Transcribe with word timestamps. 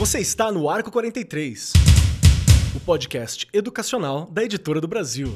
Você 0.00 0.18
está 0.18 0.50
no 0.50 0.66
Arco 0.70 0.90
43, 0.90 1.74
o 2.74 2.80
podcast 2.80 3.46
educacional 3.52 4.24
da 4.30 4.42
Editora 4.42 4.80
do 4.80 4.88
Brasil. 4.88 5.28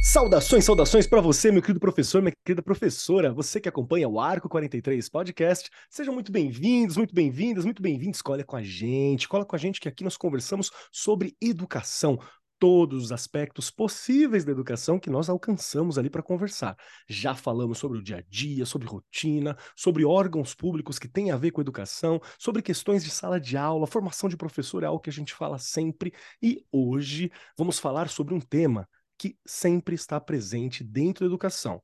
Saudações, 0.00 0.64
saudações 0.64 1.06
para 1.06 1.20
você, 1.20 1.52
meu 1.52 1.60
querido 1.60 1.78
professor, 1.78 2.22
minha 2.22 2.32
querida 2.42 2.62
professora, 2.62 3.34
você 3.34 3.60
que 3.60 3.68
acompanha 3.68 4.08
o 4.08 4.18
Arco 4.18 4.48
43 4.48 5.06
Podcast. 5.10 5.68
Sejam 5.90 6.14
muito 6.14 6.32
bem-vindos, 6.32 6.96
muito 6.96 7.14
bem-vindas, 7.14 7.66
muito 7.66 7.82
bem-vindos. 7.82 8.22
Cola 8.22 8.42
com 8.44 8.56
a 8.56 8.62
gente, 8.62 9.28
cola 9.28 9.44
com 9.44 9.54
a 9.54 9.58
gente 9.58 9.78
que 9.78 9.90
aqui 9.90 10.02
nós 10.02 10.16
conversamos 10.16 10.70
sobre 10.90 11.36
educação, 11.38 12.18
todos 12.64 13.04
os 13.04 13.12
aspectos 13.12 13.70
possíveis 13.70 14.42
da 14.42 14.50
educação 14.50 14.98
que 14.98 15.10
nós 15.10 15.28
alcançamos 15.28 15.98
ali 15.98 16.08
para 16.08 16.22
conversar. 16.22 16.74
Já 17.06 17.34
falamos 17.34 17.76
sobre 17.76 17.98
o 17.98 18.02
dia 18.02 18.16
a 18.16 18.22
dia, 18.22 18.64
sobre 18.64 18.88
rotina, 18.88 19.54
sobre 19.76 20.02
órgãos 20.02 20.54
públicos 20.54 20.98
que 20.98 21.06
têm 21.06 21.30
a 21.30 21.36
ver 21.36 21.50
com 21.50 21.60
educação, 21.60 22.18
sobre 22.38 22.62
questões 22.62 23.04
de 23.04 23.10
sala 23.10 23.38
de 23.38 23.58
aula, 23.58 23.86
formação 23.86 24.30
de 24.30 24.36
professor 24.38 24.82
é 24.82 24.86
algo 24.86 24.98
que 24.98 25.10
a 25.10 25.12
gente 25.12 25.34
fala 25.34 25.58
sempre. 25.58 26.14
E 26.40 26.64
hoje 26.72 27.30
vamos 27.54 27.78
falar 27.78 28.08
sobre 28.08 28.32
um 28.32 28.40
tema 28.40 28.88
que 29.18 29.36
sempre 29.44 29.94
está 29.94 30.18
presente 30.18 30.82
dentro 30.82 31.20
da 31.20 31.26
educação, 31.26 31.82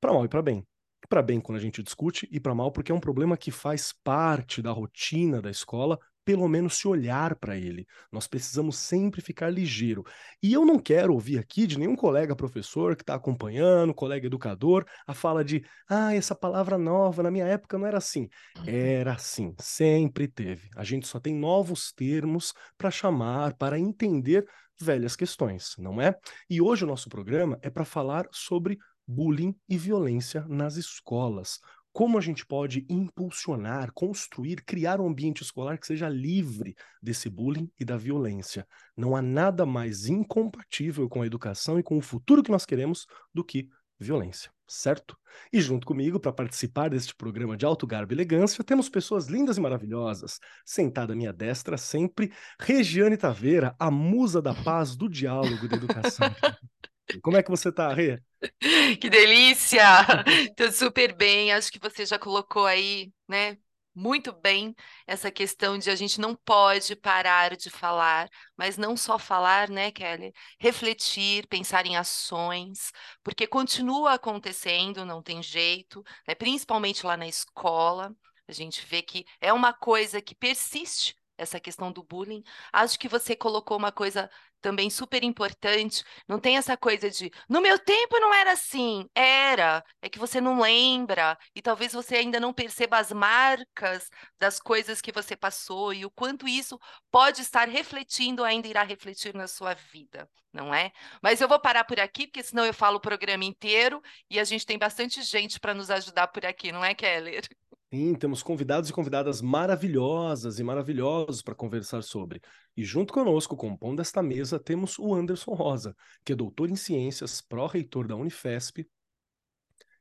para 0.00 0.14
mal 0.14 0.24
e 0.24 0.28
para 0.28 0.40
bem. 0.40 0.66
Para 1.10 1.20
bem 1.20 1.42
quando 1.42 1.58
a 1.58 1.60
gente 1.60 1.82
discute 1.82 2.26
e 2.32 2.40
para 2.40 2.54
mal 2.54 2.72
porque 2.72 2.90
é 2.90 2.94
um 2.94 3.00
problema 3.00 3.36
que 3.36 3.50
faz 3.50 3.92
parte 3.92 4.62
da 4.62 4.70
rotina 4.70 5.42
da 5.42 5.50
escola, 5.50 5.98
pelo 6.26 6.48
menos 6.48 6.74
se 6.74 6.88
olhar 6.88 7.36
para 7.36 7.56
ele. 7.56 7.86
Nós 8.10 8.26
precisamos 8.26 8.76
sempre 8.76 9.22
ficar 9.22 9.48
ligeiro. 9.48 10.04
E 10.42 10.52
eu 10.52 10.66
não 10.66 10.76
quero 10.76 11.14
ouvir 11.14 11.38
aqui 11.38 11.68
de 11.68 11.78
nenhum 11.78 11.94
colega 11.94 12.34
professor 12.34 12.96
que 12.96 13.04
está 13.04 13.14
acompanhando, 13.14 13.94
colega 13.94 14.26
educador, 14.26 14.84
a 15.06 15.14
fala 15.14 15.44
de 15.44 15.64
ah, 15.88 16.12
essa 16.12 16.34
palavra 16.34 16.76
nova, 16.76 17.22
na 17.22 17.30
minha 17.30 17.46
época 17.46 17.78
não 17.78 17.86
era 17.86 17.98
assim. 17.98 18.28
Era 18.66 19.12
assim, 19.12 19.54
sempre 19.60 20.26
teve. 20.26 20.68
A 20.74 20.82
gente 20.82 21.06
só 21.06 21.20
tem 21.20 21.32
novos 21.32 21.92
termos 21.92 22.52
para 22.76 22.90
chamar, 22.90 23.54
para 23.54 23.78
entender 23.78 24.44
velhas 24.80 25.14
questões, 25.14 25.76
não 25.78 26.02
é? 26.02 26.12
E 26.50 26.60
hoje 26.60 26.82
o 26.82 26.88
nosso 26.88 27.08
programa 27.08 27.56
é 27.62 27.70
para 27.70 27.84
falar 27.84 28.26
sobre 28.32 28.76
bullying 29.06 29.54
e 29.68 29.78
violência 29.78 30.44
nas 30.48 30.76
escolas. 30.76 31.60
Como 31.96 32.18
a 32.18 32.20
gente 32.20 32.44
pode 32.44 32.84
impulsionar, 32.90 33.90
construir, 33.94 34.62
criar 34.66 35.00
um 35.00 35.06
ambiente 35.08 35.42
escolar 35.42 35.78
que 35.78 35.86
seja 35.86 36.10
livre 36.10 36.76
desse 37.02 37.30
bullying 37.30 37.72
e 37.80 37.86
da 37.86 37.96
violência. 37.96 38.68
Não 38.94 39.16
há 39.16 39.22
nada 39.22 39.64
mais 39.64 40.06
incompatível 40.06 41.08
com 41.08 41.22
a 41.22 41.26
educação 41.26 41.78
e 41.78 41.82
com 41.82 41.96
o 41.96 42.02
futuro 42.02 42.42
que 42.42 42.50
nós 42.50 42.66
queremos 42.66 43.06
do 43.32 43.42
que 43.42 43.70
violência, 43.98 44.50
certo? 44.68 45.16
E 45.50 45.58
junto 45.58 45.86
comigo, 45.86 46.20
para 46.20 46.34
participar 46.34 46.90
deste 46.90 47.14
programa 47.14 47.56
de 47.56 47.64
alto 47.64 47.86
garbo 47.86 48.12
e 48.12 48.14
elegância, 48.14 48.62
temos 48.62 48.90
pessoas 48.90 49.28
lindas 49.28 49.56
e 49.56 49.60
maravilhosas. 49.62 50.38
Sentada 50.66 51.14
à 51.14 51.16
minha 51.16 51.32
destra, 51.32 51.78
sempre, 51.78 52.30
Regiane 52.60 53.16
Taveira, 53.16 53.74
a 53.78 53.90
musa 53.90 54.42
da 54.42 54.52
paz, 54.52 54.94
do 54.94 55.08
diálogo 55.08 55.64
e 55.64 55.68
da 55.68 55.76
educação. 55.76 56.28
Como 57.22 57.36
é 57.36 57.42
que 57.42 57.50
você 57.50 57.70
tá, 57.72 57.92
Rê? 57.92 58.20
Que 59.00 59.08
delícia! 59.10 59.82
Tô 60.56 60.70
super 60.72 61.14
bem. 61.14 61.52
Acho 61.52 61.70
que 61.70 61.78
você 61.78 62.04
já 62.06 62.18
colocou 62.18 62.66
aí, 62.66 63.12
né, 63.28 63.56
muito 63.94 64.32
bem 64.32 64.74
essa 65.06 65.30
questão 65.30 65.78
de 65.78 65.90
a 65.90 65.96
gente 65.96 66.20
não 66.20 66.34
pode 66.36 66.94
parar 66.96 67.56
de 67.56 67.70
falar, 67.70 68.28
mas 68.56 68.76
não 68.76 68.96
só 68.96 69.18
falar, 69.18 69.70
né, 69.70 69.90
Kelly? 69.90 70.32
Refletir, 70.58 71.46
pensar 71.48 71.86
em 71.86 71.96
ações, 71.96 72.92
porque 73.22 73.46
continua 73.46 74.14
acontecendo, 74.14 75.04
não 75.04 75.22
tem 75.22 75.42
jeito, 75.42 76.02
né? 76.28 76.34
principalmente 76.34 77.06
lá 77.06 77.16
na 77.16 77.26
escola. 77.26 78.14
A 78.48 78.52
gente 78.52 78.84
vê 78.86 79.02
que 79.02 79.24
é 79.40 79.52
uma 79.52 79.72
coisa 79.72 80.20
que 80.20 80.34
persiste 80.34 81.16
essa 81.38 81.60
questão 81.60 81.90
do 81.92 82.02
bullying. 82.02 82.42
Acho 82.72 82.98
que 82.98 83.08
você 83.08 83.34
colocou 83.36 83.76
uma 83.76 83.92
coisa 83.92 84.30
também 84.60 84.90
super 84.90 85.22
importante. 85.22 86.02
Não 86.28 86.38
tem 86.38 86.56
essa 86.56 86.76
coisa 86.76 87.10
de 87.10 87.30
no 87.48 87.60
meu 87.60 87.78
tempo 87.78 88.18
não 88.18 88.32
era 88.34 88.52
assim. 88.52 89.08
Era. 89.14 89.84
É 90.02 90.08
que 90.08 90.18
você 90.18 90.40
não 90.40 90.60
lembra. 90.60 91.38
E 91.54 91.62
talvez 91.62 91.92
você 91.92 92.16
ainda 92.16 92.40
não 92.40 92.52
perceba 92.52 92.98
as 92.98 93.12
marcas 93.12 94.10
das 94.38 94.58
coisas 94.60 95.00
que 95.00 95.12
você 95.12 95.36
passou 95.36 95.92
e 95.92 96.04
o 96.04 96.10
quanto 96.10 96.48
isso 96.48 96.78
pode 97.10 97.42
estar 97.42 97.68
refletindo, 97.68 98.44
ainda 98.44 98.68
irá 98.68 98.82
refletir 98.82 99.34
na 99.34 99.46
sua 99.46 99.74
vida, 99.74 100.28
não 100.52 100.74
é? 100.74 100.92
Mas 101.22 101.40
eu 101.40 101.48
vou 101.48 101.60
parar 101.60 101.84
por 101.84 101.98
aqui, 102.00 102.26
porque 102.26 102.42
senão 102.42 102.64
eu 102.64 102.74
falo 102.74 102.96
o 102.96 103.00
programa 103.00 103.44
inteiro 103.44 104.02
e 104.30 104.38
a 104.38 104.44
gente 104.44 104.66
tem 104.66 104.78
bastante 104.78 105.22
gente 105.22 105.58
para 105.60 105.74
nos 105.74 105.90
ajudar 105.90 106.28
por 106.28 106.44
aqui, 106.44 106.72
não 106.72 106.84
é, 106.84 106.94
Keller? 106.94 107.46
Sim, 107.92 108.14
temos 108.16 108.42
convidados 108.42 108.90
e 108.90 108.92
convidadas 108.92 109.40
maravilhosas 109.40 110.58
e 110.58 110.64
maravilhosos 110.64 111.40
para 111.40 111.54
conversar 111.54 112.02
sobre. 112.02 112.40
E 112.76 112.84
junto 112.84 113.14
conosco, 113.14 113.56
compondo 113.56 114.02
esta 114.02 114.22
mesa, 114.22 114.58
temos 114.58 114.98
o 114.98 115.14
Anderson 115.14 115.52
Rosa, 115.54 115.94
que 116.24 116.32
é 116.32 116.36
doutor 116.36 116.68
em 116.68 116.74
ciências, 116.74 117.40
pró-reitor 117.40 118.08
da 118.08 118.16
Unifesp, 118.16 118.84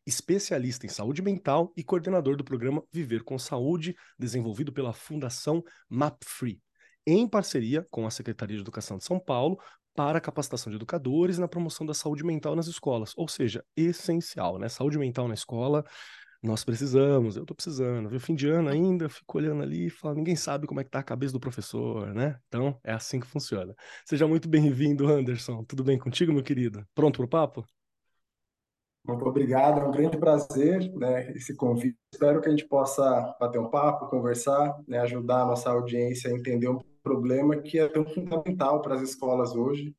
especialista 0.03 0.85
em 0.87 0.89
saúde 0.89 1.21
mental 1.21 1.71
e 1.77 1.83
coordenador 1.83 2.35
do 2.35 2.43
programa 2.43 2.83
Viver 2.91 3.23
com 3.23 3.37
Saúde, 3.37 3.95
desenvolvido 4.17 4.73
pela 4.73 4.91
Fundação 4.91 5.63
MapFree, 5.87 6.61
em 7.05 7.27
parceria 7.27 7.85
com 7.91 8.07
a 8.07 8.11
Secretaria 8.11 8.55
de 8.55 8.63
Educação 8.63 8.97
de 8.97 9.05
São 9.05 9.19
Paulo, 9.19 9.59
para 9.93 10.17
a 10.17 10.21
capacitação 10.21 10.69
de 10.71 10.75
educadores 10.75 11.37
na 11.37 11.47
promoção 11.47 11.85
da 11.85 11.93
saúde 11.93 12.23
mental 12.23 12.55
nas 12.55 12.67
escolas. 12.67 13.13
Ou 13.15 13.27
seja, 13.27 13.63
essencial, 13.77 14.57
né? 14.57 14.67
Saúde 14.67 14.97
mental 14.97 15.27
na 15.27 15.33
escola 15.33 15.85
nós 16.45 16.63
precisamos, 16.63 17.35
eu 17.35 17.43
estou 17.43 17.55
precisando, 17.55 18.09
viu? 18.09 18.19
Fim 18.19 18.35
de 18.35 18.47
ano 18.47 18.69
ainda, 18.69 19.09
fico 19.09 19.37
olhando 19.37 19.63
ali 19.63 19.87
e 19.87 19.89
falo, 19.89 20.15
ninguém 20.15 20.35
sabe 20.35 20.67
como 20.67 20.79
é 20.79 20.83
que 20.83 20.89
tá 20.89 20.99
a 20.99 21.03
cabeça 21.03 21.33
do 21.33 21.39
professor, 21.39 22.13
né? 22.13 22.39
Então, 22.47 22.79
é 22.83 22.93
assim 22.93 23.19
que 23.19 23.27
funciona. 23.27 23.75
Seja 24.05 24.27
muito 24.27 24.47
bem-vindo, 24.47 25.07
Anderson. 25.07 25.63
Tudo 25.63 25.83
bem 25.83 25.97
contigo, 25.97 26.31
meu 26.33 26.43
querido? 26.43 26.85
Pronto 26.93 27.17
para 27.17 27.25
o 27.25 27.29
papo? 27.29 27.65
Muito 29.07 29.23
obrigado, 29.23 29.81
é 29.81 29.83
um 29.85 29.91
grande 29.91 30.17
prazer, 30.17 30.91
né, 30.95 31.31
esse 31.33 31.55
convite. 31.55 31.95
Espero 32.11 32.41
que 32.41 32.47
a 32.47 32.51
gente 32.51 32.67
possa 32.67 33.35
bater 33.39 33.59
um 33.59 33.69
papo, 33.69 34.09
conversar, 34.09 34.75
né, 34.87 34.97
ajudar 34.99 35.43
a 35.43 35.45
nossa 35.45 35.69
audiência 35.69 36.31
a 36.31 36.33
entender 36.33 36.67
um 36.69 36.79
problema 37.03 37.55
que 37.57 37.77
é 37.77 37.87
tão 37.87 38.03
fundamental 38.03 38.81
para 38.81 38.95
as 38.95 39.01
escolas 39.01 39.55
hoje 39.55 39.95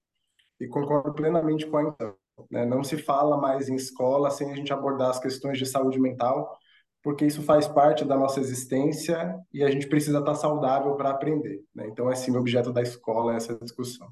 e 0.59 0.67
concordo 0.67 1.15
plenamente 1.15 1.67
com 1.67 1.77
a 1.77 1.83
então. 1.85 2.26
Né? 2.51 2.65
Não 2.65 2.85
se 2.85 2.97
fala 2.97 3.37
mais 3.37 3.69
em 3.69 3.75
escola 3.75 4.31
sem 4.31 4.53
a 4.53 4.55
gente 4.55 4.73
abordar 4.73 5.11
as 5.11 5.19
questões 5.19 5.59
de 5.59 5.67
saúde 5.67 5.99
mental, 5.99 6.59
porque 7.03 7.25
isso 7.25 7.43
faz 7.43 7.69
parte 7.69 8.05
da 8.05 8.17
nossa 8.17 8.41
existência 8.41 9.39
e 9.53 9.63
a 9.63 9.71
gente 9.71 9.87
precisa 9.87 10.19
estar 10.19 10.35
saudável 10.35 10.95
para 10.97 11.11
aprender. 11.11 11.63
Né? 11.75 11.87
Então, 11.89 12.11
é 12.11 12.15
sim 12.15 12.33
o 12.33 12.39
objeto 12.39 12.73
da 12.73 12.83
escola 12.83 13.37
essa 13.37 13.57
discussão. 13.57 14.09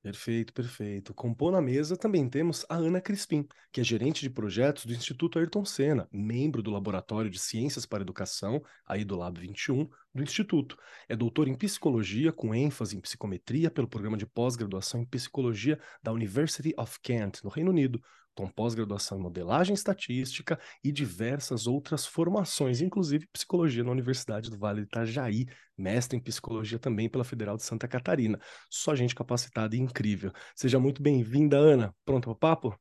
Perfeito, 0.00 0.52
perfeito. 0.52 1.12
Compor 1.12 1.50
na 1.50 1.60
mesa 1.60 1.96
também 1.96 2.28
temos 2.28 2.64
a 2.68 2.76
Ana 2.76 3.00
Crispim, 3.00 3.46
que 3.72 3.80
é 3.80 3.84
gerente 3.84 4.20
de 4.20 4.30
projetos 4.30 4.86
do 4.86 4.92
Instituto 4.92 5.38
Ayrton 5.38 5.64
Senna, 5.64 6.08
membro 6.12 6.62
do 6.62 6.70
Laboratório 6.70 7.28
de 7.28 7.38
Ciências 7.38 7.84
para 7.84 8.02
Educação, 8.02 8.62
aí 8.86 9.04
do 9.04 9.16
Lab 9.16 9.40
21, 9.40 9.88
do 10.14 10.22
Instituto. 10.22 10.78
É 11.08 11.16
doutor 11.16 11.48
em 11.48 11.54
psicologia, 11.54 12.32
com 12.32 12.54
ênfase 12.54 12.96
em 12.96 13.00
psicometria, 13.00 13.72
pelo 13.72 13.88
programa 13.88 14.16
de 14.16 14.24
pós-graduação 14.24 15.00
em 15.00 15.04
psicologia 15.04 15.80
da 16.00 16.12
University 16.12 16.72
of 16.78 16.98
Kent, 17.02 17.42
no 17.42 17.50
Reino 17.50 17.70
Unido, 17.70 18.00
com 18.38 18.46
pós-graduação 18.46 19.18
em 19.18 19.22
modelagem 19.22 19.74
estatística 19.74 20.56
e 20.84 20.92
diversas 20.92 21.66
outras 21.66 22.06
formações, 22.06 22.80
inclusive 22.80 23.26
psicologia 23.32 23.82
na 23.82 23.90
Universidade 23.90 24.48
do 24.48 24.56
Vale 24.56 24.82
do 24.82 24.86
Itajaí, 24.86 25.46
mestre 25.76 26.16
em 26.16 26.20
psicologia 26.20 26.78
também 26.78 27.08
pela 27.08 27.24
Federal 27.24 27.56
de 27.56 27.64
Santa 27.64 27.88
Catarina. 27.88 28.38
Só 28.70 28.94
gente 28.94 29.12
capacitada 29.12 29.74
e 29.74 29.80
incrível. 29.80 30.30
Seja 30.54 30.78
muito 30.78 31.02
bem-vinda, 31.02 31.56
Ana. 31.56 31.92
Pronto 32.04 32.26
para 32.26 32.32
o 32.32 32.36
papo? 32.36 32.80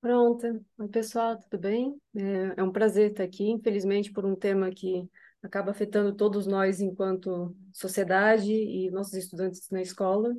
Pronta. 0.00 0.60
Oi, 0.78 0.88
pessoal, 0.88 1.36
tudo 1.40 1.60
bem? 1.60 2.00
É, 2.14 2.60
é 2.60 2.62
um 2.62 2.70
prazer 2.70 3.10
estar 3.10 3.24
aqui, 3.24 3.50
infelizmente, 3.50 4.12
por 4.12 4.24
um 4.24 4.36
tema 4.36 4.70
que 4.70 5.10
acaba 5.42 5.72
afetando 5.72 6.14
todos 6.14 6.46
nós 6.46 6.80
enquanto 6.80 7.56
sociedade 7.72 8.52
e 8.52 8.88
nossos 8.92 9.14
estudantes 9.14 9.68
na 9.68 9.82
escola, 9.82 10.32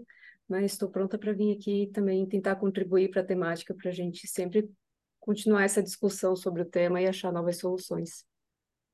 mas 0.47 0.73
estou 0.73 0.89
pronta 0.89 1.17
para 1.17 1.33
vir 1.33 1.57
aqui 1.57 1.89
também 1.93 2.25
tentar 2.25 2.55
contribuir 2.55 3.09
para 3.09 3.21
a 3.21 3.25
temática, 3.25 3.73
para 3.73 3.89
a 3.89 3.93
gente 3.93 4.27
sempre 4.27 4.69
continuar 5.19 5.63
essa 5.63 5.83
discussão 5.83 6.35
sobre 6.35 6.61
o 6.61 6.65
tema 6.65 7.01
e 7.01 7.07
achar 7.07 7.31
novas 7.31 7.57
soluções. 7.57 8.25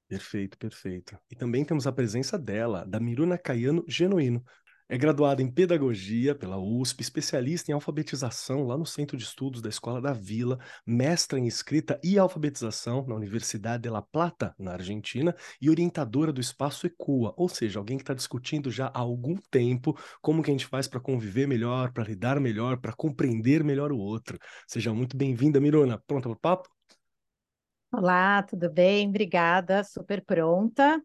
Perfeito, 0.07 0.57
perfeito. 0.57 1.17
E 1.31 1.35
também 1.35 1.63
temos 1.63 1.87
a 1.87 1.91
presença 1.91 2.37
dela, 2.37 2.85
da 2.85 2.99
Miruna 2.99 3.37
Caiano 3.37 3.83
Genuíno. 3.87 4.43
É 4.89 4.97
graduada 4.97 5.41
em 5.41 5.49
Pedagogia 5.49 6.35
pela 6.35 6.57
USP, 6.57 7.01
especialista 7.01 7.71
em 7.71 7.73
alfabetização 7.73 8.63
lá 8.63 8.77
no 8.77 8.85
Centro 8.85 9.15
de 9.15 9.23
Estudos 9.23 9.61
da 9.61 9.69
Escola 9.69 10.01
da 10.01 10.11
Vila, 10.11 10.59
mestra 10.85 11.39
em 11.39 11.47
Escrita 11.47 11.99
e 12.03 12.19
Alfabetização 12.19 13.05
na 13.07 13.15
Universidade 13.15 13.83
de 13.83 13.89
La 13.89 14.01
Plata, 14.01 14.53
na 14.59 14.73
Argentina, 14.73 15.33
e 15.61 15.69
orientadora 15.69 16.33
do 16.33 16.41
Espaço 16.41 16.85
ECUA, 16.85 17.33
ou 17.37 17.47
seja, 17.47 17.79
alguém 17.79 17.97
que 17.97 18.03
está 18.03 18.13
discutindo 18.13 18.69
já 18.69 18.87
há 18.87 18.99
algum 18.99 19.35
tempo 19.49 19.97
como 20.21 20.43
que 20.43 20.51
a 20.51 20.53
gente 20.53 20.67
faz 20.67 20.85
para 20.87 20.99
conviver 20.99 21.47
melhor, 21.47 21.93
para 21.93 22.03
lidar 22.03 22.39
melhor, 22.39 22.77
para 22.77 22.93
compreender 22.93 23.63
melhor 23.63 23.91
o 23.91 23.97
outro. 23.97 24.37
Seja 24.67 24.93
muito 24.93 25.15
bem-vinda, 25.15 25.61
Mirona. 25.61 25.97
Pronta 26.05 26.27
para 26.27 26.35
o 26.35 26.39
papo? 26.39 26.69
Olá, 27.91 28.43
tudo 28.43 28.69
bem? 28.69 29.07
Obrigada, 29.07 29.83
super 29.83 30.23
pronta 30.25 31.01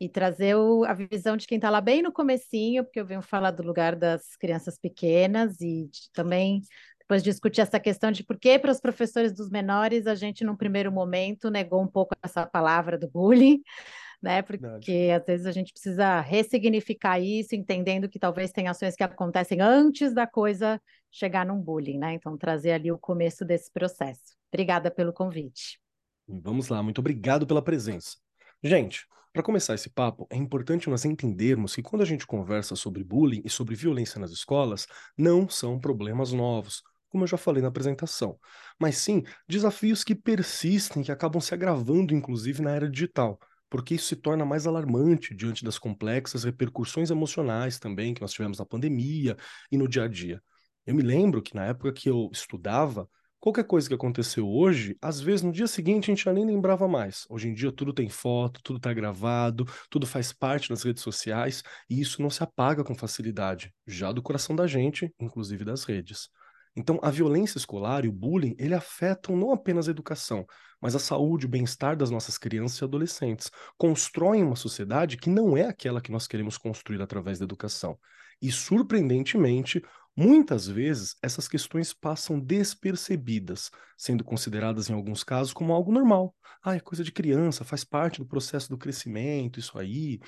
e 0.00 0.08
trazer 0.08 0.56
o, 0.56 0.84
a 0.84 0.94
visão 0.94 1.36
de 1.36 1.46
quem 1.46 1.56
está 1.56 1.68
lá 1.68 1.80
bem 1.80 2.00
no 2.02 2.10
comecinho, 2.10 2.82
porque 2.82 2.98
eu 2.98 3.04
venho 3.04 3.20
falar 3.20 3.50
do 3.50 3.62
lugar 3.62 3.94
das 3.94 4.34
crianças 4.36 4.78
pequenas 4.78 5.60
e 5.60 5.88
de, 5.88 6.10
também 6.14 6.62
depois 7.00 7.22
discutir 7.22 7.60
essa 7.60 7.78
questão 7.78 8.10
de 8.12 8.22
por 8.22 8.38
que 8.38 8.58
para 8.58 8.70
os 8.70 8.80
professores 8.80 9.32
dos 9.32 9.50
menores 9.50 10.06
a 10.06 10.14
gente, 10.14 10.44
num 10.44 10.56
primeiro 10.56 10.92
momento, 10.92 11.50
negou 11.50 11.82
um 11.82 11.86
pouco 11.86 12.14
essa 12.22 12.46
palavra 12.46 12.96
do 12.96 13.10
bullying, 13.10 13.60
né? 14.22 14.42
Porque 14.42 14.60
Verdade. 14.60 15.10
às 15.10 15.26
vezes 15.26 15.46
a 15.46 15.52
gente 15.52 15.72
precisa 15.72 16.20
ressignificar 16.20 17.18
isso, 17.18 17.54
entendendo 17.54 18.08
que 18.08 18.18
talvez 18.18 18.52
tem 18.52 18.68
ações 18.68 18.94
que 18.94 19.02
acontecem 19.02 19.60
antes 19.60 20.14
da 20.14 20.26
coisa 20.26 20.80
chegar 21.10 21.44
num 21.44 21.60
bullying, 21.60 21.98
né? 21.98 22.14
Então, 22.14 22.38
trazer 22.38 22.72
ali 22.72 22.92
o 22.92 22.98
começo 22.98 23.44
desse 23.44 23.70
processo. 23.72 24.36
Obrigada 24.52 24.90
pelo 24.90 25.12
convite. 25.12 25.80
Vamos 26.28 26.68
lá, 26.68 26.80
muito 26.80 27.00
obrigado 27.00 27.44
pela 27.44 27.60
presença. 27.60 28.16
Gente, 28.62 29.04
para 29.32 29.42
começar 29.42 29.74
esse 29.74 29.88
papo, 29.88 30.26
é 30.30 30.36
importante 30.36 30.90
nós 30.90 31.04
entendermos 31.04 31.74
que 31.74 31.82
quando 31.82 32.02
a 32.02 32.04
gente 32.04 32.26
conversa 32.26 32.74
sobre 32.74 33.04
bullying 33.04 33.42
e 33.44 33.50
sobre 33.50 33.74
violência 33.74 34.20
nas 34.20 34.32
escolas, 34.32 34.86
não 35.16 35.48
são 35.48 35.78
problemas 35.78 36.32
novos, 36.32 36.82
como 37.08 37.24
eu 37.24 37.28
já 37.28 37.36
falei 37.36 37.62
na 37.62 37.68
apresentação, 37.68 38.38
mas 38.78 38.96
sim 38.96 39.22
desafios 39.48 40.02
que 40.02 40.14
persistem, 40.14 41.02
que 41.02 41.12
acabam 41.12 41.40
se 41.40 41.54
agravando, 41.54 42.14
inclusive 42.14 42.62
na 42.62 42.70
era 42.70 42.88
digital, 42.88 43.38
porque 43.68 43.94
isso 43.94 44.06
se 44.06 44.16
torna 44.16 44.44
mais 44.44 44.66
alarmante 44.66 45.34
diante 45.34 45.64
das 45.64 45.78
complexas 45.78 46.44
repercussões 46.44 47.10
emocionais 47.10 47.78
também 47.78 48.14
que 48.14 48.20
nós 48.20 48.32
tivemos 48.32 48.58
na 48.58 48.66
pandemia 48.66 49.36
e 49.70 49.76
no 49.76 49.88
dia 49.88 50.04
a 50.04 50.08
dia. 50.08 50.42
Eu 50.84 50.94
me 50.94 51.02
lembro 51.02 51.42
que 51.42 51.54
na 51.54 51.66
época 51.66 51.92
que 51.92 52.08
eu 52.08 52.28
estudava, 52.32 53.08
Qualquer 53.40 53.64
coisa 53.64 53.88
que 53.88 53.94
aconteceu 53.94 54.46
hoje, 54.46 54.96
às 55.00 55.18
vezes 55.18 55.42
no 55.42 55.50
dia 55.50 55.66
seguinte 55.66 56.04
a 56.04 56.14
gente 56.14 56.24
já 56.24 56.32
nem 56.32 56.44
lembrava 56.44 56.86
mais. 56.86 57.24
Hoje 57.30 57.48
em 57.48 57.54
dia 57.54 57.72
tudo 57.72 57.92
tem 57.92 58.08
foto, 58.08 58.60
tudo 58.62 58.76
está 58.76 58.92
gravado, 58.92 59.64
tudo 59.88 60.06
faz 60.06 60.30
parte 60.32 60.68
das 60.68 60.82
redes 60.82 61.02
sociais 61.02 61.62
e 61.88 62.00
isso 62.00 62.20
não 62.20 62.28
se 62.28 62.42
apaga 62.42 62.84
com 62.84 62.94
facilidade, 62.94 63.72
já 63.86 64.12
do 64.12 64.22
coração 64.22 64.54
da 64.54 64.66
gente, 64.66 65.10
inclusive 65.18 65.64
das 65.64 65.84
redes. 65.84 66.28
Então, 66.76 66.98
a 67.02 67.10
violência 67.10 67.58
escolar 67.58 68.04
e 68.04 68.08
o 68.08 68.12
bullying, 68.12 68.54
ele 68.58 68.74
afetam 68.74 69.36
não 69.36 69.52
apenas 69.52 69.88
a 69.88 69.90
educação, 69.90 70.46
mas 70.80 70.94
a 70.94 70.98
saúde, 70.98 71.46
o 71.46 71.48
bem-estar 71.48 71.96
das 71.96 72.10
nossas 72.10 72.38
crianças 72.38 72.78
e 72.80 72.84
adolescentes. 72.84 73.50
Constroem 73.76 74.42
uma 74.42 74.56
sociedade 74.56 75.16
que 75.16 75.28
não 75.28 75.56
é 75.56 75.66
aquela 75.66 76.00
que 76.00 76.12
nós 76.12 76.26
queremos 76.26 76.56
construir 76.56 77.02
através 77.02 77.38
da 77.38 77.44
educação. 77.44 77.98
E, 78.40 78.50
surpreendentemente, 78.50 79.82
Muitas 80.16 80.66
vezes, 80.66 81.16
essas 81.22 81.48
questões 81.48 81.94
passam 81.94 82.38
despercebidas, 82.38 83.70
sendo 83.96 84.24
consideradas 84.24 84.90
em 84.90 84.92
alguns 84.92 85.22
casos 85.24 85.52
como 85.52 85.72
algo 85.72 85.92
normal. 85.92 86.34
Ah, 86.62 86.74
é 86.74 86.80
coisa 86.80 87.02
de 87.02 87.12
criança, 87.12 87.64
faz 87.64 87.84
parte 87.84 88.18
do 88.18 88.26
processo 88.26 88.68
do 88.68 88.76
crescimento, 88.76 89.58
isso 89.58 89.78
aí, 89.78 90.20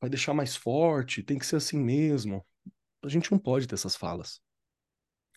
vai 0.00 0.08
deixar 0.08 0.32
mais 0.32 0.56
forte, 0.56 1.22
tem 1.22 1.38
que 1.38 1.44
ser 1.44 1.56
assim 1.56 1.78
mesmo. 1.78 2.42
A 3.02 3.08
gente 3.08 3.30
não 3.30 3.38
pode 3.38 3.66
ter 3.66 3.74
essas 3.74 3.96
falas. 3.96 4.40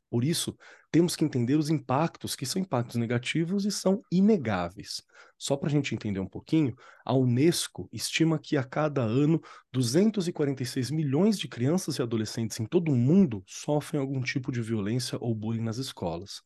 Por 0.09 0.24
isso, 0.24 0.57
temos 0.89 1.15
que 1.15 1.25
entender 1.25 1.56
os 1.56 1.69
impactos, 1.69 2.36
que 2.36 2.45
são 2.45 2.62
impactos 2.62 2.95
negativos 2.95 3.65
e 3.65 3.71
são 3.71 4.01
inegáveis. 4.12 5.04
Só 5.38 5.57
para 5.57 5.68
a 5.68 5.71
gente 5.71 5.94
entender 5.94 6.19
um 6.19 6.27
pouquinho, 6.27 6.75
a 7.06 7.13
Unesco 7.13 7.89
estima 7.92 8.39
que 8.39 8.57
a 8.57 8.63
cada 8.63 9.01
ano 9.01 9.42
246 9.71 10.89
milhões 10.89 11.38
de 11.38 11.48
crianças 11.48 11.98
e 11.98 12.01
adolescentes 12.01 12.59
em 12.59 12.65
todo 12.65 12.92
o 12.92 12.95
mundo 12.95 13.44
sofrem 13.45 14.00
algum 14.00 14.21
tipo 14.21 14.51
de 14.51 14.62
violência 14.62 15.18
ou 15.21 15.36
bullying 15.36 15.62
nas 15.62 15.77
escolas. 15.77 16.42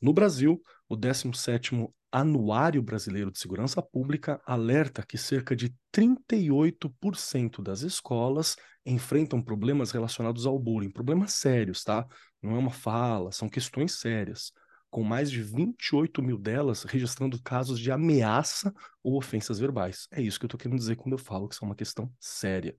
No 0.00 0.12
Brasil, 0.12 0.60
o 0.88 0.96
17º 0.96 1.92
Anuário 2.18 2.82
Brasileiro 2.82 3.30
de 3.30 3.38
Segurança 3.38 3.82
Pública 3.82 4.40
alerta 4.46 5.04
que 5.04 5.18
cerca 5.18 5.54
de 5.54 5.74
38% 5.92 7.62
das 7.62 7.82
escolas 7.82 8.56
enfrentam 8.86 9.42
problemas 9.42 9.90
relacionados 9.90 10.46
ao 10.46 10.58
bullying, 10.58 10.90
problemas 10.90 11.34
sérios, 11.34 11.84
tá? 11.84 12.06
Não 12.40 12.56
é 12.56 12.58
uma 12.58 12.70
fala, 12.70 13.30
são 13.32 13.50
questões 13.50 14.00
sérias, 14.00 14.50
com 14.88 15.02
mais 15.02 15.30
de 15.30 15.42
28 15.42 16.22
mil 16.22 16.38
delas 16.38 16.84
registrando 16.84 17.38
casos 17.42 17.78
de 17.78 17.92
ameaça 17.92 18.72
ou 19.02 19.18
ofensas 19.18 19.58
verbais. 19.58 20.08
É 20.10 20.22
isso 20.22 20.38
que 20.38 20.46
eu 20.46 20.48
estou 20.48 20.58
querendo 20.58 20.78
dizer 20.78 20.96
quando 20.96 21.12
eu 21.12 21.18
falo 21.18 21.46
que 21.46 21.54
isso 21.54 21.62
é 21.66 21.68
uma 21.68 21.76
questão 21.76 22.10
séria. 22.18 22.74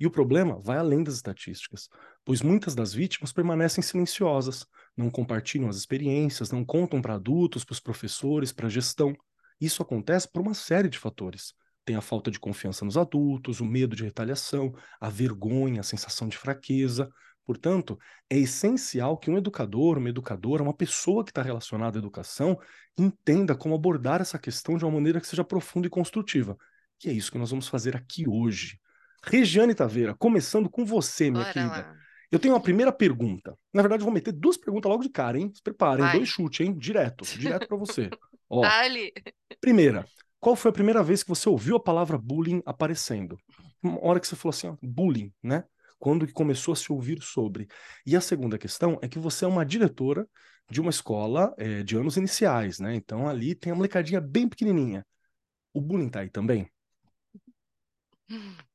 E 0.00 0.06
o 0.06 0.10
problema 0.10 0.58
vai 0.62 0.78
além 0.78 1.04
das 1.04 1.16
estatísticas, 1.16 1.90
pois 2.24 2.40
muitas 2.40 2.74
das 2.74 2.94
vítimas 2.94 3.34
permanecem 3.34 3.82
silenciosas, 3.82 4.66
não 4.96 5.10
compartilham 5.10 5.68
as 5.68 5.76
experiências, 5.76 6.50
não 6.50 6.64
contam 6.64 7.02
para 7.02 7.16
adultos, 7.16 7.64
para 7.64 7.74
os 7.74 7.80
professores, 7.80 8.50
para 8.50 8.66
a 8.66 8.70
gestão. 8.70 9.14
Isso 9.60 9.82
acontece 9.82 10.26
por 10.32 10.40
uma 10.40 10.54
série 10.54 10.88
de 10.88 10.98
fatores. 10.98 11.52
Tem 11.84 11.96
a 11.96 12.00
falta 12.00 12.30
de 12.30 12.40
confiança 12.40 12.82
nos 12.82 12.96
adultos, 12.96 13.60
o 13.60 13.64
medo 13.66 13.94
de 13.94 14.02
retaliação, 14.02 14.72
a 14.98 15.10
vergonha, 15.10 15.80
a 15.80 15.84
sensação 15.84 16.28
de 16.28 16.38
fraqueza. 16.38 17.10
Portanto, 17.44 17.98
é 18.30 18.38
essencial 18.38 19.18
que 19.18 19.30
um 19.30 19.36
educador, 19.36 19.98
uma 19.98 20.08
educadora, 20.08 20.62
uma 20.62 20.72
pessoa 20.72 21.22
que 21.22 21.30
está 21.30 21.42
relacionada 21.42 21.98
à 21.98 22.00
educação, 22.00 22.58
entenda 22.96 23.54
como 23.54 23.74
abordar 23.74 24.22
essa 24.22 24.38
questão 24.38 24.78
de 24.78 24.84
uma 24.84 24.92
maneira 24.92 25.20
que 25.20 25.26
seja 25.26 25.44
profunda 25.44 25.88
e 25.88 25.90
construtiva. 25.90 26.56
E 27.04 27.10
é 27.10 27.12
isso 27.12 27.30
que 27.30 27.38
nós 27.38 27.50
vamos 27.50 27.68
fazer 27.68 27.94
aqui 27.96 28.26
hoje. 28.26 28.78
Regiane 29.24 29.74
Taveira, 29.74 30.14
começando 30.14 30.68
com 30.68 30.84
você, 30.84 31.30
minha 31.30 31.42
Bora 31.42 31.52
querida. 31.52 31.72
Lá. 31.72 31.96
Eu 32.30 32.38
tenho 32.38 32.54
uma 32.54 32.60
primeira 32.60 32.92
pergunta. 32.92 33.56
Na 33.72 33.82
verdade, 33.82 34.02
eu 34.02 34.04
vou 34.04 34.14
meter 34.14 34.32
duas 34.32 34.56
perguntas 34.56 34.88
logo 34.88 35.02
de 35.02 35.10
cara, 35.10 35.38
hein? 35.38 35.50
Se 35.54 35.62
preparem, 35.62 36.04
Vai. 36.04 36.16
dois 36.16 36.28
chutes, 36.28 36.64
hein? 36.64 36.74
Direto, 36.76 37.24
direto 37.38 37.66
para 37.66 37.76
você. 37.76 38.08
Ó, 38.48 38.62
Dale. 38.62 39.12
Primeira, 39.60 40.06
qual 40.38 40.54
foi 40.54 40.70
a 40.70 40.74
primeira 40.74 41.02
vez 41.02 41.22
que 41.22 41.28
você 41.28 41.48
ouviu 41.48 41.76
a 41.76 41.82
palavra 41.82 42.16
bullying 42.16 42.62
aparecendo? 42.64 43.36
Uma 43.82 44.04
hora 44.04 44.20
que 44.20 44.26
você 44.26 44.36
falou 44.36 44.50
assim, 44.50 44.68
ó, 44.68 44.76
bullying, 44.80 45.32
né? 45.42 45.64
quando 46.00 46.26
que 46.26 46.32
começou 46.32 46.72
a 46.72 46.76
se 46.76 46.90
ouvir 46.90 47.22
sobre. 47.22 47.68
E 48.04 48.16
a 48.16 48.20
segunda 48.20 48.58
questão 48.58 48.98
é 49.02 49.08
que 49.08 49.18
você 49.18 49.44
é 49.44 49.48
uma 49.48 49.64
diretora 49.64 50.26
de 50.68 50.80
uma 50.80 50.90
escola 50.90 51.54
é, 51.58 51.82
de 51.82 51.96
anos 51.96 52.16
iniciais, 52.16 52.80
né? 52.80 52.94
Então 52.94 53.28
ali 53.28 53.54
tem 53.54 53.70
a 53.70 53.76
molecadinha 53.76 54.20
bem 54.20 54.48
pequenininha. 54.48 55.06
O 55.74 55.80
bullying 55.80 56.08
tá 56.08 56.20
aí 56.20 56.30
também? 56.30 56.68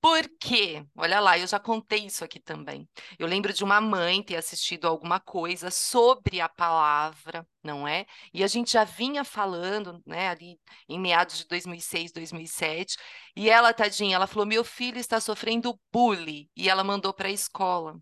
Por 0.00 0.26
quê? 0.40 0.82
Olha 0.96 1.20
lá, 1.20 1.38
eu 1.38 1.46
já 1.46 1.60
contei 1.60 2.06
isso 2.06 2.24
aqui 2.24 2.40
também. 2.40 2.88
Eu 3.18 3.26
lembro 3.26 3.52
de 3.52 3.62
uma 3.62 3.80
mãe 3.82 4.22
ter 4.22 4.36
assistido 4.36 4.86
alguma 4.86 5.20
coisa 5.20 5.70
sobre 5.70 6.40
a 6.40 6.48
palavra, 6.48 7.46
não 7.62 7.86
é? 7.86 8.06
E 8.32 8.42
a 8.42 8.46
gente 8.46 8.72
já 8.72 8.82
vinha 8.84 9.24
falando, 9.24 10.02
né, 10.06 10.28
ali 10.28 10.58
em 10.88 10.98
meados 10.98 11.36
de 11.38 11.46
2006, 11.46 12.12
2007, 12.12 12.96
e 13.36 13.50
ela, 13.50 13.74
tadinha, 13.74 14.16
ela 14.16 14.26
falou: 14.26 14.46
"Meu 14.46 14.64
filho 14.64 14.98
está 14.98 15.20
sofrendo 15.20 15.78
bullying", 15.92 16.48
e 16.56 16.68
ela 16.70 16.82
mandou 16.82 17.12
para 17.12 17.28
a 17.28 17.30
escola. 17.32 17.98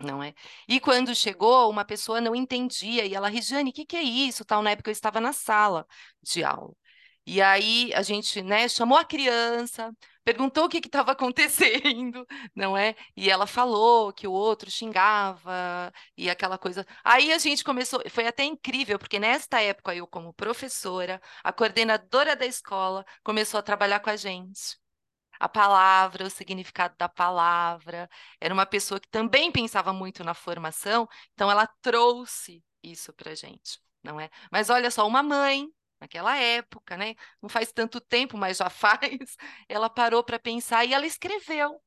Não 0.00 0.20
é? 0.22 0.34
E 0.68 0.80
quando 0.80 1.14
chegou, 1.14 1.70
uma 1.70 1.84
pessoa 1.84 2.20
não 2.20 2.34
entendia, 2.34 3.06
e 3.06 3.14
ela, 3.14 3.28
Regiane, 3.28 3.70
o 3.70 3.72
que, 3.72 3.86
que 3.86 3.96
é 3.96 4.02
isso? 4.02 4.44
Tal, 4.44 4.60
na 4.62 4.72
época 4.72 4.90
eu 4.90 4.92
estava 4.92 5.20
na 5.20 5.32
sala 5.32 5.86
de 6.20 6.42
aula. 6.42 6.74
E 7.24 7.40
aí 7.40 7.92
a 7.94 8.02
gente, 8.02 8.42
né, 8.42 8.68
chamou 8.68 8.98
a 8.98 9.04
criança, 9.04 9.92
perguntou 10.24 10.64
o 10.64 10.68
que 10.68 10.78
estava 10.78 11.12
acontecendo, 11.12 12.26
não 12.54 12.76
é? 12.76 12.94
E 13.16 13.30
ela 13.30 13.46
falou 13.46 14.12
que 14.12 14.26
o 14.26 14.32
outro 14.32 14.70
xingava 14.70 15.92
e 16.16 16.30
aquela 16.30 16.58
coisa. 16.58 16.86
Aí 17.04 17.32
a 17.32 17.38
gente 17.38 17.64
começou, 17.64 18.02
foi 18.10 18.26
até 18.26 18.44
incrível, 18.44 18.98
porque 18.98 19.18
nesta 19.18 19.60
época 19.60 19.94
eu, 19.94 20.06
como 20.06 20.32
professora, 20.34 21.20
a 21.42 21.52
coordenadora 21.52 22.36
da 22.36 22.46
escola 22.46 23.04
começou 23.22 23.58
a 23.58 23.62
trabalhar 23.62 24.00
com 24.00 24.10
a 24.10 24.16
gente. 24.16 24.78
A 25.40 25.48
palavra, 25.48 26.26
o 26.26 26.30
significado 26.30 26.94
da 26.96 27.08
palavra. 27.08 28.08
Era 28.40 28.54
uma 28.54 28.66
pessoa 28.66 29.00
que 29.00 29.08
também 29.08 29.50
pensava 29.50 29.92
muito 29.92 30.22
na 30.22 30.34
formação, 30.34 31.08
então 31.32 31.50
ela 31.50 31.66
trouxe 31.80 32.62
isso 32.82 33.12
para 33.12 33.34
gente, 33.34 33.80
não 34.02 34.20
é? 34.20 34.30
Mas 34.50 34.70
olha 34.70 34.90
só, 34.90 35.06
uma 35.06 35.22
mãe 35.22 35.68
naquela 36.02 36.36
época, 36.36 36.96
né? 36.96 37.14
Não 37.40 37.48
faz 37.48 37.72
tanto 37.72 38.00
tempo, 38.00 38.36
mas 38.36 38.58
já 38.58 38.68
faz. 38.70 39.36
Ela 39.68 39.88
parou 39.88 40.22
para 40.24 40.38
pensar 40.38 40.84
e 40.84 40.92
ela 40.92 41.06
escreveu. 41.06 41.80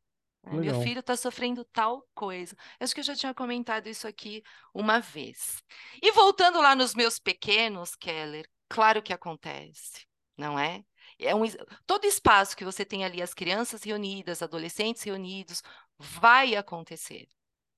Né? 0.44 0.54
Meu 0.54 0.82
filho 0.82 1.00
está 1.00 1.18
sofrendo 1.18 1.66
tal 1.66 2.08
coisa. 2.14 2.56
Acho 2.80 2.94
que 2.94 3.02
eu 3.02 3.04
já 3.04 3.16
tinha 3.16 3.34
comentado 3.34 3.88
isso 3.88 4.08
aqui 4.08 4.42
uma 4.74 5.00
vez. 5.00 5.62
E 6.02 6.12
voltando 6.12 6.62
lá 6.62 6.76
nos 6.76 6.96
meus 6.96 7.20
pequenos, 7.20 7.96
Keller, 7.96 8.48
claro 8.70 9.02
que 9.02 9.12
acontece, 9.12 10.08
não 10.38 10.58
é? 10.58 10.84
É 11.20 11.36
um, 11.36 11.44
todo 11.86 12.06
espaço 12.06 12.56
que 12.56 12.66
você 12.66 12.86
tem 12.86 13.04
ali, 13.04 13.22
as 13.22 13.34
crianças 13.34 13.84
reunidas, 13.84 14.42
adolescentes 14.42 15.04
reunidos, 15.04 15.62
vai 15.98 16.56
acontecer. 16.56 17.28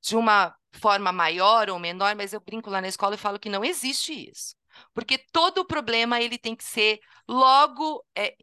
De 0.02 0.16
uma 0.16 0.56
forma 0.72 1.12
maior 1.12 1.70
ou 1.70 1.80
menor, 1.80 2.16
mas 2.16 2.32
eu 2.32 2.40
brinco 2.40 2.70
lá 2.70 2.80
na 2.80 2.88
escola 2.88 3.16
e 3.16 3.18
falo 3.18 3.40
que 3.40 3.50
não 3.50 3.66
existe 3.66 4.30
isso. 4.30 4.56
Porque 4.94 5.18
todo 5.32 5.66
problema 5.66 6.22
ele 6.22 6.38
tem 6.38 6.56
que 6.56 6.64
ser 6.64 7.00
logo 7.28 8.06
é, 8.16 8.36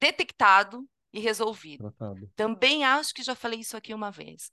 detectado 0.00 0.88
e 1.12 1.20
resolvido. 1.20 1.90
Tratado. 1.92 2.30
Também 2.34 2.84
acho 2.84 3.14
que 3.14 3.22
já 3.22 3.34
falei 3.34 3.60
isso 3.60 3.76
aqui 3.76 3.92
uma 3.92 4.10
vez. 4.10 4.50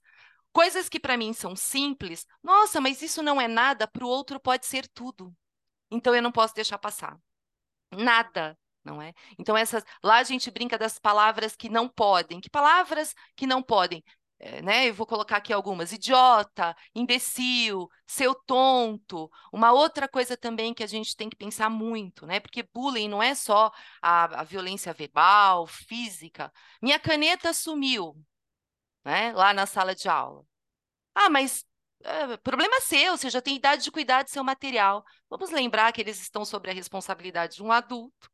Coisas 0.52 0.88
que 0.88 0.98
para 0.98 1.16
mim 1.16 1.32
são 1.32 1.54
simples, 1.54 2.26
nossa, 2.42 2.80
mas 2.80 3.02
isso 3.02 3.22
não 3.22 3.40
é 3.40 3.46
nada, 3.46 3.86
para 3.86 4.04
o 4.04 4.08
outro 4.08 4.40
pode 4.40 4.66
ser 4.66 4.88
tudo. 4.88 5.34
Então 5.90 6.14
eu 6.14 6.22
não 6.22 6.32
posso 6.32 6.54
deixar 6.54 6.78
passar. 6.78 7.16
Nada, 7.92 8.58
não 8.84 9.00
é? 9.00 9.12
Então 9.38 9.56
essas, 9.56 9.84
lá 10.02 10.18
a 10.18 10.22
gente 10.24 10.50
brinca 10.50 10.76
das 10.76 10.98
palavras 10.98 11.54
que 11.54 11.68
não 11.68 11.88
podem. 11.88 12.40
Que 12.40 12.50
palavras 12.50 13.14
que 13.36 13.46
não 13.46 13.62
podem? 13.62 14.02
É, 14.42 14.62
né? 14.62 14.88
Eu 14.88 14.94
vou 14.94 15.06
colocar 15.06 15.36
aqui 15.36 15.52
algumas: 15.52 15.92
idiota, 15.92 16.74
imbecil, 16.94 17.88
seu 18.06 18.34
tonto. 18.34 19.30
Uma 19.52 19.72
outra 19.72 20.08
coisa 20.08 20.36
também 20.36 20.72
que 20.72 20.82
a 20.82 20.86
gente 20.86 21.14
tem 21.14 21.28
que 21.28 21.36
pensar 21.36 21.68
muito, 21.68 22.26
né? 22.26 22.40
Porque 22.40 22.62
bullying 22.62 23.08
não 23.08 23.22
é 23.22 23.34
só 23.34 23.70
a, 24.00 24.40
a 24.40 24.44
violência 24.44 24.94
verbal, 24.94 25.66
física. 25.66 26.50
Minha 26.82 26.98
caneta 26.98 27.52
sumiu, 27.52 28.16
né? 29.04 29.32
Lá 29.32 29.52
na 29.54 29.66
sala 29.66 29.94
de 29.94 30.08
aula. 30.08 30.44
Ah, 31.14 31.30
mas 31.30 31.64
é, 32.04 32.36
problema 32.38 32.80
seu, 32.80 33.16
você 33.16 33.30
já 33.30 33.42
tem 33.42 33.56
idade 33.56 33.84
de 33.84 33.90
cuidar 33.90 34.22
do 34.24 34.30
seu 34.30 34.44
material. 34.44 35.04
Vamos 35.28 35.50
lembrar 35.50 35.92
que 35.92 36.00
eles 36.00 36.20
estão 36.20 36.44
sobre 36.44 36.70
a 36.70 36.74
responsabilidade 36.74 37.56
de 37.56 37.62
um 37.62 37.72
adulto. 37.72 38.30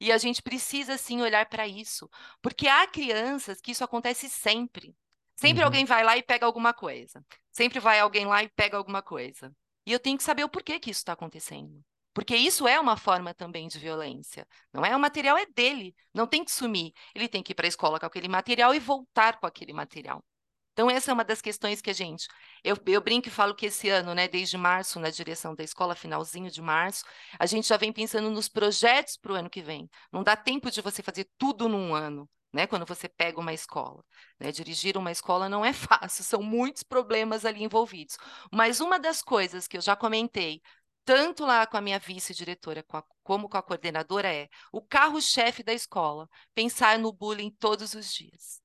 E 0.00 0.12
a 0.12 0.18
gente 0.18 0.42
precisa 0.42 0.98
sim 0.98 1.22
olhar 1.22 1.46
para 1.48 1.66
isso, 1.66 2.10
porque 2.42 2.68
há 2.68 2.86
crianças 2.86 3.60
que 3.60 3.72
isso 3.72 3.84
acontece 3.84 4.28
sempre. 4.28 4.94
Sempre 5.36 5.60
uhum. 5.60 5.66
alguém 5.66 5.84
vai 5.84 6.02
lá 6.02 6.16
e 6.16 6.22
pega 6.22 6.46
alguma 6.46 6.72
coisa. 6.72 7.22
Sempre 7.52 7.78
vai 7.78 8.00
alguém 8.00 8.26
lá 8.26 8.42
e 8.42 8.48
pega 8.48 8.76
alguma 8.76 9.02
coisa. 9.02 9.54
E 9.84 9.92
eu 9.92 10.00
tenho 10.00 10.16
que 10.16 10.24
saber 10.24 10.44
o 10.44 10.48
porquê 10.48 10.80
que 10.80 10.90
isso 10.90 11.00
está 11.00 11.12
acontecendo. 11.12 11.84
Porque 12.14 12.34
isso 12.34 12.66
é 12.66 12.80
uma 12.80 12.96
forma 12.96 13.34
também 13.34 13.68
de 13.68 13.78
violência. 13.78 14.46
Não 14.72 14.84
é? 14.84 14.96
O 14.96 14.98
material 14.98 15.36
é 15.36 15.44
dele, 15.44 15.94
não 16.14 16.26
tem 16.26 16.42
que 16.42 16.50
sumir. 16.50 16.92
Ele 17.14 17.28
tem 17.28 17.42
que 17.42 17.52
ir 17.52 17.54
para 17.54 17.66
a 17.66 17.68
escola 17.68 18.00
com 18.00 18.06
aquele 18.06 18.26
material 18.26 18.74
e 18.74 18.78
voltar 18.80 19.38
com 19.38 19.46
aquele 19.46 19.74
material. 19.74 20.24
Então, 20.72 20.90
essa 20.90 21.10
é 21.10 21.14
uma 21.14 21.24
das 21.24 21.42
questões 21.42 21.80
que 21.80 21.90
a 21.90 21.92
gente. 21.92 22.26
Eu, 22.64 22.76
eu 22.86 23.00
brinco 23.02 23.28
e 23.28 23.30
falo 23.30 23.54
que 23.54 23.66
esse 23.66 23.88
ano, 23.90 24.14
né, 24.14 24.28
desde 24.28 24.56
março, 24.56 25.00
na 25.00 25.10
direção 25.10 25.54
da 25.54 25.64
escola, 25.64 25.94
finalzinho 25.94 26.50
de 26.50 26.60
março, 26.62 27.04
a 27.38 27.46
gente 27.46 27.68
já 27.68 27.76
vem 27.76 27.92
pensando 27.92 28.30
nos 28.30 28.48
projetos 28.48 29.16
para 29.16 29.32
o 29.32 29.34
ano 29.34 29.50
que 29.50 29.62
vem. 29.62 29.88
Não 30.12 30.22
dá 30.22 30.36
tempo 30.36 30.70
de 30.70 30.80
você 30.80 31.02
fazer 31.02 31.28
tudo 31.38 31.68
num 31.68 31.94
ano 31.94 32.28
né? 32.52 32.66
Quando 32.66 32.86
você 32.86 33.08
pega 33.08 33.40
uma 33.40 33.52
escola, 33.52 34.04
né? 34.40 34.52
Dirigir 34.52 34.96
uma 34.96 35.10
escola 35.12 35.48
não 35.48 35.64
é 35.64 35.72
fácil, 35.74 36.24
são 36.24 36.42
muitos 36.42 36.82
problemas 36.82 37.44
ali 37.44 37.62
envolvidos. 37.62 38.16
Mas 38.52 38.80
uma 38.80 38.98
das 38.98 39.22
coisas 39.22 39.68
que 39.68 39.76
eu 39.76 39.80
já 39.80 39.96
comentei, 39.96 40.62
tanto 41.04 41.44
lá 41.44 41.66
com 41.66 41.76
a 41.76 41.80
minha 41.80 41.98
vice-diretora 41.98 42.84
como 43.22 43.48
com 43.48 43.56
a 43.56 43.62
coordenadora, 43.62 44.32
é 44.32 44.48
o 44.72 44.82
carro-chefe 44.82 45.62
da 45.62 45.72
escola, 45.72 46.28
pensar 46.54 46.98
no 46.98 47.12
bullying 47.12 47.50
todos 47.58 47.94
os 47.94 48.12
dias. 48.12 48.60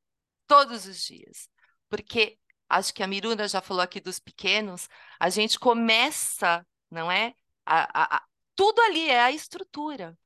Todos 0.47 0.85
os 0.85 1.03
dias. 1.05 1.47
Porque 1.89 2.39
acho 2.69 2.93
que 2.93 3.03
a 3.03 3.07
Miruna 3.07 3.47
já 3.47 3.61
falou 3.61 3.81
aqui 3.83 3.99
dos 3.99 4.19
pequenos, 4.19 4.87
a 5.19 5.29
gente 5.29 5.59
começa, 5.59 6.65
não 6.89 7.11
é? 7.11 7.35
A, 7.65 8.15
a, 8.15 8.17
a, 8.17 8.25
tudo 8.55 8.81
ali 8.81 9.09
é 9.09 9.21
a 9.21 9.31
estrutura. 9.31 10.17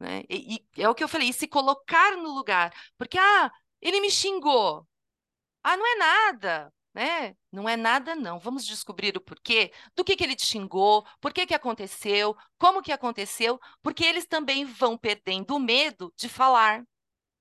Né? 0.00 0.22
E, 0.28 0.64
e, 0.76 0.82
é 0.82 0.88
o 0.88 0.94
que 0.94 1.02
eu 1.02 1.08
falei, 1.08 1.32
se 1.32 1.48
colocar 1.48 2.16
no 2.16 2.30
lugar. 2.34 2.72
Porque, 2.96 3.18
ah, 3.18 3.50
ele 3.80 4.00
me 4.00 4.10
xingou. 4.10 4.86
Ah, 5.62 5.76
não 5.76 5.86
é 5.86 5.96
nada, 5.96 6.72
né? 6.94 7.36
Não 7.52 7.68
é 7.68 7.76
nada, 7.76 8.14
não. 8.14 8.38
Vamos 8.38 8.66
descobrir 8.66 9.16
o 9.16 9.20
porquê, 9.20 9.72
do 9.94 10.04
que, 10.04 10.16
que 10.16 10.24
ele 10.24 10.36
te 10.36 10.46
xingou, 10.46 11.06
por 11.20 11.32
que, 11.32 11.46
que 11.46 11.54
aconteceu, 11.54 12.36
como 12.58 12.82
que 12.82 12.92
aconteceu, 12.92 13.60
porque 13.82 14.04
eles 14.04 14.26
também 14.26 14.64
vão 14.64 14.96
perdendo 14.96 15.56
o 15.56 15.60
medo 15.60 16.12
de 16.16 16.28
falar. 16.28 16.84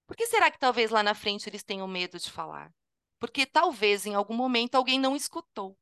Por 0.08 0.16
que 0.16 0.26
será 0.28 0.50
que 0.52 0.60
talvez 0.60 0.92
lá 0.92 1.04
na 1.04 1.14
frente 1.14 1.50
eles 1.50 1.64
tenham 1.64 1.88
medo 1.88 2.20
de 2.20 2.32
falar? 2.32 2.72
Porque 3.20 3.46
talvez 3.46 4.06
em 4.06 4.16
algum 4.16 4.36
momento 4.36 4.76
alguém 4.76 5.00
não 5.00 5.16
escutou. 5.16 5.78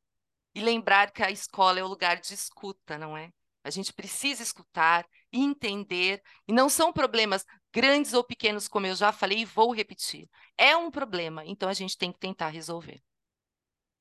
E 0.53 0.62
lembrar 0.62 1.12
que 1.12 1.22
a 1.22 1.32
escola 1.32 1.79
é 1.79 1.84
o 1.84 1.88
lugar 1.88 2.20
de 2.20 2.34
escuta, 2.34 2.98
não 2.98 3.17
é? 3.17 3.32
A 3.63 3.70
gente 3.70 3.91
precisa 3.91 4.41
escutar, 4.41 5.05
entender, 5.39 6.22
e 6.48 6.54
não 6.54 6.70
são 6.70 6.94
problemas 6.94 7.46
grandes 7.74 8.13
ou 8.13 8.24
pequenos, 8.24 8.68
como 8.68 8.88
eu 8.88 8.96
já 8.96 9.12
falei 9.12 9.39
e 9.39 9.46
vou 9.46 9.74
repetir. 9.74 10.30
É 10.58 10.75
um 10.75 10.89
problema, 10.89 11.46
então 11.46 11.68
a 11.68 11.74
gente 11.74 11.98
tem 11.98 12.12
que 12.12 12.20
tentar 12.20 12.50
resolver. 12.50 13.01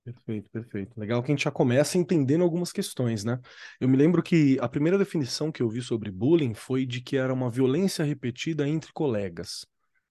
Perfeito, 0.05 0.51
perfeito. 0.51 1.01
Legal 1.01 1.23
que 1.23 1.33
a 1.33 1.35
gente 1.35 1.45
já 1.45 1.51
começa 1.51 1.97
entendendo 1.97 2.45
algumas 2.45 2.71
questões, 2.71 3.25
né? 3.25 3.41
Eu 3.81 3.89
me 3.89 3.97
lembro 3.97 4.23
que 4.23 4.59
a 4.61 4.69
primeira 4.69 4.99
definição 4.99 5.51
que 5.51 5.63
eu 5.63 5.69
vi 5.69 5.81
sobre 5.81 6.11
bullying 6.11 6.53
foi 6.53 6.85
de 6.85 7.01
que 7.01 7.17
era 7.17 7.33
uma 7.33 7.51
violência 7.51 8.05
repetida 8.05 8.69
entre 8.69 8.93
colegas. 8.93 9.65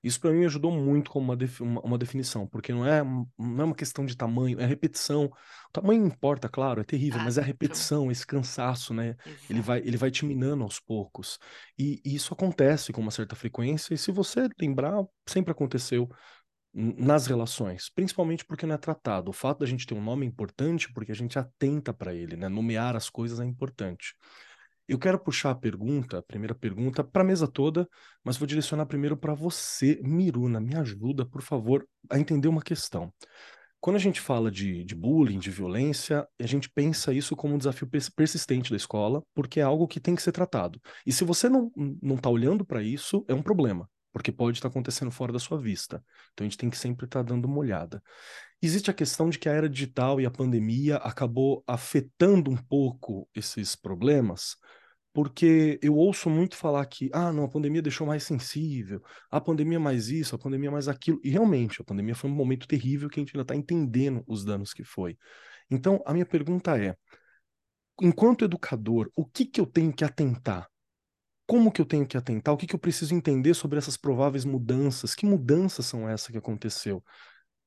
Isso 0.04 0.20
para 0.20 0.32
mim 0.32 0.44
ajudou 0.46 0.72
muito 0.72 1.10
como 1.10 1.32
uma, 1.32 1.38
uma, 1.62 1.82
uma, 1.82 1.98
definição, 1.98 2.46
porque 2.46 2.74
não 2.74 2.86
é, 2.86 3.02
não 3.04 3.62
é 3.62 3.64
uma 3.64 3.76
questão 3.76 4.06
de 4.06 4.18
tamanho, 4.18 4.60
é 4.60 4.66
repetição. 4.66 5.26
O 5.26 5.72
tamanho 5.72 6.06
importa, 6.06 6.50
claro, 6.50 6.82
é 6.82 6.84
terrível, 6.84 7.22
ah, 7.22 7.24
mas 7.24 7.38
é 7.38 7.42
a 7.42 7.46
repetição, 7.46 8.12
esse 8.12 8.28
cansaço, 8.28 8.94
né? 8.94 9.16
Ele 9.50 9.62
vai, 9.62 9.80
ele 9.80 9.96
vai 9.96 10.12
te 10.12 10.26
minando 10.26 10.64
aos 10.64 10.80
poucos. 10.80 11.40
E, 11.80 12.02
e 12.04 12.16
isso 12.16 12.34
acontece 12.34 12.92
com 12.92 13.02
uma 13.02 13.12
certa 13.12 13.36
frequência, 13.36 13.94
e 13.94 13.98
se 13.98 14.12
você 14.12 14.50
lembrar, 14.60 15.04
sempre 15.26 15.52
aconteceu 15.52 16.10
nas 16.74 17.28
relações, 17.28 17.90
principalmente 17.90 18.44
porque 18.44 18.66
não 18.66 18.74
é 18.76 18.80
tratado. 18.80 19.30
O 19.30 19.34
fato 19.34 19.60
da 19.60 19.66
gente 19.66 19.86
ter 19.86 19.94
um 19.94 20.04
nome 20.04 20.26
é 20.26 20.30
importante 20.30 20.92
porque 20.92 21.12
a 21.12 21.16
gente 21.16 21.38
atenta 21.38 21.94
para 21.94 22.14
ele, 22.14 22.36
né? 22.36 22.50
Nomear 22.50 22.96
as 22.96 23.10
coisas 23.10 23.40
é 23.40 23.46
importante. 23.46 24.16
Eu 24.88 25.00
quero 25.00 25.18
puxar 25.18 25.52
a 25.52 25.56
pergunta, 25.56 26.18
a 26.18 26.24
primeira 26.24 26.54
pergunta, 26.54 27.04
para 27.04 27.22
a 27.22 27.26
mesa 27.26 27.48
toda, 27.48 27.88
mas 28.24 28.38
vou 28.38 28.46
direcionar 28.46 28.86
primeiro 28.86 29.16
para 29.16 29.34
você, 29.34 30.00
Miruna. 30.04 30.60
Me 30.60 30.76
ajuda, 30.76 31.26
por 31.26 31.42
favor, 31.42 31.88
a 32.10 32.20
entender 32.20 32.48
uma 32.48 32.62
questão. 32.62 33.14
Quando 33.80 33.98
a 33.98 34.00
gente 34.00 34.22
fala 34.22 34.50
de, 34.50 34.84
de 34.86 34.96
bullying, 34.96 35.40
de 35.40 35.52
violência, 35.52 36.26
a 36.40 36.46
gente 36.48 36.70
pensa 36.70 37.14
isso 37.14 37.36
como 37.36 37.54
um 37.54 37.58
desafio 37.58 37.86
persistente 38.16 38.70
da 38.70 38.78
escola, 38.78 39.22
porque 39.34 39.60
é 39.60 39.64
algo 39.64 39.90
que 39.90 40.00
tem 40.00 40.16
que 40.16 40.22
ser 40.22 40.32
tratado. 40.32 40.82
E 41.06 41.12
se 41.12 41.26
você 41.26 41.50
não 41.50 41.70
está 42.16 42.30
olhando 42.30 42.66
para 42.66 42.82
isso, 42.82 43.26
é 43.28 43.34
um 43.34 43.42
problema, 43.42 43.90
porque 44.14 44.32
pode 44.32 44.58
estar 44.58 44.70
tá 44.70 44.72
acontecendo 44.72 45.12
fora 45.12 45.34
da 45.34 45.40
sua 45.40 45.58
vista. 45.58 46.02
Então 46.32 46.46
a 46.46 46.50
gente 46.50 46.58
tem 46.58 46.70
que 46.70 46.78
sempre 46.78 47.06
estar 47.06 47.26
tá 47.26 47.34
dando 47.34 47.44
uma 47.44 47.58
olhada. 47.58 48.02
Existe 48.66 48.90
a 48.90 48.94
questão 48.94 49.30
de 49.30 49.38
que 49.38 49.50
a 49.50 49.52
era 49.52 49.68
digital 49.68 50.22
e 50.22 50.26
a 50.26 50.32
pandemia 50.32 50.96
acabou 50.96 51.62
afetando 51.68 52.50
um 52.50 52.56
pouco 52.56 53.28
esses 53.36 53.76
problemas, 53.76 54.56
porque 55.12 55.78
eu 55.84 55.94
ouço 55.98 56.30
muito 56.30 56.56
falar 56.56 56.86
que, 56.86 57.10
ah, 57.12 57.30
não, 57.34 57.44
a 57.44 57.50
pandemia 57.50 57.82
deixou 57.82 58.08
mais 58.08 58.24
sensível, 58.24 59.04
a 59.30 59.42
pandemia 59.42 59.82
mais 59.82 60.08
isso, 60.08 60.34
a 60.34 60.40
pandemia 60.40 60.72
mais 60.72 60.88
aquilo. 60.88 61.20
E 61.26 61.30
realmente, 61.30 61.82
a 61.82 61.84
pandemia 61.84 62.16
foi 62.16 62.30
um 62.30 62.34
momento 62.34 62.66
terrível 62.66 63.10
que 63.10 63.20
a 63.20 63.22
gente 63.22 63.36
ainda 63.36 63.42
está 63.42 63.54
entendendo 63.54 64.24
os 64.26 64.46
danos 64.46 64.74
que 64.74 64.86
foi. 64.86 65.18
Então, 65.70 66.02
a 66.06 66.14
minha 66.14 66.26
pergunta 66.26 66.82
é: 66.82 66.96
enquanto 68.02 68.46
educador, 68.46 69.12
o 69.14 69.26
que, 69.26 69.46
que 69.46 69.60
eu 69.60 69.66
tenho 69.66 69.92
que 69.92 70.06
atentar? 70.06 70.70
Como 71.46 71.70
que 71.70 71.82
eu 71.82 71.86
tenho 71.86 72.08
que 72.08 72.16
atentar? 72.16 72.54
O 72.54 72.58
que, 72.58 72.66
que 72.66 72.76
eu 72.76 72.80
preciso 72.80 73.14
entender 73.14 73.54
sobre 73.56 73.78
essas 73.78 73.98
prováveis 73.98 74.46
mudanças? 74.46 75.14
Que 75.14 75.26
mudanças 75.26 75.86
são 75.86 76.08
essas 76.08 76.30
que 76.30 76.38
aconteceu? 76.38 77.04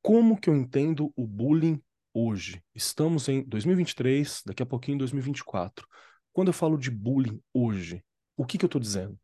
Como 0.03 0.39
que 0.39 0.49
eu 0.49 0.55
entendo 0.55 1.13
o 1.17 1.27
bullying 1.27 1.81
hoje? 2.13 2.63
Estamos 2.75 3.29
em 3.29 3.43
2023, 3.43 4.43
daqui 4.47 4.63
a 4.63 4.67
pouquinho 4.67 4.99
2024. 4.99 5.87
Quando 6.33 6.49
eu 6.49 6.55
falo 6.55 6.77
de 6.77 6.91
bullying 6.91 7.41
hoje, 7.53 8.05
o 8.37 8.45
que, 8.45 8.59
que 8.59 8.65
eu 8.65 8.69
estou 8.69 8.81
dizendo? 8.81 9.19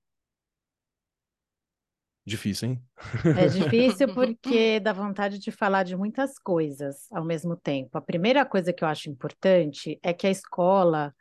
Difícil, 2.24 2.68
hein? 2.68 2.82
É 3.36 3.46
difícil 3.48 4.14
porque 4.14 4.78
dá 4.78 4.92
vontade 4.92 5.38
de 5.38 5.50
falar 5.50 5.82
de 5.82 5.96
muitas 5.96 6.38
coisas 6.38 7.10
ao 7.10 7.24
mesmo 7.24 7.56
tempo. 7.56 7.98
A 7.98 8.00
primeira 8.00 8.44
coisa 8.46 8.72
que 8.72 8.84
eu 8.84 8.88
acho 8.88 9.10
importante 9.10 9.98
é 10.02 10.12
que 10.12 10.26
a 10.26 10.30
escola 10.30 11.12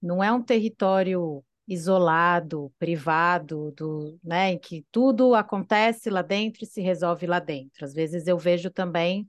não 0.00 0.22
é 0.22 0.30
um 0.30 0.42
território 0.42 1.44
isolado, 1.66 2.72
privado, 2.78 3.72
do, 3.76 4.18
né, 4.22 4.52
em 4.52 4.58
que 4.58 4.84
tudo 4.92 5.34
acontece 5.34 6.10
lá 6.10 6.22
dentro 6.22 6.64
e 6.64 6.66
se 6.66 6.80
resolve 6.80 7.26
lá 7.26 7.38
dentro. 7.38 7.84
Às 7.84 7.94
vezes 7.94 8.26
eu 8.26 8.38
vejo 8.38 8.70
também 8.70 9.26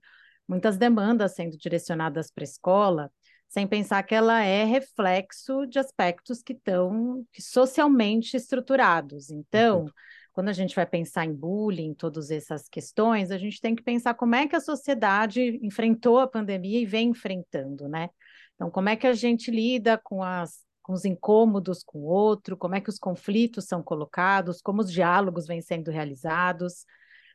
muitas 0.47 0.77
demandas 0.77 1.33
sendo 1.33 1.57
direcionadas 1.57 2.29
para 2.29 2.43
a 2.43 2.45
escola, 2.45 3.11
sem 3.47 3.65
pensar 3.65 4.03
que 4.03 4.13
ela 4.13 4.43
é 4.43 4.63
reflexo 4.63 5.65
de 5.65 5.79
aspectos 5.79 6.41
que 6.41 6.53
estão 6.53 7.25
socialmente 7.39 8.35
estruturados. 8.35 9.29
Então, 9.29 9.85
quando 10.33 10.49
a 10.49 10.53
gente 10.53 10.75
vai 10.75 10.85
pensar 10.85 11.25
em 11.25 11.33
bullying, 11.33 11.93
todas 11.93 12.29
essas 12.29 12.67
questões, 12.67 13.31
a 13.31 13.37
gente 13.37 13.61
tem 13.61 13.73
que 13.73 13.81
pensar 13.81 14.13
como 14.13 14.35
é 14.35 14.45
que 14.45 14.55
a 14.55 14.59
sociedade 14.59 15.57
enfrentou 15.63 16.19
a 16.19 16.27
pandemia 16.27 16.81
e 16.81 16.85
vem 16.85 17.09
enfrentando, 17.09 17.87
né? 17.87 18.09
Então, 18.55 18.69
como 18.69 18.89
é 18.89 18.95
que 18.97 19.07
a 19.07 19.13
gente 19.13 19.49
lida 19.49 19.97
com, 19.97 20.21
as, 20.21 20.64
com 20.85 20.93
os 20.93 21.03
incômodos 21.03 21.81
com 21.83 21.97
o 21.97 22.03
outro, 22.03 22.55
como 22.55 22.75
é 22.75 22.79
que 22.79 22.89
os 22.89 22.99
conflitos 22.99 23.65
são 23.65 23.81
colocados, 23.81 24.61
como 24.61 24.81
os 24.81 24.91
diálogos 24.91 25.47
vêm 25.47 25.59
sendo 25.59 25.89
realizados, 25.89 26.85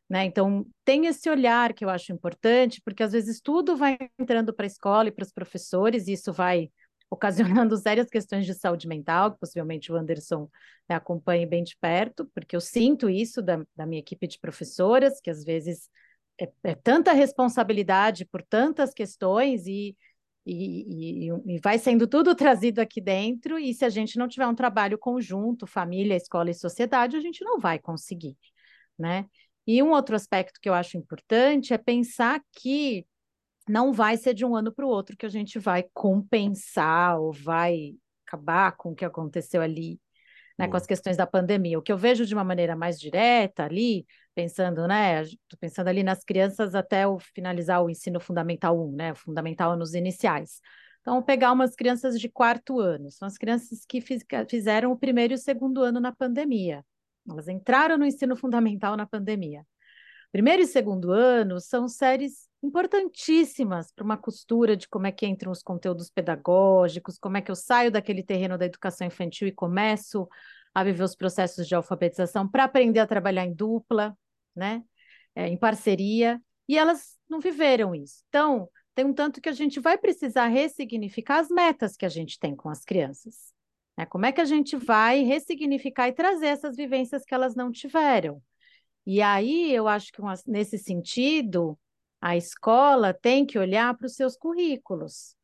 né? 0.08 0.24
Então, 0.24 0.64
tem 0.84 1.06
esse 1.06 1.28
olhar 1.28 1.74
que 1.74 1.84
eu 1.84 1.90
acho 1.90 2.12
importante, 2.12 2.80
porque 2.84 3.02
às 3.02 3.10
vezes 3.10 3.40
tudo 3.40 3.76
vai 3.76 3.98
entrando 4.16 4.54
para 4.54 4.66
a 4.66 4.68
escola 4.68 5.08
e 5.08 5.10
para 5.10 5.24
os 5.24 5.32
professores, 5.32 6.06
e 6.06 6.12
isso 6.12 6.32
vai 6.32 6.70
ocasionando 7.10 7.74
sérias 7.76 8.08
questões 8.08 8.46
de 8.46 8.54
saúde 8.54 8.86
mental, 8.86 9.32
que 9.32 9.40
possivelmente 9.40 9.90
o 9.90 9.96
Anderson 9.96 10.48
né, 10.88 10.94
acompanhe 10.94 11.44
bem 11.44 11.64
de 11.64 11.76
perto, 11.80 12.30
porque 12.32 12.54
eu 12.54 12.60
sinto 12.60 13.10
isso 13.10 13.42
da, 13.42 13.64
da 13.74 13.84
minha 13.84 13.98
equipe 13.98 14.28
de 14.28 14.38
professoras, 14.38 15.20
que 15.20 15.28
às 15.28 15.42
vezes 15.42 15.90
é, 16.40 16.48
é 16.62 16.74
tanta 16.76 17.12
responsabilidade 17.12 18.24
por 18.26 18.42
tantas 18.42 18.94
questões 18.94 19.66
e, 19.66 19.96
e, 20.46 21.26
e, 21.26 21.54
e, 21.54 21.60
vai 21.60 21.78
sendo 21.78 22.06
tudo 22.06 22.34
trazido 22.36 22.80
aqui 22.80 23.00
dentro, 23.00 23.58
e 23.58 23.74
se 23.74 23.84
a 23.84 23.88
gente 23.88 24.18
não 24.18 24.28
tiver 24.28 24.46
um 24.46 24.54
trabalho 24.54 24.98
conjunto, 24.98 25.66
família, 25.66 26.16
escola 26.16 26.50
e 26.50 26.54
sociedade, 26.54 27.16
a 27.16 27.20
gente 27.20 27.44
não 27.44 27.58
vai 27.58 27.78
conseguir, 27.78 28.36
né? 28.98 29.26
E 29.66 29.82
um 29.82 29.90
outro 29.90 30.16
aspecto 30.16 30.60
que 30.60 30.68
eu 30.68 30.74
acho 30.74 30.96
importante 30.96 31.72
é 31.72 31.78
pensar 31.78 32.40
que 32.52 33.06
não 33.68 33.92
vai 33.92 34.16
ser 34.16 34.34
de 34.34 34.44
um 34.44 34.56
ano 34.56 34.72
para 34.72 34.86
o 34.86 34.88
outro 34.88 35.16
que 35.16 35.26
a 35.26 35.28
gente 35.28 35.58
vai 35.58 35.84
compensar 35.94 37.20
ou 37.20 37.32
vai 37.32 37.94
acabar 38.26 38.72
com 38.76 38.92
o 38.92 38.94
que 38.94 39.04
aconteceu 39.04 39.62
ali, 39.62 40.00
né, 40.60 40.68
com 40.68 40.76
as 40.76 40.84
questões 40.86 41.16
da 41.16 41.26
pandemia. 41.26 41.78
O 41.78 41.82
que 41.82 41.90
eu 41.90 41.96
vejo 41.96 42.26
de 42.26 42.34
uma 42.34 42.44
maneira 42.44 42.76
mais 42.76 43.00
direta 43.00 43.64
ali, 43.64 44.06
pensando, 44.34 44.86
né, 44.86 45.22
pensando 45.58 45.88
ali 45.88 46.02
nas 46.02 46.22
crianças 46.22 46.74
até 46.74 47.06
o 47.06 47.18
finalizar 47.18 47.82
o 47.82 47.88
ensino 47.88 48.20
fundamental 48.20 48.78
1, 48.78 48.94
né, 48.94 49.14
fundamental 49.14 49.74
nos 49.74 49.94
iniciais. 49.94 50.60
Então, 51.00 51.14
vou 51.14 51.22
pegar 51.22 51.50
umas 51.52 51.74
crianças 51.74 52.20
de 52.20 52.28
quarto 52.28 52.78
ano, 52.78 53.10
são 53.10 53.26
as 53.26 53.38
crianças 53.38 53.86
que 53.88 54.02
fiz, 54.02 54.22
fizeram 54.50 54.92
o 54.92 54.98
primeiro 54.98 55.32
e 55.32 55.36
o 55.36 55.38
segundo 55.38 55.82
ano 55.82 55.98
na 55.98 56.12
pandemia. 56.12 56.84
Elas 57.28 57.48
entraram 57.48 57.96
no 57.96 58.04
ensino 58.04 58.36
fundamental 58.36 58.98
na 58.98 59.06
pandemia. 59.06 59.64
Primeiro 60.30 60.62
e 60.62 60.66
segundo 60.66 61.10
ano 61.10 61.58
são 61.58 61.88
séries 61.88 62.49
importantíssimas 62.62 63.92
para 63.92 64.04
uma 64.04 64.16
costura 64.16 64.76
de 64.76 64.88
como 64.88 65.06
é 65.06 65.12
que 65.12 65.26
entram 65.26 65.50
os 65.50 65.62
conteúdos 65.62 66.10
pedagógicos, 66.10 67.18
como 67.18 67.36
é 67.36 67.40
que 67.40 67.50
eu 67.50 67.56
saio 67.56 67.90
daquele 67.90 68.22
terreno 68.22 68.58
da 68.58 68.66
educação 68.66 69.06
infantil 69.06 69.48
e 69.48 69.52
começo 69.52 70.28
a 70.74 70.84
viver 70.84 71.02
os 71.02 71.16
processos 71.16 71.66
de 71.66 71.74
alfabetização 71.74 72.46
para 72.48 72.64
aprender 72.64 73.00
a 73.00 73.06
trabalhar 73.06 73.44
em 73.44 73.54
dupla, 73.54 74.16
né? 74.54 74.82
É, 75.34 75.46
em 75.48 75.56
parceria, 75.56 76.40
e 76.68 76.76
elas 76.76 77.16
não 77.28 77.40
viveram 77.40 77.94
isso. 77.94 78.22
Então, 78.28 78.68
tem 78.94 79.04
um 79.04 79.12
tanto 79.12 79.40
que 79.40 79.48
a 79.48 79.52
gente 79.52 79.80
vai 79.80 79.96
precisar 79.96 80.48
ressignificar 80.48 81.38
as 81.38 81.48
metas 81.48 81.96
que 81.96 82.04
a 82.04 82.08
gente 82.08 82.38
tem 82.38 82.54
com 82.54 82.68
as 82.68 82.84
crianças. 82.84 83.52
Né? 83.96 84.06
Como 84.06 84.26
é 84.26 84.32
que 84.32 84.40
a 84.40 84.44
gente 84.44 84.76
vai 84.76 85.22
ressignificar 85.22 86.08
e 86.08 86.12
trazer 86.12 86.46
essas 86.46 86.76
vivências 86.76 87.24
que 87.24 87.34
elas 87.34 87.54
não 87.54 87.70
tiveram? 87.70 88.42
E 89.06 89.22
aí 89.22 89.72
eu 89.72 89.88
acho 89.88 90.12
que 90.12 90.20
nesse 90.46 90.78
sentido, 90.78 91.78
a 92.20 92.36
escola 92.36 93.14
tem 93.14 93.46
que 93.46 93.58
olhar 93.58 93.96
para 93.96 94.06
os 94.06 94.14
seus 94.14 94.36
currículos. 94.36 95.34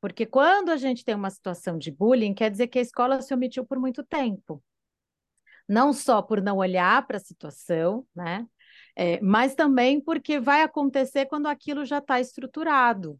Porque 0.00 0.26
quando 0.26 0.70
a 0.70 0.76
gente 0.76 1.04
tem 1.04 1.14
uma 1.14 1.30
situação 1.30 1.78
de 1.78 1.90
bullying, 1.90 2.34
quer 2.34 2.50
dizer 2.50 2.68
que 2.68 2.78
a 2.78 2.82
escola 2.82 3.22
se 3.22 3.32
omitiu 3.32 3.64
por 3.64 3.78
muito 3.78 4.02
tempo. 4.04 4.62
Não 5.68 5.92
só 5.92 6.20
por 6.20 6.42
não 6.42 6.58
olhar 6.58 7.06
para 7.06 7.16
a 7.16 7.20
situação, 7.20 8.06
né? 8.14 8.46
É, 8.96 9.20
mas 9.20 9.54
também 9.54 10.00
porque 10.00 10.38
vai 10.38 10.62
acontecer 10.62 11.26
quando 11.26 11.46
aquilo 11.46 11.84
já 11.84 11.98
está 11.98 12.20
estruturado. 12.20 13.18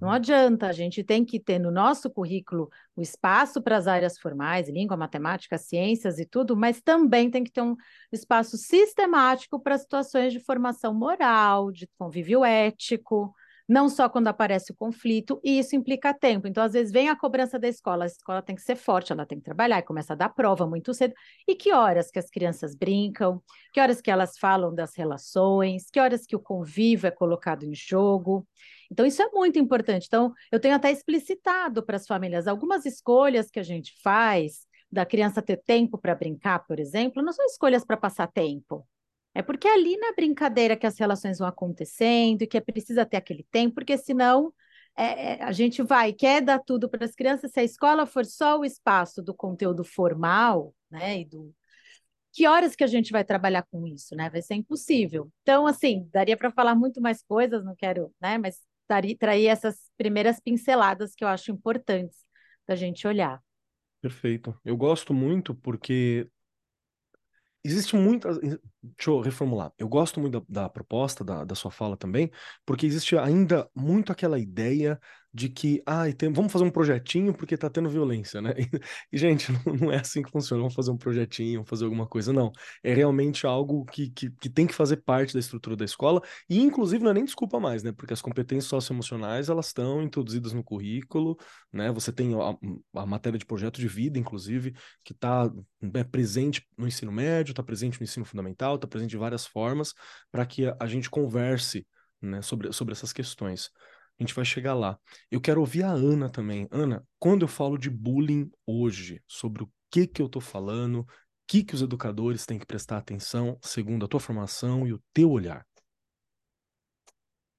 Não 0.00 0.08
uhum. 0.08 0.14
adianta, 0.14 0.66
a 0.66 0.72
gente 0.72 1.04
tem 1.04 1.24
que 1.24 1.38
ter 1.38 1.58
no 1.58 1.70
nosso 1.70 2.10
currículo 2.10 2.70
o 2.96 3.02
espaço 3.02 3.62
para 3.62 3.76
as 3.76 3.86
áreas 3.86 4.18
formais, 4.18 4.68
língua, 4.68 4.96
matemática, 4.96 5.58
ciências 5.58 6.18
e 6.18 6.24
tudo, 6.24 6.56
mas 6.56 6.80
também 6.80 7.30
tem 7.30 7.44
que 7.44 7.52
ter 7.52 7.62
um 7.62 7.76
espaço 8.12 8.56
sistemático 8.56 9.60
para 9.60 9.76
situações 9.78 10.32
de 10.32 10.40
formação 10.40 10.94
moral, 10.94 11.70
de 11.70 11.88
convívio 11.98 12.44
ético, 12.44 13.34
não 13.68 13.88
só 13.88 14.08
quando 14.08 14.28
aparece 14.28 14.72
o 14.72 14.74
conflito, 14.74 15.40
e 15.42 15.58
isso 15.58 15.74
implica 15.74 16.12
tempo. 16.12 16.46
Então, 16.46 16.62
às 16.62 16.74
vezes, 16.74 16.92
vem 16.92 17.08
a 17.08 17.16
cobrança 17.16 17.58
da 17.58 17.66
escola, 17.66 18.04
a 18.04 18.06
escola 18.06 18.42
tem 18.42 18.54
que 18.54 18.62
ser 18.62 18.76
forte, 18.76 19.12
ela 19.12 19.24
tem 19.24 19.38
que 19.38 19.44
trabalhar 19.44 19.78
e 19.78 19.82
começa 19.82 20.12
a 20.12 20.16
dar 20.16 20.28
prova 20.28 20.66
muito 20.66 20.92
cedo. 20.92 21.14
E 21.48 21.54
que 21.54 21.72
horas 21.72 22.10
que 22.10 22.18
as 22.18 22.28
crianças 22.28 22.74
brincam, 22.74 23.42
que 23.72 23.80
horas 23.80 24.00
que 24.00 24.10
elas 24.10 24.38
falam 24.38 24.74
das 24.74 24.94
relações, 24.94 25.88
que 25.90 25.98
horas 25.98 26.26
que 26.26 26.36
o 26.36 26.40
convívio 26.40 27.06
é 27.06 27.10
colocado 27.10 27.64
em 27.64 27.74
jogo. 27.74 28.46
Então, 28.90 29.04
isso 29.06 29.22
é 29.22 29.28
muito 29.30 29.58
importante. 29.58 30.06
Então, 30.06 30.32
eu 30.50 30.60
tenho 30.60 30.74
até 30.74 30.90
explicitado 30.90 31.84
para 31.84 31.96
as 31.96 32.06
famílias 32.06 32.46
algumas 32.46 32.84
escolhas 32.86 33.50
que 33.50 33.60
a 33.60 33.62
gente 33.62 33.92
faz, 34.02 34.66
da 34.90 35.04
criança 35.04 35.42
ter 35.42 35.56
tempo 35.56 35.98
para 35.98 36.14
brincar, 36.14 36.60
por 36.66 36.78
exemplo, 36.78 37.22
não 37.22 37.32
são 37.32 37.44
escolhas 37.46 37.84
para 37.84 37.96
passar 37.96 38.28
tempo. 38.28 38.86
É 39.34 39.42
porque 39.42 39.66
é 39.66 39.74
ali 39.74 39.96
na 39.96 40.12
brincadeira 40.12 40.76
que 40.76 40.86
as 40.86 40.98
relações 40.98 41.38
vão 41.38 41.48
acontecendo 41.48 42.42
e 42.42 42.46
que 42.46 42.56
é 42.56 42.60
precisa 42.60 43.04
ter 43.04 43.16
aquele 43.16 43.44
tempo, 43.50 43.74
porque 43.74 43.98
senão 43.98 44.54
é, 44.96 45.34
é 45.34 45.42
a 45.42 45.50
gente 45.50 45.82
vai, 45.82 46.12
quer 46.12 46.40
dar 46.40 46.60
tudo 46.60 46.88
para 46.88 47.04
as 47.04 47.14
crianças, 47.16 47.50
se 47.50 47.58
a 47.58 47.64
escola 47.64 48.06
for 48.06 48.24
só 48.24 48.60
o 48.60 48.64
espaço 48.64 49.20
do 49.20 49.34
conteúdo 49.34 49.82
formal, 49.84 50.72
né, 50.88 51.20
e 51.20 51.24
do, 51.24 51.52
que 52.32 52.46
horas 52.46 52.76
que 52.76 52.84
a 52.84 52.88
gente 52.88 53.12
vai 53.12 53.24
trabalhar 53.24 53.62
com 53.70 53.86
isso, 53.86 54.14
né? 54.16 54.28
Vai 54.28 54.42
ser 54.42 54.54
impossível. 54.54 55.30
Então, 55.42 55.66
assim, 55.68 56.08
daria 56.12 56.36
para 56.36 56.50
falar 56.50 56.74
muito 56.74 57.00
mais 57.00 57.22
coisas, 57.22 57.64
não 57.64 57.76
quero, 57.76 58.12
né? 58.20 58.38
Mas 58.38 58.58
trair 58.86 59.46
essas 59.46 59.90
primeiras 59.96 60.40
pinceladas 60.40 61.14
que 61.14 61.24
eu 61.24 61.28
acho 61.28 61.50
importantes 61.50 62.18
da 62.66 62.74
gente 62.74 63.06
olhar. 63.06 63.42
Perfeito. 64.00 64.58
Eu 64.64 64.76
gosto 64.76 65.14
muito 65.14 65.54
porque 65.54 66.28
existe 67.64 67.96
muitas. 67.96 68.38
Deixa 68.96 69.10
eu 69.10 69.20
reformular. 69.20 69.72
Eu 69.78 69.88
gosto 69.88 70.20
muito 70.20 70.40
da, 70.40 70.62
da 70.62 70.68
proposta, 70.68 71.24
da, 71.24 71.44
da, 71.44 71.54
sua 71.54 71.70
fala 71.70 71.96
também, 71.96 72.30
porque 72.66 72.86
existe 72.86 73.16
ainda 73.16 73.68
muito 73.74 74.12
aquela 74.12 74.38
ideia 74.38 75.00
de 75.34 75.48
que, 75.48 75.82
ah, 75.84 76.04
tem, 76.16 76.32
vamos 76.32 76.52
fazer 76.52 76.64
um 76.64 76.70
projetinho 76.70 77.34
porque 77.34 77.56
tá 77.56 77.68
tendo 77.68 77.90
violência, 77.90 78.40
né? 78.40 78.54
E, 78.56 78.68
e 79.12 79.18
gente, 79.18 79.50
não, 79.50 79.74
não, 79.74 79.92
é 79.92 79.96
assim 79.98 80.22
que 80.22 80.30
funciona. 80.30 80.60
Vamos 80.62 80.74
fazer 80.74 80.92
um 80.92 80.96
projetinho, 80.96 81.64
fazer 81.64 81.84
alguma 81.84 82.06
coisa, 82.06 82.32
não. 82.32 82.52
É 82.84 82.94
realmente 82.94 83.44
algo 83.44 83.84
que, 83.84 84.10
que, 84.10 84.30
que, 84.30 84.48
tem 84.48 84.64
que 84.64 84.72
fazer 84.74 84.98
parte 84.98 85.34
da 85.34 85.40
estrutura 85.40 85.74
da 85.74 85.84
escola, 85.84 86.22
e 86.48 86.60
inclusive 86.60 87.02
não 87.02 87.10
é 87.10 87.14
nem 87.14 87.24
desculpa 87.24 87.58
mais, 87.58 87.82
né? 87.82 87.90
Porque 87.90 88.12
as 88.12 88.22
competências 88.22 88.66
socioemocionais, 88.66 89.48
elas 89.48 89.66
estão 89.66 90.00
introduzidas 90.02 90.52
no 90.52 90.62
currículo, 90.62 91.36
né? 91.72 91.90
Você 91.90 92.12
tem 92.12 92.32
a, 92.34 93.00
a 93.00 93.06
matéria 93.06 93.38
de 93.38 93.44
projeto 93.44 93.80
de 93.80 93.88
vida, 93.88 94.18
inclusive, 94.18 94.72
que 95.02 95.12
está 95.12 95.50
é, 95.94 96.04
presente 96.04 96.64
no 96.78 96.86
ensino 96.86 97.10
médio, 97.10 97.50
está 97.50 97.62
presente 97.62 97.98
no 97.98 98.04
ensino 98.04 98.24
fundamental, 98.24 98.73
está 98.76 98.86
presente 98.86 99.10
de 99.10 99.16
várias 99.16 99.46
formas, 99.46 99.92
para 100.30 100.44
que 100.46 100.64
a, 100.78 100.86
gente 100.86 101.10
converse 101.10 101.86
né, 102.20 102.42
sobre, 102.42 102.72
sobre 102.72 102.92
essas 102.92 103.12
questões. 103.12 103.70
A 104.18 104.22
gente 104.22 104.34
vai 104.34 104.44
chegar 104.44 104.74
lá. 104.74 104.98
Eu 105.30 105.40
quero 105.40 105.60
ouvir 105.60 105.82
a 105.82 105.90
Ana 105.90 106.30
também. 106.30 106.68
Ana, 106.70 107.04
quando 107.18 107.42
eu 107.42 107.48
falo 107.48 107.76
de 107.76 107.90
bullying 107.90 108.50
hoje, 108.66 109.22
sobre 109.26 109.64
o 109.64 109.70
que 109.90 110.06
que 110.06 110.22
eu 110.22 110.26
estou 110.26 110.40
falando, 110.40 111.00
o 111.00 111.06
que 111.46 111.64
que 111.64 111.74
os 111.74 111.82
educadores 111.82 112.46
têm 112.46 112.58
que 112.58 112.66
prestar 112.66 112.98
atenção, 112.98 113.58
segundo 113.62 114.04
a 114.04 114.08
tua 114.08 114.20
formação 114.20 114.86
e 114.86 114.92
o 114.92 115.02
teu 115.12 115.30
olhar? 115.30 115.66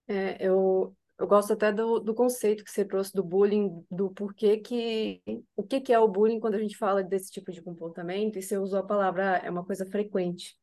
É, 0.08 0.45
eu, 0.45 0.95
eu 1.19 1.28
gosto 1.28 1.54
até 1.54 1.73
do, 1.73 1.99
do 1.99 2.13
conceito 2.13 2.63
que 2.63 2.71
você 2.71 2.86
trouxe 2.86 3.13
do 3.13 3.23
bullying, 3.23 3.86
do 3.89 4.12
porquê 4.12 4.58
que... 4.58 5.21
O 5.56 5.63
que 5.63 5.82
que 5.82 5.91
é 5.91 5.99
o 5.99 6.08
bullying 6.08 6.39
quando 6.39 6.56
a 6.56 6.60
gente 6.60 6.78
fala 6.78 7.04
desse 7.04 7.32
tipo 7.32 7.51
de 7.51 7.62
comportamento, 7.62 8.38
e 8.38 8.41
você 8.41 8.58
usou 8.58 8.80
a 8.80 8.86
palavra, 8.86 9.38
é 9.38 9.49
uma 9.49 9.65
coisa 9.65 9.86
frequente. 9.86 10.58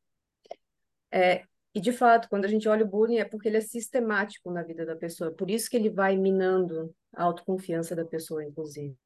É, 1.12 1.44
e, 1.75 1.81
de 1.81 1.92
fato, 1.92 2.29
quando 2.29 2.44
a 2.44 2.48
gente 2.48 2.68
olha 2.68 2.85
o 2.85 2.88
bullying, 2.88 3.18
é 3.18 3.25
porque 3.25 3.48
ele 3.48 3.59
é 3.59 3.61
sistemático 3.61 4.51
na 4.51 4.62
vida 4.62 4.85
da 4.87 4.96
pessoa. 4.96 5.33
Por 5.33 5.51
isso 5.51 5.70
que 5.70 5.77
ele 5.77 5.90
vai 5.90 6.16
minando 6.16 6.94
a 7.14 7.25
autoconfiança 7.25 7.94
da 7.96 8.05
pessoa, 8.05 8.44
inclusive. 8.44 8.96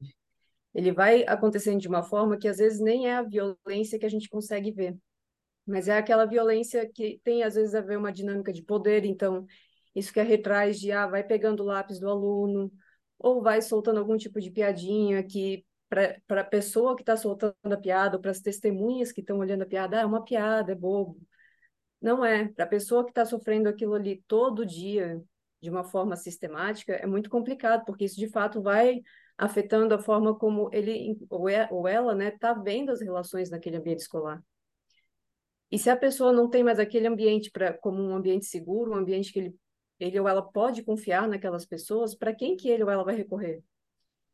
Ele 0.73 0.91
vai 0.91 1.23
acontecendo 1.27 1.79
de 1.81 1.87
uma 1.87 2.03
forma 2.03 2.37
que, 2.37 2.47
às 2.47 2.57
vezes, 2.57 2.79
nem 2.79 3.07
é 3.09 3.15
a 3.15 3.23
violência 3.23 3.99
que 3.99 4.05
a 4.05 4.09
gente 4.09 4.29
consegue 4.29 4.71
ver. 4.71 4.97
mas 5.65 5.87
é 5.87 5.97
aquela 5.97 6.25
violência 6.25 6.89
que 6.89 7.19
tem 7.23 7.43
às 7.43 7.55
vezes 7.55 7.75
a 7.75 7.81
ver 7.81 7.97
uma 7.97 8.11
dinâmica 8.11 8.53
de 8.53 8.63
poder, 8.63 9.05
então 9.05 9.45
isso 9.95 10.13
que 10.13 10.19
é 10.19 10.23
retrás 10.23 10.79
de 10.79 10.91
ah, 10.91 11.07
vai 11.07 11.23
pegando 11.23 11.63
o 11.63 11.65
lápis 11.65 11.99
do 11.99 12.09
aluno 12.09 12.71
ou 13.19 13.41
vai 13.41 13.61
soltando 13.61 13.99
algum 13.99 14.17
tipo 14.17 14.39
de 14.39 14.51
piadinha 14.51 15.23
que 15.23 15.65
para 15.89 16.41
a 16.41 16.43
pessoa 16.43 16.95
que 16.95 17.01
está 17.01 17.15
soltando 17.17 17.55
a 17.73 17.77
piada, 17.77 18.17
ou 18.17 18.21
para 18.21 18.31
as 18.31 18.41
testemunhas 18.41 19.11
que 19.11 19.21
estão 19.21 19.39
olhando 19.39 19.63
a 19.63 19.65
piada, 19.65 19.97
ah, 19.99 20.01
é 20.01 20.05
uma 20.05 20.23
piada, 20.23 20.71
é 20.73 20.75
bobo. 20.75 21.17
Não 22.01 22.23
é. 22.23 22.47
Para 22.49 22.65
a 22.65 22.67
pessoa 22.67 23.03
que 23.03 23.11
está 23.11 23.25
sofrendo 23.25 23.67
aquilo 23.67 23.93
ali 23.93 24.23
todo 24.27 24.65
dia, 24.65 25.21
de 25.61 25.69
uma 25.69 25.83
forma 25.83 26.15
sistemática, 26.15 26.93
é 26.93 27.05
muito 27.05 27.29
complicado, 27.29 27.83
porque 27.85 28.05
isso 28.05 28.17
de 28.17 28.29
fato 28.29 28.61
vai 28.61 29.01
afetando 29.37 29.93
a 29.93 29.99
forma 29.99 30.35
como 30.37 30.69
ele 30.73 31.17
ou, 31.29 31.47
é, 31.47 31.69
ela 31.89 32.11
está 32.11 32.15
né, 32.15 32.31
tá 32.31 32.53
vendo 32.53 32.91
as 32.91 33.01
relações 33.01 33.49
naquele 33.49 33.77
ambiente 33.77 33.99
escolar. 33.99 34.41
E 35.71 35.77
se 35.77 35.89
a 35.89 35.97
pessoa 35.97 36.31
não 36.31 36.49
tem 36.49 36.63
mais 36.63 36.79
aquele 36.79 37.07
ambiente 37.07 37.51
pra, 37.51 37.73
como 37.73 38.01
um 38.01 38.15
ambiente 38.15 38.45
seguro, 38.45 38.91
um 38.91 38.95
ambiente 38.95 39.33
que 39.33 39.39
ele, 39.39 39.55
ele 39.99 40.19
ou 40.19 40.27
ela 40.27 40.41
pode 40.41 40.83
confiar 40.83 41.27
naquelas 41.27 41.65
pessoas, 41.65 42.15
para 42.15 42.33
quem 42.33 42.55
que 42.55 42.69
ele 42.69 42.83
ou 42.83 42.89
ela 42.89 43.03
vai 43.03 43.15
recorrer? 43.15 43.61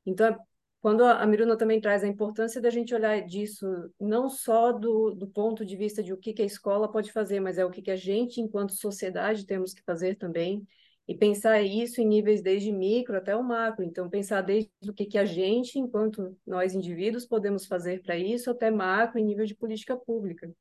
Então, 0.05 0.37
quando 0.83 1.05
a 1.05 1.25
Miruna 1.25 1.55
também 1.55 1.79
traz 1.79 2.03
a 2.03 2.07
importância 2.09 2.59
da 2.59 2.69
gente 2.69 2.93
olhar 2.93 3.21
disso, 3.21 3.65
não 3.97 4.27
só 4.27 4.73
do, 4.73 5.11
do 5.11 5.25
ponto 5.25 5.65
de 5.65 5.77
vista 5.77 6.03
de 6.03 6.11
o 6.11 6.17
que, 6.17 6.33
que 6.33 6.41
a 6.41 6.45
escola 6.45 6.91
pode 6.91 7.09
fazer, 7.09 7.39
mas 7.39 7.57
é 7.57 7.63
o 7.63 7.71
que, 7.71 7.81
que 7.81 7.89
a 7.89 7.95
gente, 7.95 8.41
enquanto 8.41 8.73
sociedade, 8.73 9.45
temos 9.45 9.73
que 9.73 9.81
fazer 9.81 10.17
também, 10.17 10.67
e 11.07 11.15
pensar 11.15 11.61
isso 11.61 12.01
em 12.01 12.05
níveis 12.05 12.41
desde 12.41 12.69
micro 12.69 13.15
até 13.15 13.33
o 13.33 13.41
macro. 13.41 13.85
Então, 13.85 14.09
pensar 14.09 14.41
desde 14.41 14.69
o 14.85 14.93
que, 14.93 15.05
que 15.05 15.17
a 15.17 15.23
gente, 15.23 15.79
enquanto 15.79 16.37
nós 16.45 16.75
indivíduos, 16.75 17.25
podemos 17.25 17.65
fazer 17.65 18.01
para 18.01 18.17
isso, 18.17 18.51
até 18.51 18.69
macro, 18.69 19.17
em 19.17 19.23
nível 19.23 19.45
de 19.45 19.55
política 19.55 19.95
pública. 19.95 20.53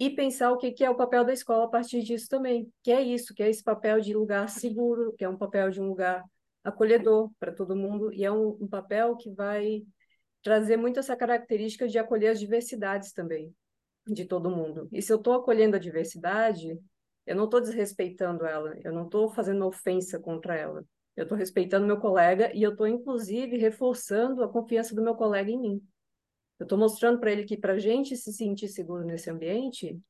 E 0.00 0.10
pensar 0.10 0.50
o 0.50 0.58
que, 0.58 0.72
que 0.72 0.82
é 0.82 0.90
o 0.90 0.96
papel 0.96 1.24
da 1.24 1.32
escola 1.32 1.66
a 1.66 1.68
partir 1.68 2.02
disso 2.02 2.26
também, 2.28 2.68
que 2.82 2.90
é 2.90 3.00
isso, 3.00 3.32
que 3.32 3.42
é 3.44 3.48
esse 3.48 3.62
papel 3.62 4.00
de 4.00 4.12
lugar 4.14 4.48
seguro, 4.48 5.12
que 5.12 5.22
é 5.24 5.28
um 5.28 5.38
papel 5.38 5.70
de 5.70 5.80
um 5.80 5.86
lugar 5.86 6.24
acolhedor 6.64 7.30
para 7.38 7.52
todo 7.52 7.76
mundo, 7.76 8.12
e 8.12 8.24
é 8.24 8.30
um, 8.30 8.56
um 8.60 8.68
papel 8.68 9.16
que 9.16 9.30
vai 9.30 9.82
trazer 10.42 10.76
muito 10.76 10.98
essa 10.98 11.16
característica 11.16 11.86
de 11.86 11.98
acolher 11.98 12.28
as 12.28 12.40
diversidades 12.40 13.12
também, 13.12 13.54
de 14.06 14.24
todo 14.24 14.50
mundo. 14.50 14.88
E 14.92 15.00
se 15.00 15.12
eu 15.12 15.16
estou 15.16 15.34
acolhendo 15.34 15.76
a 15.76 15.78
diversidade, 15.78 16.78
eu 17.26 17.36
não 17.36 17.44
estou 17.44 17.60
desrespeitando 17.60 18.44
ela, 18.44 18.76
eu 18.82 18.92
não 18.92 19.04
estou 19.04 19.28
fazendo 19.28 19.66
ofensa 19.66 20.18
contra 20.18 20.56
ela. 20.56 20.84
Eu 21.14 21.24
estou 21.24 21.36
respeitando 21.36 21.86
meu 21.86 21.98
colega 21.98 22.50
e 22.54 22.62
eu 22.62 22.72
estou, 22.72 22.86
inclusive, 22.86 23.58
reforçando 23.58 24.42
a 24.42 24.48
confiança 24.48 24.94
do 24.94 25.02
meu 25.02 25.14
colega 25.14 25.50
em 25.50 25.60
mim. 25.60 25.82
Eu 26.58 26.64
estou 26.64 26.78
mostrando 26.78 27.20
para 27.20 27.30
ele 27.30 27.44
que, 27.44 27.56
para 27.56 27.74
a 27.74 27.78
gente 27.78 28.16
se 28.16 28.32
sentir 28.32 28.68
seguro 28.68 29.04
nesse 29.04 29.30
ambiente, 29.30 30.00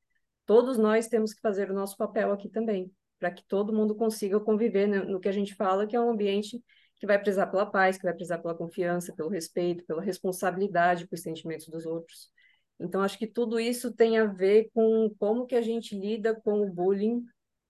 todos 0.46 0.78
nós 0.78 1.08
temos 1.08 1.34
que 1.34 1.40
fazer 1.40 1.70
o 1.70 1.74
nosso 1.74 1.96
papel 1.96 2.32
aqui 2.32 2.48
também 2.48 2.90
para 3.22 3.30
que 3.30 3.44
todo 3.44 3.72
mundo 3.72 3.94
consiga 3.94 4.40
conviver 4.40 4.88
no, 4.88 5.12
no 5.12 5.20
que 5.20 5.28
a 5.28 5.32
gente 5.32 5.54
fala, 5.54 5.86
que 5.86 5.94
é 5.94 6.00
um 6.00 6.10
ambiente 6.10 6.60
que 6.96 7.06
vai 7.06 7.22
prezar 7.22 7.48
pela 7.48 7.64
paz, 7.64 7.96
que 7.96 8.02
vai 8.02 8.12
prezar 8.12 8.42
pela 8.42 8.52
confiança, 8.52 9.14
pelo 9.14 9.28
respeito, 9.28 9.84
pela 9.84 10.02
responsabilidade 10.02 11.06
com 11.06 11.14
os 11.14 11.22
sentimentos 11.22 11.68
dos 11.68 11.86
outros. 11.86 12.32
Então, 12.80 13.00
acho 13.00 13.16
que 13.16 13.28
tudo 13.28 13.60
isso 13.60 13.92
tem 13.92 14.18
a 14.18 14.24
ver 14.24 14.70
com 14.74 15.08
como 15.20 15.46
que 15.46 15.54
a 15.54 15.62
gente 15.62 15.96
lida 15.96 16.34
com 16.34 16.62
o 16.62 16.68
bullying 16.68 17.24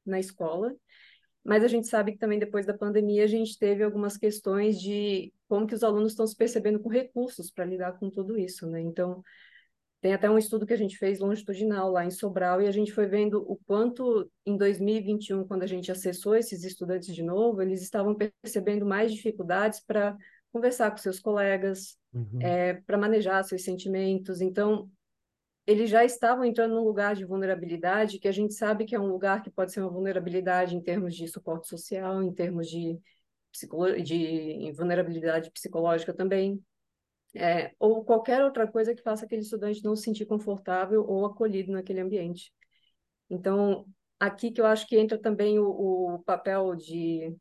na 0.07 0.19
escola, 0.19 0.75
mas 1.45 1.63
a 1.63 1.69
gente 1.69 1.87
sabe 1.87 2.13
que 2.13 2.19
também 2.19 2.39
depois 2.39 2.65
da 2.65 2.73
pandemia 2.73 3.25
a 3.25 3.27
gente 3.27 3.59
teve 3.59 3.85
algumas 3.85 4.17
questões 4.17 4.81
de 4.81 5.35
como 5.47 5.67
que 5.67 5.75
os 5.75 5.83
alunos 5.83 6.13
estão 6.13 6.27
se 6.27 6.35
percebendo 6.35 6.81
com 6.81 6.89
recursos 6.89 7.51
para 7.51 7.67
lidar 7.67 7.99
com 7.99 8.09
tudo 8.09 8.39
isso, 8.39 8.67
né? 8.71 8.81
Então, 8.81 9.23
tem 10.03 10.13
até 10.13 10.29
um 10.29 10.37
estudo 10.37 10.67
que 10.67 10.73
a 10.73 10.77
gente 10.77 10.99
fez 10.99 11.21
longitudinal 11.21 11.89
lá 11.89 12.05
em 12.05 12.11
Sobral 12.11 12.61
e 12.61 12.67
a 12.67 12.73
gente 12.73 12.93
foi 12.93 13.07
vendo 13.07 13.41
o 13.49 13.57
quanto 13.65 14.29
em 14.45 14.57
2021, 14.57 15.47
quando 15.47 15.63
a 15.63 15.67
gente 15.67 15.93
acessou 15.93 16.35
esses 16.35 16.65
estudantes 16.65 17.15
de 17.15 17.23
novo, 17.23 17.63
eles 17.63 17.81
estavam 17.83 18.13
percebendo 18.13 18.85
mais 18.85 19.13
dificuldades 19.13 19.79
para 19.79 20.17
conversar 20.53 20.91
com 20.91 20.97
seus 20.97 21.21
colegas, 21.21 21.97
uhum. 22.13 22.43
é, 22.43 22.75
para 22.85 22.99
manejar 22.99 23.45
seus 23.45 23.63
sentimentos. 23.63 24.41
Então, 24.41 24.91
eles 25.69 25.89
já 25.89 26.05
estavam 26.05 26.45
entrando 26.45 26.75
num 26.75 26.85
lugar 26.85 27.15
de 27.15 27.25
vulnerabilidade 27.25 28.19
que 28.19 28.27
a 28.27 28.33
gente 28.33 28.55
sabe 28.55 28.85
que 28.85 28.97
é 28.97 29.01
um 29.01 29.07
lugar 29.07 29.41
que 29.41 29.53
pode 29.53 29.71
ser 29.71 29.83
uma 29.83 29.89
vulnerabilidade 29.89 30.75
em 30.75 30.83
termos 30.83 31.15
de 31.15 31.29
suporte 31.29 31.69
social, 31.69 32.21
em 32.25 32.33
termos 32.33 32.69
de, 32.69 32.99
de 34.03 34.73
vulnerabilidade 34.73 35.49
psicológica 35.53 36.13
também 36.13 36.61
é, 37.35 37.73
ou 37.79 38.05
qualquer 38.05 38.45
outra 38.45 38.67
coisa 38.67 38.95
que 38.95 39.03
faça 39.03 39.25
aquele 39.25 39.43
estudante 39.43 39.85
não 39.85 39.97
se 39.97 40.05
sentir 40.05 40.27
confortável 40.27 41.05
ou 41.07 41.25
acolhido 41.25 41.73
naquele 41.73 42.01
ambiente. 42.01 42.53
Então, 43.31 43.87
aqui 44.21 44.51
que 44.51 44.61
eu 44.61 44.67
acho 44.67 44.87
que 44.87 44.99
entra 44.99 45.19
também 45.19 45.59
o, 45.59 46.15
o 46.15 46.19
papel 46.21 46.75
de 46.77 47.35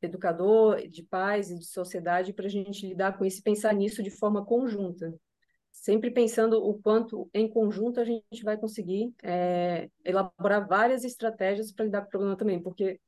educador, 0.00 0.88
de 0.88 1.02
pais 1.02 1.50
e 1.50 1.58
de 1.58 1.64
sociedade 1.66 2.32
para 2.32 2.46
a 2.46 2.48
gente 2.48 2.86
lidar 2.86 3.16
com 3.18 3.24
isso 3.24 3.40
e 3.40 3.42
pensar 3.42 3.72
nisso 3.74 4.02
de 4.02 4.10
forma 4.10 4.44
conjunta. 4.44 5.14
Sempre 5.70 6.10
pensando 6.10 6.62
o 6.64 6.80
quanto 6.80 7.28
em 7.32 7.48
conjunto 7.48 8.00
a 8.00 8.04
gente 8.04 8.42
vai 8.44 8.56
conseguir 8.58 9.12
é, 9.22 9.88
elaborar 10.04 10.66
várias 10.68 11.04
estratégias 11.04 11.72
para 11.72 11.86
lidar 11.86 12.02
com 12.02 12.08
o 12.08 12.10
problema 12.10 12.36
também, 12.36 12.62
porque 12.62 13.00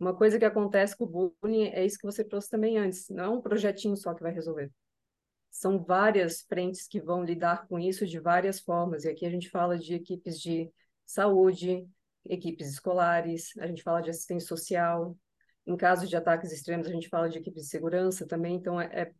uma 0.00 0.14
coisa 0.14 0.38
que 0.38 0.44
acontece 0.44 0.96
com 0.96 1.04
o 1.04 1.34
bullying 1.40 1.68
é 1.68 1.84
isso 1.84 1.98
que 1.98 2.06
você 2.06 2.24
trouxe 2.24 2.50
também 2.50 2.78
antes, 2.78 3.08
não 3.08 3.24
é 3.24 3.28
um 3.28 3.40
projetinho 3.40 3.96
só 3.96 4.14
que 4.14 4.22
vai 4.22 4.32
resolver 4.32 4.70
são 5.58 5.82
várias 5.82 6.42
frentes 6.42 6.86
que 6.86 7.00
vão 7.00 7.24
lidar 7.24 7.66
com 7.66 7.80
isso 7.80 8.06
de 8.06 8.20
várias 8.20 8.60
formas. 8.60 9.04
E 9.04 9.08
aqui 9.08 9.26
a 9.26 9.30
gente 9.30 9.50
fala 9.50 9.76
de 9.76 9.92
equipes 9.92 10.40
de 10.40 10.70
saúde, 11.04 11.84
equipes 12.24 12.70
escolares, 12.70 13.56
a 13.58 13.66
gente 13.66 13.82
fala 13.82 14.00
de 14.00 14.08
assistência 14.08 14.46
social. 14.46 15.18
Em 15.66 15.76
caso 15.76 16.06
de 16.06 16.16
ataques 16.16 16.52
extremos, 16.52 16.86
a 16.86 16.92
gente 16.92 17.08
fala 17.08 17.28
de 17.28 17.38
equipes 17.38 17.64
de 17.64 17.70
segurança 17.70 18.24
também. 18.24 18.54
Então, 18.54 18.80
é, 18.80 18.86
é 18.92 19.12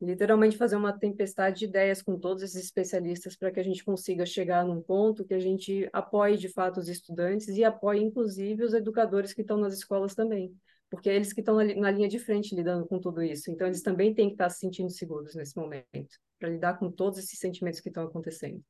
literalmente 0.00 0.56
fazer 0.56 0.76
uma 0.76 0.98
tempestade 0.98 1.58
de 1.58 1.64
ideias 1.66 2.00
com 2.00 2.18
todos 2.18 2.42
esses 2.42 2.64
especialistas 2.64 3.36
para 3.36 3.50
que 3.50 3.60
a 3.60 3.62
gente 3.62 3.84
consiga 3.84 4.24
chegar 4.24 4.64
num 4.64 4.80
ponto 4.80 5.26
que 5.26 5.34
a 5.34 5.38
gente 5.38 5.90
apoie 5.92 6.38
de 6.38 6.48
fato 6.48 6.80
os 6.80 6.88
estudantes 6.88 7.48
e 7.48 7.62
apoie, 7.62 8.02
inclusive, 8.02 8.64
os 8.64 8.72
educadores 8.72 9.34
que 9.34 9.42
estão 9.42 9.58
nas 9.58 9.74
escolas 9.74 10.14
também 10.14 10.56
porque 10.96 11.10
é 11.10 11.14
eles 11.16 11.32
que 11.32 11.40
estão 11.40 11.56
na 11.56 11.90
linha 11.90 12.08
de 12.08 12.18
frente 12.18 12.54
lidando 12.54 12.86
com 12.86 12.98
tudo 12.98 13.22
isso. 13.22 13.50
Então, 13.50 13.66
eles 13.66 13.82
também 13.82 14.14
têm 14.14 14.28
que 14.28 14.34
estar 14.34 14.48
se 14.50 14.58
sentindo 14.58 14.90
seguros 14.90 15.34
nesse 15.34 15.56
momento, 15.56 16.18
para 16.38 16.48
lidar 16.48 16.78
com 16.78 16.90
todos 16.90 17.18
esses 17.18 17.38
sentimentos 17.38 17.80
que 17.80 17.88
estão 17.88 18.04
acontecendo. 18.04 18.62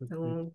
Então, 0.00 0.52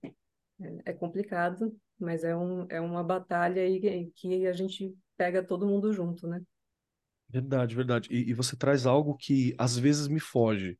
é, 0.61 0.91
é 0.91 0.93
complicado, 0.93 1.75
mas 1.99 2.23
é, 2.23 2.35
um, 2.35 2.65
é 2.69 2.79
uma 2.79 3.03
batalha 3.03 3.61
aí 3.61 4.11
que 4.15 4.47
a 4.47 4.53
gente 4.53 4.95
pega 5.17 5.43
todo 5.43 5.67
mundo 5.67 5.91
junto, 5.91 6.27
né? 6.27 6.41
Verdade, 7.27 7.75
verdade. 7.75 8.09
E, 8.11 8.29
e 8.29 8.33
você 8.33 8.55
traz 8.55 8.85
algo 8.85 9.15
que 9.15 9.55
às 9.57 9.77
vezes 9.77 10.07
me 10.07 10.19
foge, 10.19 10.77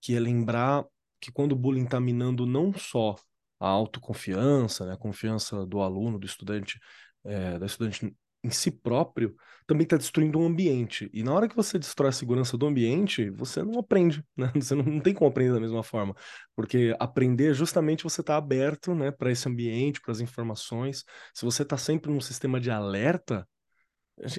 que 0.00 0.14
é 0.14 0.20
lembrar 0.20 0.84
que 1.20 1.32
quando 1.32 1.52
o 1.52 1.56
bullying 1.56 1.84
está 1.84 2.00
minando 2.00 2.46
não 2.46 2.72
só 2.72 3.16
a 3.58 3.68
autoconfiança, 3.68 4.86
né, 4.86 4.94
a 4.94 4.96
confiança 4.96 5.66
do 5.66 5.80
aluno, 5.80 6.18
do 6.18 6.26
estudante, 6.26 6.80
é, 7.24 7.58
da 7.58 7.66
estudante 7.66 8.14
em 8.42 8.50
si 8.50 8.70
próprio 8.70 9.34
também 9.66 9.84
está 9.84 9.96
destruindo 9.96 10.38
o 10.38 10.42
um 10.42 10.46
ambiente. 10.46 11.08
E 11.12 11.22
na 11.22 11.32
hora 11.32 11.48
que 11.48 11.54
você 11.54 11.78
destrói 11.78 12.08
a 12.08 12.12
segurança 12.12 12.58
do 12.58 12.66
ambiente, 12.66 13.30
você 13.30 13.62
não 13.62 13.78
aprende, 13.78 14.24
né? 14.36 14.50
Você 14.54 14.74
não, 14.74 14.82
não 14.82 15.00
tem 15.00 15.14
como 15.14 15.30
aprender 15.30 15.52
da 15.52 15.60
mesma 15.60 15.82
forma. 15.82 16.14
Porque 16.56 16.94
aprender 16.98 17.52
é 17.52 17.54
justamente 17.54 18.02
você 18.02 18.20
estar 18.20 18.34
tá 18.34 18.38
aberto 18.38 18.94
né, 18.94 19.12
para 19.12 19.30
esse 19.30 19.48
ambiente, 19.48 20.00
para 20.00 20.10
as 20.10 20.20
informações. 20.20 21.04
Se 21.32 21.44
você 21.44 21.62
está 21.62 21.76
sempre 21.76 22.10
num 22.10 22.20
sistema 22.20 22.60
de 22.60 22.70
alerta, 22.70 23.46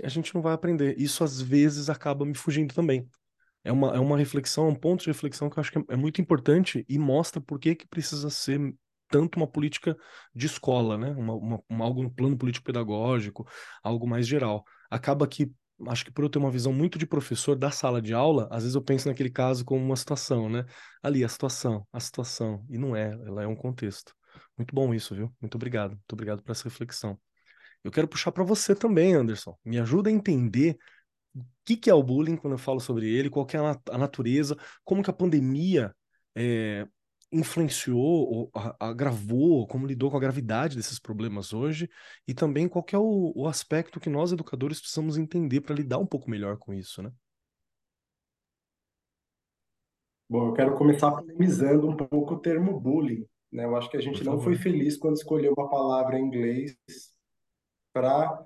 a 0.04 0.10
gente 0.10 0.36
não 0.36 0.42
vai 0.42 0.54
aprender. 0.54 0.96
Isso 1.00 1.24
às 1.24 1.42
vezes 1.42 1.90
acaba 1.90 2.26
me 2.26 2.36
fugindo 2.36 2.74
também. 2.74 3.08
É 3.64 3.72
uma, 3.72 3.96
é 3.96 4.00
uma 4.00 4.18
reflexão, 4.18 4.68
um 4.68 4.76
ponto 4.76 5.02
de 5.02 5.10
reflexão 5.10 5.50
que 5.50 5.58
eu 5.58 5.62
acho 5.62 5.72
que 5.72 5.78
é, 5.78 5.84
é 5.90 5.96
muito 5.96 6.20
importante 6.20 6.86
e 6.90 6.98
mostra 6.98 7.40
por 7.40 7.60
que, 7.60 7.76
que 7.76 7.88
precisa 7.88 8.30
ser 8.30 8.60
tanto 9.12 9.38
uma 9.38 9.47
política 9.47 9.95
de 10.34 10.45
escola, 10.45 10.97
né? 10.97 11.12
Uma, 11.12 11.34
uma, 11.36 11.63
uma, 11.69 11.86
algo 11.86 12.04
no 12.04 12.12
plano 12.12 12.38
político-pedagógico, 12.38 13.47
algo 13.84 14.08
mais 14.08 14.28
geral. 14.28 14.63
Acaba 14.89 15.28
que, 15.28 15.52
acho 15.88 16.06
que 16.06 16.12
por 16.12 16.24
eu 16.24 16.30
ter 16.30 16.39
uma 16.39 16.52
visão 16.52 16.74
muito 16.74 16.97
de 16.97 17.06
professor 17.06 17.56
da 17.56 17.69
sala 17.71 18.02
de 18.02 18.13
aula, 18.13 18.47
às 18.52 18.63
vezes 18.63 18.76
eu 18.76 18.82
penso 18.82 19.08
naquele 19.08 19.30
caso 19.30 19.65
como 19.65 19.84
uma 19.84 19.95
situação, 19.95 20.50
né? 20.50 20.65
Ali, 21.04 21.24
a 21.24 21.30
situação, 21.30 21.86
a 21.91 22.00
situação. 22.00 22.65
E 22.69 22.78
não 22.78 22.95
é, 22.95 23.12
ela 23.26 23.43
é 23.43 23.47
um 23.47 23.56
contexto. 23.56 24.13
Muito 24.58 24.74
bom 24.74 24.93
isso, 24.93 25.15
viu? 25.15 25.34
Muito 25.41 25.56
obrigado. 25.56 25.91
Muito 25.91 26.13
obrigado 26.13 26.41
por 26.43 26.52
essa 26.52 26.63
reflexão. 26.63 27.19
Eu 27.84 27.91
quero 27.91 28.08
puxar 28.08 28.32
para 28.32 28.43
você 28.43 28.76
também, 28.76 29.13
Anderson. 29.13 29.58
Me 29.65 29.80
ajuda 29.80 30.10
a 30.10 30.13
entender 30.13 30.78
o 31.36 31.43
que, 31.65 31.78
que 31.78 31.89
é 31.89 31.93
o 31.93 32.04
bullying 32.04 32.36
quando 32.36 32.54
eu 32.54 32.58
falo 32.58 32.80
sobre 32.80 33.10
ele, 33.10 33.30
qual 33.30 33.47
é 33.54 33.58
a, 33.91 33.97
natureza, 33.97 34.58
como 34.84 35.04
que 35.04 35.10
a 35.10 35.13
pandemia 35.13 35.95
é, 36.36 36.88
influenciou, 37.32 38.00
ou 38.00 38.52
agravou, 38.80 39.65
como 39.67 39.88
lidou 39.88 40.12
com 40.12 40.17
a 40.17 40.20
gravidade 40.20 40.76
desses 40.76 41.00
problemas 41.00 41.54
hoje, 41.54 41.89
e 42.28 42.34
também 42.34 42.67
qual 42.67 42.86
é 42.91 42.98
o, 42.98 43.32
o 43.36 43.48
aspecto 43.48 44.00
que 44.00 44.10
nós, 44.10 44.32
educadores, 44.32 44.80
precisamos 44.80 45.17
entender 45.17 45.62
para 45.62 45.76
lidar 45.76 45.98
um 45.98 46.06
pouco 46.06 46.30
melhor 46.30 46.58
com 46.58 46.74
isso, 46.74 47.02
né? 47.02 47.12
Bom, 50.30 50.48
eu 50.48 50.54
quero 50.54 50.78
começar 50.78 51.12
polemizando 51.12 51.89
um 51.89 51.96
pouco 51.96 52.36
o 52.36 52.39
termo 52.39 52.80
bullying, 52.80 53.26
Né? 53.52 53.65
Eu 53.65 53.76
acho 53.76 53.89
que 53.89 53.98
a 53.98 54.02
gente 54.02 54.24
não 54.24 54.39
foi 54.39 54.56
feliz 54.56 54.98
quando 54.98 55.17
escolheu 55.17 55.54
uma 55.58 55.70
palavra 55.70 56.17
em 56.17 56.24
inglês 56.24 56.78
para 57.91 58.41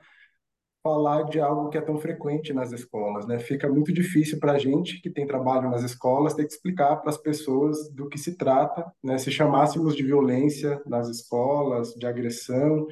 falar 0.86 1.24
de 1.24 1.40
algo 1.40 1.70
que 1.70 1.80
é 1.80 1.82
tão 1.82 1.98
frequente 1.98 2.54
nas 2.54 2.72
escolas, 2.72 3.26
né? 3.26 3.40
Fica 3.40 3.68
muito 3.68 3.92
difícil 3.92 4.40
para 4.40 4.52
a 4.52 4.60
gente 4.60 5.02
que 5.02 5.10
tem 5.10 5.26
trabalho 5.26 5.68
nas 5.72 5.82
escolas 5.82 6.36
ter 6.36 6.46
que 6.46 6.54
explicar 6.54 6.98
para 6.98 7.10
as 7.10 7.18
pessoas 7.18 7.90
do 7.90 8.08
que 8.08 8.20
se 8.20 8.38
trata, 8.38 8.86
né? 9.04 9.18
Se 9.18 9.32
chamássemos 9.32 9.96
de 9.96 10.04
violência 10.04 10.80
nas 10.86 11.10
escolas, 11.10 11.96
de 11.96 12.06
agressão, 12.06 12.86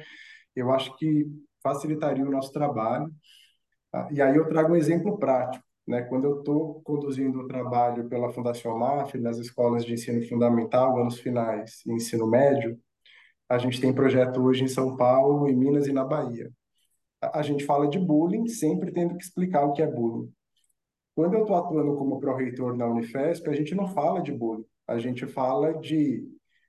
eu 0.56 0.72
acho 0.72 0.96
que 0.96 1.24
facilitaria 1.62 2.24
o 2.26 2.30
nosso 2.32 2.52
trabalho. 2.52 3.08
Ah, 3.92 4.08
e 4.10 4.20
aí 4.20 4.34
eu 4.34 4.48
trago 4.48 4.72
um 4.72 4.76
exemplo 4.76 5.16
prático, 5.16 5.64
né? 5.86 6.02
Quando 6.02 6.24
eu 6.24 6.38
estou 6.40 6.82
conduzindo 6.82 7.42
o 7.42 7.46
trabalho 7.46 8.08
pela 8.08 8.32
Fundação 8.32 8.76
MAF 8.76 9.16
nas 9.18 9.38
escolas 9.38 9.84
de 9.84 9.94
ensino 9.94 10.20
fundamental, 10.28 11.00
anos 11.00 11.20
finais 11.20 11.80
e 11.86 11.92
ensino 11.92 12.26
médio, 12.26 12.76
a 13.48 13.56
gente 13.56 13.80
tem 13.80 13.94
projeto 13.94 14.42
hoje 14.42 14.64
em 14.64 14.68
São 14.68 14.96
Paulo, 14.96 15.48
em 15.48 15.54
Minas 15.56 15.86
e 15.86 15.92
na 15.92 16.04
Bahia 16.04 16.50
a 17.32 17.42
gente 17.42 17.64
fala 17.64 17.88
de 17.88 17.98
bullying, 17.98 18.46
sempre 18.46 18.92
tendo 18.92 19.16
que 19.16 19.22
explicar 19.24 19.64
o 19.64 19.72
que 19.72 19.82
é 19.82 19.86
bullying. 19.86 20.30
Quando 21.14 21.34
eu 21.34 21.42
estou 21.42 21.56
atuando 21.56 21.94
como 21.96 22.18
pró-reitor 22.18 22.76
na 22.76 22.86
Unifesp, 22.86 23.48
a 23.48 23.52
gente 23.52 23.74
não 23.74 23.86
fala 23.86 24.20
de 24.20 24.32
bullying, 24.32 24.64
a 24.86 24.98
gente 24.98 25.26
fala 25.26 25.72
de 25.78 26.26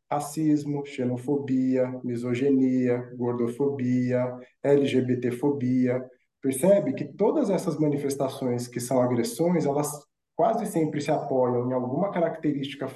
racismo, 0.10 0.86
xenofobia, 0.86 2.00
misoginia, 2.04 2.98
gordofobia, 3.16 4.38
LGBTfobia. 4.64 6.06
Percebe 6.42 6.94
que 6.94 7.06
todas 7.06 7.50
essas 7.50 7.80
manifestações 7.80 8.68
que 8.68 8.80
são 8.80 9.02
agressões, 9.02 9.66
elas 9.66 9.90
quase 10.36 10.66
sempre 10.68 11.02
se 11.02 11.10
apoiam 11.10 11.70
em 11.70 11.74
alguma 11.74 12.12
característica 12.12 12.88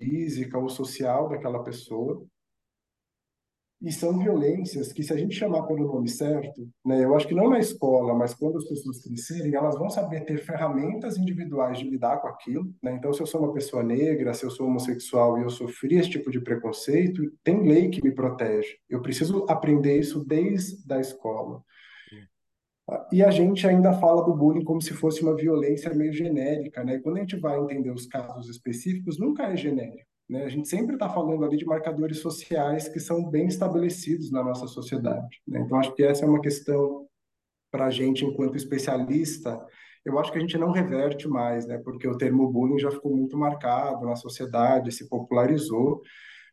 física 0.00 0.58
ou 0.58 0.68
social 0.68 1.28
daquela 1.28 1.62
pessoa 1.62 2.24
e 3.82 3.92
são 3.92 4.18
violências 4.18 4.92
que, 4.92 5.02
se 5.02 5.12
a 5.12 5.16
gente 5.16 5.34
chamar 5.34 5.64
pelo 5.64 5.86
nome 5.86 6.08
certo, 6.08 6.66
né, 6.84 7.04
eu 7.04 7.14
acho 7.14 7.28
que 7.28 7.34
não 7.34 7.50
na 7.50 7.58
escola, 7.58 8.14
mas 8.14 8.32
quando 8.32 8.56
as 8.56 8.64
pessoas 8.64 9.02
crescerem, 9.02 9.54
elas 9.54 9.76
vão 9.78 9.90
saber 9.90 10.24
ter 10.24 10.38
ferramentas 10.38 11.18
individuais 11.18 11.78
de 11.78 11.88
lidar 11.88 12.18
com 12.18 12.28
aquilo. 12.28 12.72
Né? 12.82 12.94
Então, 12.94 13.12
se 13.12 13.20
eu 13.20 13.26
sou 13.26 13.42
uma 13.42 13.52
pessoa 13.52 13.82
negra, 13.82 14.32
se 14.32 14.44
eu 14.44 14.50
sou 14.50 14.66
homossexual 14.66 15.38
e 15.38 15.42
eu 15.42 15.50
sofri 15.50 15.96
esse 15.96 16.10
tipo 16.10 16.30
de 16.30 16.40
preconceito, 16.40 17.30
tem 17.42 17.62
lei 17.66 17.90
que 17.90 18.02
me 18.02 18.12
protege. 18.12 18.76
Eu 18.88 19.02
preciso 19.02 19.44
aprender 19.48 19.98
isso 19.98 20.24
desde 20.24 20.92
a 20.92 21.00
escola. 21.00 21.62
E 23.10 23.22
a 23.22 23.30
gente 23.30 23.66
ainda 23.66 23.94
fala 23.94 24.22
do 24.22 24.34
bullying 24.34 24.64
como 24.64 24.80
se 24.80 24.92
fosse 24.92 25.22
uma 25.22 25.34
violência 25.34 25.92
meio 25.94 26.12
genérica, 26.12 26.84
né? 26.84 26.96
E 26.96 27.00
quando 27.00 27.16
a 27.16 27.20
gente 27.20 27.36
vai 27.36 27.58
entender 27.58 27.90
os 27.90 28.06
casos 28.06 28.48
específicos, 28.48 29.18
nunca 29.18 29.44
é 29.44 29.56
genérico. 29.56 30.13
Né? 30.28 30.44
A 30.44 30.48
gente 30.48 30.68
sempre 30.68 30.94
está 30.94 31.08
falando 31.08 31.44
ali 31.44 31.56
de 31.56 31.64
marcadores 31.64 32.18
sociais 32.18 32.88
que 32.88 32.98
são 32.98 33.28
bem 33.28 33.46
estabelecidos 33.46 34.30
na 34.30 34.42
nossa 34.42 34.66
sociedade. 34.66 35.40
Né? 35.46 35.60
Então, 35.60 35.78
acho 35.78 35.94
que 35.94 36.02
essa 36.02 36.24
é 36.24 36.28
uma 36.28 36.40
questão 36.40 37.06
para 37.70 37.86
a 37.86 37.90
gente, 37.90 38.24
enquanto 38.24 38.56
especialista, 38.56 39.60
eu 40.04 40.18
acho 40.18 40.30
que 40.30 40.38
a 40.38 40.40
gente 40.40 40.56
não 40.56 40.70
reverte 40.70 41.26
mais, 41.26 41.66
né? 41.66 41.78
porque 41.78 42.06
o 42.06 42.16
termo 42.16 42.50
bullying 42.50 42.78
já 42.78 42.90
ficou 42.90 43.16
muito 43.16 43.36
marcado 43.36 44.06
na 44.06 44.16
sociedade, 44.16 44.92
se 44.92 45.08
popularizou, 45.08 46.00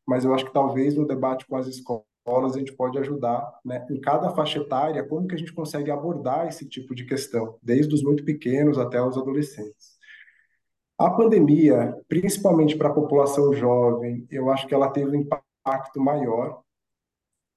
mas 0.08 0.26
eu 0.26 0.34
acho 0.34 0.46
que 0.46 0.54
talvez 0.54 0.96
no 0.96 1.06
debate 1.06 1.46
com 1.46 1.56
as 1.56 1.68
escolas 1.68 2.56
a 2.56 2.60
gente 2.60 2.74
pode 2.74 2.98
ajudar, 2.98 3.46
né? 3.64 3.86
em 3.90 4.00
cada 4.00 4.32
faixa 4.32 4.60
etária, 4.60 5.04
como 5.04 5.28
que 5.28 5.36
a 5.36 5.38
gente 5.38 5.54
consegue 5.54 5.92
abordar 5.92 6.48
esse 6.48 6.68
tipo 6.68 6.96
de 6.96 7.06
questão, 7.06 7.58
desde 7.62 7.94
os 7.94 8.04
muito 8.04 8.24
pequenos 8.24 8.78
até 8.78 9.02
os 9.02 9.18
adolescentes. 9.18 9.91
A 11.02 11.10
pandemia, 11.10 12.00
principalmente 12.08 12.78
para 12.78 12.90
a 12.90 12.94
população 12.94 13.52
jovem, 13.54 14.28
eu 14.30 14.52
acho 14.52 14.68
que 14.68 14.74
ela 14.76 14.88
teve 14.88 15.18
um 15.18 15.22
impacto 15.22 16.00
maior. 16.00 16.62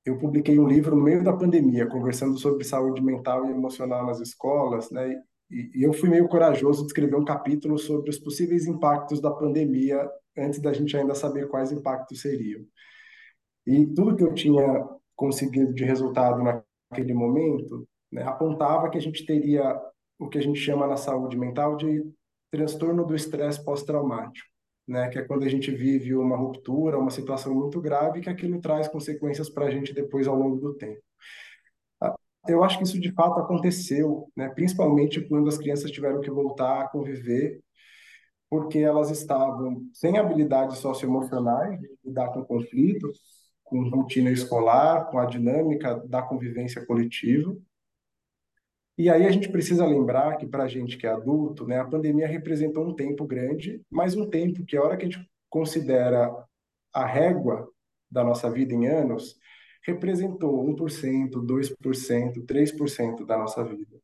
Eu 0.03 0.19
publiquei 0.19 0.59
um 0.59 0.67
livro 0.67 0.97
no 0.97 1.03
meio 1.03 1.23
da 1.23 1.31
pandemia, 1.31 1.87
conversando 1.87 2.39
sobre 2.39 2.65
saúde 2.65 3.03
mental 3.03 3.45
e 3.45 3.51
emocional 3.51 4.07
nas 4.07 4.19
escolas, 4.19 4.91
né? 4.91 5.21
E, 5.51 5.85
eu 5.85 5.93
fui 5.93 6.09
meio 6.09 6.27
corajoso 6.27 6.81
de 6.81 6.87
escrever 6.87 7.17
um 7.17 7.25
capítulo 7.25 7.77
sobre 7.77 8.09
os 8.09 8.19
possíveis 8.19 8.67
impactos 8.67 9.21
da 9.21 9.31
pandemia 9.31 10.11
antes 10.39 10.59
da 10.59 10.73
gente 10.73 10.97
ainda 10.97 11.15
saber 11.15 11.47
quais 11.49 11.71
impactos 11.71 12.23
seriam. 12.23 12.65
E 13.67 13.85
tudo 13.89 14.17
que 14.17 14.25
eu 14.25 14.33
tinha 14.33 14.89
conseguido 15.15 15.75
de 15.75 15.85
resultado 15.85 16.43
naquele 16.43 17.13
momento 17.13 17.87
né, 18.11 18.23
apontava 18.23 18.89
que 18.89 18.97
a 18.97 19.03
gente 19.03 19.27
teria 19.27 19.79
o 20.19 20.31
que 20.31 20.39
a 20.39 20.43
gente 20.43 20.59
chama 20.59 20.87
na 20.87 20.97
saúde 20.97 21.37
mental 21.37 21.77
de 21.77 22.03
transtorno 22.55 23.05
do 23.05 23.15
estresse 23.15 23.63
pós-traumático, 23.65 24.49
né? 24.87 25.09
Que 25.09 25.19
é 25.19 25.23
quando 25.23 25.45
a 25.45 25.49
gente 25.49 25.71
vive 25.73 26.15
uma 26.15 26.37
ruptura, 26.37 26.99
uma 26.99 27.11
situação 27.11 27.55
muito 27.55 27.81
grave, 27.81 28.21
que 28.21 28.31
aquilo 28.31 28.61
traz 28.61 28.87
consequências 28.87 29.51
para 29.51 29.67
a 29.67 29.71
gente 29.71 29.93
depois 29.93 30.29
ao 30.29 30.37
longo 30.37 30.57
do 30.57 30.75
tempo. 30.75 31.03
Ah, 32.01 32.15
eu 32.49 32.63
acho 32.63 32.79
que 32.79 32.85
isso 32.85 33.01
de 33.01 33.13
fato 33.13 33.41
aconteceu, 33.41 34.29
né? 34.37 34.49
Principalmente 34.51 35.21
quando 35.21 35.49
as 35.49 35.59
crianças 35.59 35.91
tiveram 35.91 36.21
que 36.21 36.31
voltar 36.31 36.83
a 36.83 36.89
conviver, 36.89 37.61
porque 38.49 38.79
elas 38.79 39.11
estavam 39.11 39.83
sem 39.93 40.17
habilidades 40.17 40.79
socioemocionais 40.79 41.81
de 41.81 41.89
lidar 42.05 42.29
com 42.29 42.45
conflitos, 42.45 43.21
com 43.65 43.89
rotina 43.89 44.31
escolar, 44.31 45.07
com 45.11 45.19
a 45.19 45.27
dinâmica 45.27 45.97
da 46.07 46.23
convivência 46.23 46.85
coletiva, 46.87 47.57
e 48.97 49.11
aí 49.11 49.27
a 49.27 49.31
gente 49.31 49.49
precisa 49.49 49.85
lembrar 49.85 50.37
que 50.37 50.47
para 50.47 50.65
a 50.65 50.69
gente 50.69 50.97
que 50.97 51.07
é 51.07 51.11
adulto, 51.11 51.67
né, 51.67 51.81
a 51.81 51.85
pandemia 51.85 52.29
representou 52.29 52.87
um 52.87 52.95
tempo 52.95 53.27
grande, 53.27 53.81
mas 53.91 54.15
um 54.17 54.29
tempo 54.29 54.65
que 54.65 54.77
a 54.77 54.83
hora 54.83 54.97
que 54.97 55.07
a 55.07 55.09
gente 55.09 55.29
considera 55.51 56.33
a 56.93 57.05
régua 57.05 57.69
da 58.11 58.23
nossa 58.23 58.49
vida 58.49 58.73
em 58.73 58.87
anos, 58.87 59.37
representou 59.85 60.65
1%, 60.65 61.31
2%, 61.31 62.47
3% 62.47 63.27
da 63.27 63.37
nossa 63.37 63.65
vida. 63.65 63.99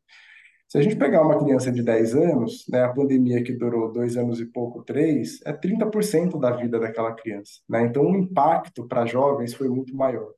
Se 0.69 0.79
a 0.79 0.83
gente 0.83 0.97
pegar 0.97 1.23
uma 1.23 1.39
criança 1.39 1.73
de 1.73 1.83
10 1.83 2.15
anos, 2.15 2.65
né, 2.69 2.83
a 2.83 2.93
pandemia 2.93 3.43
que 3.43 3.53
durou 3.53 3.91
dois 3.91 4.17
anos 4.17 4.41
e 4.41 4.47
pouco, 4.47 4.85
três, 4.85 5.41
é 5.45 5.53
30% 5.53 6.39
da 6.39 6.53
vida 6.53 6.79
daquela 6.79 7.13
criança. 7.13 7.61
Né? 7.69 7.83
Então, 7.83 8.05
o 8.05 8.17
impacto 8.17 8.87
para 8.87 9.07
jovens 9.07 9.55
foi 9.55 9.69
muito 9.69 9.97
maior 9.97 10.33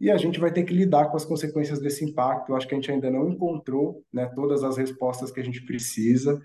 e 0.00 0.10
a 0.10 0.16
gente 0.16 0.40
vai 0.40 0.50
ter 0.50 0.64
que 0.64 0.72
lidar 0.72 1.10
com 1.10 1.16
as 1.16 1.26
consequências 1.26 1.78
desse 1.78 2.04
impacto. 2.04 2.50
Eu 2.50 2.56
acho 2.56 2.66
que 2.66 2.74
a 2.74 2.76
gente 2.76 2.90
ainda 2.90 3.10
não 3.10 3.28
encontrou 3.28 4.02
né, 4.12 4.30
todas 4.34 4.64
as 4.64 4.78
respostas 4.78 5.30
que 5.30 5.38
a 5.38 5.44
gente 5.44 5.62
precisa. 5.66 6.40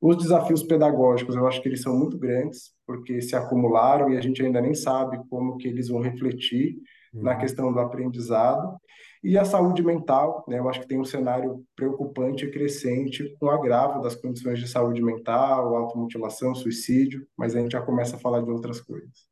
Os 0.00 0.16
desafios 0.16 0.62
pedagógicos, 0.62 1.34
eu 1.34 1.46
acho 1.46 1.60
que 1.60 1.68
eles 1.68 1.82
são 1.82 1.98
muito 1.98 2.16
grandes, 2.16 2.70
porque 2.86 3.20
se 3.20 3.34
acumularam 3.34 4.10
e 4.10 4.16
a 4.16 4.20
gente 4.20 4.40
ainda 4.42 4.60
nem 4.60 4.74
sabe 4.74 5.20
como 5.28 5.56
que 5.56 5.66
eles 5.66 5.88
vão 5.88 6.00
refletir 6.00 6.76
uhum. 7.12 7.22
na 7.22 7.36
questão 7.36 7.72
do 7.72 7.80
aprendizado. 7.80 8.78
E 9.22 9.36
a 9.36 9.44
saúde 9.44 9.82
mental, 9.82 10.44
né, 10.48 10.58
eu 10.58 10.68
acho 10.68 10.80
que 10.80 10.88
tem 10.88 10.98
um 10.98 11.04
cenário 11.04 11.62
preocupante 11.76 12.46
e 12.46 12.50
crescente 12.50 13.36
com 13.38 13.46
o 13.46 13.50
agravo 13.50 14.00
das 14.00 14.14
condições 14.14 14.58
de 14.60 14.68
saúde 14.68 15.02
mental, 15.02 15.76
automutilação, 15.76 16.54
suicídio, 16.54 17.26
mas 17.36 17.54
a 17.54 17.60
gente 17.60 17.72
já 17.72 17.82
começa 17.82 18.16
a 18.16 18.18
falar 18.20 18.40
de 18.40 18.50
outras 18.50 18.80
coisas. 18.80 19.29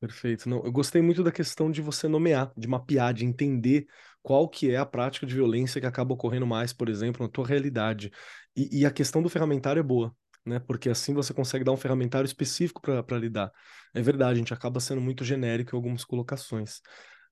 Perfeito. 0.00 0.48
Não, 0.48 0.64
eu 0.64 0.72
gostei 0.72 1.02
muito 1.02 1.22
da 1.22 1.30
questão 1.30 1.70
de 1.70 1.82
você 1.82 2.08
nomear, 2.08 2.50
de 2.56 2.66
mapear, 2.66 3.12
de 3.12 3.26
entender 3.26 3.86
qual 4.22 4.48
que 4.48 4.70
é 4.70 4.78
a 4.78 4.86
prática 4.86 5.26
de 5.26 5.34
violência 5.34 5.78
que 5.78 5.86
acaba 5.86 6.14
ocorrendo 6.14 6.46
mais, 6.46 6.72
por 6.72 6.88
exemplo, 6.88 7.22
na 7.22 7.30
tua 7.30 7.46
realidade. 7.46 8.10
E, 8.56 8.80
e 8.80 8.86
a 8.86 8.90
questão 8.90 9.22
do 9.22 9.28
ferramentário 9.28 9.78
é 9.78 9.82
boa, 9.82 10.14
né? 10.44 10.58
Porque 10.58 10.88
assim 10.88 11.12
você 11.12 11.34
consegue 11.34 11.64
dar 11.64 11.72
um 11.72 11.76
ferramentário 11.76 12.24
específico 12.24 12.80
para 12.80 13.18
lidar. 13.18 13.52
É 13.92 14.00
verdade, 14.00 14.32
a 14.32 14.38
gente 14.38 14.54
acaba 14.54 14.80
sendo 14.80 15.02
muito 15.02 15.22
genérico 15.22 15.74
em 15.74 15.78
algumas 15.78 16.02
colocações. 16.02 16.80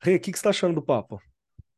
Rê, 0.03 0.17
o 0.17 0.21
que, 0.21 0.31
que 0.31 0.37
você 0.39 0.41
está 0.41 0.51
achando 0.51 0.75
do 0.75 0.83
papo? 0.85 1.19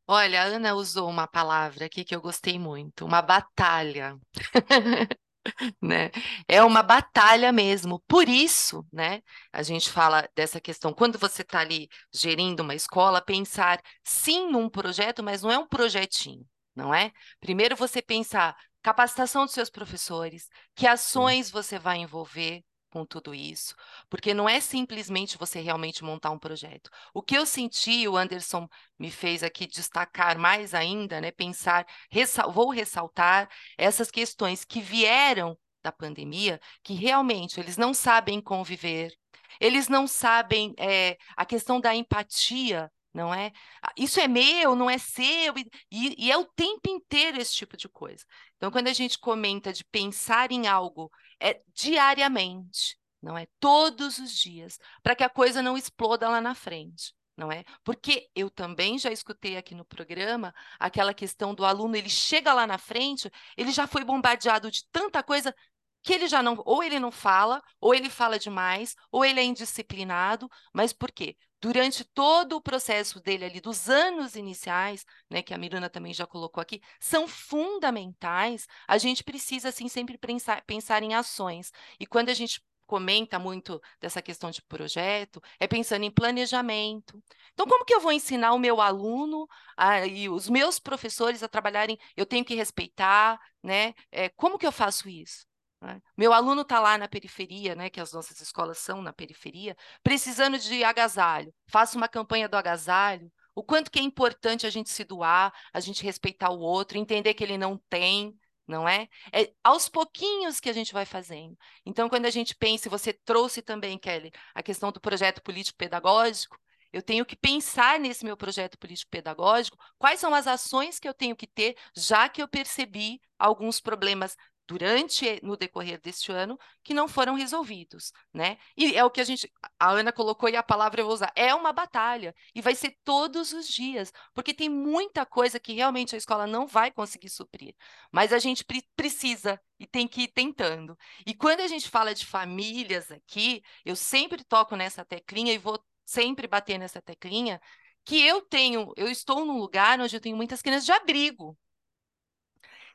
Olha, 0.08 0.42
a 0.42 0.44
Ana 0.46 0.74
usou 0.74 1.08
uma 1.08 1.28
palavra 1.28 1.86
aqui 1.86 2.04
que 2.04 2.16
eu 2.16 2.20
gostei 2.20 2.58
muito, 2.58 3.06
uma 3.06 3.22
batalha. 3.22 4.18
né? 5.80 6.10
É 6.48 6.62
uma 6.62 6.82
batalha 6.82 7.52
mesmo. 7.52 8.00
Por 8.06 8.28
isso, 8.28 8.86
né, 8.92 9.22
a 9.52 9.62
gente 9.62 9.90
fala 9.90 10.28
dessa 10.34 10.60
questão, 10.60 10.92
quando 10.92 11.18
você 11.18 11.42
está 11.42 11.60
ali 11.60 11.88
gerindo 12.12 12.62
uma 12.62 12.74
escola, 12.74 13.20
pensar 13.22 13.80
sim 14.04 14.50
num 14.50 14.68
projeto, 14.68 15.22
mas 15.22 15.42
não 15.42 15.50
é 15.50 15.58
um 15.58 15.66
projetinho, 15.66 16.46
não 16.74 16.94
é? 16.94 17.12
Primeiro 17.40 17.76
você 17.76 18.02
pensar 18.02 18.56
capacitação 18.82 19.44
dos 19.44 19.54
seus 19.54 19.70
professores, 19.70 20.48
que 20.74 20.86
ações 20.86 21.50
você 21.50 21.78
vai 21.78 21.98
envolver, 21.98 22.64
com 22.90 23.04
tudo 23.06 23.34
isso, 23.34 23.74
porque 24.08 24.34
não 24.34 24.48
é 24.48 24.60
simplesmente 24.60 25.38
você 25.38 25.60
realmente 25.60 26.04
montar 26.04 26.30
um 26.30 26.38
projeto. 26.38 26.90
O 27.14 27.22
que 27.22 27.36
eu 27.36 27.46
senti, 27.46 28.06
o 28.08 28.16
Anderson 28.16 28.68
me 28.98 29.10
fez 29.10 29.42
aqui 29.42 29.66
destacar 29.66 30.38
mais 30.38 30.74
ainda, 30.74 31.20
né, 31.20 31.30
pensar, 31.30 31.86
ressal 32.10 32.52
vou 32.52 32.70
ressaltar 32.70 33.48
essas 33.78 34.10
questões 34.10 34.64
que 34.64 34.80
vieram 34.80 35.56
da 35.82 35.92
pandemia, 35.92 36.60
que 36.82 36.94
realmente 36.94 37.58
eles 37.58 37.76
não 37.76 37.94
sabem 37.94 38.40
conviver, 38.40 39.12
eles 39.60 39.88
não 39.88 40.06
sabem 40.06 40.74
é, 40.78 41.16
a 41.36 41.44
questão 41.46 41.80
da 41.80 41.94
empatia, 41.94 42.90
não 43.12 43.34
é? 43.34 43.52
Ah, 43.82 43.92
isso 43.96 44.20
é 44.20 44.28
meu, 44.28 44.76
não 44.76 44.88
é 44.88 44.98
seu, 44.98 45.54
e, 45.90 46.26
e, 46.26 46.30
é 46.30 46.36
o 46.36 46.44
tempo 46.44 46.88
inteiro 46.88 47.40
esse 47.40 47.54
tipo 47.54 47.76
de 47.76 47.88
coisa. 47.88 48.24
Então, 48.56 48.70
quando 48.70 48.88
a 48.88 48.92
gente 48.92 49.18
comenta 49.18 49.72
de 49.72 49.84
pensar 49.84 50.52
em 50.52 50.66
algo 50.68 51.10
é 51.40 51.60
diariamente, 51.74 52.98
não 53.22 53.36
é? 53.36 53.46
Todos 53.58 54.18
os 54.18 54.32
dias, 54.32 54.78
para 55.02 55.16
que 55.16 55.24
a 55.24 55.28
coisa 55.30 55.62
não 55.62 55.76
exploda 55.76 56.28
lá 56.28 56.40
na 56.40 56.54
frente. 56.54 57.14
Não 57.36 57.50
é? 57.50 57.64
Porque 57.82 58.28
eu 58.34 58.50
também 58.50 58.98
já 58.98 59.10
escutei 59.10 59.56
aqui 59.56 59.74
no 59.74 59.82
programa 59.82 60.54
aquela 60.78 61.14
questão 61.14 61.54
do 61.54 61.64
aluno, 61.64 61.96
ele 61.96 62.10
chega 62.10 62.52
lá 62.52 62.66
na 62.66 62.76
frente, 62.76 63.30
ele 63.56 63.72
já 63.72 63.86
foi 63.86 64.04
bombardeado 64.04 64.70
de 64.70 64.84
tanta 64.92 65.22
coisa 65.22 65.54
que 66.02 66.12
ele 66.12 66.26
já 66.28 66.42
não, 66.42 66.60
ou 66.64 66.82
ele 66.82 66.98
não 66.98 67.10
fala, 67.10 67.62
ou 67.80 67.94
ele 67.94 68.08
fala 68.10 68.38
demais, 68.38 68.94
ou 69.10 69.24
ele 69.24 69.40
é 69.40 69.44
indisciplinado, 69.44 70.48
mas 70.72 70.92
por 70.92 71.10
quê? 71.12 71.36
Durante 71.60 72.04
todo 72.04 72.56
o 72.56 72.60
processo 72.60 73.20
dele 73.20 73.44
ali, 73.44 73.60
dos 73.60 73.88
anos 73.90 74.34
iniciais, 74.34 75.04
né, 75.28 75.42
que 75.42 75.52
a 75.52 75.58
Miruna 75.58 75.90
também 75.90 76.14
já 76.14 76.26
colocou 76.26 76.60
aqui, 76.60 76.80
são 76.98 77.28
fundamentais. 77.28 78.66
A 78.88 78.96
gente 78.96 79.22
precisa, 79.22 79.68
assim, 79.68 79.86
sempre 79.86 80.16
pensar, 80.16 80.62
pensar 80.64 81.02
em 81.02 81.14
ações. 81.14 81.70
E 81.98 82.06
quando 82.06 82.30
a 82.30 82.34
gente 82.34 82.62
comenta 82.86 83.38
muito 83.38 83.80
dessa 84.00 84.20
questão 84.22 84.50
de 84.50 84.62
projeto, 84.62 85.40
é 85.60 85.68
pensando 85.68 86.04
em 86.04 86.10
planejamento. 86.10 87.22
Então, 87.52 87.66
como 87.66 87.84
que 87.84 87.94
eu 87.94 88.00
vou 88.00 88.10
ensinar 88.10 88.52
o 88.52 88.58
meu 88.58 88.80
aluno 88.80 89.46
a, 89.76 90.06
e 90.06 90.28
os 90.28 90.48
meus 90.48 90.78
professores 90.80 91.42
a 91.42 91.48
trabalharem? 91.48 91.98
Eu 92.16 92.26
tenho 92.26 92.44
que 92.44 92.54
respeitar, 92.54 93.38
né? 93.62 93.94
É, 94.10 94.28
como 94.30 94.58
que 94.58 94.66
eu 94.66 94.72
faço 94.72 95.08
isso? 95.08 95.49
Né? 95.80 96.00
Meu 96.16 96.32
aluno 96.32 96.62
está 96.62 96.78
lá 96.78 96.98
na 96.98 97.08
periferia, 97.08 97.74
né, 97.74 97.88
que 97.88 98.00
as 98.00 98.12
nossas 98.12 98.40
escolas 98.40 98.78
são 98.78 99.00
na 99.00 99.12
periferia, 99.12 99.76
precisando 100.02 100.58
de 100.58 100.84
agasalho. 100.84 101.54
Faça 101.66 101.96
uma 101.96 102.08
campanha 102.08 102.48
do 102.48 102.56
agasalho. 102.56 103.32
O 103.54 103.64
quanto 103.64 103.90
que 103.90 103.98
é 103.98 104.02
importante 104.02 104.66
a 104.66 104.70
gente 104.70 104.90
se 104.90 105.04
doar, 105.04 105.52
a 105.72 105.80
gente 105.80 106.04
respeitar 106.04 106.50
o 106.50 106.60
outro, 106.60 106.98
entender 106.98 107.34
que 107.34 107.42
ele 107.42 107.58
não 107.58 107.76
tem, 107.88 108.38
não 108.66 108.88
é? 108.88 109.08
É 109.32 109.52
aos 109.64 109.88
pouquinhos 109.88 110.60
que 110.60 110.70
a 110.70 110.72
gente 110.72 110.92
vai 110.92 111.04
fazendo. 111.04 111.56
Então, 111.84 112.08
quando 112.08 112.26
a 112.26 112.30
gente 112.30 112.54
pensa, 112.54 112.86
e 112.86 112.90
você 112.90 113.12
trouxe 113.12 113.60
também, 113.60 113.98
Kelly, 113.98 114.30
a 114.54 114.62
questão 114.62 114.92
do 114.92 115.00
projeto 115.00 115.42
político-pedagógico, 115.42 116.56
eu 116.92 117.02
tenho 117.02 117.24
que 117.24 117.36
pensar 117.36 118.00
nesse 118.00 118.24
meu 118.24 118.36
projeto 118.36 118.78
político-pedagógico, 118.78 119.78
quais 119.98 120.18
são 120.18 120.34
as 120.34 120.46
ações 120.46 120.98
que 120.98 121.08
eu 121.08 121.14
tenho 121.14 121.36
que 121.36 121.46
ter, 121.46 121.76
já 121.94 122.28
que 122.28 122.42
eu 122.42 122.48
percebi 122.48 123.20
alguns 123.38 123.80
problemas 123.80 124.36
durante 124.70 125.40
no 125.42 125.56
decorrer 125.56 126.00
deste 126.00 126.30
ano 126.30 126.56
que 126.84 126.94
não 126.94 127.08
foram 127.08 127.34
resolvidos, 127.34 128.12
né? 128.32 128.56
E 128.76 128.94
é 128.94 129.04
o 129.04 129.10
que 129.10 129.20
a 129.20 129.24
gente 129.24 129.52
a 129.80 129.90
Ana 129.90 130.12
colocou 130.12 130.48
e 130.48 130.54
a 130.54 130.62
palavra 130.62 131.00
eu 131.00 131.06
vou 131.06 131.14
usar, 131.14 131.32
é 131.34 131.52
uma 131.52 131.72
batalha 131.72 132.32
e 132.54 132.62
vai 132.62 132.76
ser 132.76 132.96
todos 133.02 133.52
os 133.52 133.66
dias, 133.66 134.12
porque 134.32 134.54
tem 134.54 134.68
muita 134.68 135.26
coisa 135.26 135.58
que 135.58 135.72
realmente 135.72 136.14
a 136.14 136.18
escola 136.18 136.46
não 136.46 136.68
vai 136.68 136.92
conseguir 136.92 137.30
suprir, 137.30 137.74
mas 138.12 138.32
a 138.32 138.38
gente 138.38 138.64
pre 138.64 138.80
precisa 138.94 139.60
e 139.76 139.86
tem 139.88 140.06
que 140.06 140.22
ir 140.22 140.28
tentando. 140.28 140.96
E 141.26 141.34
quando 141.34 141.62
a 141.62 141.66
gente 141.66 141.90
fala 141.90 142.14
de 142.14 142.24
famílias 142.24 143.10
aqui, 143.10 143.62
eu 143.84 143.96
sempre 143.96 144.44
toco 144.44 144.76
nessa 144.76 145.04
teclinha 145.04 145.52
e 145.52 145.58
vou 145.58 145.82
sempre 146.06 146.46
bater 146.46 146.78
nessa 146.78 147.02
teclinha 147.02 147.60
que 148.04 148.24
eu 148.24 148.40
tenho, 148.42 148.92
eu 148.96 149.08
estou 149.08 149.44
num 149.44 149.58
lugar 149.58 150.00
onde 150.00 150.14
eu 150.14 150.20
tenho 150.20 150.36
muitas 150.36 150.62
crianças 150.62 150.86
de 150.86 150.92
abrigo, 150.92 151.58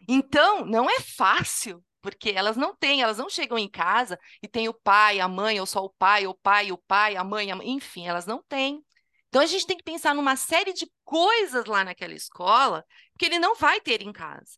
então, 0.08 0.66
não 0.66 0.90
é 0.90 1.00
fácil, 1.00 1.84
porque 2.02 2.30
elas 2.30 2.56
não 2.56 2.76
têm, 2.76 3.02
elas 3.02 3.18
não 3.18 3.30
chegam 3.30 3.58
em 3.58 3.70
casa 3.70 4.20
e 4.42 4.48
tem 4.48 4.70
o 4.70 4.74
pai, 4.74 5.20
a 5.20 5.28
mãe, 5.28 5.60
ou 5.60 5.66
só 5.66 5.84
o 5.84 5.90
pai, 5.90 6.28
o 6.28 6.34
pai, 6.34 6.72
o 6.72 6.78
pai, 6.78 7.16
a 7.16 7.24
mãe, 7.24 7.52
a 7.52 7.56
mãe 7.56 7.70
enfim, 7.70 8.08
elas 8.08 8.26
não 8.26 8.44
têm. 8.44 8.84
Então, 9.28 9.42
a 9.42 9.46
gente 9.46 9.66
tem 9.66 9.76
que 9.76 9.84
pensar 9.84 10.14
numa 10.14 10.36
série 10.36 10.72
de 10.72 10.90
coisas 11.04 11.66
lá 11.66 11.84
naquela 11.84 12.14
escola 12.14 12.86
que 13.18 13.26
ele 13.26 13.40
não 13.40 13.56
vai 13.56 13.82
ter 13.82 14.02
em 14.02 14.14
casa. 14.14 14.58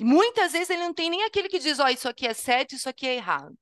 Muitas 0.00 0.52
vezes 0.52 0.70
ele 0.70 0.82
não 0.82 0.92
tem 0.92 1.08
nem 1.08 1.22
aquele 1.24 1.48
que 1.48 1.58
diz, 1.58 1.78
ó, 1.78 1.84
oh, 1.84 1.88
isso 1.88 2.08
aqui 2.08 2.26
é 2.26 2.34
certo, 2.34 2.74
isso 2.74 2.88
aqui 2.88 3.06
é 3.06 3.14
errado. 3.14 3.56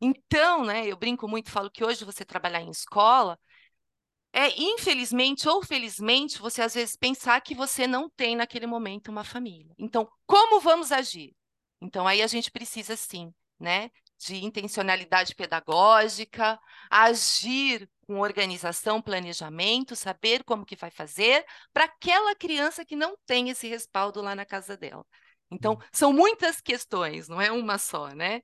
Então, 0.00 0.64
né, 0.64 0.86
eu 0.86 0.96
brinco 0.96 1.26
muito, 1.26 1.50
falo 1.50 1.70
que 1.70 1.84
hoje 1.84 2.04
você 2.04 2.24
trabalhar 2.24 2.60
em 2.60 2.70
escola 2.70 3.38
é, 4.36 4.52
infelizmente 4.60 5.48
ou 5.48 5.62
felizmente, 5.62 6.38
você 6.38 6.60
às 6.60 6.74
vezes 6.74 6.94
pensar 6.94 7.40
que 7.40 7.54
você 7.54 7.86
não 7.86 8.10
tem 8.10 8.36
naquele 8.36 8.66
momento 8.66 9.08
uma 9.08 9.24
família. 9.24 9.74
Então, 9.78 10.06
como 10.26 10.60
vamos 10.60 10.92
agir? 10.92 11.34
Então, 11.80 12.06
aí 12.06 12.20
a 12.20 12.26
gente 12.26 12.50
precisa 12.50 12.94
sim, 12.96 13.32
né, 13.58 13.90
de 14.18 14.44
intencionalidade 14.44 15.34
pedagógica, 15.34 16.60
agir 16.90 17.88
com 18.06 18.20
organização, 18.20 19.00
planejamento, 19.00 19.96
saber 19.96 20.44
como 20.44 20.66
que 20.66 20.76
vai 20.76 20.90
fazer 20.90 21.42
para 21.72 21.84
aquela 21.84 22.34
criança 22.34 22.84
que 22.84 22.94
não 22.94 23.16
tem 23.24 23.48
esse 23.48 23.66
respaldo 23.66 24.20
lá 24.20 24.34
na 24.34 24.44
casa 24.44 24.76
dela. 24.76 25.04
Então, 25.50 25.72
hum. 25.72 25.78
são 25.90 26.12
muitas 26.12 26.60
questões, 26.60 27.26
não 27.26 27.40
é 27.40 27.50
uma 27.50 27.78
só, 27.78 28.08
né? 28.08 28.42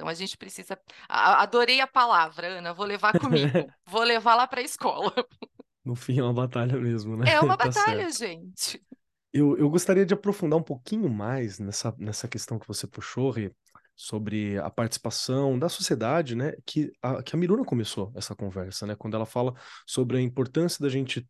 Então 0.00 0.08
a 0.08 0.14
gente 0.14 0.38
precisa. 0.38 0.78
Adorei 1.06 1.78
a 1.82 1.86
palavra, 1.86 2.58
Ana. 2.58 2.72
Vou 2.72 2.86
levar 2.86 3.12
comigo. 3.20 3.52
Vou 3.86 4.02
levar 4.02 4.34
lá 4.34 4.46
para 4.46 4.60
a 4.60 4.64
escola. 4.64 5.12
No 5.84 5.94
fim 5.94 6.18
é 6.18 6.22
uma 6.22 6.32
batalha 6.32 6.74
mesmo, 6.78 7.18
né? 7.18 7.30
É 7.30 7.38
uma 7.38 7.54
tá 7.58 7.66
batalha, 7.66 8.10
gente. 8.10 8.82
Eu, 9.30 9.58
eu 9.58 9.68
gostaria 9.68 10.06
de 10.06 10.14
aprofundar 10.14 10.58
um 10.58 10.62
pouquinho 10.62 11.10
mais 11.10 11.58
nessa, 11.58 11.94
nessa 11.98 12.26
questão 12.26 12.58
que 12.58 12.66
você 12.66 12.86
puxou, 12.86 13.30
Rê, 13.30 13.52
sobre 13.94 14.56
a 14.56 14.70
participação 14.70 15.58
da 15.58 15.68
sociedade, 15.68 16.34
né? 16.34 16.54
Que 16.64 16.90
a, 17.02 17.22
que 17.22 17.36
a 17.36 17.38
Miruna 17.38 17.62
começou 17.62 18.10
essa 18.16 18.34
conversa, 18.34 18.86
né? 18.86 18.96
Quando 18.96 19.16
ela 19.16 19.26
fala 19.26 19.52
sobre 19.86 20.16
a 20.16 20.22
importância 20.22 20.82
da 20.82 20.88
gente 20.88 21.28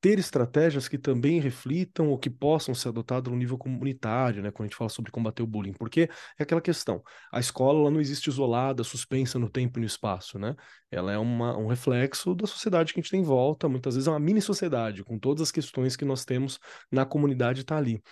ter 0.00 0.18
estratégias 0.18 0.88
que 0.88 0.98
também 0.98 1.40
reflitam 1.40 2.08
ou 2.08 2.18
que 2.18 2.30
possam 2.30 2.74
ser 2.74 2.88
adotadas 2.88 3.32
no 3.32 3.38
nível 3.38 3.56
comunitário, 3.58 4.42
né, 4.42 4.50
quando 4.50 4.66
a 4.66 4.68
gente 4.68 4.76
fala 4.76 4.90
sobre 4.90 5.10
combater 5.10 5.42
o 5.42 5.46
bullying, 5.46 5.72
porque 5.72 6.08
é 6.38 6.42
aquela 6.42 6.60
questão, 6.60 7.02
a 7.32 7.40
escola 7.40 7.80
ela 7.80 7.90
não 7.90 8.00
existe 8.00 8.28
isolada, 8.28 8.84
suspensa 8.84 9.38
no 9.38 9.48
tempo 9.48 9.78
e 9.78 9.80
no 9.80 9.86
espaço, 9.86 10.38
né? 10.38 10.54
Ela 10.90 11.12
é 11.12 11.18
uma, 11.18 11.56
um 11.56 11.66
reflexo 11.66 12.34
da 12.34 12.46
sociedade 12.46 12.92
que 12.92 13.00
a 13.00 13.02
gente 13.02 13.10
tem 13.10 13.20
em 13.20 13.24
volta, 13.24 13.68
muitas 13.68 13.94
vezes 13.94 14.06
é 14.06 14.10
uma 14.10 14.20
mini 14.20 14.40
sociedade, 14.40 15.02
com 15.02 15.18
todas 15.18 15.42
as 15.42 15.50
questões 15.50 15.96
que 15.96 16.04
nós 16.04 16.24
temos 16.24 16.60
na 16.90 17.04
comunidade 17.04 17.64
tá 17.64 17.76
ali. 17.76 18.02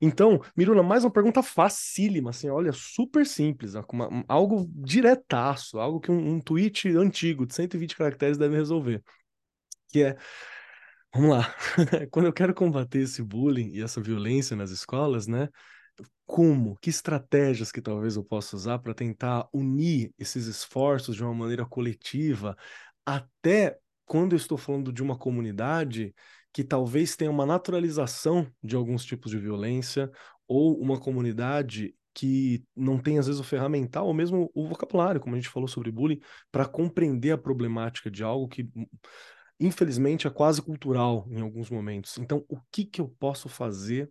Então, 0.00 0.40
Miruna, 0.56 0.82
mais 0.82 1.04
uma 1.04 1.12
pergunta 1.12 1.42
facílima, 1.42 2.30
assim, 2.30 2.48
olha, 2.48 2.72
super 2.72 3.24
simples, 3.26 3.74
uma, 3.92 4.24
algo 4.26 4.68
diretaço, 4.74 5.78
algo 5.78 6.00
que 6.00 6.10
um, 6.10 6.34
um 6.34 6.40
tweet 6.40 6.88
antigo 6.96 7.46
de 7.46 7.54
120 7.54 7.96
caracteres 7.96 8.36
deve 8.38 8.56
resolver, 8.56 9.02
que 9.92 10.02
é 10.02 10.16
Vamos 11.14 11.30
lá. 11.30 11.54
Quando 12.10 12.26
eu 12.26 12.32
quero 12.32 12.54
combater 12.54 13.00
esse 13.00 13.22
bullying 13.22 13.70
e 13.74 13.82
essa 13.82 14.00
violência 14.00 14.56
nas 14.56 14.70
escolas, 14.70 15.26
né? 15.26 15.48
Como? 16.26 16.76
Que 16.80 16.90
estratégias 16.90 17.72
que 17.72 17.82
talvez 17.82 18.16
eu 18.16 18.24
possa 18.24 18.56
usar 18.56 18.78
para 18.78 18.94
tentar 18.94 19.48
unir 19.52 20.12
esses 20.18 20.46
esforços 20.46 21.16
de 21.16 21.22
uma 21.24 21.34
maneira 21.34 21.66
coletiva, 21.66 22.56
até 23.06 23.78
quando 24.06 24.32
eu 24.32 24.36
estou 24.38 24.58
falando 24.58 24.92
de 24.92 25.02
uma 25.02 25.18
comunidade 25.18 26.14
que 26.52 26.64
talvez 26.64 27.16
tenha 27.16 27.30
uma 27.30 27.46
naturalização 27.46 28.46
de 28.62 28.76
alguns 28.76 29.04
tipos 29.04 29.30
de 29.30 29.38
violência, 29.38 30.10
ou 30.48 30.78
uma 30.80 30.98
comunidade 31.00 31.94
que 32.14 32.62
não 32.76 32.98
tem, 32.98 33.18
às 33.18 33.26
vezes, 33.26 33.40
o 33.40 33.44
ferramental 33.44 34.06
ou 34.06 34.14
mesmo 34.14 34.50
o 34.54 34.66
vocabulário, 34.68 35.20
como 35.20 35.34
a 35.34 35.38
gente 35.38 35.48
falou 35.50 35.68
sobre 35.68 35.90
bullying, 35.90 36.20
para 36.50 36.66
compreender 36.66 37.32
a 37.32 37.38
problemática 37.38 38.10
de 38.10 38.22
algo 38.22 38.48
que 38.48 38.68
infelizmente, 39.64 40.26
é 40.26 40.30
quase 40.30 40.60
cultural 40.60 41.26
em 41.30 41.40
alguns 41.40 41.70
momentos. 41.70 42.18
Então, 42.18 42.44
o 42.48 42.58
que, 42.70 42.84
que 42.84 43.00
eu 43.00 43.08
posso 43.08 43.48
fazer 43.48 44.10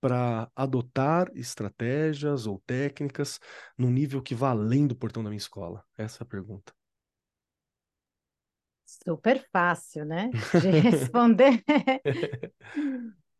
para 0.00 0.50
adotar 0.54 1.30
estratégias 1.34 2.46
ou 2.46 2.60
técnicas 2.66 3.38
no 3.78 3.90
nível 3.90 4.20
que 4.20 4.34
vá 4.34 4.50
além 4.50 4.86
do 4.86 4.96
portão 4.96 5.22
da 5.22 5.30
minha 5.30 5.38
escola? 5.38 5.84
Essa 5.96 6.22
é 6.22 6.24
a 6.24 6.28
pergunta. 6.28 6.72
Super 8.84 9.46
fácil, 9.50 10.04
né? 10.04 10.30
De 10.60 10.70
responder. 10.70 11.64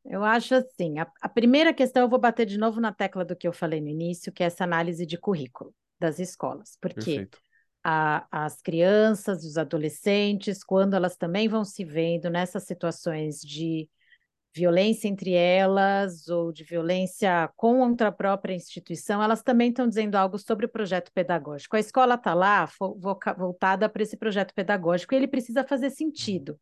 eu 0.04 0.24
acho 0.24 0.54
assim: 0.54 0.98
a, 0.98 1.10
a 1.20 1.28
primeira 1.28 1.74
questão 1.74 2.02
eu 2.02 2.08
vou 2.08 2.18
bater 2.18 2.46
de 2.46 2.56
novo 2.56 2.80
na 2.80 2.92
tecla 2.92 3.24
do 3.24 3.36
que 3.36 3.46
eu 3.46 3.52
falei 3.52 3.80
no 3.80 3.88
início, 3.88 4.32
que 4.32 4.42
é 4.42 4.46
essa 4.46 4.64
análise 4.64 5.04
de 5.04 5.18
currículo 5.18 5.74
das 6.00 6.18
escolas. 6.18 6.78
Porque 6.80 7.16
Perfeito 7.16 7.42
a, 7.84 8.26
as 8.30 8.60
crianças, 8.60 9.44
os 9.44 9.56
adolescentes, 9.58 10.62
quando 10.62 10.94
elas 10.94 11.16
também 11.16 11.48
vão 11.48 11.64
se 11.64 11.84
vendo 11.84 12.30
nessas 12.30 12.64
situações 12.64 13.40
de 13.40 13.88
violência 14.54 15.08
entre 15.08 15.32
elas 15.32 16.28
ou 16.28 16.52
de 16.52 16.62
violência 16.62 17.50
contra 17.56 18.08
a 18.08 18.12
própria 18.12 18.54
instituição, 18.54 19.22
elas 19.22 19.42
também 19.42 19.70
estão 19.70 19.88
dizendo 19.88 20.16
algo 20.16 20.38
sobre 20.38 20.66
o 20.66 20.68
projeto 20.68 21.10
pedagógico. 21.12 21.76
A 21.76 21.80
escola 21.80 22.14
está 22.16 22.34
lá 22.34 22.68
voltada 23.36 23.88
para 23.88 24.02
esse 24.02 24.16
projeto 24.16 24.52
pedagógico 24.54 25.14
e 25.14 25.16
ele 25.16 25.28
precisa 25.28 25.64
fazer 25.64 25.90
sentido 25.90 26.58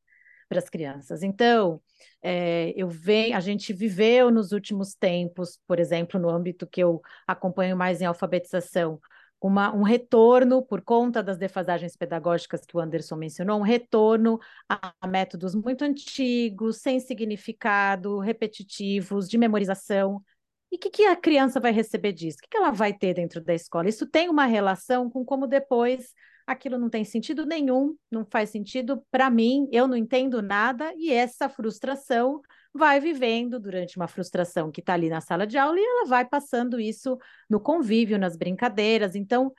para 0.49 0.59
as 0.59 0.69
crianças. 0.69 1.23
Então, 1.23 1.81
é, 2.23 2.73
eu 2.77 2.89
venho, 2.89 3.37
a 3.37 3.41
gente 3.41 3.73
viveu 3.73 4.31
nos 4.31 4.53
últimos 4.53 4.95
tempos, 4.95 5.59
por 5.67 5.79
exemplo, 5.79 6.19
no 6.19 6.29
âmbito 6.29 6.67
que 6.67 6.83
eu 6.83 7.01
acompanho 7.27 7.77
mais 7.77 8.01
em 8.01 8.05
alfabetização, 8.05 9.01
uma, 9.49 9.75
um 9.75 9.83
retorno, 9.83 10.63
por 10.63 10.83
conta 10.83 11.23
das 11.23 11.39
defasagens 11.39 11.97
pedagógicas 11.97 12.65
que 12.65 12.77
o 12.77 12.81
Anderson 12.81 13.17
mencionou, 13.17 13.59
um 13.59 13.63
retorno 13.63 14.39
a 14.69 15.07
métodos 15.07 15.55
muito 15.55 15.83
antigos, 15.85 16.79
sem 16.79 17.01
significado, 17.01 18.19
repetitivos, 18.19 19.29
de 19.29 19.39
memorização. 19.39 20.23
E 20.71 20.77
o 20.77 20.79
que, 20.79 20.91
que 20.91 21.05
a 21.05 21.17
criança 21.17 21.59
vai 21.59 21.73
receber 21.73 22.13
disso? 22.13 22.39
O 22.39 22.43
que, 22.43 22.49
que 22.49 22.57
ela 22.57 22.71
vai 22.71 22.93
ter 22.93 23.15
dentro 23.15 23.41
da 23.41 23.55
escola? 23.55 23.89
Isso 23.89 24.07
tem 24.07 24.29
uma 24.29 24.47
relação 24.47 25.11
com 25.11 25.25
como 25.25 25.47
depois 25.47 26.15
aquilo 26.47 26.79
não 26.79 26.91
tem 26.91 27.05
sentido 27.05 27.47
nenhum, 27.47 27.97
não 28.11 28.25
faz 28.25 28.51
sentido 28.51 29.05
para 29.11 29.31
mim, 29.31 29.69
eu 29.73 29.87
não 29.87 29.97
entendo 29.97 30.43
nada, 30.43 30.93
e 30.97 31.13
essa 31.13 31.49
frustração 31.49 32.41
vai 32.73 33.01
vivendo 33.01 33.59
durante 33.59 33.97
uma 33.97 34.07
frustração 34.09 34.71
que 34.71 34.81
está 34.81 34.95
ali 34.95 35.09
na 35.09 35.21
sala 35.21 35.47
de 35.47 35.59
aula 35.59 35.79
e 35.79 35.85
ela 35.85 36.07
vai 36.07 36.25
passando 36.25 36.79
isso 36.79 37.19
no 37.49 37.61
convívio, 37.61 38.19
nas 38.19 38.37
brincadeiras. 38.37 39.15
Então, 39.15 39.53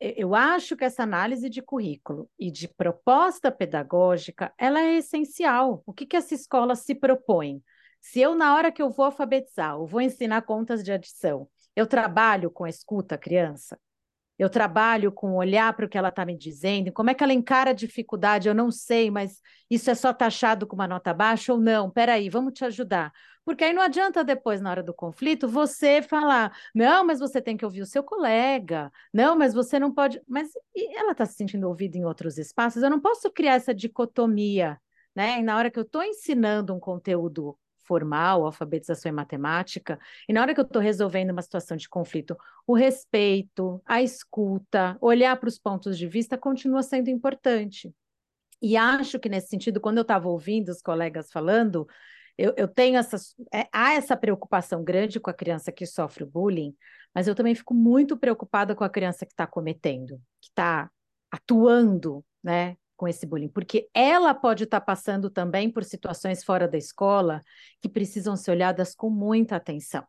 eu 0.00 0.34
acho 0.34 0.76
que 0.76 0.84
essa 0.84 1.04
análise 1.04 1.48
de 1.48 1.62
currículo 1.62 2.28
e 2.38 2.50
de 2.50 2.66
proposta 2.66 3.52
pedagógica, 3.52 4.52
ela 4.58 4.80
é 4.80 4.96
essencial. 4.96 5.82
O 5.86 5.92
que, 5.92 6.04
que 6.06 6.16
essa 6.16 6.34
escola 6.34 6.74
se 6.74 6.94
propõe? 6.94 7.62
Se 8.00 8.20
eu, 8.20 8.34
na 8.34 8.54
hora 8.54 8.72
que 8.72 8.82
eu 8.82 8.90
vou 8.90 9.04
alfabetizar, 9.04 9.74
eu 9.74 9.86
vou 9.86 10.00
ensinar 10.00 10.42
contas 10.42 10.82
de 10.82 10.90
adição, 10.90 11.48
eu 11.76 11.86
trabalho 11.86 12.50
com 12.50 12.64
a 12.64 12.68
escuta 12.68 13.16
criança, 13.16 13.78
eu 14.38 14.48
trabalho 14.50 15.12
com 15.12 15.34
olhar 15.34 15.72
para 15.74 15.86
o 15.86 15.88
que 15.88 15.98
ela 15.98 16.08
está 16.08 16.24
me 16.24 16.36
dizendo, 16.36 16.92
como 16.92 17.10
é 17.10 17.14
que 17.14 17.22
ela 17.22 17.32
encara 17.32 17.70
a 17.70 17.74
dificuldade, 17.74 18.48
eu 18.48 18.54
não 18.54 18.70
sei, 18.70 19.10
mas 19.10 19.40
isso 19.70 19.90
é 19.90 19.94
só 19.94 20.12
taxado 20.12 20.66
com 20.66 20.74
uma 20.74 20.88
nota 20.88 21.12
baixa 21.14 21.52
ou 21.52 21.60
não? 21.60 21.90
Peraí, 21.90 22.28
vamos 22.28 22.52
te 22.54 22.64
ajudar. 22.64 23.12
Porque 23.44 23.64
aí 23.64 23.72
não 23.72 23.82
adianta 23.82 24.22
depois, 24.22 24.60
na 24.60 24.70
hora 24.70 24.82
do 24.82 24.94
conflito, 24.94 25.48
você 25.48 26.00
falar, 26.00 26.56
não, 26.74 27.04
mas 27.04 27.18
você 27.18 27.42
tem 27.42 27.56
que 27.56 27.64
ouvir 27.64 27.82
o 27.82 27.86
seu 27.86 28.02
colega, 28.02 28.90
não, 29.12 29.36
mas 29.36 29.52
você 29.52 29.78
não 29.78 29.92
pode. 29.92 30.20
Mas 30.28 30.50
ela 30.76 31.12
está 31.12 31.26
se 31.26 31.34
sentindo 31.34 31.68
ouvida 31.68 31.98
em 31.98 32.04
outros 32.04 32.38
espaços, 32.38 32.82
eu 32.82 32.90
não 32.90 33.00
posso 33.00 33.30
criar 33.30 33.54
essa 33.54 33.74
dicotomia, 33.74 34.80
né? 35.14 35.40
E 35.40 35.42
na 35.42 35.56
hora 35.56 35.70
que 35.70 35.78
eu 35.78 35.82
estou 35.82 36.02
ensinando 36.02 36.74
um 36.74 36.80
conteúdo 36.80 37.58
formal, 37.84 38.44
alfabetização 38.44 39.10
em 39.10 39.14
matemática, 39.14 39.98
e 40.28 40.32
na 40.32 40.40
hora 40.40 40.54
que 40.54 40.60
eu 40.60 40.64
estou 40.64 40.80
resolvendo 40.80 41.30
uma 41.30 41.42
situação 41.42 41.76
de 41.76 41.88
conflito, 41.88 42.36
o 42.66 42.74
respeito, 42.74 43.82
a 43.84 44.02
escuta, 44.02 44.96
olhar 45.00 45.36
para 45.38 45.48
os 45.48 45.58
pontos 45.58 45.98
de 45.98 46.06
vista 46.06 46.38
continua 46.38 46.82
sendo 46.82 47.10
importante. 47.10 47.94
E 48.60 48.76
acho 48.76 49.18
que 49.18 49.28
nesse 49.28 49.48
sentido, 49.48 49.80
quando 49.80 49.98
eu 49.98 50.02
estava 50.02 50.28
ouvindo 50.28 50.68
os 50.68 50.80
colegas 50.80 51.32
falando, 51.32 51.86
eu, 52.38 52.54
eu 52.56 52.68
tenho 52.68 52.96
essa, 52.96 53.16
é, 53.52 53.68
há 53.72 53.94
essa 53.94 54.16
preocupação 54.16 54.82
grande 54.84 55.20
com 55.20 55.30
a 55.30 55.34
criança 55.34 55.72
que 55.72 55.84
sofre 55.84 56.24
bullying, 56.24 56.74
mas 57.14 57.26
eu 57.26 57.34
também 57.34 57.54
fico 57.54 57.74
muito 57.74 58.16
preocupada 58.16 58.74
com 58.74 58.84
a 58.84 58.88
criança 58.88 59.26
que 59.26 59.32
está 59.32 59.46
cometendo, 59.46 60.20
que 60.40 60.48
está 60.48 60.90
atuando, 61.30 62.24
né, 62.42 62.76
com 63.02 63.08
esse 63.08 63.26
bullying, 63.26 63.48
porque 63.48 63.88
ela 63.92 64.32
pode 64.32 64.62
estar 64.62 64.78
tá 64.78 64.86
passando 64.86 65.28
também 65.28 65.68
por 65.68 65.82
situações 65.82 66.44
fora 66.44 66.68
da 66.68 66.78
escola 66.78 67.40
que 67.80 67.88
precisam 67.88 68.36
ser 68.36 68.52
olhadas 68.52 68.94
com 68.94 69.10
muita 69.10 69.56
atenção. 69.56 70.04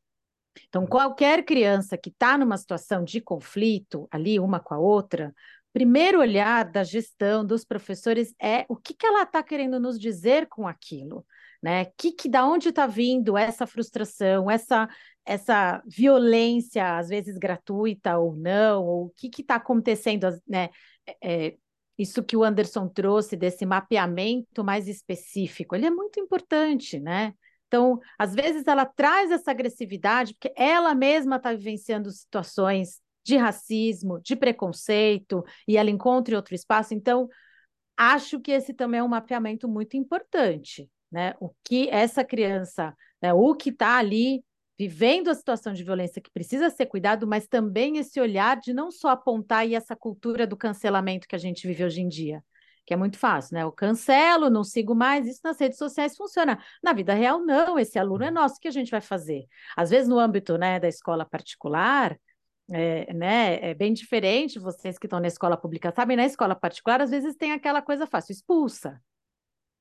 Então, 0.69 0.85
qualquer 0.85 1.43
criança 1.43 1.97
que 1.97 2.11
está 2.11 2.37
numa 2.37 2.55
situação 2.55 3.03
de 3.03 3.19
conflito 3.19 4.07
ali, 4.11 4.39
uma 4.39 4.59
com 4.59 4.75
a 4.75 4.77
outra, 4.77 5.33
primeiro 5.73 6.19
olhar 6.19 6.69
da 6.69 6.83
gestão 6.83 7.43
dos 7.43 7.65
professores 7.65 8.35
é 8.39 8.63
o 8.69 8.75
que, 8.75 8.93
que 8.93 9.07
ela 9.07 9.23
está 9.23 9.41
querendo 9.41 9.79
nos 9.79 9.99
dizer 9.99 10.45
com 10.45 10.67
aquilo, 10.67 11.25
né? 11.63 11.85
Que, 11.97 12.11
que 12.11 12.29
da 12.29 12.45
onde 12.45 12.69
está 12.69 12.85
vindo 12.85 13.35
essa 13.35 13.65
frustração, 13.65 14.51
essa 14.51 14.87
essa 15.25 15.81
violência, 15.87 16.97
às 16.97 17.07
vezes 17.07 17.39
gratuita 17.39 18.19
ou 18.19 18.35
não, 18.35 18.83
ou 18.85 19.05
o 19.05 19.09
que 19.15 19.31
está 19.41 19.55
acontecendo, 19.55 20.27
né? 20.47 20.69
É, 21.23 21.55
isso 21.97 22.23
que 22.23 22.35
o 22.35 22.43
Anderson 22.43 22.87
trouxe 22.87 23.35
desse 23.35 23.65
mapeamento 23.65 24.63
mais 24.63 24.87
específico, 24.87 25.75
ele 25.75 25.85
é 25.85 25.91
muito 25.91 26.19
importante, 26.19 26.99
né? 26.99 27.33
Então, 27.67 27.99
às 28.19 28.35
vezes 28.35 28.67
ela 28.67 28.85
traz 28.85 29.31
essa 29.31 29.51
agressividade 29.51 30.33
porque 30.33 30.53
ela 30.55 30.93
mesma 30.93 31.37
está 31.37 31.51
vivenciando 31.51 32.11
situações 32.11 33.01
de 33.23 33.37
racismo, 33.37 34.19
de 34.21 34.35
preconceito, 34.35 35.43
e 35.67 35.77
ela 35.77 35.89
encontra 35.89 36.33
em 36.33 36.37
outro 36.37 36.53
espaço. 36.53 36.93
Então, 36.93 37.27
acho 37.97 38.39
que 38.39 38.51
esse 38.51 38.73
também 38.73 38.99
é 38.99 39.03
um 39.03 39.07
mapeamento 39.07 39.67
muito 39.67 39.97
importante, 39.97 40.89
né? 41.11 41.33
O 41.39 41.49
que 41.63 41.89
essa 41.89 42.23
criança, 42.23 42.95
né, 43.21 43.33
o 43.33 43.55
que 43.55 43.69
está 43.69 43.97
ali 43.97 44.43
vivendo 44.77 45.29
a 45.29 45.35
situação 45.35 45.73
de 45.73 45.83
violência 45.83 46.21
que 46.21 46.31
precisa 46.31 46.69
ser 46.69 46.87
cuidado, 46.87 47.27
mas 47.27 47.47
também 47.47 47.97
esse 47.97 48.19
olhar 48.19 48.59
de 48.59 48.73
não 48.73 48.91
só 48.91 49.09
apontar 49.09 49.67
e 49.67 49.75
essa 49.75 49.95
cultura 49.95 50.47
do 50.47 50.57
cancelamento 50.57 51.27
que 51.27 51.35
a 51.35 51.39
gente 51.39 51.67
vive 51.67 51.83
hoje 51.83 52.01
em 52.01 52.07
dia, 52.07 52.43
que 52.85 52.93
é 52.93 52.97
muito 52.97 53.17
fácil, 53.17 53.55
né? 53.55 53.63
Eu 53.63 53.71
cancelo, 53.71 54.49
não 54.49 54.63
sigo 54.63 54.95
mais, 54.95 55.27
isso 55.27 55.41
nas 55.43 55.59
redes 55.59 55.77
sociais 55.77 56.15
funciona. 56.17 56.61
Na 56.83 56.91
vida 56.93 57.13
real, 57.13 57.39
não, 57.45 57.77
esse 57.79 57.97
aluno 57.99 58.23
é 58.23 58.31
nosso, 58.31 58.55
o 58.55 58.59
que 58.59 58.67
a 58.67 58.71
gente 58.71 58.91
vai 58.91 59.01
fazer? 59.01 59.45
Às 59.77 59.89
vezes, 59.89 60.07
no 60.07 60.19
âmbito 60.19 60.57
né, 60.57 60.79
da 60.79 60.87
escola 60.87 61.25
particular, 61.25 62.17
é, 62.71 63.13
né, 63.13 63.59
é 63.71 63.73
bem 63.73 63.93
diferente, 63.93 64.59
vocês 64.59 64.97
que 64.97 65.05
estão 65.05 65.19
na 65.19 65.27
escola 65.27 65.55
pública 65.57 65.93
sabem, 65.95 66.17
na 66.17 66.25
escola 66.25 66.55
particular, 66.55 67.01
às 67.01 67.11
vezes 67.11 67.35
tem 67.35 67.51
aquela 67.51 67.81
coisa 67.81 68.07
fácil, 68.07 68.33
expulsa, 68.33 68.99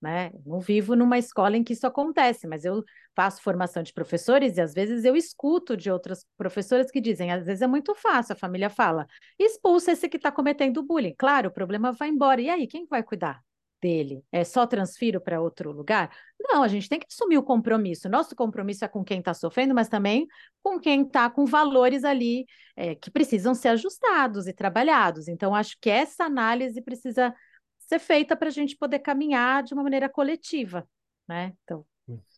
né? 0.02 0.32
não 0.44 0.60
vivo 0.60 0.96
numa 0.96 1.16
escola 1.16 1.56
em 1.56 1.62
que 1.62 1.72
isso 1.72 1.86
acontece, 1.86 2.46
mas 2.46 2.64
eu 2.64 2.82
faço 3.14 3.40
formação 3.42 3.82
de 3.82 3.92
professores 3.92 4.56
e 4.56 4.60
às 4.60 4.74
vezes 4.74 5.04
eu 5.04 5.14
escuto 5.14 5.76
de 5.76 5.90
outras 5.90 6.26
professoras 6.36 6.90
que 6.90 7.00
dizem, 7.00 7.30
às 7.30 7.46
vezes 7.46 7.62
é 7.62 7.66
muito 7.66 7.94
fácil, 7.94 8.32
a 8.32 8.36
família 8.36 8.68
fala, 8.68 9.06
expulsa 9.38 9.92
esse 9.92 10.08
que 10.08 10.16
está 10.16 10.32
cometendo 10.32 10.82
bullying. 10.82 11.14
Claro, 11.16 11.48
o 11.48 11.52
problema 11.52 11.92
vai 11.92 12.08
embora. 12.08 12.40
E 12.40 12.50
aí, 12.50 12.66
quem 12.66 12.86
vai 12.86 13.02
cuidar 13.02 13.40
dele? 13.80 14.24
É 14.32 14.44
só 14.44 14.66
transfiro 14.66 15.20
para 15.20 15.40
outro 15.40 15.72
lugar? 15.72 16.10
Não, 16.40 16.62
a 16.62 16.68
gente 16.68 16.88
tem 16.88 16.98
que 16.98 17.06
assumir 17.10 17.38
o 17.38 17.42
compromisso. 17.42 18.08
Nosso 18.08 18.34
compromisso 18.34 18.84
é 18.84 18.88
com 18.88 19.04
quem 19.04 19.18
está 19.18 19.34
sofrendo, 19.34 19.74
mas 19.74 19.88
também 19.88 20.26
com 20.62 20.78
quem 20.78 21.02
está 21.02 21.28
com 21.28 21.44
valores 21.44 22.04
ali 22.04 22.46
é, 22.76 22.94
que 22.94 23.10
precisam 23.10 23.54
ser 23.54 23.68
ajustados 23.68 24.46
e 24.46 24.52
trabalhados. 24.52 25.28
Então, 25.28 25.54
acho 25.54 25.76
que 25.80 25.90
essa 25.90 26.24
análise 26.24 26.80
precisa 26.80 27.34
ser 27.92 27.98
feita 27.98 28.36
para 28.36 28.48
a 28.48 28.52
gente 28.52 28.76
poder 28.76 29.00
caminhar 29.00 29.62
de 29.62 29.74
uma 29.74 29.82
maneira 29.82 30.08
coletiva, 30.08 30.86
né? 31.28 31.52
Então. 31.64 31.84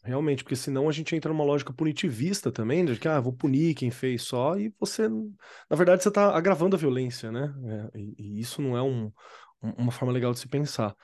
Realmente, 0.03 0.45
porque 0.45 0.57
senão 0.57 0.89
a 0.89 0.93
gente 0.93 1.17
entra 1.17 1.33
numa 1.33 1.45
lógica 1.45 1.73
punitivista 1.73 2.53
também, 2.53 2.85
de 2.85 2.99
que 2.99 3.09
ah, 3.09 3.19
vou 3.19 3.33
punir 3.33 3.75
quem 3.75 3.91
fez 3.91 4.23
só, 4.23 4.57
e 4.59 4.73
você, 4.79 5.09
na 5.09 5.77
verdade, 5.77 6.03
você 6.03 6.11
está 6.11 6.37
agravando 6.37 6.77
a 6.77 6.79
violência, 6.79 7.33
né? 7.33 7.55
É, 7.95 7.99
e, 7.99 8.15
e, 8.19 8.41
isso 8.41 8.61
não 8.61 8.77
é 8.77 8.83
um, 8.83 9.11
uma 9.63 9.91
forma 9.91 10.13
legal 10.13 10.33
de 10.33 10.39
se 10.39 10.49
pensar. 10.49 10.95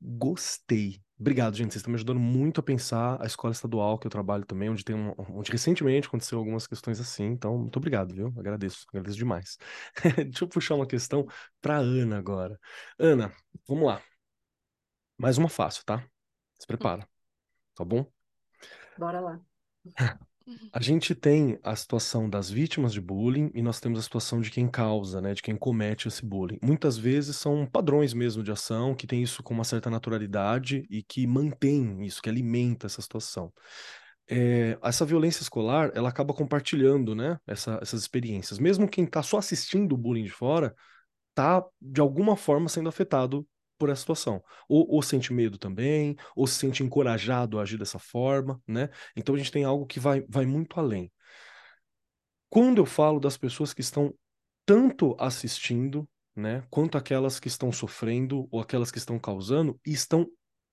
Gostei. 0.00 1.02
Obrigado, 1.18 1.54
gente. 1.54 1.72
Vocês 1.72 1.80
estão 1.80 1.90
me 1.90 1.96
ajudando 1.96 2.18
muito 2.18 2.60
a 2.60 2.62
pensar 2.62 3.20
a 3.20 3.26
escola 3.26 3.52
estadual 3.52 3.98
que 3.98 4.06
eu 4.06 4.10
trabalho 4.10 4.46
também, 4.46 4.70
onde 4.70 4.82
tem 4.82 4.96
um, 4.96 5.14
onde 5.18 5.52
recentemente 5.52 6.08
aconteceu 6.08 6.38
algumas 6.38 6.66
questões 6.66 6.98
assim. 6.98 7.24
Então, 7.26 7.58
muito 7.58 7.76
obrigado, 7.76 8.14
viu? 8.14 8.32
Agradeço, 8.38 8.86
agradeço 8.88 9.18
demais. 9.18 9.58
Deixa 10.16 10.44
eu 10.44 10.48
puxar 10.48 10.76
uma 10.76 10.86
questão 10.86 11.26
para 11.60 11.76
Ana 11.76 12.18
agora. 12.18 12.58
Ana, 12.98 13.30
vamos 13.68 13.86
lá. 13.86 14.02
Mais 15.18 15.38
uma 15.38 15.48
fácil, 15.48 15.84
tá? 15.84 16.04
Se 16.58 16.66
prepara. 16.66 17.06
Tá 17.74 17.84
bom? 17.84 18.10
Bora 18.98 19.20
lá. 19.20 19.40
A 20.72 20.80
gente 20.80 21.14
tem 21.14 21.58
a 21.62 21.74
situação 21.74 22.28
das 22.28 22.50
vítimas 22.50 22.92
de 22.92 23.00
bullying 23.00 23.50
e 23.54 23.62
nós 23.62 23.80
temos 23.80 23.98
a 23.98 24.02
situação 24.02 24.40
de 24.40 24.50
quem 24.50 24.68
causa, 24.68 25.20
né, 25.20 25.34
de 25.34 25.42
quem 25.42 25.56
comete 25.56 26.08
esse 26.08 26.24
bullying. 26.24 26.58
Muitas 26.62 26.96
vezes 26.96 27.36
são 27.36 27.66
padrões 27.66 28.14
mesmo 28.14 28.42
de 28.42 28.52
ação 28.52 28.94
que 28.94 29.06
tem 29.06 29.22
isso 29.22 29.42
com 29.42 29.52
uma 29.52 29.64
certa 29.64 29.90
naturalidade 29.90 30.86
e 30.88 31.02
que 31.02 31.26
mantém 31.26 32.04
isso, 32.04 32.22
que 32.22 32.28
alimenta 32.28 32.86
essa 32.86 33.02
situação. 33.02 33.52
É, 34.28 34.78
essa 34.82 35.04
violência 35.04 35.42
escolar, 35.42 35.90
ela 35.94 36.08
acaba 36.08 36.32
compartilhando, 36.32 37.14
né, 37.14 37.38
essa, 37.46 37.78
essas 37.82 38.00
experiências. 38.00 38.58
Mesmo 38.58 38.88
quem 38.88 39.04
está 39.04 39.22
só 39.22 39.38
assistindo 39.38 39.92
o 39.94 39.98
bullying 39.98 40.24
de 40.24 40.30
fora, 40.30 40.74
está 41.30 41.64
de 41.80 42.00
alguma 42.00 42.36
forma 42.36 42.68
sendo 42.68 42.88
afetado 42.88 43.46
por 43.80 43.88
essa 43.88 44.02
situação. 44.02 44.44
Ou, 44.68 44.86
ou, 44.88 45.02
sente 45.02 45.32
medo 45.32 45.56
também, 45.58 46.14
ou 46.36 46.46
se 46.46 46.56
sente 46.56 46.82
encorajado 46.84 47.58
a 47.58 47.62
agir 47.62 47.78
dessa 47.78 47.98
forma, 47.98 48.62
né? 48.68 48.90
Então 49.16 49.34
a 49.34 49.38
gente 49.38 49.50
tem 49.50 49.64
algo 49.64 49.86
que 49.86 49.98
vai, 49.98 50.22
vai 50.28 50.44
muito 50.44 50.78
além. 50.78 51.10
Quando 52.50 52.78
eu 52.78 52.86
falo 52.86 53.18
das 53.18 53.36
pessoas 53.36 53.72
que 53.72 53.80
estão 53.80 54.14
tanto 54.66 55.16
assistindo, 55.18 56.08
né, 56.36 56.62
quanto 56.70 56.98
aquelas 56.98 57.40
que 57.40 57.48
estão 57.48 57.72
sofrendo 57.72 58.46
ou 58.50 58.60
aquelas 58.60 58.90
que 58.90 58.98
estão 58.98 59.18
causando 59.18 59.80
estão 59.84 60.28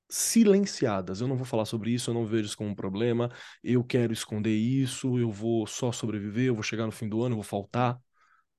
silenciadas. 0.09 1.21
Eu 1.21 1.27
não 1.27 1.35
vou 1.35 1.45
falar 1.45 1.65
sobre 1.65 1.91
isso, 1.91 2.09
eu 2.09 2.13
não 2.13 2.25
vejo 2.25 2.47
isso 2.47 2.57
como 2.57 2.69
um 2.69 2.75
problema, 2.75 3.31
eu 3.63 3.83
quero 3.83 4.13
esconder 4.13 4.55
isso, 4.55 5.17
eu 5.19 5.31
vou 5.31 5.65
só 5.67 5.91
sobreviver, 5.91 6.47
eu 6.47 6.53
vou 6.55 6.63
chegar 6.63 6.85
no 6.85 6.91
fim 6.91 7.09
do 7.09 7.21
ano, 7.21 7.33
eu 7.33 7.37
vou 7.37 7.43
faltar 7.43 7.99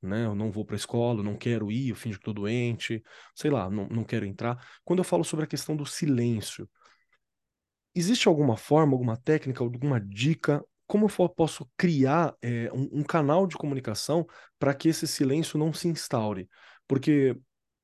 né? 0.03 0.25
Eu 0.25 0.35
não 0.35 0.51
vou 0.51 0.65
para 0.65 0.75
a 0.75 0.79
escola, 0.79 1.23
não 1.23 1.37
quero 1.37 1.71
ir, 1.71 1.91
eu 1.91 1.97
fingo 1.97 2.17
que 2.17 2.21
estou 2.21 2.35
doente, 2.35 3.03
sei 3.35 3.51
lá, 3.51 3.69
não, 3.71 3.89
não 3.89 4.05
quero 4.05 4.25
entrar. 4.27 4.57
Quando 4.85 5.01
eu 5.01 5.05
falo 5.05 5.25
sobre 5.25 5.45
a 5.45 5.49
questão 5.49 5.77
do 5.77 5.87
silêncio, 5.87 6.69
existe 7.95 8.29
alguma 8.29 8.57
forma, 8.57 8.93
alguma 8.93 9.17
técnica, 9.17 9.63
alguma 9.63 10.01
dica? 10.01 10.65
Como 10.87 11.07
eu 11.07 11.29
posso 11.29 11.69
criar 11.77 12.35
é, 12.41 12.71
um, 12.73 13.01
um 13.01 13.03
canal 13.03 13.47
de 13.47 13.57
comunicação 13.57 14.27
para 14.59 14.75
que 14.75 14.89
esse 14.89 15.07
silêncio 15.07 15.59
não 15.59 15.73
se 15.73 15.89
instaure? 15.89 16.49
Porque 16.87 17.37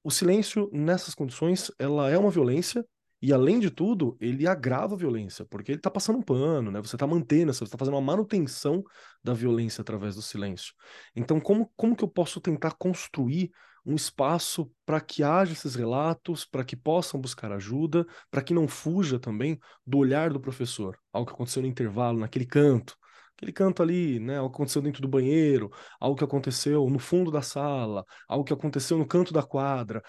o 0.03 0.11
silêncio, 0.11 0.71
nessas 0.73 1.15
condições, 1.15 1.71
ela 1.79 2.11
é 2.11 2.19
uma 2.19 2.31
violência 2.31 2.85
E 3.25 3.33
além 3.33 3.59
de 3.59 3.70
tudo, 3.70 4.18
ele 4.20 4.47
agrava 4.47 4.95
a 4.95 4.99
violência, 4.99 5.47
porque 5.47 5.72
ele 5.72 5.79
está 5.79 5.91
passando 5.91 6.18
um 6.18 6.22
pano, 6.22 6.70
né? 6.70 6.79
Você 6.83 6.95
está 6.95 7.07
mantendo, 7.07 7.55
você 7.55 7.64
está 7.64 7.79
fazendo 7.79 7.95
uma 7.95 8.03
manutenção 8.03 8.85
da 9.22 9.33
violência 9.33 9.81
através 9.81 10.14
do 10.14 10.20
silêncio. 10.20 10.75
Então, 11.16 11.41
como, 11.41 11.72
como 11.75 11.97
que 11.97 12.05
eu 12.05 12.09
posso 12.09 12.39
tentar 12.39 12.72
construir 12.72 13.51
um 13.83 13.95
espaço 13.95 14.70
para 14.85 15.01
que 15.01 15.22
haja 15.22 15.55
esses 15.55 15.75
relatos, 15.75 16.45
para 16.45 16.62
que 16.62 16.77
possam 16.77 17.18
buscar 17.18 17.51
ajuda, 17.51 18.07
para 18.31 18.43
que 18.43 18.53
não 18.53 18.68
fuja 18.68 19.18
também 19.18 19.59
do 19.87 19.97
olhar 19.97 20.31
do 20.31 20.39
professor, 20.39 20.99
algo 21.11 21.27
que 21.27 21.35
aconteceu 21.35 21.62
no 21.62 21.68
intervalo, 21.68 22.18
naquele 22.18 22.45
canto, 22.45 22.95
aquele 23.35 23.53
canto 23.53 23.83
ali, 23.83 24.20
né, 24.20 24.37
algo 24.37 24.51
que 24.51 24.57
aconteceu 24.57 24.83
dentro 24.83 25.01
do 25.01 25.09
banheiro, 25.09 25.70
algo 25.99 26.14
que 26.14 26.25
aconteceu 26.25 26.91
no 26.91 26.99
fundo 26.99 27.31
da 27.31 27.41
sala, 27.41 28.05
algo 28.29 28.45
que 28.45 28.53
aconteceu 28.53 28.99
no 28.99 29.07
canto 29.07 29.33
da 29.33 29.43
quadra. 29.43 30.03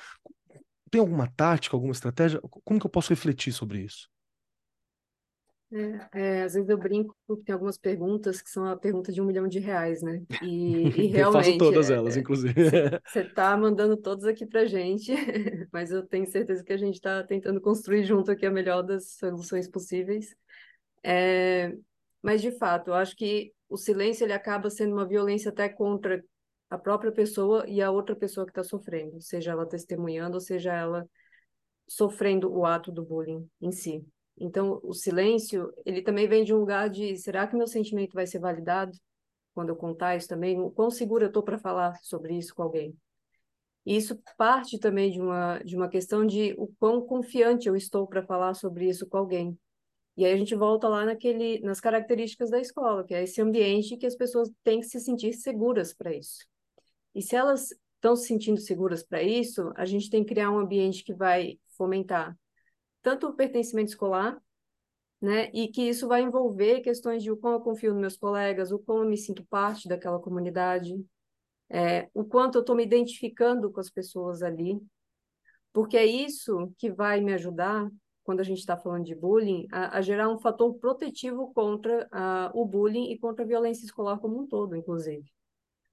Tem 0.95 1.01
alguma 1.01 1.27
tática, 1.27 1.75
alguma 1.75 1.91
estratégia? 1.91 2.39
Como 2.63 2.79
que 2.79 2.85
eu 2.85 2.89
posso 2.89 3.09
refletir 3.09 3.51
sobre 3.51 3.81
isso? 3.81 4.07
É, 5.69 6.07
é, 6.13 6.43
às 6.43 6.53
vezes 6.53 6.69
eu 6.69 6.77
brinco 6.77 7.13
que 7.27 7.43
tem 7.43 7.51
algumas 7.51 7.77
perguntas 7.77 8.41
que 8.41 8.49
são 8.49 8.65
a 8.65 8.77
pergunta 8.77 9.11
de 9.11 9.19
um 9.21 9.25
milhão 9.25 9.45
de 9.45 9.59
reais, 9.59 10.01
né? 10.01 10.23
E, 10.41 10.45
e 10.95 11.07
realmente. 11.07 11.17
eu 11.17 11.31
faço 11.33 11.57
todas 11.57 11.89
é, 11.89 11.95
elas, 11.95 12.15
inclusive. 12.15 12.53
Você 13.05 13.23
está 13.23 13.57
mandando 13.59 13.97
todos 13.97 14.23
aqui 14.23 14.45
para 14.45 14.63
gente, 14.63 15.11
mas 15.69 15.91
eu 15.91 16.01
tenho 16.07 16.25
certeza 16.27 16.63
que 16.63 16.71
a 16.71 16.77
gente 16.77 16.95
está 16.95 17.21
tentando 17.25 17.59
construir 17.59 18.05
junto 18.05 18.31
aqui 18.31 18.45
a 18.45 18.51
melhor 18.51 18.81
das 18.81 19.17
soluções 19.17 19.67
possíveis. 19.67 20.33
É, 21.03 21.75
mas, 22.23 22.41
de 22.41 22.51
fato, 22.57 22.91
eu 22.91 22.93
acho 22.93 23.17
que 23.17 23.51
o 23.67 23.75
silêncio 23.75 24.23
ele 24.23 24.31
acaba 24.31 24.69
sendo 24.69 24.93
uma 24.93 25.05
violência 25.05 25.49
até 25.49 25.67
contra 25.67 26.23
a 26.75 26.77
própria 26.77 27.11
pessoa 27.11 27.65
e 27.67 27.81
a 27.81 27.89
outra 27.89 28.15
pessoa 28.15 28.45
que 28.45 28.51
está 28.51 28.63
sofrendo, 28.63 29.21
seja 29.21 29.51
ela 29.51 29.65
testemunhando 29.65 30.39
seja 30.41 30.73
ela 30.73 31.07
sofrendo 31.87 32.51
o 32.51 32.65
ato 32.65 32.91
do 32.91 33.03
bullying 33.03 33.47
em 33.61 33.71
si. 33.71 34.05
Então, 34.37 34.79
o 34.83 34.93
silêncio, 34.93 35.71
ele 35.85 36.01
também 36.01 36.27
vem 36.27 36.43
de 36.43 36.53
um 36.53 36.57
lugar 36.57 36.89
de, 36.89 37.15
será 37.17 37.47
que 37.47 37.55
meu 37.55 37.67
sentimento 37.67 38.13
vai 38.13 38.27
ser 38.27 38.39
validado 38.39 38.91
quando 39.53 39.69
eu 39.69 39.75
contar 39.75 40.17
isso 40.17 40.27
também? 40.27 40.59
O 40.59 40.69
quão 40.69 40.89
segura 40.91 41.25
eu 41.25 41.29
estou 41.29 41.43
para 41.43 41.57
falar 41.57 41.97
sobre 42.01 42.37
isso 42.37 42.53
com 42.53 42.63
alguém? 42.63 42.93
E 43.85 43.95
isso 43.95 44.19
parte 44.37 44.77
também 44.79 45.11
de 45.11 45.21
uma, 45.21 45.59
de 45.59 45.75
uma 45.77 45.87
questão 45.87 46.25
de 46.25 46.53
o 46.57 46.67
quão 46.79 47.05
confiante 47.05 47.69
eu 47.69 47.75
estou 47.75 48.05
para 48.07 48.25
falar 48.25 48.53
sobre 48.55 48.89
isso 48.89 49.07
com 49.07 49.17
alguém. 49.17 49.57
E 50.17 50.25
aí 50.25 50.33
a 50.33 50.37
gente 50.37 50.55
volta 50.55 50.87
lá 50.89 51.05
naquele, 51.05 51.59
nas 51.59 51.79
características 51.79 52.49
da 52.49 52.59
escola, 52.59 53.05
que 53.05 53.13
é 53.13 53.23
esse 53.23 53.41
ambiente 53.41 53.97
que 53.97 54.05
as 54.05 54.15
pessoas 54.15 54.49
têm 54.63 54.79
que 54.79 54.87
se 54.87 54.99
sentir 54.99 55.33
seguras 55.33 55.93
para 55.93 56.13
isso. 56.13 56.45
E 57.15 57.21
se 57.21 57.35
elas 57.35 57.73
estão 57.95 58.15
se 58.15 58.27
sentindo 58.27 58.59
seguras 58.59 59.01
para 59.01 59.23
isso, 59.23 59.71
a 59.75 59.85
gente 59.85 60.09
tem 60.09 60.23
que 60.23 60.33
criar 60.33 60.51
um 60.51 60.59
ambiente 60.59 61.03
que 61.03 61.13
vai 61.13 61.57
fomentar 61.77 62.37
tanto 63.01 63.27
o 63.27 63.33
pertencimento 63.33 63.89
escolar, 63.89 64.41
né, 65.21 65.49
e 65.53 65.67
que 65.67 65.83
isso 65.83 66.07
vai 66.07 66.23
envolver 66.23 66.81
questões 66.81 67.23
de 67.23 67.31
o 67.31 67.37
quão 67.37 67.53
eu 67.53 67.61
confio 67.61 67.91
nos 67.91 68.01
meus 68.01 68.17
colegas, 68.17 68.71
o 68.71 68.79
quão 68.79 69.03
eu 69.03 69.09
me 69.09 69.17
sinto 69.17 69.45
parte 69.45 69.87
daquela 69.87 70.19
comunidade, 70.19 70.93
é, 71.69 72.09
o 72.13 72.23
quanto 72.23 72.55
eu 72.55 72.61
estou 72.61 72.75
me 72.75 72.83
identificando 72.83 73.71
com 73.71 73.79
as 73.79 73.89
pessoas 73.89 74.41
ali, 74.41 74.79
porque 75.71 75.97
é 75.97 76.05
isso 76.05 76.73
que 76.77 76.91
vai 76.91 77.21
me 77.21 77.33
ajudar, 77.33 77.89
quando 78.23 78.39
a 78.39 78.43
gente 78.43 78.59
está 78.59 78.75
falando 78.75 79.05
de 79.05 79.13
bullying, 79.13 79.67
a, 79.71 79.99
a, 79.99 80.01
gerar 80.01 80.29
um 80.29 80.39
fator 80.39 80.73
protetivo 80.75 81.53
contra 81.53 82.07
a, 82.11 82.51
o 82.55 82.65
bullying 82.65 83.11
e 83.11 83.19
contra 83.19 83.45
a 83.45 83.47
violência 83.47 83.85
escolar 83.85 84.17
como 84.19 84.41
um 84.41 84.47
todo, 84.47 84.75
inclusive. 84.75 85.34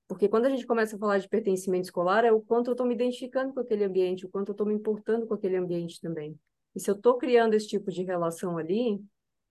Porque 0.08 0.28
quando 0.28 0.46
a 0.46 0.50
gente 0.50 0.66
começa 0.66 0.96
a 0.96 0.98
falar 0.98 1.18
de 1.18 1.28
pertencimento 1.28 1.84
escolar, 1.84 2.24
é 2.24 2.32
o 2.32 2.40
quanto 2.40 2.68
eu 2.68 2.72
estou 2.72 2.86
me 2.86 2.94
identificando 2.94 3.52
com 3.54 3.60
aquele 3.60 3.84
ambiente, 3.84 4.26
o 4.26 4.28
quanto 4.28 4.48
eu 4.48 4.52
estou 4.52 4.66
me 4.66 4.74
importando 4.74 5.26
com 5.26 5.34
aquele 5.34 5.56
ambiente 5.56 6.00
também. 6.00 6.38
E 6.74 6.80
se 6.80 6.90
eu 6.90 6.94
estou 6.94 7.16
criando 7.16 7.54
esse 7.54 7.68
tipo 7.68 7.90
de 7.90 8.02
relação 8.02 8.58
ali, 8.58 9.02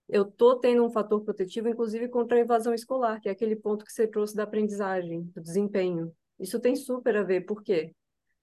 eu 0.08 0.22
estou 0.22 0.58
tendo 0.58 0.84
um 0.84 0.90
fator 0.90 1.20
protetivo, 1.22 1.68
inclusive 1.68 2.08
contra 2.08 2.36
a 2.36 2.40
evasão 2.40 2.74
escolar, 2.74 3.20
que 3.20 3.28
é 3.28 3.32
aquele 3.32 3.56
ponto 3.56 3.84
que 3.84 3.92
você 3.92 4.06
trouxe 4.06 4.34
da 4.34 4.42
aprendizagem, 4.42 5.22
do 5.34 5.40
desempenho. 5.40 6.12
Isso 6.38 6.60
tem 6.60 6.76
super 6.76 7.16
a 7.16 7.22
ver. 7.22 7.42
Por 7.42 7.62
quê? 7.62 7.94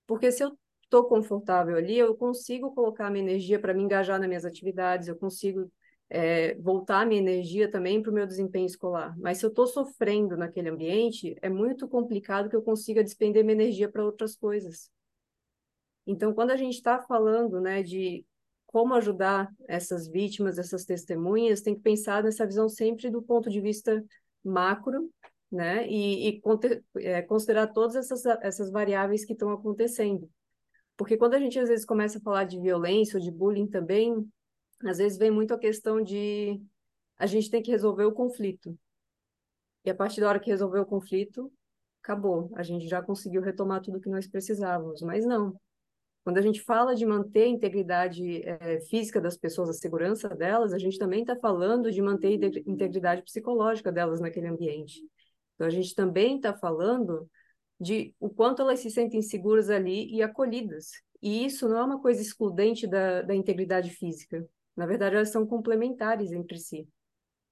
Porque 0.07 0.31
se 0.31 0.43
eu 0.43 0.57
estou 0.83 1.03
confortável 1.05 1.77
ali, 1.77 1.97
eu 1.97 2.15
consigo 2.15 2.73
colocar 2.73 3.11
minha 3.11 3.23
energia 3.23 3.59
para 3.59 3.73
me 3.73 3.83
engajar 3.83 4.19
nas 4.19 4.27
minhas 4.27 4.45
atividades, 4.45 5.07
eu 5.07 5.15
consigo 5.15 5.71
é, 6.09 6.55
voltar 6.55 7.05
minha 7.05 7.21
energia 7.21 7.69
também 7.69 8.01
para 8.01 8.11
o 8.11 8.13
meu 8.13 8.25
desempenho 8.25 8.65
escolar. 8.65 9.15
Mas 9.19 9.37
se 9.37 9.45
eu 9.45 9.49
estou 9.49 9.67
sofrendo 9.67 10.35
naquele 10.35 10.69
ambiente, 10.69 11.35
é 11.41 11.49
muito 11.49 11.87
complicado 11.87 12.49
que 12.49 12.55
eu 12.55 12.61
consiga 12.61 13.03
despender 13.03 13.43
minha 13.43 13.53
energia 13.53 13.89
para 13.89 14.03
outras 14.03 14.35
coisas. 14.35 14.89
Então, 16.07 16.33
quando 16.33 16.51
a 16.51 16.57
gente 16.57 16.73
está 16.73 16.99
falando 16.99 17.61
né, 17.61 17.83
de 17.83 18.25
como 18.65 18.93
ajudar 18.95 19.51
essas 19.67 20.07
vítimas, 20.07 20.57
essas 20.57 20.85
testemunhas, 20.85 21.61
tem 21.61 21.75
que 21.75 21.81
pensar 21.81 22.23
nessa 22.23 22.45
visão 22.45 22.67
sempre 22.67 23.09
do 23.09 23.21
ponto 23.21 23.49
de 23.49 23.61
vista 23.61 24.03
macro, 24.43 25.09
né? 25.51 25.87
E, 25.87 26.29
e 26.29 26.41
é, 26.97 27.21
considerar 27.21 27.67
todas 27.67 27.95
essas, 27.95 28.25
essas 28.41 28.71
variáveis 28.71 29.25
que 29.25 29.33
estão 29.33 29.51
acontecendo. 29.51 30.29
Porque 30.95 31.17
quando 31.17 31.33
a 31.33 31.39
gente 31.39 31.57
às 31.57 31.69
vezes 31.69 31.85
começa 31.85 32.17
a 32.19 32.21
falar 32.21 32.43
de 32.43 32.59
violência 32.59 33.17
ou 33.17 33.23
de 33.23 33.31
bullying 33.31 33.67
também, 33.67 34.27
às 34.85 34.97
vezes 34.97 35.17
vem 35.17 35.31
muito 35.31 35.53
a 35.53 35.59
questão 35.59 36.01
de 36.01 36.61
a 37.17 37.25
gente 37.25 37.49
tem 37.49 37.61
que 37.61 37.71
resolver 37.71 38.05
o 38.05 38.13
conflito. 38.13 38.77
E 39.83 39.89
a 39.89 39.95
partir 39.95 40.21
da 40.21 40.29
hora 40.29 40.39
que 40.39 40.49
resolver 40.49 40.79
o 40.79 40.85
conflito, 40.85 41.51
acabou. 42.01 42.49
A 42.55 42.63
gente 42.63 42.87
já 42.87 43.01
conseguiu 43.01 43.41
retomar 43.41 43.81
tudo 43.81 43.99
que 43.99 44.09
nós 44.09 44.27
precisávamos. 44.27 45.01
Mas 45.01 45.25
não. 45.25 45.59
Quando 46.23 46.37
a 46.37 46.41
gente 46.41 46.61
fala 46.61 46.95
de 46.95 47.05
manter 47.05 47.43
a 47.43 47.47
integridade 47.47 48.43
é, 48.43 48.81
física 48.81 49.19
das 49.19 49.37
pessoas, 49.37 49.69
a 49.69 49.73
segurança 49.73 50.29
delas, 50.29 50.73
a 50.73 50.77
gente 50.77 50.97
também 50.97 51.21
está 51.21 51.35
falando 51.35 51.91
de 51.91 52.01
manter 52.01 52.27
a 52.27 52.69
integridade 52.69 53.23
psicológica 53.23 53.91
delas 53.91 54.19
naquele 54.19 54.47
ambiente. 54.47 55.01
Então, 55.55 55.67
a 55.67 55.69
gente 55.69 55.95
também 55.95 56.37
está 56.37 56.53
falando 56.53 57.29
de 57.79 58.13
o 58.19 58.29
quanto 58.29 58.61
elas 58.61 58.79
se 58.79 58.89
sentem 58.91 59.21
seguras 59.21 59.69
ali 59.69 60.13
e 60.13 60.21
acolhidas. 60.21 60.91
E 61.21 61.45
isso 61.45 61.67
não 61.67 61.77
é 61.77 61.83
uma 61.83 62.01
coisa 62.01 62.21
excludente 62.21 62.85
da, 62.87 63.21
da 63.21 63.35
integridade 63.35 63.89
física. 63.89 64.47
Na 64.79 64.85
verdade, 64.85 65.15
elas 65.15 65.29
são 65.29 65.45
complementares 65.45 66.31
entre 66.31 66.57
si. 66.57 66.87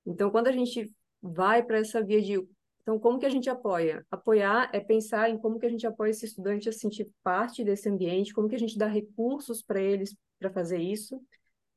Então, 0.06 0.32
quando 0.32 0.48
a 0.48 0.52
gente 0.54 0.90
vai 1.22 1.62
para 1.62 1.80
essa 1.80 2.02
via 2.02 2.22
de 2.22 2.42
então, 2.82 2.98
como 2.98 3.20
que 3.20 3.26
a 3.26 3.30
gente 3.30 3.50
apoia? 3.50 4.06
Apoiar 4.10 4.70
é 4.72 4.80
pensar 4.80 5.30
em 5.30 5.38
como 5.38 5.60
que 5.60 5.66
a 5.66 5.70
gente 5.70 5.86
apoia 5.86 6.12
esse 6.12 6.26
estudante 6.26 6.70
a 6.70 6.72
sentir 6.72 7.12
parte 7.22 7.62
desse 7.62 7.90
ambiente, 7.90 8.34
como 8.34 8.48
que 8.48 8.56
a 8.56 8.60
gente 8.60 8.78
dá 8.78 8.88
recursos 8.88 9.62
para 9.62 9.82
eles 9.82 10.16
para 10.40 10.50
fazer 10.50 10.78
isso. 10.78 11.22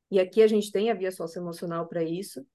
E 0.09 0.21
aqui 0.21 0.41
a 0.41 0.47
gente 0.47 0.71
tem 0.71 0.89
a 0.89 0.93
via 0.93 1.11
socioemocional 1.11 1.85
para 1.85 2.01
isso 2.01 2.47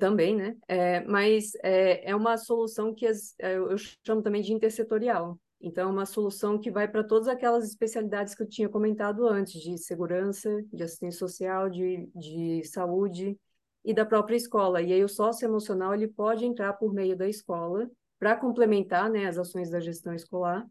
também, 0.00 0.34
né? 0.34 0.56
É, 0.66 1.04
mas 1.04 1.52
é, 1.62 2.10
é 2.10 2.16
uma 2.16 2.36
solução 2.36 2.92
que 2.92 3.06
as, 3.06 3.36
é, 3.38 3.56
eu 3.56 3.78
chamo 4.04 4.20
também 4.20 4.42
de 4.42 4.52
intersetorial. 4.52 5.38
Então, 5.60 5.88
é 5.88 5.92
uma 5.92 6.06
solução 6.06 6.58
que 6.58 6.70
vai 6.70 6.86
para 6.86 7.02
todas 7.02 7.26
aquelas 7.26 7.64
especialidades 7.64 8.34
que 8.34 8.42
eu 8.42 8.48
tinha 8.48 8.68
comentado 8.68 9.26
antes, 9.26 9.60
de 9.60 9.76
segurança, 9.76 10.64
de 10.72 10.82
assistência 10.82 11.18
social, 11.18 11.68
de, 11.68 12.08
de 12.14 12.62
saúde, 12.64 13.36
e 13.84 13.94
da 13.94 14.04
própria 14.04 14.36
escola. 14.36 14.82
E 14.82 14.92
aí 14.92 15.02
o 15.02 15.08
socioemocional 15.08 15.94
ele 15.94 16.08
pode 16.08 16.44
entrar 16.44 16.74
por 16.74 16.92
meio 16.92 17.16
da 17.16 17.26
escola 17.26 17.90
para 18.18 18.36
complementar 18.36 19.08
né, 19.10 19.26
as 19.26 19.38
ações 19.38 19.70
da 19.70 19.80
gestão 19.80 20.12
escolar, 20.12 20.66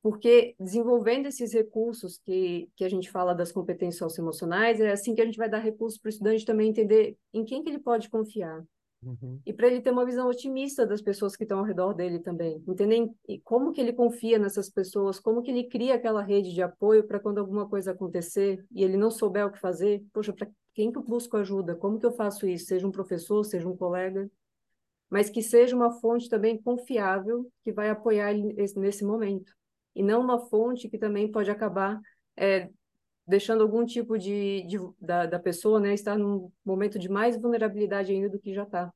porque 0.00 0.54
desenvolvendo 0.60 1.26
esses 1.26 1.52
recursos 1.52 2.18
que, 2.18 2.70
que 2.76 2.84
a 2.84 2.88
gente 2.88 3.10
fala 3.10 3.34
das 3.34 3.50
competências 3.50 3.98
socioemocionais, 3.98 4.80
é 4.80 4.92
assim 4.92 5.16
que 5.16 5.20
a 5.20 5.24
gente 5.24 5.36
vai 5.36 5.48
dar 5.48 5.58
recursos 5.58 5.98
para 5.98 6.08
o 6.08 6.10
estudante 6.10 6.44
também 6.44 6.70
entender 6.70 7.16
em 7.32 7.44
quem 7.44 7.62
que 7.62 7.70
ele 7.70 7.80
pode 7.80 8.08
confiar. 8.08 8.62
Uhum. 9.02 9.40
E 9.46 9.52
para 9.52 9.68
ele 9.68 9.80
ter 9.80 9.90
uma 9.90 10.04
visão 10.04 10.28
otimista 10.28 10.84
das 10.84 11.00
pessoas 11.00 11.36
que 11.36 11.44
estão 11.44 11.60
ao 11.60 11.64
redor 11.64 11.94
dele 11.94 12.18
também, 12.18 12.62
entender 12.66 13.08
como 13.44 13.72
que 13.72 13.80
ele 13.80 13.92
confia 13.92 14.38
nessas 14.38 14.68
pessoas, 14.68 15.20
como 15.20 15.42
que 15.42 15.50
ele 15.50 15.68
cria 15.68 15.94
aquela 15.94 16.20
rede 16.20 16.52
de 16.52 16.62
apoio 16.62 17.06
para 17.06 17.20
quando 17.20 17.38
alguma 17.38 17.68
coisa 17.68 17.92
acontecer 17.92 18.64
e 18.72 18.82
ele 18.82 18.96
não 18.96 19.10
souber 19.10 19.46
o 19.46 19.52
que 19.52 19.60
fazer, 19.60 20.02
poxa, 20.12 20.32
para 20.32 20.48
quem 20.74 20.90
que 20.90 20.98
eu 20.98 21.02
busco 21.02 21.36
ajuda? 21.36 21.76
Como 21.76 21.98
que 21.98 22.06
eu 22.06 22.12
faço 22.12 22.46
isso? 22.46 22.66
Seja 22.66 22.86
um 22.86 22.90
professor, 22.90 23.44
seja 23.44 23.68
um 23.68 23.76
colega, 23.76 24.28
mas 25.08 25.30
que 25.30 25.42
seja 25.42 25.76
uma 25.76 25.92
fonte 26.00 26.28
também 26.28 26.60
confiável 26.60 27.50
que 27.62 27.72
vai 27.72 27.90
apoiar 27.90 28.32
ele 28.32 28.54
nesse 28.76 29.04
momento 29.04 29.52
e 29.94 30.02
não 30.02 30.20
uma 30.20 30.38
fonte 30.38 30.88
que 30.88 30.98
também 30.98 31.30
pode 31.30 31.50
acabar 31.50 32.00
é, 32.36 32.70
deixando 33.28 33.62
algum 33.62 33.84
tipo 33.84 34.16
de, 34.18 34.62
de 34.62 34.78
da, 34.98 35.26
da, 35.26 35.38
pessoa 35.38 35.78
né, 35.78 35.92
estar 35.92 36.16
num 36.16 36.50
momento 36.64 36.98
de 36.98 37.10
mais 37.10 37.38
vulnerabilidade 37.38 38.10
ainda 38.10 38.30
do 38.30 38.38
que 38.38 38.54
já 38.54 38.62
está. 38.62 38.90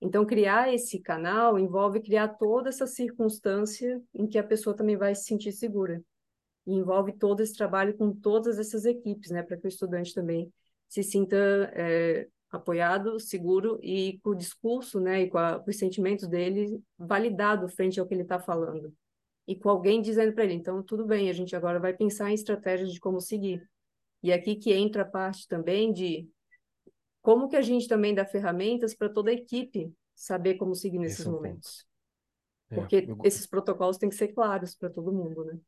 Então, 0.00 0.24
criar 0.24 0.72
esse 0.72 1.00
canal 1.00 1.58
envolve 1.58 2.00
criar 2.00 2.28
toda 2.28 2.68
essa 2.68 2.86
circunstância 2.86 4.00
em 4.14 4.28
que 4.28 4.38
a 4.38 4.44
pessoa 4.44 4.76
também 4.76 4.96
vai 4.96 5.14
se 5.14 5.24
sentir 5.24 5.50
segura. 5.50 6.02
E 6.64 6.72
envolve 6.72 7.12
todo 7.12 7.40
esse 7.40 7.56
trabalho 7.56 7.96
com 7.96 8.14
todas 8.14 8.60
essas 8.60 8.84
equipes, 8.84 9.30
né, 9.30 9.42
para 9.42 9.56
que 9.56 9.66
o 9.66 9.68
estudante 9.68 10.14
também 10.14 10.52
se 10.88 11.02
sinta 11.02 11.36
é, 11.74 12.28
apoiado, 12.50 13.18
seguro 13.18 13.80
e 13.82 14.20
com 14.22 14.30
o 14.30 14.36
discurso, 14.36 15.00
né, 15.00 15.22
e 15.22 15.28
com, 15.30 15.38
a, 15.38 15.58
com 15.58 15.68
os 15.68 15.78
sentimentos 15.78 16.28
dele 16.28 16.80
validado 16.96 17.68
frente 17.68 17.98
ao 17.98 18.06
que 18.06 18.14
ele 18.14 18.22
está 18.22 18.38
falando 18.38 18.94
e 19.46 19.56
com 19.56 19.68
alguém 19.68 20.00
dizendo 20.00 20.32
para 20.32 20.44
ele, 20.44 20.54
então 20.54 20.82
tudo 20.82 21.04
bem, 21.04 21.28
a 21.28 21.32
gente 21.32 21.54
agora 21.56 21.80
vai 21.80 21.92
pensar 21.94 22.30
em 22.30 22.34
estratégias 22.34 22.92
de 22.92 23.00
como 23.00 23.20
seguir. 23.20 23.68
E 24.22 24.32
aqui 24.32 24.54
que 24.54 24.72
entra 24.72 25.02
a 25.02 25.06
parte 25.06 25.48
também 25.48 25.92
de 25.92 26.28
como 27.20 27.48
que 27.48 27.56
a 27.56 27.62
gente 27.62 27.88
também 27.88 28.14
dá 28.14 28.24
ferramentas 28.24 28.94
para 28.94 29.08
toda 29.08 29.30
a 29.30 29.34
equipe 29.34 29.92
saber 30.14 30.54
como 30.54 30.74
seguir 30.74 30.98
nesses 30.98 31.26
é 31.26 31.30
momentos. 31.30 31.86
É, 32.70 32.74
Porque 32.76 33.06
eu... 33.08 33.18
esses 33.24 33.46
protocolos 33.46 33.98
têm 33.98 34.08
que 34.08 34.14
ser 34.14 34.28
claros 34.28 34.74
para 34.74 34.90
todo 34.90 35.12
mundo, 35.12 35.44
né? 35.44 35.58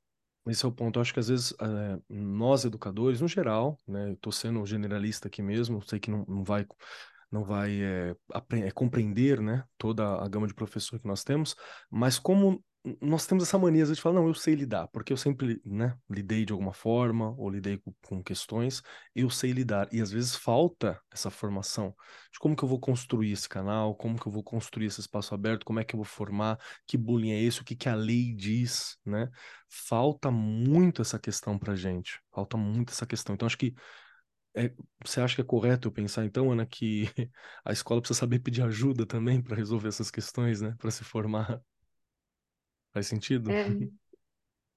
Esse 0.47 0.65
é 0.65 0.69
o 0.69 0.73
ponto. 0.73 0.99
Eu 0.99 1.01
acho 1.01 1.13
que 1.13 1.21
às 1.21 1.29
vezes 1.29 1.55
é, 1.61 1.99
nós 2.09 2.65
educadores, 2.65 3.21
no 3.21 3.29
geral, 3.29 3.79
né, 3.89 4.11
eu 4.11 4.13
estou 4.13 4.33
sendo 4.33 4.65
generalista 4.67 5.27
aqui 5.27 5.43
mesmo, 5.43 5.83
sei 5.83 5.99
que 5.99 6.11
não, 6.11 6.25
não 6.29 6.45
vai 6.45 6.67
não 7.33 7.43
vai 7.43 7.83
é, 7.83 8.15
é, 8.53 8.71
compreender 8.71 9.41
né, 9.41 9.65
toda 9.77 10.23
a 10.23 10.29
gama 10.29 10.47
de 10.47 10.55
professor 10.55 11.01
que 11.01 11.07
nós 11.07 11.25
temos, 11.25 11.57
mas 11.91 12.17
como 12.17 12.63
nós 13.01 13.27
temos 13.27 13.45
essa 13.45 13.59
mania 13.59 13.87
de 13.87 14.01
falar, 14.01 14.17
não, 14.17 14.29
eu 14.29 14.35
sei 14.35 14.55
lidar, 14.55 14.89
porque 14.89 15.11
eu 15.11 15.17
sempre, 15.17 15.61
né, 15.65 15.97
lidei 16.09 16.45
de 16.45 16.53
alguma 16.53 16.75
forma, 16.75 17.35
ou 17.39 17.49
lidei 17.49 17.79
com, 17.79 17.95
com, 18.07 18.23
questões, 18.23 18.83
eu 19.15 19.31
sei 19.31 19.53
lidar. 19.53 19.89
E 19.91 20.03
às 20.03 20.11
vezes 20.11 20.37
falta 20.37 21.01
essa 21.11 21.31
formação 21.31 21.95
de 22.31 22.39
como 22.39 22.55
que 22.55 22.63
eu 22.63 22.69
vou 22.69 22.79
construir 22.79 23.33
esse 23.33 23.49
canal, 23.49 23.95
como 23.97 24.21
que 24.21 24.27
eu 24.27 24.33
vou 24.33 24.43
construir 24.43 24.87
esse 24.87 25.01
espaço 25.01 25.35
aberto, 25.35 25.65
como 25.65 25.81
é 25.81 25.85
que 25.85 25.95
eu 25.95 25.99
vou 25.99 26.05
formar, 26.05 26.59
que 26.87 26.99
bullying 26.99 27.31
é 27.33 27.43
esse, 27.43 27.63
o 27.63 27.65
que 27.65 27.75
que 27.75 27.89
a 27.89 27.95
lei 27.95 28.35
diz, 28.35 28.99
né? 29.05 29.31
Falta 29.69 30.31
muito 30.31 31.01
essa 31.01 31.19
questão 31.19 31.59
pra 31.59 31.75
gente, 31.75 32.21
falta 32.35 32.57
muito 32.59 32.93
essa 32.93 33.07
questão. 33.07 33.35
Então 33.35 33.47
acho 33.47 33.59
que 33.59 33.75
é, 34.55 34.73
você 35.05 35.21
acha 35.21 35.35
que 35.35 35.41
é 35.41 35.45
correto 35.45 35.89
eu 35.89 35.93
pensar 35.93 36.25
então, 36.25 36.53
Ana, 36.53 36.67
que 36.67 37.05
a 37.65 37.73
escola 37.73 38.01
precisa 38.01 38.21
saber 38.21 38.41
pedir 38.41 38.63
ajuda 38.63 39.07
também 39.07 39.43
para 39.43 39.57
resolver 39.57 39.89
essas 39.89 40.11
questões, 40.11 40.61
né, 40.61 40.75
para 40.79 40.91
se 40.91 41.03
formar? 41.03 41.63
Faz 42.95 43.09
sentido? 43.09 43.51
É, 43.51 43.67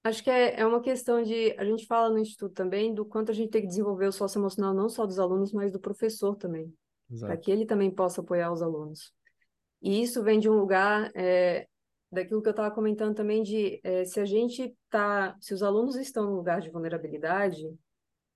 acho 0.02 0.24
que 0.24 0.28
é, 0.28 0.60
é 0.60 0.66
uma 0.66 0.82
questão 0.82 1.22
de. 1.22 1.54
A 1.56 1.64
gente 1.64 1.86
fala 1.86 2.10
no 2.10 2.18
Instituto 2.18 2.52
também 2.52 2.92
do 2.92 3.06
quanto 3.06 3.30
a 3.30 3.34
gente 3.34 3.50
tem 3.50 3.62
que 3.62 3.68
desenvolver 3.68 4.08
o 4.08 4.12
socioemocional, 4.12 4.74
não 4.74 4.88
só 4.88 5.06
dos 5.06 5.20
alunos, 5.20 5.52
mas 5.52 5.70
do 5.70 5.78
professor 5.78 6.34
também, 6.34 6.74
para 7.20 7.36
que 7.36 7.48
ele 7.48 7.64
também 7.64 7.92
possa 7.92 8.20
apoiar 8.20 8.52
os 8.52 8.60
alunos. 8.60 9.14
E 9.80 10.02
isso 10.02 10.20
vem 10.24 10.40
de 10.40 10.50
um 10.50 10.58
lugar 10.58 11.12
é, 11.14 11.68
daquilo 12.10 12.42
que 12.42 12.48
eu 12.48 12.52
estava 12.52 12.74
comentando 12.74 13.14
também 13.14 13.44
de 13.44 13.80
é, 13.84 14.04
se 14.04 14.18
a 14.18 14.24
gente 14.24 14.76
tá, 14.90 15.36
se 15.40 15.54
os 15.54 15.62
alunos 15.62 15.94
estão 15.94 16.24
no 16.24 16.34
lugar 16.34 16.60
de 16.60 16.70
vulnerabilidade 16.70 17.72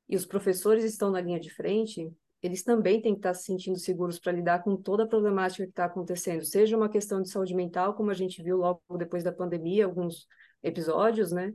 e 0.09 0.14
os 0.14 0.24
professores 0.24 0.85
estão 0.85 1.11
na 1.11 1.20
linha 1.20 1.41
de 1.41 1.51
frente, 1.51 2.09
eles 2.43 2.62
também 2.62 3.01
têm 3.01 3.14
que 3.14 3.20
estar 3.20 3.34
se 3.34 3.45
sentindo 3.45 3.78
seguros 3.78 4.18
para 4.18 4.32
lidar 4.32 4.62
com 4.64 4.76
toda 4.76 5.05
a 5.05 5.07
problemática 5.07 5.64
que 5.64 5.70
está 5.70 5.84
acontecendo, 5.84 6.45
seja 6.45 6.76
uma 6.76 6.88
questão 6.88 7.22
de 7.22 7.30
saúde 7.30 7.55
mental, 7.55 7.95
como 7.95 8.11
a 8.11 8.14
gente 8.14 8.43
viu 8.43 8.57
logo 8.57 8.82
depois 8.99 9.22
da 9.22 9.32
pandemia, 9.32 9.84
alguns 9.84 10.26
episódios, 10.62 11.30
né? 11.30 11.55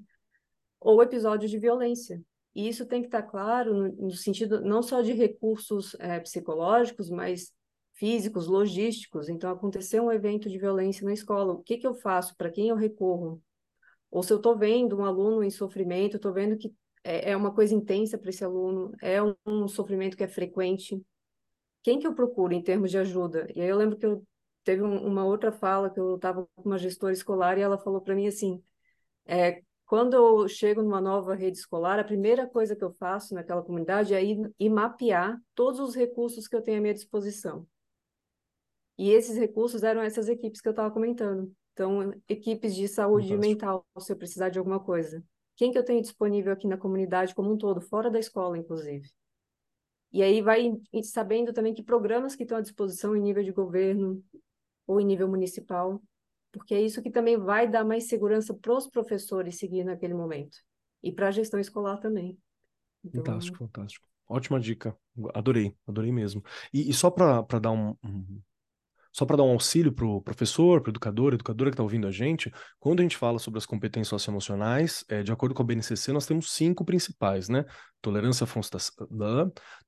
Ou 0.79 1.03
episódios 1.03 1.51
de 1.51 1.59
violência. 1.59 2.21
E 2.55 2.67
isso 2.67 2.85
tem 2.85 3.01
que 3.01 3.07
estar 3.07 3.23
claro 3.23 3.73
no, 3.73 4.07
no 4.07 4.11
sentido 4.11 4.61
não 4.61 4.81
só 4.81 5.01
de 5.01 5.13
recursos 5.13 5.95
é, 5.99 6.19
psicológicos, 6.19 7.09
mas 7.09 7.53
físicos, 7.93 8.47
logísticos. 8.47 9.27
Então, 9.27 9.51
aconteceu 9.51 10.03
um 10.05 10.11
evento 10.11 10.49
de 10.49 10.57
violência 10.57 11.05
na 11.05 11.13
escola, 11.13 11.53
o 11.53 11.63
que, 11.63 11.77
que 11.77 11.87
eu 11.87 11.95
faço? 11.95 12.35
Para 12.37 12.49
quem 12.49 12.69
eu 12.69 12.75
recorro? 12.75 13.41
Ou 14.09 14.23
se 14.23 14.31
eu 14.31 14.37
estou 14.37 14.57
vendo 14.57 14.97
um 14.97 15.05
aluno 15.05 15.43
em 15.43 15.49
sofrimento, 15.49 16.15
estou 16.15 16.31
vendo 16.31 16.57
que 16.57 16.73
é, 17.03 17.31
é 17.31 17.37
uma 17.37 17.53
coisa 17.53 17.73
intensa 17.73 18.17
para 18.17 18.29
esse 18.29 18.43
aluno, 18.43 18.91
é 19.01 19.21
um, 19.21 19.35
um, 19.45 19.67
sofrimento 19.67 20.17
que 20.17 20.23
é 20.23 20.27
frequente. 20.27 21.01
Quem 21.83 21.99
que 21.99 22.07
eu 22.07 22.13
procuro 22.13 22.53
em 22.53 22.61
termos 22.61 22.91
de 22.91 22.97
ajuda? 22.97 23.47
E 23.55 23.61
aí 23.61 23.67
eu 23.67 23.77
lembro 23.77 23.97
que 23.97 24.05
eu 24.05 24.25
teve 24.63 24.81
um, 24.83 25.05
uma 25.05 25.23
outra 25.23 25.51
fala 25.51 25.89
que 25.89 25.99
eu 25.99 26.15
estava 26.15 26.47
com 26.55 26.69
uma 26.69 26.77
gestora 26.77 27.13
escolar 27.13 27.57
e 27.57 27.61
ela 27.61 27.77
falou 27.77 28.01
para 28.01 28.15
mim 28.15 28.27
assim, 28.27 28.61
é, 29.25 29.61
quando 29.85 30.13
eu 30.15 30.47
chego 30.49 30.81
numa 30.81 30.99
nova 30.99 31.33
rede 31.33 31.57
escolar, 31.57 31.97
a 31.97 32.03
primeira 32.03 32.45
coisa 32.45 32.75
que 32.75 32.83
eu 32.83 32.91
faço 32.91 33.33
naquela 33.33 33.63
comunidade 33.63 34.13
é 34.13 34.21
ir, 34.21 34.37
ir 34.59 34.69
mapear 34.69 35.41
todos 35.55 35.79
os 35.79 35.95
recursos 35.95 36.47
que 36.47 36.55
eu 36.55 36.61
tenho 36.61 36.79
à 36.79 36.81
minha 36.81 36.93
disposição. 36.93 37.65
E 38.97 39.11
esses 39.11 39.37
recursos 39.37 39.83
eram 39.83 40.01
essas 40.01 40.27
equipes 40.27 40.59
que 40.59 40.67
eu 40.67 40.71
estava 40.71 40.91
comentando. 40.91 41.53
Então, 41.71 42.11
equipes 42.27 42.75
de 42.75 42.87
saúde 42.87 43.37
mental, 43.37 43.85
se 43.99 44.11
eu 44.11 44.17
precisar 44.17 44.49
de 44.49 44.59
alguma 44.59 44.79
coisa 44.79 45.23
quem 45.57 45.71
que 45.71 45.77
eu 45.77 45.83
tenho 45.83 46.01
disponível 46.01 46.53
aqui 46.53 46.67
na 46.67 46.77
comunidade 46.77 47.35
como 47.35 47.51
um 47.51 47.57
todo, 47.57 47.81
fora 47.81 48.09
da 48.09 48.19
escola, 48.19 48.57
inclusive. 48.57 49.09
E 50.13 50.23
aí 50.23 50.41
vai 50.41 50.79
sabendo 51.03 51.51
também 51.51 51.73
que 51.73 51.83
programas 51.83 52.35
que 52.35 52.43
estão 52.43 52.57
à 52.57 52.61
disposição 52.61 53.15
em 53.15 53.21
nível 53.21 53.43
de 53.43 53.51
governo 53.51 54.23
ou 54.85 55.01
em 55.01 55.05
nível 55.05 55.27
municipal, 55.27 56.01
porque 56.51 56.73
é 56.73 56.81
isso 56.81 57.01
que 57.01 57.11
também 57.11 57.37
vai 57.37 57.67
dar 57.67 57.83
mais 57.83 58.07
segurança 58.07 58.53
para 58.53 58.73
os 58.73 58.87
professores 58.87 59.57
seguir 59.57 59.83
naquele 59.83 60.13
momento. 60.13 60.57
E 61.03 61.11
para 61.11 61.27
a 61.27 61.31
gestão 61.31 61.59
escolar 61.59 61.97
também. 61.97 62.37
Então... 63.03 63.23
Fantástico, 63.23 63.57
fantástico. 63.57 64.07
Ótima 64.29 64.59
dica. 64.59 64.95
Adorei, 65.33 65.73
adorei 65.87 66.11
mesmo. 66.11 66.43
E, 66.73 66.89
e 66.89 66.93
só 66.93 67.09
para 67.09 67.59
dar 67.59 67.71
um, 67.71 67.95
um, 68.03 68.41
só 69.17 69.25
para 69.25 69.37
dar 69.37 69.43
um 69.43 69.51
auxílio 69.51 69.91
para 69.91 70.05
o 70.05 70.21
professor, 70.21 70.79
para 70.79 70.89
o 70.89 70.91
educador, 70.91 71.33
educadora 71.33 71.71
que 71.71 71.73
está 71.73 71.81
ouvindo 71.81 72.05
a 72.05 72.11
gente, 72.11 72.51
quando 72.79 72.99
a 72.99 73.03
gente 73.03 73.17
fala 73.17 73.39
sobre 73.39 73.57
as 73.57 73.65
competências 73.65 74.09
socioemocionais, 74.09 75.03
é, 75.09 75.23
de 75.23 75.31
acordo 75.31 75.55
com 75.55 75.63
a 75.63 75.65
BNCC, 75.65 76.11
nós 76.11 76.27
temos 76.27 76.51
cinco 76.51 76.85
principais, 76.85 77.49
né? 77.49 77.65
Tolerância 77.99 78.43
à 78.43 78.47
frustração, 78.47 79.07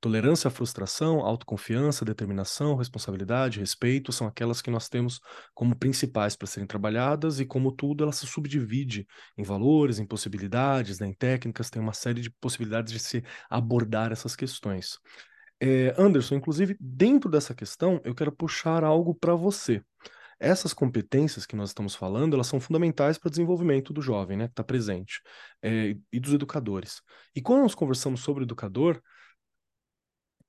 tolerância 0.00 0.48
à 0.48 0.50
frustração, 0.50 1.20
autoconfiança, 1.20 2.04
determinação, 2.04 2.74
responsabilidade, 2.74 3.60
respeito, 3.60 4.10
são 4.10 4.26
aquelas 4.26 4.60
que 4.60 4.68
nós 4.68 4.88
temos 4.88 5.20
como 5.54 5.76
principais 5.76 6.34
para 6.34 6.48
serem 6.48 6.66
trabalhadas 6.66 7.38
e, 7.38 7.46
como 7.46 7.70
tudo, 7.70 8.02
ela 8.02 8.12
se 8.12 8.26
subdivide 8.26 9.06
em 9.38 9.44
valores, 9.44 10.00
em 10.00 10.06
possibilidades, 10.06 10.98
né, 10.98 11.06
em 11.06 11.14
técnicas, 11.14 11.70
tem 11.70 11.80
uma 11.80 11.92
série 11.92 12.20
de 12.20 12.30
possibilidades 12.30 12.92
de 12.92 12.98
se 12.98 13.22
abordar 13.48 14.10
essas 14.10 14.34
questões. 14.34 14.98
É, 15.60 15.94
Anderson, 15.98 16.36
inclusive, 16.36 16.76
dentro 16.80 17.30
dessa 17.30 17.54
questão, 17.54 18.00
eu 18.04 18.14
quero 18.14 18.32
puxar 18.32 18.82
algo 18.82 19.14
para 19.14 19.34
você. 19.34 19.82
Essas 20.38 20.72
competências 20.72 21.44
que 21.44 21.54
nós 21.54 21.68
estamos 21.68 21.94
falando, 21.94 22.32
elas 22.32 22.46
são 22.46 22.58
fundamentais 22.58 23.18
para 23.18 23.28
o 23.28 23.30
desenvolvimento 23.30 23.92
do 23.92 24.00
jovem, 24.00 24.38
né, 24.38 24.46
que 24.46 24.52
está 24.52 24.64
presente, 24.64 25.20
é, 25.62 25.94
e 26.10 26.18
dos 26.18 26.32
educadores. 26.32 27.02
E 27.36 27.42
quando 27.42 27.62
nós 27.62 27.74
conversamos 27.74 28.20
sobre 28.20 28.44
educador, 28.44 29.02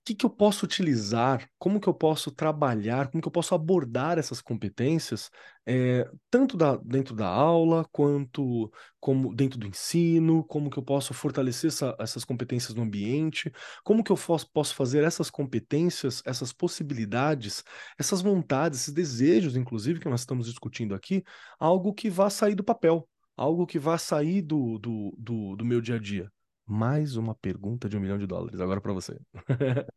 que, 0.04 0.16
que 0.16 0.26
eu 0.26 0.30
posso 0.30 0.66
utilizar, 0.66 1.48
como 1.60 1.80
que 1.80 1.88
eu 1.88 1.94
posso 1.94 2.32
trabalhar, 2.32 3.10
como 3.10 3.22
que 3.22 3.28
eu 3.28 3.32
posso 3.32 3.54
abordar 3.54 4.18
essas 4.18 4.42
competências, 4.42 5.30
é, 5.66 6.10
tanto 6.30 6.58
da, 6.58 6.76
dentro 6.78 7.16
da 7.16 7.28
aula, 7.28 7.86
quanto 7.92 8.72
como 9.00 9.34
dentro 9.36 9.60
do 9.60 9.68
ensino, 9.68 10.44
como 10.46 10.70
que 10.70 10.78
eu 10.78 10.84
posso 10.84 11.14
fortalecer 11.14 11.70
essa, 11.70 11.96
essas 12.00 12.26
competências 12.26 12.74
no 12.74 12.82
ambiente, 12.84 13.52
como 13.84 14.04
que 14.04 14.12
eu 14.12 14.16
posso, 14.18 14.50
posso 14.52 14.76
fazer 14.76 15.04
essas 15.04 15.30
competências, 15.30 16.22
essas 16.26 16.52
possibilidades, 16.52 17.64
essas 17.98 18.22
vontades, 18.22 18.82
esses 18.82 18.94
desejos, 18.94 19.56
inclusive, 19.56 20.00
que 20.00 20.10
nós 20.10 20.22
estamos 20.22 20.48
discutindo 20.48 20.96
aqui, 20.96 21.24
algo 21.60 21.94
que 21.94 22.10
vá 22.10 22.30
sair 22.30 22.56
do 22.56 22.64
papel, 22.64 23.08
algo 23.36 23.66
que 23.68 23.80
vá 23.80 23.98
sair 23.98 24.42
do, 24.42 24.78
do, 24.80 25.16
do, 25.18 25.56
do 25.56 25.66
meu 25.66 25.82
dia 25.82 25.96
a 25.96 26.00
dia. 26.00 26.32
Mais 26.66 27.16
uma 27.16 27.36
pergunta 27.36 27.90
de 27.90 27.98
um 27.98 28.00
milhão 28.00 28.18
de 28.18 28.28
dólares 28.28 28.60
agora 28.60 28.80
para 28.80 28.94
você. 28.94 29.20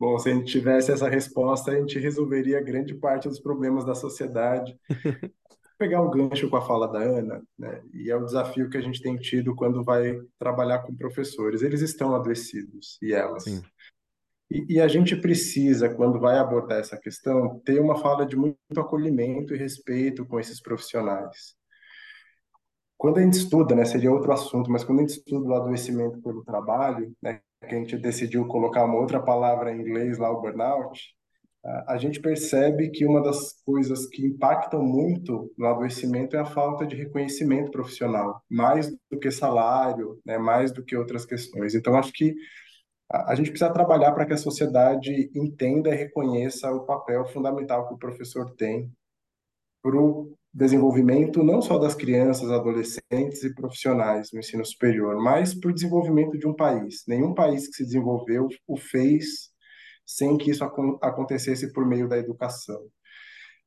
Bom, 0.00 0.18
se 0.18 0.30
a 0.30 0.34
gente 0.34 0.50
tivesse 0.50 0.90
essa 0.90 1.10
resposta, 1.10 1.70
a 1.70 1.74
gente 1.74 1.98
resolveria 1.98 2.62
grande 2.62 2.94
parte 2.94 3.28
dos 3.28 3.38
problemas 3.38 3.84
da 3.84 3.94
sociedade. 3.94 4.74
Vou 4.88 4.96
pegar 5.78 6.00
um 6.00 6.10
gancho 6.10 6.48
com 6.48 6.56
a 6.56 6.66
fala 6.66 6.88
da 6.88 7.00
Ana, 7.00 7.42
né? 7.58 7.82
E 7.92 8.10
é 8.10 8.16
o 8.16 8.24
desafio 8.24 8.70
que 8.70 8.78
a 8.78 8.80
gente 8.80 9.02
tem 9.02 9.18
tido 9.18 9.54
quando 9.54 9.84
vai 9.84 10.18
trabalhar 10.38 10.78
com 10.78 10.96
professores. 10.96 11.60
Eles 11.60 11.82
estão 11.82 12.14
adoecidos, 12.14 12.98
e 13.02 13.12
elas. 13.12 13.44
Sim. 13.44 13.62
E, 14.50 14.76
e, 14.76 14.80
a 14.80 14.88
gente 14.88 15.14
precisa, 15.14 15.94
quando 15.94 16.18
vai 16.18 16.38
abordar 16.38 16.78
essa 16.78 16.96
questão, 16.96 17.60
ter 17.60 17.78
uma 17.78 18.00
fala 18.00 18.26
de 18.26 18.36
muito 18.36 18.56
acolhimento 18.78 19.54
e 19.54 19.58
respeito 19.58 20.24
com 20.26 20.40
esses 20.40 20.60
profissionais. 20.62 21.54
Quando 23.00 23.16
a 23.16 23.22
gente 23.22 23.38
estuda, 23.38 23.74
né, 23.74 23.86
seria 23.86 24.12
outro 24.12 24.30
assunto, 24.30 24.70
mas 24.70 24.84
quando 24.84 24.98
a 24.98 25.00
gente 25.00 25.16
estuda 25.16 25.48
o 25.48 25.54
adoecimento 25.54 26.20
pelo 26.20 26.44
trabalho, 26.44 27.10
né, 27.22 27.40
que 27.66 27.74
a 27.74 27.78
gente 27.78 27.96
decidiu 27.96 28.46
colocar 28.46 28.84
uma 28.84 29.00
outra 29.00 29.18
palavra 29.18 29.72
em 29.72 29.80
inglês 29.80 30.18
lá, 30.18 30.30
o 30.30 30.42
burnout, 30.42 31.00
a 31.86 31.96
gente 31.96 32.20
percebe 32.20 32.90
que 32.90 33.06
uma 33.06 33.22
das 33.22 33.62
coisas 33.64 34.04
que 34.06 34.26
impactam 34.26 34.82
muito 34.82 35.50
no 35.56 35.66
adoecimento 35.66 36.36
é 36.36 36.40
a 36.40 36.44
falta 36.44 36.86
de 36.86 36.94
reconhecimento 36.94 37.70
profissional, 37.70 38.42
mais 38.50 38.94
do 39.10 39.18
que 39.18 39.30
salário, 39.30 40.20
né, 40.22 40.36
mais 40.36 40.70
do 40.70 40.84
que 40.84 40.94
outras 40.94 41.24
questões. 41.24 41.74
Então, 41.74 41.96
acho 41.96 42.12
que 42.12 42.34
a 43.10 43.34
gente 43.34 43.48
precisa 43.48 43.72
trabalhar 43.72 44.12
para 44.12 44.26
que 44.26 44.34
a 44.34 44.36
sociedade 44.36 45.30
entenda 45.34 45.88
e 45.88 45.96
reconheça 45.96 46.70
o 46.70 46.84
papel 46.84 47.24
fundamental 47.28 47.88
que 47.88 47.94
o 47.94 47.98
professor 47.98 48.50
tem 48.56 48.92
para 49.82 49.96
o 49.96 50.36
desenvolvimento 50.52 51.42
não 51.44 51.62
só 51.62 51.78
das 51.78 51.94
crianças, 51.94 52.50
adolescentes 52.50 53.44
e 53.44 53.54
profissionais 53.54 54.30
no 54.32 54.40
ensino 54.40 54.64
superior, 54.64 55.22
mas 55.22 55.54
o 55.54 55.72
desenvolvimento 55.72 56.36
de 56.38 56.46
um 56.46 56.54
país. 56.54 57.04
Nenhum 57.06 57.34
país 57.34 57.68
que 57.68 57.74
se 57.74 57.84
desenvolveu 57.84 58.48
o 58.66 58.76
fez 58.76 59.50
sem 60.04 60.36
que 60.36 60.50
isso 60.50 60.64
acontecesse 60.64 61.72
por 61.72 61.86
meio 61.86 62.08
da 62.08 62.18
educação. 62.18 62.80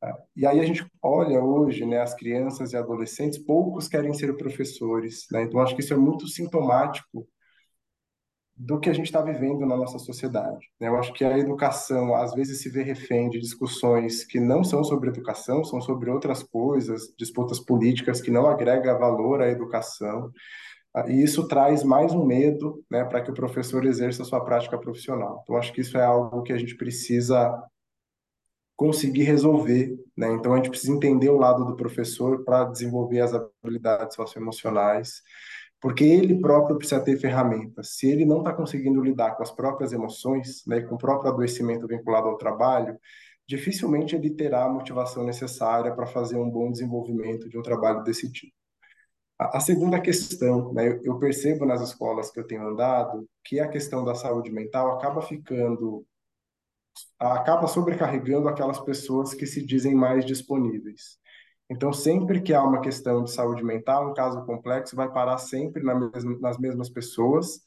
Ah, 0.01 0.17
e 0.36 0.45
aí 0.45 0.59
a 0.59 0.65
gente 0.65 0.86
olha 1.01 1.41
hoje, 1.41 1.86
né, 1.86 2.01
as 2.01 2.13
crianças 2.13 2.73
e 2.73 2.77
adolescentes, 2.77 3.39
poucos 3.39 3.88
querem 3.88 4.13
ser 4.13 4.36
professores, 4.36 5.25
né? 5.31 5.43
Então 5.43 5.61
acho 5.61 5.75
que 5.75 5.81
isso 5.81 5.93
é 5.93 5.97
muito 5.97 6.27
sintomático 6.27 7.25
do 8.56 8.80
que 8.80 8.89
a 8.89 8.93
gente 8.93 9.08
está 9.08 9.22
vivendo 9.22 9.66
na 9.66 9.76
nossa 9.76 9.97
sociedade. 9.97 10.70
Né? 10.80 10.88
Eu 10.88 10.97
acho 10.97 11.12
que 11.14 11.26
a 11.26 11.38
educação 11.38 12.16
às 12.16 12.34
vezes 12.34 12.62
se 12.62 12.70
vê 12.70 12.84
refém 12.84 13.30
de 13.30 13.39
discussões 13.39 14.24
que 14.24 14.39
não 14.39 14.64
são 14.64 14.84
sobre 14.84 15.10
educação, 15.10 15.64
são 15.64 15.82
sobre 15.82 16.12
outras 16.12 16.43
coisas, 16.43 17.14
disputas 17.18 17.60
políticas 17.60 18.22
que 18.22 18.30
não 18.30 18.45
agregam 18.45 18.97
valor 18.99 19.41
à 19.41 19.49
educação. 19.49 20.32
Ah, 20.95 21.10
e 21.10 21.24
isso 21.24 21.47
traz 21.47 21.84
mais 21.84 22.14
um 22.14 22.24
medo 22.24 22.84
né, 22.89 23.04
para 23.04 23.22
que 23.22 23.32
o 23.32 23.34
professor 23.34 23.84
exerça 23.86 24.24
sua 24.24 24.45
prática 24.45 24.78
profissional. 24.78 25.41
Então, 25.41 25.58
acho 25.58 25.74
que 25.74 25.82
isso 25.82 25.97
é 25.97 26.04
algo 26.04 26.43
que 26.43 26.54
a 26.54 26.58
gente 26.58 26.76
precisa 26.76 27.51
conseguir 28.76 29.24
resolver. 29.24 29.97
Né? 30.16 30.32
Então, 30.34 30.54
a 30.54 30.58
gente 30.58 30.70
precisa 30.70 30.93
entender 30.93 31.30
o 31.30 31.38
lado 31.38 31.66
do 31.66 31.76
professor 31.76 32.43
para 32.43 32.66
desenvolver 32.66 33.22
as 33.22 33.34
habilidades 33.34 34.16
socioemocionais, 34.16 35.24
porque 35.84 36.05
ele 36.05 36.39
próprio 36.39 36.77
precisa 36.77 37.03
ter 37.03 37.19
ferramentas. 37.19 37.97
Se 37.97 38.09
ele 38.09 38.23
não 38.23 38.38
está 38.38 38.53
conseguindo 38.53 39.03
lidar 39.03 39.36
com 39.36 39.43
as 39.43 39.51
próprias 39.51 39.91
emoções, 39.91 40.65
né, 40.65 40.79
com 40.79 40.95
o 40.95 40.97
próprio 40.97 41.29
adoecimento 41.29 41.86
vinculado 41.86 42.29
ao 42.29 42.38
trabalho, 42.38 42.97
dificilmente 43.45 44.15
ele 44.15 44.29
terá 44.29 44.63
a 44.63 44.69
motivação 44.69 45.25
necessária 45.25 45.93
para 45.93 46.05
fazer 46.05 46.38
um 46.38 46.49
bom 46.49 46.71
desenvolvimento 46.71 47.49
de 47.49 47.57
um 47.57 47.61
trabalho 47.61 48.01
desse 48.01 48.31
tipo. 48.31 48.55
A, 49.38 49.59
segunda 49.59 49.99
questão, 49.99 50.71
né, 50.71 51.01
eu 51.03 51.19
percebo 51.19 51.65
nas 51.65 51.81
escolas 51.81 52.31
que 52.31 52.39
eu 52.39 52.47
tenho 52.47 52.65
andado 52.65 53.27
que 53.43 53.59
a 53.59 53.67
questão 53.67 54.05
da 54.05 54.15
saúde 54.15 54.49
mental 54.49 54.95
acaba 54.95 55.21
ficando, 55.21 56.05
acaba 57.19 57.67
sobrecarregando 57.67 58.47
aquelas 58.47 58.79
pessoas 58.79 59.34
que 59.34 59.45
se 59.45 59.61
dizem 59.61 59.93
mais 59.93 60.23
disponíveis. 60.23 61.21
Então, 61.74 61.91
sempre 61.91 62.39
que 62.39 62.53
há 62.53 62.63
uma 62.63 62.82
questão 62.82 63.24
de 63.24 63.32
saúde 63.32 63.63
mental, 63.63 64.11
um 64.11 64.13
caso 64.13 64.45
complexo, 64.45 64.95
vai 64.95 65.11
parar 65.11 65.39
sempre 65.39 65.82
na 65.82 65.95
mesma, 65.95 66.38
nas 66.39 66.59
mesmas 66.59 66.88
pessoas, 66.88 67.61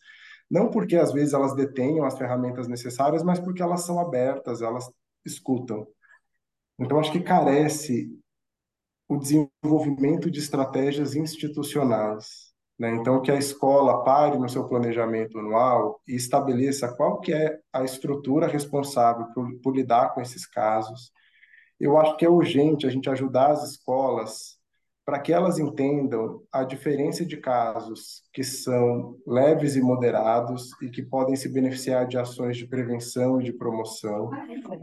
não 0.48 0.70
porque 0.70 0.94
às 0.96 1.12
vezes 1.12 1.34
elas 1.34 1.56
detenham 1.56 2.06
as 2.06 2.16
ferramentas 2.16 2.68
necessárias, 2.68 3.24
mas 3.24 3.40
porque 3.40 3.60
elas 3.60 3.82
são 3.82 3.98
abertas, 3.98 4.62
elas 4.62 4.88
escutam. 5.24 5.88
Então, 6.78 7.00
acho 7.00 7.10
que 7.10 7.20
carece 7.20 8.08
o 9.08 9.16
desenvolvimento 9.16 10.30
de 10.30 10.38
estratégias 10.38 11.16
institucionais. 11.16 12.54
Né? 12.78 12.94
Então, 12.94 13.20
que 13.20 13.32
a 13.32 13.36
escola 13.36 14.04
pare 14.04 14.38
no 14.38 14.48
seu 14.48 14.68
planejamento 14.68 15.36
anual 15.36 16.00
e 16.06 16.14
estabeleça 16.14 16.94
qual 16.94 17.18
que 17.18 17.32
é 17.32 17.58
a 17.72 17.82
estrutura 17.82 18.46
responsável 18.46 19.26
por, 19.34 19.52
por 19.62 19.74
lidar 19.74 20.14
com 20.14 20.20
esses 20.20 20.46
casos. 20.46 21.10
Eu 21.78 21.98
acho 21.98 22.16
que 22.16 22.24
é 22.24 22.28
urgente 22.28 22.86
a 22.86 22.90
gente 22.90 23.08
ajudar 23.10 23.50
as 23.50 23.70
escolas 23.70 24.56
para 25.06 25.20
que 25.20 25.32
elas 25.32 25.56
entendam 25.60 26.42
a 26.50 26.64
diferença 26.64 27.24
de 27.24 27.36
casos 27.36 28.24
que 28.32 28.42
são 28.42 29.16
leves 29.24 29.76
e 29.76 29.80
moderados 29.80 30.72
e 30.82 30.90
que 30.90 31.00
podem 31.00 31.36
se 31.36 31.48
beneficiar 31.48 32.08
de 32.08 32.18
ações 32.18 32.56
de 32.56 32.66
prevenção 32.66 33.40
e 33.40 33.44
de 33.44 33.52
promoção. 33.52 34.30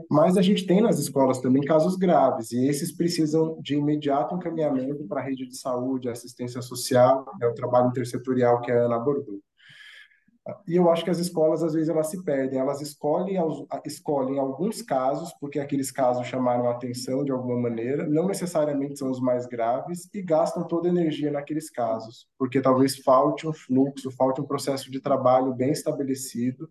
Mas 0.09 0.37
a 0.37 0.41
gente 0.41 0.65
tem 0.65 0.79
nas 0.79 0.97
escolas 0.97 1.41
também 1.41 1.61
casos 1.61 1.97
graves 1.97 2.53
e 2.53 2.67
esses 2.67 2.95
precisam 2.95 3.59
de 3.61 3.75
imediato 3.75 4.33
encaminhamento 4.33 5.03
para 5.07 5.19
a 5.19 5.23
rede 5.23 5.45
de 5.45 5.57
saúde, 5.57 6.07
assistência 6.07 6.61
social, 6.61 7.25
é 7.41 7.45
o 7.45 7.53
trabalho 7.53 7.89
intersetorial 7.89 8.61
que 8.61 8.71
a 8.71 8.85
Ana 8.85 8.95
abordou. 8.95 9.41
E 10.67 10.75
eu 10.75 10.89
acho 10.89 11.05
que 11.05 11.09
as 11.09 11.19
escolas, 11.19 11.63
às 11.63 11.73
vezes, 11.73 11.87
elas 11.87 12.09
se 12.09 12.21
perdem. 12.21 12.59
Elas 12.59 12.81
escolhem, 12.81 13.37
escolhem 13.85 14.39
alguns 14.39 14.81
casos, 14.81 15.33
porque 15.39 15.57
aqueles 15.57 15.89
casos 15.89 16.27
chamaram 16.27 16.67
a 16.67 16.71
atenção 16.71 17.23
de 17.23 17.31
alguma 17.31 17.57
maneira, 17.57 18.05
não 18.07 18.27
necessariamente 18.27 18.99
são 18.99 19.09
os 19.09 19.21
mais 19.21 19.45
graves, 19.45 20.09
e 20.13 20.21
gastam 20.21 20.67
toda 20.67 20.89
a 20.89 20.91
energia 20.91 21.31
naqueles 21.31 21.69
casos, 21.69 22.27
porque 22.37 22.61
talvez 22.61 22.97
falte 22.97 23.47
um 23.47 23.53
fluxo, 23.53 24.11
falte 24.11 24.41
um 24.41 24.45
processo 24.45 24.91
de 24.91 24.99
trabalho 24.99 25.53
bem 25.53 25.71
estabelecido, 25.71 26.69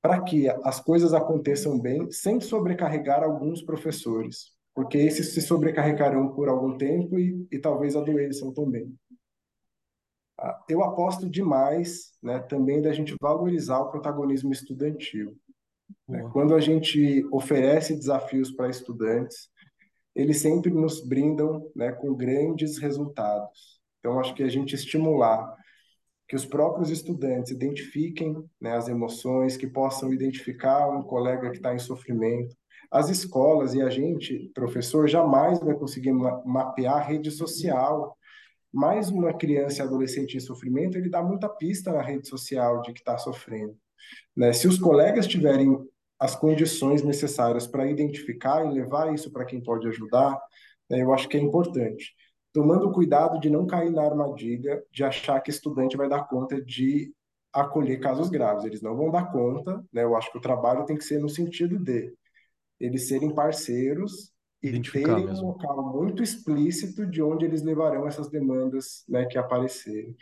para 0.00 0.20
que 0.22 0.48
as 0.64 0.80
coisas 0.80 1.12
aconteçam 1.12 1.78
bem, 1.78 2.10
sem 2.10 2.40
sobrecarregar 2.40 3.22
alguns 3.22 3.62
professores, 3.62 4.50
porque 4.74 4.96
esses 4.96 5.34
se 5.34 5.42
sobrecarregarão 5.42 6.32
por 6.34 6.48
algum 6.48 6.76
tempo 6.78 7.18
e, 7.18 7.46
e 7.52 7.58
talvez 7.58 7.94
adoeçam 7.94 8.52
também 8.52 8.92
eu 10.68 10.82
aposto 10.82 11.28
demais 11.28 12.12
né, 12.22 12.38
também 12.40 12.82
da 12.82 12.92
gente 12.92 13.14
valorizar 13.20 13.78
o 13.80 13.90
protagonismo 13.90 14.52
estudantil. 14.52 15.36
Né? 16.08 16.28
Quando 16.32 16.54
a 16.54 16.60
gente 16.60 17.26
oferece 17.30 17.96
desafios 17.96 18.50
para 18.50 18.68
estudantes, 18.68 19.48
eles 20.14 20.38
sempre 20.38 20.70
nos 20.70 21.06
brindam 21.06 21.70
né, 21.74 21.92
com 21.92 22.14
grandes 22.14 22.78
resultados. 22.78 23.80
Então, 23.98 24.18
acho 24.18 24.34
que 24.34 24.42
a 24.42 24.48
gente 24.48 24.74
estimular 24.74 25.56
que 26.28 26.36
os 26.36 26.44
próprios 26.44 26.90
estudantes 26.90 27.52
identifiquem 27.52 28.42
né, 28.60 28.76
as 28.76 28.88
emoções, 28.88 29.56
que 29.56 29.66
possam 29.66 30.12
identificar 30.12 30.88
um 30.88 31.02
colega 31.02 31.50
que 31.50 31.56
está 31.56 31.74
em 31.74 31.78
sofrimento. 31.78 32.56
As 32.90 33.08
escolas 33.08 33.74
e 33.74 33.82
a 33.82 33.88
gente, 33.88 34.50
professor, 34.54 35.08
jamais 35.08 35.60
vai 35.60 35.74
conseguir 35.74 36.12
mapear 36.12 36.96
a 36.96 37.00
rede 37.00 37.30
social 37.30 38.16
mais 38.72 39.10
uma 39.10 39.34
criança 39.34 39.82
e 39.82 39.86
adolescente 39.86 40.36
em 40.36 40.40
sofrimento, 40.40 40.96
ele 40.96 41.10
dá 41.10 41.22
muita 41.22 41.48
pista 41.48 41.92
na 41.92 42.02
rede 42.02 42.26
social 42.28 42.80
de 42.82 42.92
que 42.92 43.00
está 43.00 43.18
sofrendo. 43.18 43.76
Né? 44.36 44.52
Se 44.52 44.66
os 44.66 44.78
colegas 44.78 45.26
tiverem 45.26 45.78
as 46.18 46.36
condições 46.36 47.02
necessárias 47.02 47.66
para 47.66 47.86
identificar 47.90 48.64
e 48.64 48.72
levar 48.72 49.12
isso 49.12 49.30
para 49.30 49.44
quem 49.44 49.60
pode 49.60 49.88
ajudar, 49.88 50.40
né, 50.88 51.02
eu 51.02 51.12
acho 51.12 51.28
que 51.28 51.36
é 51.36 51.40
importante. 51.40 52.14
Tomando 52.52 52.92
cuidado 52.92 53.40
de 53.40 53.50
não 53.50 53.66
cair 53.66 53.90
na 53.90 54.04
armadilha 54.04 54.82
de 54.90 55.04
achar 55.04 55.40
que 55.40 55.50
estudante 55.50 55.96
vai 55.96 56.08
dar 56.08 56.28
conta 56.28 56.62
de 56.62 57.12
acolher 57.52 57.98
casos 57.98 58.28
graves. 58.28 58.64
Eles 58.64 58.82
não 58.82 58.96
vão 58.96 59.10
dar 59.10 59.32
conta, 59.32 59.84
né? 59.92 60.04
Eu 60.04 60.16
acho 60.16 60.30
que 60.30 60.38
o 60.38 60.40
trabalho 60.40 60.84
tem 60.84 60.96
que 60.96 61.04
ser 61.04 61.18
no 61.18 61.28
sentido 61.28 61.78
de 61.78 62.14
eles 62.78 63.08
serem 63.08 63.34
parceiros 63.34 64.31
e 64.62 64.80
terem 64.80 65.28
um 65.28 65.46
local 65.46 65.92
muito 65.92 66.22
explícito 66.22 67.04
de 67.04 67.20
onde 67.20 67.44
eles 67.44 67.62
levarão 67.62 68.06
essas 68.06 68.28
demandas 68.30 69.04
né, 69.08 69.24
que 69.24 69.36
aparecerem. 69.36 70.16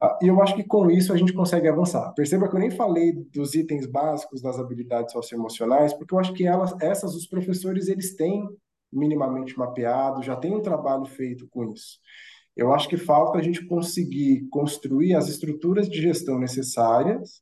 Ah, 0.00 0.18
e 0.22 0.26
eu 0.26 0.42
acho 0.42 0.54
que 0.54 0.62
com 0.62 0.90
isso 0.90 1.12
a 1.12 1.16
gente 1.16 1.32
consegue 1.32 1.68
avançar. 1.68 2.12
Perceba 2.12 2.48
que 2.48 2.54
eu 2.54 2.60
nem 2.60 2.70
falei 2.70 3.12
dos 3.12 3.54
itens 3.54 3.86
básicos 3.86 4.42
das 4.42 4.58
habilidades 4.58 5.12
socioemocionais, 5.12 5.94
porque 5.94 6.14
eu 6.14 6.18
acho 6.18 6.34
que 6.34 6.46
elas, 6.46 6.74
essas 6.82 7.14
os 7.14 7.26
professores 7.26 7.88
eles 7.88 8.14
têm 8.14 8.46
minimamente 8.92 9.58
mapeado, 9.58 10.22
já 10.22 10.36
tem 10.36 10.54
um 10.54 10.62
trabalho 10.62 11.06
feito 11.06 11.48
com 11.48 11.72
isso. 11.72 11.98
Eu 12.54 12.74
acho 12.74 12.88
que 12.88 12.96
falta 12.96 13.38
a 13.38 13.42
gente 13.42 13.64
conseguir 13.64 14.46
construir 14.50 15.14
as 15.14 15.28
estruturas 15.28 15.88
de 15.88 16.00
gestão 16.00 16.38
necessárias 16.38 17.40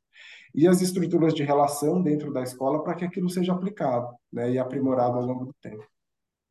e 0.55 0.69
as 0.69 0.81
estruturas 0.81 1.35
de 1.35 1.43
relação 1.43 2.03
dentro 2.03 2.33
da 2.33 2.43
escola 2.43 2.83
para 2.83 2.95
que 2.95 3.05
aquilo 3.05 3.29
seja 3.29 3.53
aplicado 3.53 4.09
né, 4.33 4.53
e 4.53 4.59
aprimorado 4.59 5.17
ao 5.19 5.25
longo 5.25 5.47
do 5.47 5.55
tempo. 5.61 5.85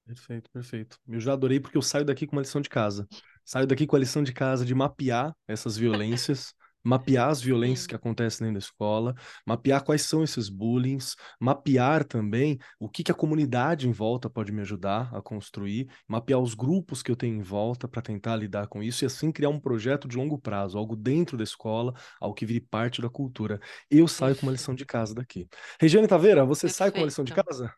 Perfeito, 0.06 0.51
perfeito. 0.51 0.99
Eu 1.08 1.20
já 1.20 1.34
adorei 1.34 1.60
porque 1.60 1.78
eu 1.78 1.82
saio 1.82 2.06
daqui 2.06 2.28
com 2.28 2.36
uma 2.36 2.41
lição 2.43 2.62
de 2.62 2.70
casa. 2.70 3.08
Saio 3.43 3.66
daqui 3.66 3.88
com 3.88 3.95
a 3.95 3.99
lição 3.99 4.24
de 4.24 4.34
casa 4.34 4.64
de 4.64 4.76
mapear 4.76 5.36
essas 5.47 5.76
violências, 5.76 6.53
mapear 6.84 7.30
as 7.30 7.41
violências 7.41 7.88
que 7.88 7.95
acontecem 7.95 8.45
dentro 8.45 8.60
da 8.60 8.64
escola, 8.64 9.16
mapear 9.47 9.84
quais 9.84 10.03
são 10.03 10.24
esses 10.24 10.47
bullying, 10.47 10.99
mapear 11.41 12.03
também 12.03 12.60
o 12.80 12.88
que, 12.88 13.03
que 13.03 13.12
a 13.12 13.16
comunidade 13.16 13.88
em 13.88 13.91
volta 13.91 14.30
pode 14.30 14.51
me 14.51 14.62
ajudar 14.62 15.10
a 15.12 15.24
construir, 15.24 15.89
mapear 16.08 16.39
os 16.39 16.53
grupos 16.53 17.01
que 17.01 17.10
eu 17.10 17.16
tenho 17.16 17.36
em 17.38 17.41
volta 17.41 17.88
para 17.88 18.03
tentar 18.03 18.36
lidar 18.36 18.68
com 18.68 18.84
isso 18.84 19.03
e 19.03 19.08
assim 19.08 19.32
criar 19.32 19.49
um 19.49 19.60
projeto 19.60 20.08
de 20.08 20.18
longo 20.18 20.38
prazo, 20.38 20.78
algo 20.78 20.95
dentro 20.95 21.36
da 21.36 21.43
escola, 21.43 21.95
algo 22.22 22.36
que 22.36 22.45
vire 22.45 22.62
parte 22.62 23.01
da 23.01 23.10
cultura. 23.10 23.60
Eu 23.89 24.08
saio 24.08 24.36
com 24.36 24.43
uma 24.45 24.51
lição 24.51 24.76
de 24.76 24.86
casa 24.86 25.16
daqui. 25.16 25.47
Regiane 25.80 26.08
Taveira, 26.08 26.45
você 26.45 26.68
Perfeito. 26.68 26.78
sai 26.78 26.91
com 26.91 26.99
uma 26.99 27.06
lição 27.06 27.26
de 27.26 27.34
casa? 27.34 27.74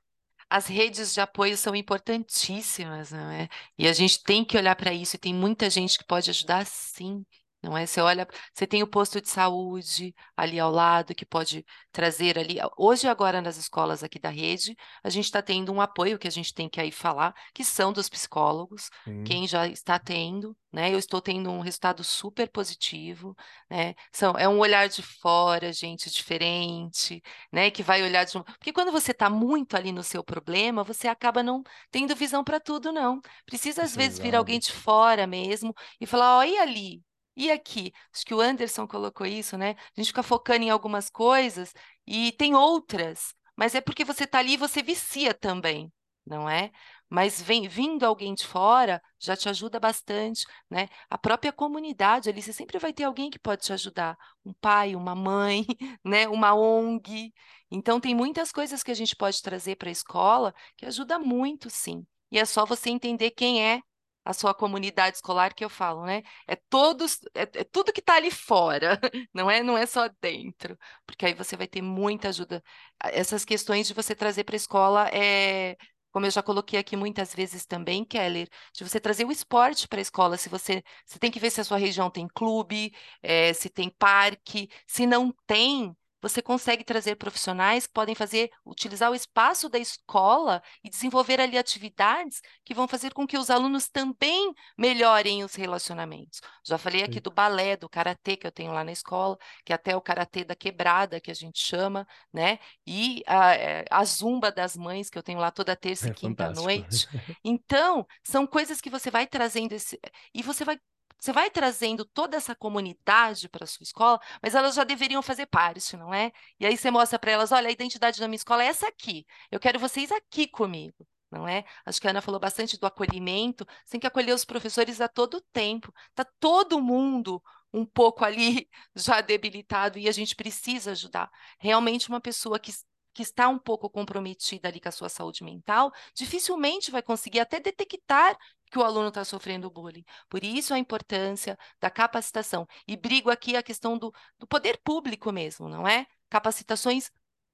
As 0.49 0.67
redes 0.67 1.13
de 1.13 1.21
apoio 1.21 1.57
são 1.57 1.75
importantíssimas, 1.75 3.11
não 3.11 3.29
é? 3.31 3.49
E 3.77 3.87
a 3.87 3.93
gente 3.93 4.23
tem 4.23 4.45
que 4.45 4.57
olhar 4.57 4.75
para 4.75 4.93
isso, 4.93 5.15
e 5.15 5.19
tem 5.19 5.33
muita 5.33 5.69
gente 5.69 5.97
que 5.97 6.05
pode 6.05 6.29
ajudar 6.29 6.65
sim 6.65 7.25
não 7.67 7.77
é? 7.77 7.85
Você 7.85 7.99
olha, 7.99 8.25
você 8.53 8.65
tem 8.65 8.81
o 8.81 8.87
posto 8.87 9.19
de 9.19 9.29
saúde 9.29 10.15
ali 10.37 10.57
ao 10.57 10.71
lado 10.71 11.13
que 11.13 11.25
pode 11.25 11.65
trazer 11.91 12.39
ali. 12.39 12.57
Hoje, 12.77 13.07
agora, 13.07 13.41
nas 13.41 13.57
escolas 13.57 14.03
aqui 14.03 14.17
da 14.17 14.29
rede, 14.29 14.75
a 15.03 15.09
gente 15.09 15.25
está 15.25 15.41
tendo 15.41 15.73
um 15.73 15.81
apoio 15.81 16.17
que 16.17 16.27
a 16.27 16.31
gente 16.31 16.53
tem 16.53 16.69
que 16.69 16.79
aí 16.79 16.91
falar, 16.91 17.33
que 17.53 17.65
são 17.65 17.91
dos 17.91 18.07
psicólogos, 18.07 18.89
Sim. 19.03 19.23
quem 19.25 19.45
já 19.47 19.67
está 19.67 19.99
tendo, 19.99 20.55
né? 20.71 20.93
Eu 20.93 20.97
estou 20.97 21.21
tendo 21.21 21.51
um 21.51 21.59
resultado 21.59 22.03
super 22.05 22.49
positivo, 22.49 23.35
né? 23.69 23.93
São, 24.13 24.33
é 24.37 24.47
um 24.47 24.59
olhar 24.59 24.87
de 24.87 25.01
fora, 25.01 25.73
gente 25.73 26.09
diferente, 26.09 27.21
né? 27.51 27.69
Que 27.69 27.83
vai 27.83 28.01
olhar 28.01 28.23
de 28.23 28.37
um. 28.37 28.43
Porque 28.43 28.71
quando 28.71 28.93
você 28.93 29.11
está 29.11 29.29
muito 29.29 29.75
ali 29.75 29.91
no 29.91 30.03
seu 30.03 30.23
problema, 30.23 30.83
você 30.85 31.07
acaba 31.09 31.43
não 31.43 31.63
tendo 31.91 32.15
visão 32.15 32.43
para 32.45 32.61
tudo, 32.61 32.93
não. 32.93 33.19
Precisa, 33.45 33.83
às 33.83 33.93
vezes, 33.93 34.19
vir 34.19 34.35
alguém 34.35 34.57
de 34.59 34.71
fora 34.71 35.27
mesmo 35.27 35.73
e 35.99 36.05
falar: 36.05 36.37
olha 36.37 36.61
ali, 36.61 37.01
e 37.37 37.51
aqui? 37.51 37.93
Acho 38.13 38.25
que 38.25 38.33
o 38.33 38.41
Anderson 38.41 38.87
colocou 38.87 39.25
isso, 39.25 39.57
né? 39.57 39.71
A 39.95 40.01
gente 40.01 40.07
fica 40.07 40.23
focando 40.23 40.63
em 40.65 40.69
algumas 40.69 41.09
coisas 41.09 41.73
e 42.05 42.31
tem 42.33 42.55
outras, 42.55 43.33
mas 43.55 43.75
é 43.75 43.81
porque 43.81 44.03
você 44.05 44.23
está 44.25 44.39
ali 44.39 44.53
e 44.53 44.57
você 44.57 44.81
vicia 44.83 45.33
também. 45.33 45.91
não 46.25 46.49
é? 46.49 46.71
Mas 47.09 47.41
vem, 47.41 47.67
vindo 47.69 48.03
alguém 48.05 48.33
de 48.33 48.45
fora 48.45 49.01
já 49.19 49.35
te 49.35 49.47
ajuda 49.47 49.79
bastante, 49.79 50.45
né? 50.69 50.89
A 51.09 51.17
própria 51.17 51.53
comunidade 51.53 52.29
ali, 52.29 52.41
você 52.41 52.51
sempre 52.51 52.77
vai 52.79 52.91
ter 52.93 53.05
alguém 53.05 53.29
que 53.29 53.39
pode 53.39 53.63
te 53.63 53.71
ajudar, 53.73 54.17
um 54.45 54.53
pai, 54.53 54.95
uma 54.95 55.15
mãe, 55.15 55.65
né? 56.03 56.27
Uma 56.27 56.53
ONG. 56.53 57.33
Então 57.71 57.99
tem 57.99 58.13
muitas 58.15 58.51
coisas 58.51 58.83
que 58.83 58.91
a 58.91 58.93
gente 58.93 59.15
pode 59.15 59.41
trazer 59.41 59.75
para 59.77 59.89
a 59.89 59.91
escola 59.91 60.53
que 60.75 60.85
ajuda 60.85 61.17
muito, 61.19 61.69
sim. 61.69 62.05
E 62.31 62.37
é 62.39 62.45
só 62.45 62.65
você 62.65 62.89
entender 62.89 63.31
quem 63.31 63.63
é 63.65 63.81
a 64.29 64.33
sua 64.33 64.53
comunidade 64.53 65.15
escolar 65.17 65.53
que 65.53 65.63
eu 65.63 65.69
falo, 65.69 66.05
né? 66.05 66.21
É 66.47 66.55
todos, 66.69 67.19
é, 67.33 67.43
é 67.43 67.63
tudo 67.63 67.93
que 67.93 68.01
está 68.01 68.15
ali 68.15 68.29
fora, 68.29 68.99
não 69.33 69.49
é, 69.49 69.63
não 69.63 69.77
é 69.77 69.85
só 69.85 70.09
dentro, 70.21 70.77
porque 71.05 71.25
aí 71.25 71.33
você 71.33 71.55
vai 71.55 71.67
ter 71.67 71.81
muita 71.81 72.29
ajuda. 72.29 72.61
Essas 73.03 73.45
questões 73.45 73.87
de 73.87 73.93
você 73.93 74.13
trazer 74.15 74.43
para 74.43 74.55
a 74.55 74.57
escola 74.57 75.07
é 75.13 75.77
como 76.11 76.25
eu 76.25 76.31
já 76.31 76.41
coloquei 76.41 76.79
aqui 76.79 76.95
muitas 76.97 77.33
vezes 77.33 77.65
também, 77.65 78.03
Keller, 78.03 78.49
de 78.73 78.83
você 78.83 78.99
trazer 78.99 79.23
o 79.25 79.31
esporte 79.31 79.87
para 79.87 79.99
a 79.99 80.01
escola. 80.01 80.35
Se 80.37 80.49
você, 80.49 80.83
você 81.05 81.19
tem 81.19 81.29
que 81.31 81.39
ver 81.39 81.51
se 81.51 81.61
a 81.61 81.63
sua 81.63 81.77
região 81.77 82.09
tem 82.09 82.27
clube, 82.27 82.91
é, 83.21 83.53
se 83.53 83.69
tem 83.69 83.89
parque. 83.89 84.67
Se 84.87 85.05
não 85.05 85.31
tem, 85.45 85.95
você 86.21 86.41
consegue 86.41 86.83
trazer 86.83 87.15
profissionais 87.15 87.85
que 87.87 87.93
podem 87.93 88.15
fazer, 88.15 88.49
utilizar 88.65 89.11
o 89.11 89.15
espaço 89.15 89.69
da 89.69 89.77
escola 89.77 90.61
e 90.83 90.89
desenvolver 90.89 91.39
ali 91.39 91.57
atividades 91.57 92.41
que 92.65 92.73
vão 92.73 92.87
fazer 92.87 93.13
com 93.13 93.27
que 93.27 93.37
os 93.37 93.49
alunos 93.49 93.87
também 93.89 94.53
melhorem 94.77 95.43
os 95.43 95.55
relacionamentos. 95.55 96.41
Já 96.65 96.77
falei 96.77 97.03
aqui 97.03 97.19
do 97.19 97.31
balé, 97.31 97.77
do 97.77 97.89
karatê 97.89 98.35
que 98.37 98.47
eu 98.47 98.51
tenho 98.51 98.71
lá 98.71 98.83
na 98.83 98.91
escola, 98.91 99.37
que 99.65 99.71
é 99.71 99.75
até 99.75 99.95
o 99.95 100.01
karatê 100.01 100.43
da 100.43 100.55
quebrada 100.55 101.19
que 101.21 101.31
a 101.31 101.33
gente 101.33 101.59
chama, 101.59 102.05
né? 102.33 102.59
E 102.85 103.23
a, 103.27 103.53
eh, 103.55 103.85
a 103.89 104.03
zumba 104.03 104.51
das 104.51 104.75
mães 104.75 105.09
que 105.09 105.17
eu 105.17 105.23
tenho 105.23 105.39
lá 105.39 105.51
toda 105.51 105.75
terça 105.75 106.07
É 106.07 106.09
e 106.09 106.11
quinta 106.11 106.45
fantástico. 106.45 106.63
noite. 106.63 107.07
Então, 107.43 108.05
são 108.23 108.45
coisas 108.47 108.81
que 108.81 108.89
você 108.89 109.09
vai 109.11 109.25
trazendo 109.27 109.73
esse, 109.73 109.99
e 110.33 110.41
você 110.43 110.65
vai 110.65 110.77
você 111.19 111.31
vai 111.33 111.49
trazendo 111.49 112.05
toda 112.05 112.37
essa 112.37 112.55
comunidade 112.55 113.49
para 113.49 113.63
a 113.63 113.67
sua 113.67 113.83
escola, 113.83 114.19
mas 114.41 114.55
elas 114.55 114.75
já 114.75 114.83
deveriam 114.83 115.21
fazer 115.21 115.45
parte, 115.47 115.97
não 115.97 116.13
é? 116.13 116.31
E 116.59 116.65
aí 116.65 116.77
você 116.77 116.91
mostra 116.91 117.17
para 117.19 117.31
elas: 117.31 117.51
olha, 117.51 117.67
a 117.69 117.71
identidade 117.71 118.19
da 118.19 118.27
minha 118.27 118.37
escola 118.37 118.63
é 118.63 118.67
essa 118.67 118.87
aqui. 118.87 119.25
Eu 119.51 119.59
quero 119.59 119.79
vocês 119.79 120.11
aqui 120.11 120.47
comigo. 120.47 121.07
Não 121.29 121.45
é? 121.45 121.65
Acho 121.85 121.99
que 121.99 122.07
a 122.07 122.11
Ana 122.11 122.21
falou 122.21 122.39
bastante 122.39 122.79
do 122.79 122.85
acolhimento. 122.85 123.65
Você 123.83 123.91
tem 123.91 123.99
que 123.99 124.07
acolher 124.07 124.33
os 124.33 124.45
professores 124.45 125.01
a 125.01 125.09
todo 125.09 125.41
tempo. 125.51 125.93
Está 126.09 126.25
todo 126.39 126.81
mundo 126.81 127.43
um 127.73 127.85
pouco 127.85 128.23
ali 128.23 128.69
já 128.95 129.19
debilitado 129.19 129.99
e 129.99 130.07
a 130.07 130.11
gente 130.13 130.35
precisa 130.35 130.91
ajudar. 130.91 131.29
Realmente, 131.59 132.07
uma 132.07 132.21
pessoa 132.21 132.57
que 132.59 132.71
que 133.17 133.23
está 133.23 133.49
um 133.49 133.57
pouco 133.57 133.89
comprometida 133.89 134.67
ali 134.67 134.79
com 134.79 134.89
a 134.89 134.91
sua 134.91 135.09
saúde 135.09 135.43
mental, 135.43 135.91
dificilmente 136.13 136.91
vai 136.91 137.01
conseguir 137.01 137.39
até 137.39 137.59
detectar 137.59 138.37
que 138.71 138.79
o 138.79 138.83
aluno 138.83 139.09
está 139.09 139.23
sofrendo 139.25 139.69
bullying. 139.69 140.03
Por 140.29 140.43
isso 140.43 140.73
a 140.73 140.79
importância 140.79 141.57
da 141.79 141.89
capacitação. 141.89 142.67
E 142.87 142.95
brigo 142.97 143.29
aqui 143.29 143.55
a 143.55 143.63
questão 143.63 143.97
do, 143.97 144.13
do 144.39 144.47
poder 144.47 144.79
público 144.83 145.31
mesmo, 145.31 145.69
não 145.69 145.87
é? 145.87 146.05
Capacitações 146.29 147.11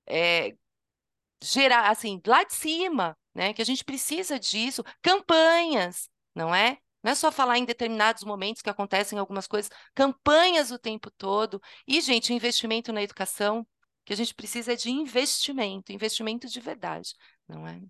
é, 0.07 0.55
gerar, 1.41 1.89
assim, 1.89 2.21
lá 2.25 2.43
de 2.43 2.53
cima, 2.53 3.17
né? 3.33 3.53
Que 3.53 3.61
a 3.61 3.65
gente 3.65 3.83
precisa 3.83 4.39
disso. 4.39 4.83
Campanhas, 5.01 6.09
não 6.35 6.53
é? 6.53 6.77
Não 7.03 7.11
é 7.11 7.15
só 7.15 7.31
falar 7.31 7.57
em 7.57 7.65
determinados 7.65 8.23
momentos 8.23 8.61
que 8.61 8.69
acontecem 8.69 9.19
algumas 9.19 9.45
coisas, 9.45 9.69
campanhas 9.93 10.71
o 10.71 10.79
tempo 10.79 11.11
todo. 11.11 11.61
E, 11.87 11.99
gente, 12.01 12.33
investimento 12.33 12.93
na 12.93 13.03
educação, 13.03 13.67
que 14.05 14.13
a 14.13 14.15
gente 14.15 14.33
precisa 14.33 14.73
é 14.73 14.75
de 14.75 14.89
investimento, 14.89 15.91
investimento 15.91 16.47
de 16.47 16.59
verdade, 16.59 17.13
não 17.47 17.67
é? 17.67 17.81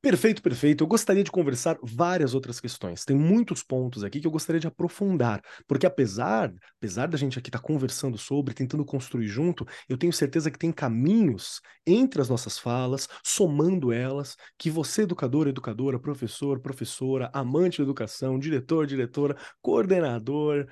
Perfeito, 0.00 0.40
perfeito. 0.40 0.84
Eu 0.84 0.86
gostaria 0.86 1.24
de 1.24 1.30
conversar 1.30 1.76
várias 1.82 2.32
outras 2.32 2.60
questões. 2.60 3.04
Tem 3.04 3.16
muitos 3.16 3.64
pontos 3.64 4.04
aqui 4.04 4.20
que 4.20 4.28
eu 4.28 4.30
gostaria 4.30 4.60
de 4.60 4.68
aprofundar, 4.68 5.42
porque 5.66 5.86
apesar, 5.86 6.52
apesar 6.76 7.08
da 7.08 7.18
gente 7.18 7.36
aqui 7.36 7.48
estar 7.48 7.58
tá 7.58 7.64
conversando 7.66 8.16
sobre, 8.16 8.54
tentando 8.54 8.84
construir 8.84 9.26
junto, 9.26 9.66
eu 9.88 9.98
tenho 9.98 10.12
certeza 10.12 10.52
que 10.52 10.58
tem 10.58 10.70
caminhos 10.70 11.60
entre 11.84 12.20
as 12.20 12.28
nossas 12.28 12.56
falas, 12.60 13.08
somando 13.24 13.90
elas, 13.92 14.36
que 14.56 14.70
você, 14.70 15.02
educador, 15.02 15.48
educadora, 15.48 15.98
professor, 15.98 16.60
professora, 16.60 17.28
amante 17.32 17.78
da 17.78 17.82
educação, 17.84 18.38
diretor, 18.38 18.86
diretora, 18.86 19.36
coordenador, 19.60 20.68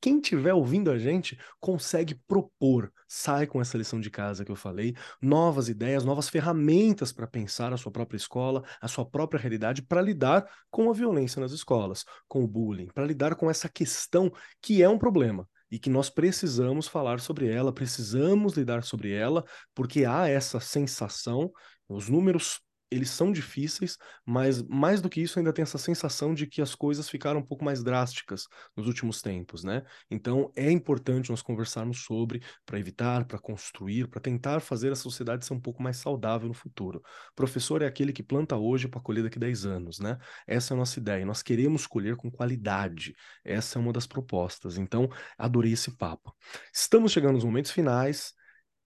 quem 0.00 0.18
estiver 0.18 0.52
ouvindo 0.52 0.90
a 0.90 0.98
gente, 0.98 1.38
consegue 1.58 2.14
propor. 2.26 2.92
Sai 3.08 3.46
com 3.46 3.60
essa 3.60 3.76
lição 3.76 4.00
de 4.00 4.10
casa 4.10 4.44
que 4.44 4.52
eu 4.52 4.56
falei, 4.56 4.94
novas 5.20 5.68
ideias, 5.68 6.04
novas 6.04 6.28
ferramentas 6.28 7.12
para 7.12 7.26
pensar 7.26 7.72
a 7.72 7.76
sua 7.76 7.90
própria 7.90 8.16
escola 8.16 8.49
escola, 8.50 8.64
a 8.80 8.88
sua 8.88 9.06
própria 9.06 9.40
realidade 9.40 9.82
para 9.82 10.02
lidar 10.02 10.46
com 10.70 10.90
a 10.90 10.92
violência 10.92 11.40
nas 11.40 11.52
escolas, 11.52 12.04
com 12.28 12.42
o 12.42 12.48
bullying, 12.48 12.88
para 12.92 13.06
lidar 13.06 13.36
com 13.36 13.48
essa 13.48 13.68
questão 13.68 14.32
que 14.60 14.82
é 14.82 14.88
um 14.88 14.98
problema 14.98 15.48
e 15.70 15.78
que 15.78 15.88
nós 15.88 16.10
precisamos 16.10 16.88
falar 16.88 17.20
sobre 17.20 17.48
ela, 17.48 17.72
precisamos 17.72 18.54
lidar 18.54 18.82
sobre 18.82 19.12
ela, 19.12 19.44
porque 19.74 20.04
há 20.04 20.28
essa 20.28 20.58
sensação, 20.58 21.52
os 21.88 22.08
números 22.08 22.60
eles 22.90 23.10
são 23.10 23.30
difíceis, 23.32 23.96
mas 24.26 24.62
mais 24.62 25.00
do 25.00 25.08
que 25.08 25.20
isso, 25.20 25.38
ainda 25.38 25.52
tem 25.52 25.62
essa 25.62 25.78
sensação 25.78 26.34
de 26.34 26.46
que 26.46 26.60
as 26.60 26.74
coisas 26.74 27.08
ficaram 27.08 27.40
um 27.40 27.44
pouco 27.44 27.64
mais 27.64 27.82
drásticas 27.82 28.46
nos 28.76 28.86
últimos 28.86 29.22
tempos, 29.22 29.62
né? 29.64 29.82
Então 30.10 30.50
é 30.56 30.70
importante 30.70 31.30
nós 31.30 31.42
conversarmos 31.42 32.04
sobre 32.04 32.42
para 32.66 32.78
evitar, 32.78 33.24
para 33.26 33.38
construir, 33.38 34.08
para 34.08 34.20
tentar 34.20 34.60
fazer 34.60 34.92
a 34.92 34.96
sociedade 34.96 35.44
ser 35.44 35.54
um 35.54 35.60
pouco 35.60 35.82
mais 35.82 35.96
saudável 35.98 36.48
no 36.48 36.54
futuro. 36.54 37.02
O 37.30 37.34
professor 37.34 37.82
é 37.82 37.86
aquele 37.86 38.12
que 38.12 38.22
planta 38.22 38.56
hoje 38.56 38.88
para 38.88 39.00
colher 39.00 39.22
daqui 39.24 39.38
a 39.38 39.40
10 39.40 39.66
anos, 39.66 39.98
né? 39.98 40.18
Essa 40.46 40.72
é 40.72 40.74
a 40.74 40.78
nossa 40.78 40.98
ideia. 40.98 41.24
Nós 41.24 41.42
queremos 41.42 41.86
colher 41.86 42.16
com 42.16 42.30
qualidade. 42.30 43.14
Essa 43.44 43.78
é 43.78 43.82
uma 43.82 43.92
das 43.92 44.06
propostas. 44.06 44.76
Então, 44.78 45.08
adorei 45.38 45.72
esse 45.72 45.96
papo. 45.96 46.34
Estamos 46.72 47.12
chegando 47.12 47.34
nos 47.34 47.44
momentos 47.44 47.70
finais. 47.70 48.34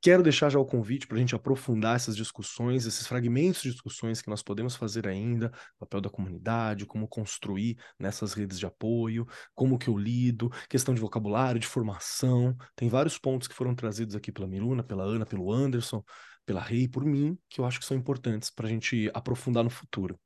Quero 0.04 0.22
deixar 0.22 0.50
já 0.50 0.58
o 0.58 0.66
convite 0.66 1.06
para 1.06 1.16
a 1.16 1.20
gente 1.20 1.34
aprofundar 1.34 1.96
essas 1.96 2.14
discussões, 2.14 2.84
esses 2.84 3.06
fragmentos 3.06 3.62
de 3.62 3.70
discussões 3.70 4.20
que 4.20 4.28
nós 4.28 4.42
podemos 4.42 4.76
fazer 4.76 5.08
ainda, 5.08 5.50
papel 5.78 5.98
da 5.98 6.10
comunidade, 6.10 6.84
como 6.84 7.08
construir 7.08 7.78
nessas 7.98 8.34
redes 8.34 8.58
de 8.58 8.66
apoio, 8.66 9.26
como 9.54 9.78
que 9.78 9.88
eu 9.88 9.96
lido, 9.96 10.50
questão 10.68 10.94
de 10.94 11.00
vocabulário, 11.00 11.58
de 11.58 11.66
formação. 11.66 12.54
Tem 12.76 12.86
vários 12.86 13.16
pontos 13.16 13.48
que 13.48 13.54
foram 13.54 13.74
trazidos 13.74 14.14
aqui 14.14 14.30
pela 14.30 14.46
Miruna, 14.46 14.84
pela 14.84 15.04
Ana, 15.04 15.24
pelo 15.24 15.50
Anderson, 15.50 16.04
pela 16.44 16.60
Rei, 16.60 16.86
por 16.86 17.02
mim, 17.02 17.38
que 17.48 17.58
eu 17.58 17.64
acho 17.64 17.80
que 17.80 17.86
são 17.86 17.96
importantes 17.96 18.50
para 18.50 18.66
a 18.66 18.70
gente 18.70 19.10
aprofundar 19.14 19.64
no 19.64 19.70
futuro. 19.70 20.20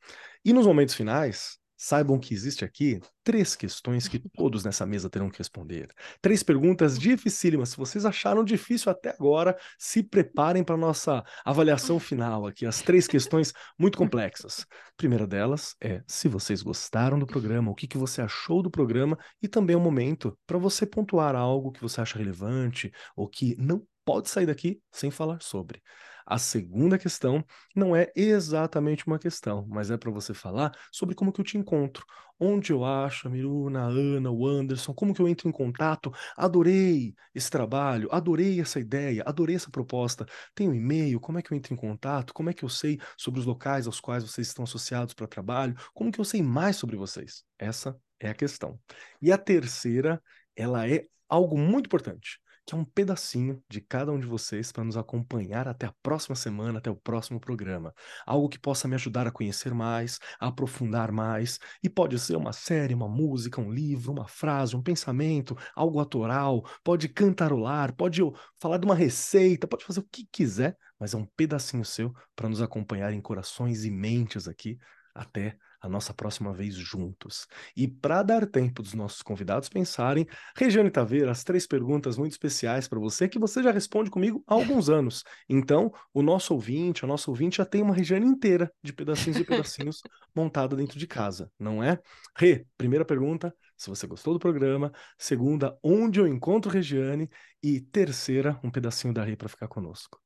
E 0.45 0.53
nos 0.53 0.67
momentos 0.67 0.97
finais, 0.97 1.57
Saibam 1.81 2.19
que 2.19 2.35
existe 2.35 2.65
aqui 2.65 3.01
três 3.23 3.55
questões 3.55 4.09
que 4.09 4.19
todos 4.19 4.65
nessa 4.65 4.85
mesa 4.85 5.09
terão 5.09 5.31
que 5.31 5.39
responder. 5.39 5.89
Três 6.21 6.43
perguntas 6.43 6.99
dificílimas. 6.99 7.69
Se 7.69 7.77
vocês 7.77 8.05
acharam 8.05 8.43
difícil 8.43 8.91
até 8.91 9.11
agora, 9.11 9.57
se 9.79 10.03
preparem 10.03 10.65
para 10.65 10.75
a 10.75 10.79
nossa 10.79 11.23
avaliação 11.45 12.01
final 12.01 12.49
aqui. 12.49 12.67
As 12.67 12.83
três 12.83 13.07
questões 13.07 13.53
muito 13.79 13.97
complexas. 13.97 14.67
A 14.71 14.97
primeira 14.97 15.25
delas 15.25 15.77
é 15.81 16.03
se 16.05 16.27
vocês 16.27 16.63
gostaram 16.63 17.17
do 17.17 17.27
programa, 17.27 17.71
o 17.71 17.75
que, 17.77 17.87
que 17.87 17.97
você 17.97 18.21
achou 18.21 18.61
do 18.61 18.71
programa 18.71 19.17
e 19.41 19.47
também 19.47 19.75
é 19.75 19.79
um 19.79 19.83
momento 19.83 20.37
para 20.45 20.59
você 20.59 20.85
pontuar 20.85 21.37
algo 21.37 21.71
que 21.71 21.81
você 21.81 22.01
acha 22.01 22.19
relevante 22.19 22.91
ou 23.15 23.29
que 23.29 23.55
não 23.57 23.87
pode 24.05 24.29
sair 24.29 24.47
daqui 24.47 24.81
sem 24.91 25.13
falar 25.13 25.41
sobre. 25.41 25.81
A 26.31 26.37
segunda 26.37 26.99
questão 26.99 27.43
não 27.75 27.97
é 27.97 28.13
exatamente 28.15 29.07
uma 29.07 29.19
questão, 29.19 29.67
mas 29.67 29.91
é 29.91 29.97
para 29.97 30.11
você 30.11 30.35
falar 30.35 30.77
sobre 30.93 31.15
como 31.15 31.33
que 31.33 31.41
eu 31.41 31.45
te 31.45 31.57
encontro, 31.57 32.05
onde 32.39 32.71
eu 32.71 32.85
acho 32.85 33.27
a 33.27 33.31
Miruna, 33.31 33.85
a 33.85 33.87
Ana, 33.87 34.31
o 34.31 34.47
Anderson, 34.47 34.93
como 34.93 35.15
que 35.15 35.23
eu 35.23 35.27
entro 35.27 35.49
em 35.49 35.53
contato. 35.53 36.13
Adorei 36.37 37.15
esse 37.35 37.51
trabalho, 37.51 38.11
adorei 38.13 38.61
essa 38.61 38.79
ideia, 38.79 39.23
adorei 39.25 39.57
essa 39.57 39.71
proposta. 39.71 40.27
Tem 40.55 40.69
um 40.69 40.75
e-mail, 40.75 41.19
como 41.19 41.39
é 41.39 41.43
que 41.43 41.51
eu 41.51 41.57
entro 41.57 41.73
em 41.73 41.77
contato? 41.79 42.35
Como 42.35 42.51
é 42.51 42.53
que 42.53 42.63
eu 42.63 42.69
sei 42.69 42.99
sobre 43.17 43.41
os 43.41 43.47
locais 43.47 43.87
aos 43.87 43.99
quais 43.99 44.23
vocês 44.23 44.49
estão 44.49 44.65
associados 44.65 45.15
para 45.15 45.27
trabalho? 45.27 45.75
Como 45.95 46.13
que 46.13 46.21
eu 46.21 46.27
sei 46.27 46.43
mais 46.43 46.77
sobre 46.77 46.97
vocês? 46.97 47.43
Essa 47.59 47.99
é 48.21 48.29
a 48.29 48.35
questão. 48.35 48.79
E 49.23 49.33
a 49.33 49.39
terceira, 49.39 50.23
ela 50.55 50.87
é 50.87 51.07
algo 51.27 51.57
muito 51.57 51.87
importante 51.87 52.39
que 52.69 52.75
é 52.75 52.77
um 52.79 52.85
pedacinho 52.85 53.63
de 53.67 53.81
cada 53.81 54.13
um 54.13 54.21
de 54.21 54.27
vocês 54.27 54.71
para 54.71 54.85
nos 54.85 54.99
acompanhar 54.99 55.67
até 55.67 55.87
a 55.87 55.95
próxima 56.03 56.37
semana, 56.37 56.79
até 56.79 56.91
o 56.91 56.95
próximo 56.95 57.41
programa. 57.41 57.95
Algo 58.27 58.47
que 58.47 58.59
possa 58.59 58.87
me 58.87 58.95
ajudar 58.95 59.27
a 59.27 59.31
conhecer 59.31 59.73
mais, 59.73 60.19
a 60.39 60.49
aprofundar 60.49 61.11
mais, 61.11 61.59
e 61.83 61.89
pode 61.89 62.19
ser 62.19 62.37
uma 62.37 62.53
série, 62.53 62.93
uma 62.93 63.09
música, 63.09 63.59
um 63.59 63.73
livro, 63.73 64.13
uma 64.13 64.29
frase, 64.29 64.77
um 64.77 64.83
pensamento, 64.83 65.57
algo 65.75 65.99
atoral, 65.99 66.63
pode 66.85 67.09
cantarolar, 67.09 67.97
pode 67.97 68.21
falar 68.61 68.77
de 68.77 68.85
uma 68.85 68.95
receita, 68.95 69.67
pode 69.67 69.87
fazer 69.87 70.01
o 70.01 70.09
que 70.13 70.29
quiser, 70.31 70.77
mas 71.01 71.15
é 71.15 71.17
um 71.17 71.25
pedacinho 71.25 71.87
seu 71.87 72.13
para 72.37 72.51
nos 72.51 72.61
acompanhar 72.61 73.15
em 73.15 73.21
corações 73.23 73.87
e 73.87 73.91
mentes 73.91 74.47
aqui 74.47 74.79
até 75.15 75.57
a 75.81 75.89
nossa 75.89 76.13
próxima 76.13 76.53
vez 76.53 76.75
juntos. 76.75 77.47
E 77.77 77.87
para 77.87 78.23
dar 78.23 78.47
tempo 78.47 78.83
dos 78.83 78.95
nossos 78.95 79.23
convidados 79.23 79.69
pensarem, 79.69 80.27
Regiane 80.57 80.91
Taveira, 80.91 81.31
as 81.31 81.45
três 81.45 81.67
perguntas 81.67 82.19
muito 82.19 82.33
especiais 82.33 82.89
para 82.89 82.99
você 82.99 83.29
que 83.29 83.39
você 83.39 83.63
já 83.63 83.71
responde 83.71 84.11
comigo 84.11 84.43
há 84.47 84.55
alguns 84.55 84.89
anos. 84.89 85.25
Então, 85.49 85.93
o 86.13 86.23
nosso 86.23 86.55
ouvinte, 86.55 87.05
a 87.05 87.09
nossa 87.09 87.31
ouvinte 87.31 87.59
já 87.59 87.65
tem 87.65 87.83
uma 87.83 87.95
Regiane 87.95 88.27
inteira 88.27 88.73
de 88.83 88.93
pedacinhos 88.93 89.39
e 89.39 89.45
pedacinhos 89.45 90.03
montada 90.35 90.77
dentro 90.77 90.99
de 90.99 91.07
casa, 91.07 91.51
não 91.59 91.83
é? 91.83 91.99
Rê, 92.37 92.67
primeira 92.77 93.05
pergunta, 93.05 93.55
se 93.77 93.89
você 93.89 94.07
gostou 94.07 94.35
do 94.35 94.41
programa. 94.41 94.93
Segunda, 95.17 95.79
onde 95.83 96.19
eu 96.21 96.27
encontro 96.27 96.71
Regiane. 96.71 97.31
E 97.63 97.81
terceira, 97.81 98.59
um 98.63 98.71
pedacinho 98.71 99.15
da 99.15 99.25
Rê 99.25 99.37
para 99.37 99.49
ficar 99.49 99.69
conosco. 99.69 100.21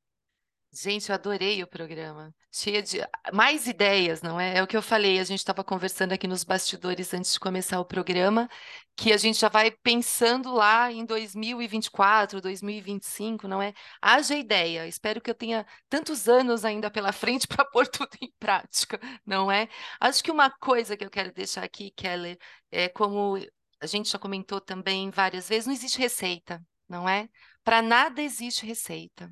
Gente, 0.75 1.09
eu 1.09 1.13
adorei 1.13 1.61
o 1.61 1.67
programa. 1.67 2.33
Cheia 2.51 2.81
de 2.81 2.99
mais 3.31 3.67
ideias, 3.67 4.23
não 4.23 4.39
é? 4.39 4.57
É 4.57 4.63
o 4.63 4.65
que 4.65 4.75
eu 4.75 4.81
falei, 4.81 5.19
a 5.19 5.23
gente 5.23 5.37
estava 5.37 5.63
conversando 5.63 6.13
aqui 6.13 6.27
nos 6.27 6.43
bastidores 6.43 7.13
antes 7.13 7.33
de 7.33 7.39
começar 7.39 7.79
o 7.79 7.85
programa, 7.85 8.49
que 8.95 9.13
a 9.13 9.17
gente 9.17 9.39
já 9.39 9.49
vai 9.49 9.69
pensando 9.69 10.51
lá 10.51 10.91
em 10.91 11.05
2024, 11.05 12.41
2025, 12.41 13.47
não 13.47 13.61
é? 13.61 13.71
Haja 14.01 14.35
ideia. 14.35 14.87
Espero 14.87 15.21
que 15.21 15.29
eu 15.29 15.35
tenha 15.35 15.63
tantos 15.87 16.27
anos 16.27 16.65
ainda 16.65 16.89
pela 16.89 17.11
frente 17.11 17.45
para 17.47 17.65
pôr 17.65 17.87
tudo 17.87 18.09
em 18.19 18.33
prática, 18.39 18.99
não 19.23 19.51
é? 19.51 19.69
Acho 19.99 20.23
que 20.23 20.31
uma 20.31 20.49
coisa 20.49 20.97
que 20.97 21.05
eu 21.05 21.11
quero 21.11 21.31
deixar 21.31 21.63
aqui, 21.63 21.91
Keller, 21.91 22.35
é 22.71 22.89
como 22.89 23.37
a 23.79 23.85
gente 23.85 24.09
já 24.09 24.17
comentou 24.17 24.59
também 24.59 25.11
várias 25.11 25.47
vezes, 25.47 25.67
não 25.67 25.73
existe 25.73 25.99
receita, 25.99 26.59
não 26.89 27.07
é? 27.07 27.29
Para 27.63 27.79
nada 27.81 28.23
existe 28.23 28.65
receita. 28.65 29.31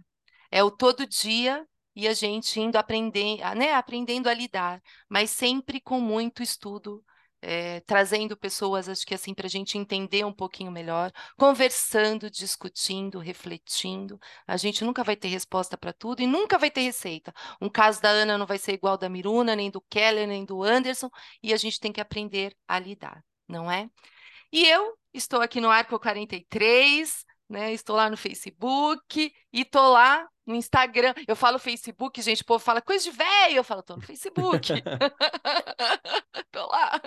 É 0.52 0.64
o 0.64 0.70
todo 0.72 1.08
dia 1.08 1.66
e 1.96 2.08
a 2.08 2.14
gente 2.14 2.60
indo 2.60 2.78
aprender, 2.78 3.40
né, 3.56 3.74
aprendendo 3.74 4.28
a 4.30 4.34
lidar, 4.34 4.82
mas 5.10 5.30
sempre 5.30 5.82
com 5.82 6.00
muito 6.00 6.42
estudo, 6.44 7.04
é, 7.42 7.80
trazendo 7.82 8.38
pessoas, 8.38 8.88
acho 8.88 9.06
que 9.06 9.16
assim, 9.16 9.34
para 9.34 9.48
a 9.48 9.50
gente 9.50 9.78
entender 9.78 10.24
um 10.26 10.34
pouquinho 10.34 10.72
melhor, 10.72 11.12
conversando, 11.38 12.30
discutindo, 12.30 13.20
refletindo. 13.20 14.20
A 14.48 14.58
gente 14.58 14.84
nunca 14.84 15.04
vai 15.04 15.16
ter 15.16 15.28
resposta 15.28 15.78
para 15.78 15.92
tudo 15.92 16.22
e 16.22 16.28
nunca 16.28 16.58
vai 16.58 16.70
ter 16.70 16.82
receita. 16.82 17.34
Um 17.60 17.70
caso 17.70 18.02
da 18.02 18.10
Ana 18.10 18.38
não 18.38 18.46
vai 18.46 18.60
ser 18.60 18.74
igual 18.74 18.98
da 18.98 19.10
Miruna, 19.10 19.56
nem 19.56 19.72
do 19.72 19.82
Keller, 19.82 20.28
nem 20.28 20.46
do 20.46 20.64
Anderson, 20.64 21.10
e 21.42 21.54
a 21.54 21.58
gente 21.58 21.80
tem 21.80 21.92
que 21.92 22.02
aprender 22.02 22.56
a 22.68 22.78
lidar, 22.80 23.24
não 23.48 23.72
é? 23.72 23.90
E 24.52 24.68
eu 24.68 24.98
estou 25.14 25.42
aqui 25.42 25.60
no 25.62 25.70
Arco 25.70 26.00
43, 26.00 27.26
né? 27.52 27.74
Estou 27.74 27.96
lá 27.96 28.10
no 28.10 28.18
Facebook 28.18 29.34
e 29.52 29.62
estou 29.62 29.92
lá 29.92 30.28
no 30.46 30.56
Instagram. 30.56 31.14
Eu 31.28 31.36
falo 31.36 31.60
Facebook, 31.60 32.22
gente, 32.22 32.42
o 32.42 32.46
povo 32.46 32.64
fala 32.64 32.82
coisa 32.82 33.04
de 33.04 33.12
velho. 33.12 33.58
Eu 33.58 33.64
falo, 33.64 33.84
tô 33.84 33.96
no 33.96 34.02
Facebook. 34.02 34.70
tô 36.52 36.66
lá. 36.68 37.02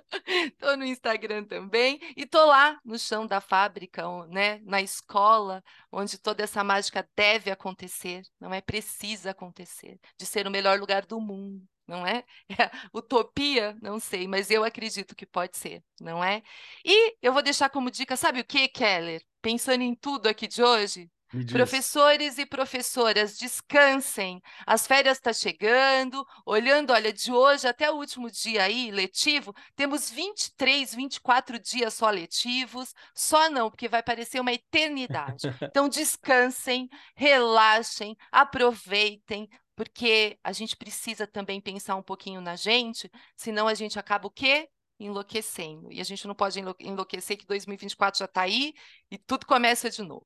Tô 0.59 0.77
no 0.77 0.85
Instagram 0.85 1.45
também. 1.45 1.99
E 2.17 2.27
tô 2.27 2.45
lá 2.45 2.79
no 2.85 2.99
chão 2.99 3.27
da 3.27 3.41
fábrica, 3.41 4.05
né? 4.29 4.61
Na 4.65 4.83
escola, 4.83 5.63
onde 5.91 6.19
toda 6.19 6.45
essa 6.45 6.63
mágica 6.63 7.09
deve 7.17 7.51
acontecer, 7.51 8.23
não 8.39 8.53
é? 8.53 8.61
Precisa 8.61 9.31
acontecer, 9.31 9.99
de 10.19 10.27
ser 10.27 10.47
o 10.47 10.51
melhor 10.51 10.79
lugar 10.79 11.07
do 11.07 11.21
mundo 11.21 11.67
não 11.87 12.07
é? 12.07 12.25
é? 12.51 12.71
Utopia, 12.93 13.77
não 13.83 13.99
sei, 13.99 14.27
mas 14.27 14.51
eu 14.51 14.65
acredito 14.65 15.15
que 15.15 15.27
pode 15.27 15.57
ser, 15.57 15.83
não 16.01 16.23
é? 16.23 16.43
E 16.85 17.17
eu 17.23 17.33
vou 17.33 17.43
deixar 17.43 17.71
como 17.71 17.91
dica, 17.91 18.17
sabe 18.17 18.41
o 18.41 18.45
que, 18.45 18.69
Keller? 18.69 19.23
Pensando 19.43 19.83
em 19.83 19.95
tudo 19.95 20.29
aqui 20.29 20.47
de 20.47 20.63
hoje, 20.63 21.11
Professores 21.51 22.39
e 22.39 22.47
professoras, 22.47 23.37
descansem. 23.37 24.41
As 24.65 24.87
férias 24.87 25.19
estão 25.19 25.33
tá 25.33 25.39
chegando. 25.39 26.25
Olhando, 26.47 26.93
olha, 26.93 27.13
de 27.13 27.33
hoje 27.33 27.67
até 27.67 27.91
o 27.91 27.97
último 27.97 28.31
dia 28.31 28.63
aí, 28.63 28.91
letivo, 28.91 29.53
temos 29.75 30.11
23, 30.11 30.95
24 30.95 31.59
dias 31.59 31.95
só 31.95 32.09
letivos. 32.11 32.95
Só 33.15 33.51
não, 33.51 33.69
porque 33.69 33.89
vai 33.89 34.03
parecer 34.03 34.41
uma 34.41 34.53
eternidade. 34.53 35.49
Então, 35.75 35.89
descansem, 35.89 36.89
relaxem, 37.17 38.17
aproveitem, 38.31 39.49
porque 39.77 40.39
a 40.43 40.53
gente 40.53 40.77
precisa 40.77 41.27
também 41.27 41.61
pensar 41.61 41.97
um 41.97 42.03
pouquinho 42.03 42.41
na 42.41 42.57
gente, 42.57 43.11
senão 43.37 43.69
a 43.69 43.75
gente 43.75 43.99
acaba 43.99 44.27
o 44.27 44.31
quê? 44.31 44.69
Enlouquecendo. 44.99 45.93
E 45.93 46.01
a 46.01 46.05
gente 46.05 46.27
não 46.27 46.35
pode 46.35 46.61
enlouquecer 46.81 47.37
que 47.37 47.47
2024 47.47 48.19
já 48.19 48.25
está 48.27 48.43
aí 48.43 48.75
e 49.11 49.19
tudo 49.19 49.47
começa 49.47 49.91
de 49.91 50.03
novo. 50.03 50.25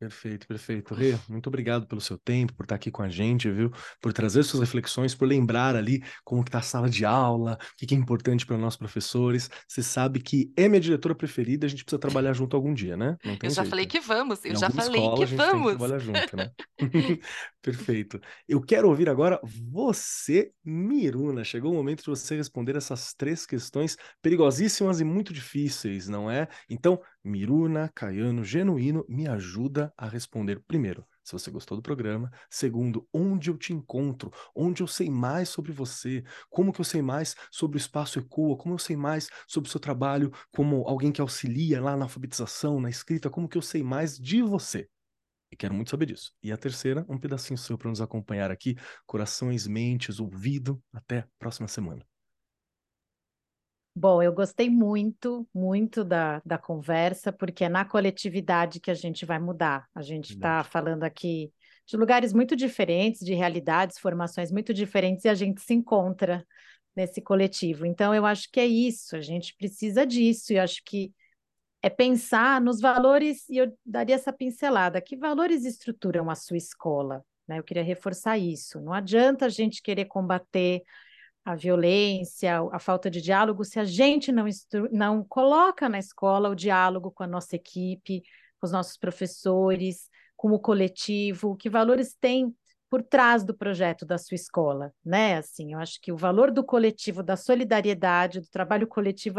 Perfeito, 0.00 0.46
perfeito. 0.46 0.94
Rê, 0.94 1.14
muito 1.28 1.48
obrigado 1.48 1.86
pelo 1.86 2.00
seu 2.00 2.16
tempo, 2.16 2.54
por 2.54 2.62
estar 2.62 2.74
aqui 2.74 2.90
com 2.90 3.02
a 3.02 3.10
gente, 3.10 3.50
viu? 3.50 3.70
Por 4.00 4.14
trazer 4.14 4.42
suas 4.44 4.62
reflexões, 4.62 5.14
por 5.14 5.28
lembrar 5.28 5.76
ali 5.76 6.02
como 6.24 6.40
está 6.40 6.56
a 6.56 6.62
sala 6.62 6.88
de 6.88 7.04
aula, 7.04 7.58
o 7.60 7.86
que 7.86 7.94
é 7.94 7.98
importante 7.98 8.46
para 8.46 8.56
nós 8.56 8.78
professores. 8.78 9.50
Você 9.68 9.82
sabe 9.82 10.18
que 10.18 10.50
é 10.56 10.68
minha 10.68 10.80
diretora 10.80 11.14
preferida, 11.14 11.66
a 11.66 11.68
gente 11.68 11.84
precisa 11.84 12.00
trabalhar 12.00 12.32
junto 12.32 12.56
algum 12.56 12.72
dia, 12.72 12.96
né? 12.96 13.18
eu 13.22 13.50
já 13.50 13.62
jeito. 13.62 13.68
falei 13.68 13.84
que 13.84 14.00
vamos, 14.00 14.42
eu 14.42 14.52
em 14.52 14.56
já 14.56 14.70
falei 14.70 15.02
escola, 15.02 15.16
que 15.18 15.22
a 15.22 15.26
gente 15.26 15.36
vamos. 15.36 15.52
Tem 15.52 15.60
que 15.60 15.78
trabalhar 15.78 15.98
junto, 15.98 16.36
né? 16.36 16.50
Perfeito. 17.60 18.18
Eu 18.48 18.62
quero 18.62 18.88
ouvir 18.88 19.10
agora 19.10 19.38
você, 19.70 20.50
Miruna. 20.64 21.44
Chegou 21.44 21.72
o 21.72 21.74
momento 21.74 22.02
de 22.02 22.08
você 22.08 22.34
responder 22.36 22.74
essas 22.74 23.12
três 23.12 23.44
questões 23.44 23.98
perigosíssimas 24.22 24.98
e 24.98 25.04
muito 25.04 25.30
difíceis, 25.30 26.08
não 26.08 26.30
é? 26.30 26.48
Então, 26.70 26.98
Miruna, 27.22 27.90
Caiano, 27.94 28.42
Genuíno, 28.42 29.04
me 29.08 29.28
ajuda 29.28 29.92
a 29.96 30.08
responder 30.08 30.62
primeiro. 30.66 31.06
Se 31.22 31.32
você 31.32 31.50
gostou 31.50 31.76
do 31.76 31.82
programa. 31.82 32.30
Segundo, 32.48 33.06
onde 33.12 33.50
eu 33.50 33.56
te 33.56 33.72
encontro? 33.72 34.32
Onde 34.54 34.82
eu 34.82 34.86
sei 34.86 35.10
mais 35.10 35.48
sobre 35.48 35.70
você? 35.70 36.24
Como 36.48 36.72
que 36.72 36.80
eu 36.80 36.84
sei 36.84 37.02
mais 37.02 37.36
sobre 37.50 37.76
o 37.76 37.78
espaço 37.80 38.18
ECOA? 38.18 38.56
Como 38.56 38.74
eu 38.74 38.78
sei 38.78 38.96
mais 38.96 39.28
sobre 39.46 39.68
o 39.68 39.70
seu 39.70 39.80
trabalho 39.80 40.32
como 40.50 40.88
alguém 40.88 41.12
que 41.12 41.20
auxilia 41.20 41.80
lá 41.80 41.96
na 41.96 42.06
alfabetização, 42.06 42.80
na 42.80 42.88
escrita? 42.88 43.30
Como 43.30 43.48
que 43.48 43.58
eu 43.58 43.62
sei 43.62 43.82
mais 43.82 44.18
de 44.18 44.42
você? 44.42 44.88
E 45.52 45.56
quero 45.56 45.74
muito 45.74 45.90
saber 45.90 46.06
disso. 46.06 46.32
E 46.42 46.52
a 46.52 46.56
terceira, 46.56 47.04
um 47.08 47.18
pedacinho 47.18 47.58
seu 47.58 47.76
para 47.76 47.90
nos 47.90 48.00
acompanhar 48.00 48.50
aqui. 48.50 48.76
Corações, 49.06 49.66
mentes, 49.66 50.20
ouvido. 50.20 50.82
Até 50.92 51.20
a 51.20 51.28
próxima 51.38 51.68
semana. 51.68 52.04
Bom, 53.94 54.22
eu 54.22 54.32
gostei 54.32 54.70
muito, 54.70 55.48
muito 55.52 56.04
da, 56.04 56.40
da 56.44 56.56
conversa, 56.56 57.32
porque 57.32 57.64
é 57.64 57.68
na 57.68 57.84
coletividade 57.84 58.80
que 58.80 58.90
a 58.90 58.94
gente 58.94 59.26
vai 59.26 59.38
mudar. 59.38 59.86
A 59.94 60.00
gente 60.00 60.32
está 60.32 60.62
falando 60.62 61.02
aqui 61.02 61.52
de 61.86 61.96
lugares 61.96 62.32
muito 62.32 62.54
diferentes, 62.54 63.20
de 63.20 63.34
realidades, 63.34 63.98
formações 63.98 64.52
muito 64.52 64.72
diferentes, 64.72 65.24
e 65.24 65.28
a 65.28 65.34
gente 65.34 65.60
se 65.60 65.74
encontra 65.74 66.46
nesse 66.94 67.20
coletivo. 67.20 67.84
Então, 67.84 68.14
eu 68.14 68.24
acho 68.24 68.48
que 68.50 68.60
é 68.60 68.66
isso, 68.66 69.16
a 69.16 69.20
gente 69.20 69.56
precisa 69.56 70.06
disso, 70.06 70.52
e 70.52 70.56
eu 70.56 70.62
acho 70.62 70.82
que 70.84 71.12
é 71.82 71.90
pensar 71.90 72.60
nos 72.60 72.80
valores, 72.80 73.48
e 73.48 73.56
eu 73.56 73.76
daria 73.84 74.14
essa 74.14 74.32
pincelada: 74.32 75.00
que 75.00 75.16
valores 75.16 75.64
estruturam 75.64 76.30
a 76.30 76.36
sua 76.36 76.56
escola? 76.56 77.24
Né? 77.48 77.58
Eu 77.58 77.64
queria 77.64 77.82
reforçar 77.82 78.38
isso. 78.38 78.80
Não 78.80 78.92
adianta 78.92 79.46
a 79.46 79.48
gente 79.48 79.82
querer 79.82 80.04
combater 80.04 80.82
a 81.44 81.54
violência, 81.54 82.60
a 82.72 82.78
falta 82.78 83.10
de 83.10 83.20
diálogo, 83.20 83.64
se 83.64 83.78
a 83.78 83.84
gente 83.84 84.30
não, 84.30 84.44
não 84.92 85.24
coloca 85.24 85.88
na 85.88 85.98
escola 85.98 86.48
o 86.48 86.54
diálogo 86.54 87.10
com 87.10 87.22
a 87.22 87.26
nossa 87.26 87.56
equipe, 87.56 88.22
com 88.60 88.66
os 88.66 88.72
nossos 88.72 88.96
professores, 88.96 90.08
com 90.36 90.52
o 90.52 90.58
coletivo, 90.58 91.56
que 91.56 91.68
valores 91.68 92.14
tem 92.14 92.54
por 92.90 93.02
trás 93.04 93.44
do 93.44 93.54
projeto 93.54 94.04
da 94.04 94.18
sua 94.18 94.34
escola, 94.34 94.92
né? 95.04 95.36
Assim, 95.36 95.74
eu 95.74 95.78
acho 95.78 96.00
que 96.00 96.10
o 96.10 96.16
valor 96.16 96.50
do 96.50 96.64
coletivo, 96.64 97.22
da 97.22 97.36
solidariedade, 97.36 98.40
do 98.40 98.48
trabalho 98.48 98.86
coletivo, 98.86 99.38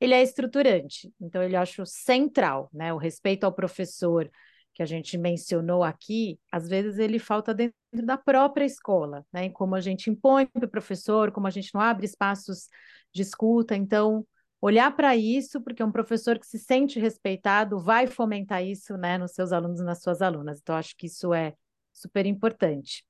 ele 0.00 0.14
é 0.14 0.22
estruturante. 0.22 1.12
Então, 1.20 1.42
ele 1.42 1.56
acho 1.56 1.84
central, 1.84 2.70
né? 2.72 2.94
O 2.94 2.96
respeito 2.96 3.44
ao 3.44 3.52
professor, 3.52 4.30
que 4.76 4.82
a 4.82 4.86
gente 4.86 5.16
mencionou 5.16 5.82
aqui, 5.82 6.38
às 6.52 6.68
vezes 6.68 6.98
ele 6.98 7.18
falta 7.18 7.54
dentro 7.54 7.74
da 8.04 8.18
própria 8.18 8.66
escola, 8.66 9.24
né? 9.32 9.48
Como 9.48 9.74
a 9.74 9.80
gente 9.80 10.10
impõe 10.10 10.46
para 10.46 10.66
o 10.66 10.70
professor, 10.70 11.32
como 11.32 11.46
a 11.46 11.50
gente 11.50 11.74
não 11.74 11.80
abre 11.80 12.04
espaços 12.04 12.68
de 13.10 13.22
escuta. 13.22 13.74
Então, 13.74 14.26
olhar 14.60 14.94
para 14.94 15.16
isso, 15.16 15.62
porque 15.62 15.82
um 15.82 15.90
professor 15.90 16.38
que 16.38 16.46
se 16.46 16.58
sente 16.58 17.00
respeitado 17.00 17.78
vai 17.78 18.06
fomentar 18.06 18.62
isso, 18.62 18.98
né, 18.98 19.16
nos 19.16 19.32
seus 19.32 19.50
alunos 19.50 19.80
e 19.80 19.84
nas 19.84 20.02
suas 20.02 20.20
alunas. 20.20 20.60
Então, 20.60 20.76
acho 20.76 20.94
que 20.94 21.06
isso 21.06 21.32
é 21.32 21.54
super 21.90 22.26
importante. 22.26 23.02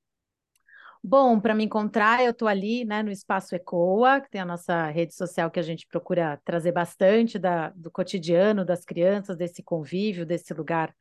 Bom, 1.03 1.41
para 1.41 1.55
me 1.55 1.65
encontrar, 1.65 2.23
eu 2.23 2.31
estou 2.31 2.47
ali 2.47 2.85
né, 2.85 3.03
no 3.03 3.11
Espaço 3.11 3.57
Ecoa, 3.57 4.21
que 4.21 4.31
tem 4.31 4.41
a 4.41 4.45
nossa 4.45 4.89
rede 4.89 5.15
social 5.15 5.51
que 5.51 5.59
a 5.59 5.63
gente 5.63 5.85
procura 5.89 6.41
trazer 6.45 6.71
bastante 6.71 7.41
da, 7.41 7.71
do 7.71 7.91
cotidiano 7.91 8.65
das 8.65 8.85
crianças, 8.85 9.37
desse 9.37 9.65
convívio, 9.65 10.25
desse 10.25 10.55
lugar 10.55 10.95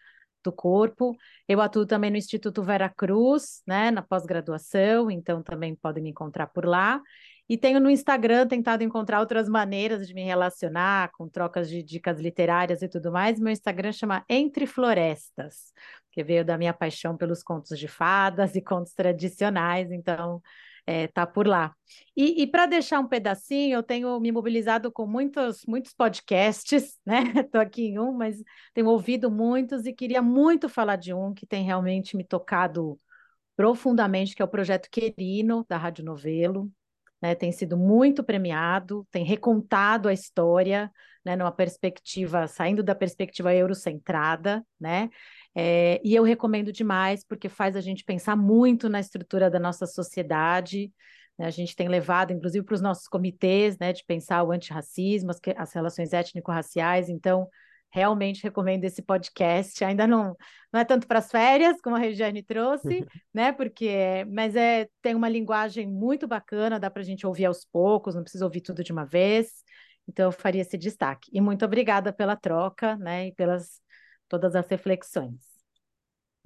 do 0.45 0.51
corpo. 0.51 1.17
Eu 1.47 1.59
atuo 1.59 1.85
também 1.85 2.09
no 2.11 2.17
Instituto 2.17 2.63
Vera 2.63 2.89
Cruz, 2.89 3.61
né, 3.67 3.91
na 3.91 4.01
pós-graduação, 4.01 5.11
então 5.11 5.43
também 5.43 5.75
podem 5.75 6.03
me 6.03 6.09
encontrar 6.11 6.47
por 6.47 6.65
lá. 6.65 7.01
E 7.47 7.57
tenho 7.57 7.79
no 7.79 7.91
Instagram 7.91 8.47
tentado 8.47 8.83
encontrar 8.83 9.19
outras 9.19 9.47
maneiras 9.47 10.07
de 10.07 10.13
me 10.13 10.23
relacionar, 10.23 11.11
com 11.11 11.29
trocas 11.29 11.69
de 11.69 11.83
dicas 11.83 12.19
literárias 12.19 12.81
e 12.81 12.87
tudo 12.87 13.11
mais. 13.11 13.39
Meu 13.39 13.53
Instagram 13.53 13.91
chama 13.91 14.25
Entre 14.27 14.65
Florestas, 14.65 15.71
que 16.11 16.23
veio 16.23 16.43
da 16.43 16.57
minha 16.57 16.73
paixão 16.73 17.15
pelos 17.15 17.43
contos 17.43 17.77
de 17.77 17.87
fadas 17.87 18.55
e 18.55 18.61
contos 18.61 18.93
tradicionais. 18.93 19.91
Então, 19.91 20.41
é, 20.85 21.07
tá 21.07 21.25
por 21.25 21.47
lá. 21.47 21.75
E, 22.15 22.43
e 22.43 22.47
para 22.47 22.65
deixar 22.65 22.99
um 22.99 23.07
pedacinho, 23.07 23.75
eu 23.75 23.83
tenho 23.83 24.19
me 24.19 24.31
mobilizado 24.31 24.91
com 24.91 25.05
muitos, 25.07 25.65
muitos 25.65 25.93
podcasts, 25.93 26.99
né? 27.05 27.33
Estou 27.37 27.59
aqui 27.61 27.87
em 27.87 27.99
um, 27.99 28.13
mas 28.13 28.41
tenho 28.73 28.87
ouvido 28.87 29.31
muitos 29.31 29.85
e 29.85 29.93
queria 29.93 30.21
muito 30.21 30.69
falar 30.69 30.95
de 30.95 31.13
um 31.13 31.33
que 31.33 31.45
tem 31.45 31.63
realmente 31.63 32.15
me 32.15 32.23
tocado 32.23 32.99
profundamente, 33.55 34.35
que 34.35 34.41
é 34.41 34.45
o 34.45 34.49
projeto 34.49 34.89
Querino, 34.91 35.65
da 35.67 35.77
Rádio 35.77 36.03
Novelo. 36.03 36.71
Né? 37.21 37.33
Tem 37.33 37.51
sido 37.51 37.77
muito 37.77 38.23
premiado, 38.23 39.07
tem 39.09 39.23
recontado 39.23 40.07
a 40.07 40.13
história, 40.13 40.91
né? 41.23 41.35
numa 41.35 41.51
perspectiva, 41.51 42.47
saindo 42.47 42.83
da 42.83 42.93
perspectiva 42.93 43.53
eurocentrada, 43.53 44.63
né? 44.79 45.09
É, 45.55 46.01
e 46.03 46.13
eu 46.13 46.23
recomendo 46.23 46.71
demais, 46.71 47.23
porque 47.23 47.47
faz 47.47 47.75
a 47.75 47.81
gente 47.81 48.03
pensar 48.03 48.35
muito 48.35 48.89
na 48.89 48.99
estrutura 48.99 49.49
da 49.49 49.59
nossa 49.59 49.85
sociedade. 49.85 50.91
Né? 51.37 51.45
A 51.45 51.49
gente 51.49 51.75
tem 51.75 51.87
levado, 51.87 52.33
inclusive, 52.33 52.65
para 52.65 52.75
os 52.75 52.81
nossos 52.81 53.07
comitês, 53.07 53.77
né, 53.79 53.93
de 53.93 54.03
pensar 54.05 54.43
o 54.43 54.51
antirracismo, 54.51 55.31
as, 55.31 55.39
as 55.55 55.73
relações 55.73 56.11
étnico-raciais. 56.11 57.07
Então, 57.07 57.47
realmente 57.89 58.43
recomendo 58.43 58.83
esse 58.83 59.01
podcast. 59.01 59.83
Ainda 59.85 60.05
não, 60.05 60.35
não 60.71 60.81
é 60.81 60.83
tanto 60.83 61.07
para 61.07 61.19
as 61.19 61.31
férias, 61.31 61.79
como 61.81 61.95
a 61.95 61.99
Regiane 61.99 62.43
trouxe, 62.43 63.05
né? 63.33 63.53
Porque, 63.53 64.25
mas 64.29 64.53
é 64.55 64.89
tem 65.01 65.15
uma 65.15 65.29
linguagem 65.29 65.87
muito 65.87 66.27
bacana, 66.27 66.77
dá 66.77 66.91
para 66.91 67.01
a 67.01 67.05
gente 67.05 67.25
ouvir 67.25 67.45
aos 67.45 67.63
poucos, 67.63 68.13
não 68.13 68.23
precisa 68.23 68.43
ouvir 68.43 68.59
tudo 68.59 68.83
de 68.83 68.91
uma 68.91 69.05
vez. 69.05 69.63
Então, 70.07 70.25
eu 70.25 70.31
faria 70.33 70.61
esse 70.61 70.77
destaque. 70.77 71.31
E 71.33 71.39
muito 71.39 71.63
obrigada 71.63 72.11
pela 72.11 72.35
troca, 72.35 72.97
né? 72.97 73.27
E 73.27 73.31
pelas 73.33 73.79
todas 74.27 74.55
as 74.55 74.67
reflexões. 74.67 75.55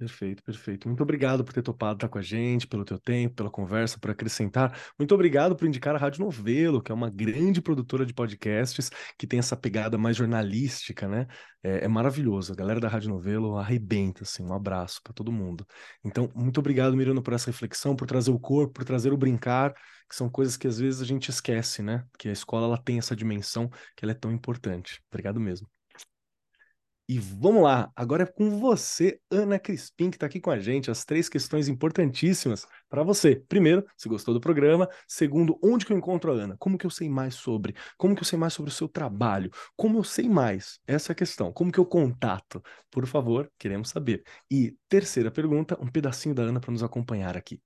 Perfeito, 0.00 0.42
perfeito. 0.42 0.88
Muito 0.88 1.02
obrigado 1.02 1.44
por 1.44 1.52
ter 1.52 1.60
topado 1.60 1.98
estar 1.98 2.08
com 2.08 2.16
a 2.16 2.22
gente, 2.22 2.66
pelo 2.66 2.86
teu 2.86 2.98
tempo, 2.98 3.34
pela 3.34 3.50
conversa, 3.50 3.98
por 4.00 4.10
acrescentar. 4.10 4.74
Muito 4.98 5.14
obrigado 5.14 5.54
por 5.54 5.68
indicar 5.68 5.94
a 5.94 5.98
Rádio 5.98 6.24
Novelo, 6.24 6.82
que 6.82 6.90
é 6.90 6.94
uma 6.94 7.10
grande 7.10 7.60
produtora 7.60 8.06
de 8.06 8.14
podcasts, 8.14 8.90
que 9.18 9.26
tem 9.26 9.38
essa 9.38 9.54
pegada 9.54 9.98
mais 9.98 10.16
jornalística, 10.16 11.06
né? 11.06 11.26
É, 11.62 11.84
é 11.84 11.88
maravilhoso. 11.88 12.50
A 12.50 12.56
galera 12.56 12.80
da 12.80 12.88
Rádio 12.88 13.10
Novelo 13.10 13.58
arrebenta, 13.58 14.22
assim. 14.22 14.42
Um 14.42 14.54
abraço 14.54 15.02
para 15.04 15.12
todo 15.12 15.30
mundo. 15.30 15.66
Então, 16.02 16.32
muito 16.34 16.58
obrigado, 16.60 16.96
Mirano, 16.96 17.22
por 17.22 17.34
essa 17.34 17.50
reflexão, 17.50 17.94
por 17.94 18.06
trazer 18.06 18.30
o 18.30 18.40
corpo, 18.40 18.72
por 18.72 18.84
trazer 18.84 19.12
o 19.12 19.18
brincar, 19.18 19.74
que 20.08 20.16
são 20.16 20.30
coisas 20.30 20.56
que 20.56 20.66
às 20.66 20.78
vezes 20.78 21.02
a 21.02 21.04
gente 21.04 21.28
esquece, 21.28 21.82
né? 21.82 22.06
Que 22.18 22.30
a 22.30 22.32
escola 22.32 22.64
ela 22.64 22.78
tem 22.78 22.96
essa 22.96 23.14
dimensão 23.14 23.68
que 23.94 24.02
ela 24.02 24.12
é 24.12 24.14
tão 24.14 24.32
importante. 24.32 25.02
Obrigado 25.10 25.38
mesmo. 25.38 25.68
E 27.10 27.18
vamos 27.18 27.64
lá, 27.64 27.90
agora 27.96 28.22
é 28.22 28.26
com 28.26 28.60
você, 28.60 29.20
Ana 29.28 29.58
Crispim, 29.58 30.10
que 30.10 30.16
está 30.16 30.26
aqui 30.26 30.38
com 30.40 30.48
a 30.48 30.60
gente, 30.60 30.92
as 30.92 31.04
três 31.04 31.28
questões 31.28 31.66
importantíssimas 31.66 32.64
para 32.88 33.02
você. 33.02 33.34
Primeiro, 33.48 33.84
se 33.96 34.08
gostou 34.08 34.32
do 34.32 34.40
programa. 34.40 34.88
Segundo, 35.08 35.58
onde 35.60 35.84
que 35.84 35.92
eu 35.92 35.98
encontro 35.98 36.30
a 36.30 36.36
Ana? 36.36 36.56
Como 36.56 36.78
que 36.78 36.86
eu 36.86 36.90
sei 36.90 37.08
mais 37.08 37.34
sobre? 37.34 37.74
Como 37.98 38.14
que 38.14 38.20
eu 38.20 38.24
sei 38.24 38.38
mais 38.38 38.52
sobre 38.52 38.70
o 38.70 38.72
seu 38.72 38.88
trabalho? 38.88 39.50
Como 39.74 39.98
eu 39.98 40.04
sei 40.04 40.28
mais? 40.28 40.78
Essa 40.86 41.10
é 41.10 41.12
a 41.12 41.16
questão. 41.16 41.52
Como 41.52 41.72
que 41.72 41.80
eu 41.80 41.84
contato? 41.84 42.62
Por 42.88 43.04
favor, 43.08 43.50
queremos 43.58 43.88
saber. 43.88 44.22
E 44.48 44.76
terceira 44.88 45.32
pergunta, 45.32 45.76
um 45.82 45.90
pedacinho 45.90 46.32
da 46.32 46.44
Ana 46.44 46.60
para 46.60 46.70
nos 46.70 46.84
acompanhar 46.84 47.36
aqui. 47.36 47.60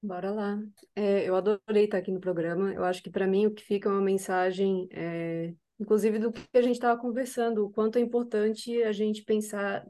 Bora 0.00 0.30
lá. 0.30 0.56
É, 0.94 1.28
eu 1.28 1.34
adorei 1.34 1.86
estar 1.86 1.98
aqui 1.98 2.12
no 2.12 2.20
programa. 2.20 2.72
Eu 2.72 2.84
acho 2.84 3.02
que 3.02 3.10
para 3.10 3.26
mim 3.26 3.46
o 3.46 3.52
que 3.52 3.64
fica 3.64 3.88
é 3.88 3.92
uma 3.92 4.00
mensagem 4.00 4.86
é 4.92 5.52
inclusive 5.78 6.18
do 6.18 6.32
que 6.32 6.40
a 6.54 6.62
gente 6.62 6.76
estava 6.76 7.00
conversando, 7.00 7.64
o 7.64 7.70
quanto 7.70 7.98
é 7.98 8.00
importante 8.00 8.82
a 8.82 8.92
gente 8.92 9.22
pensar 9.22 9.86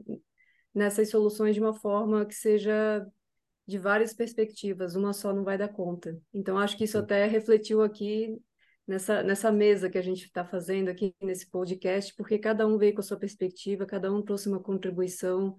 nessas 0.73 1.09
soluções 1.09 1.55
de 1.55 1.61
uma 1.61 1.73
forma 1.73 2.25
que 2.25 2.35
seja 2.35 3.05
de 3.65 3.77
várias 3.77 4.13
perspectivas, 4.13 4.95
uma 4.95 5.11
só 5.13 5.33
não 5.33 5.43
vai 5.43 5.57
dar 5.57 5.67
conta. 5.67 6.17
Então, 6.33 6.57
acho 6.57 6.77
que 6.77 6.85
isso 6.85 6.97
até 6.97 7.25
refletiu 7.25 7.81
aqui 7.81 8.37
nessa, 8.87 9.21
nessa 9.21 9.51
mesa 9.51 9.89
que 9.89 9.97
a 9.97 10.01
gente 10.01 10.23
está 10.23 10.45
fazendo 10.45 10.87
aqui 10.89 11.13
nesse 11.21 11.49
podcast, 11.49 12.15
porque 12.15 12.39
cada 12.39 12.65
um 12.65 12.77
veio 12.77 12.93
com 12.93 13.01
a 13.01 13.03
sua 13.03 13.17
perspectiva, 13.17 13.85
cada 13.85 14.11
um 14.11 14.21
trouxe 14.21 14.47
uma 14.47 14.61
contribuição. 14.61 15.55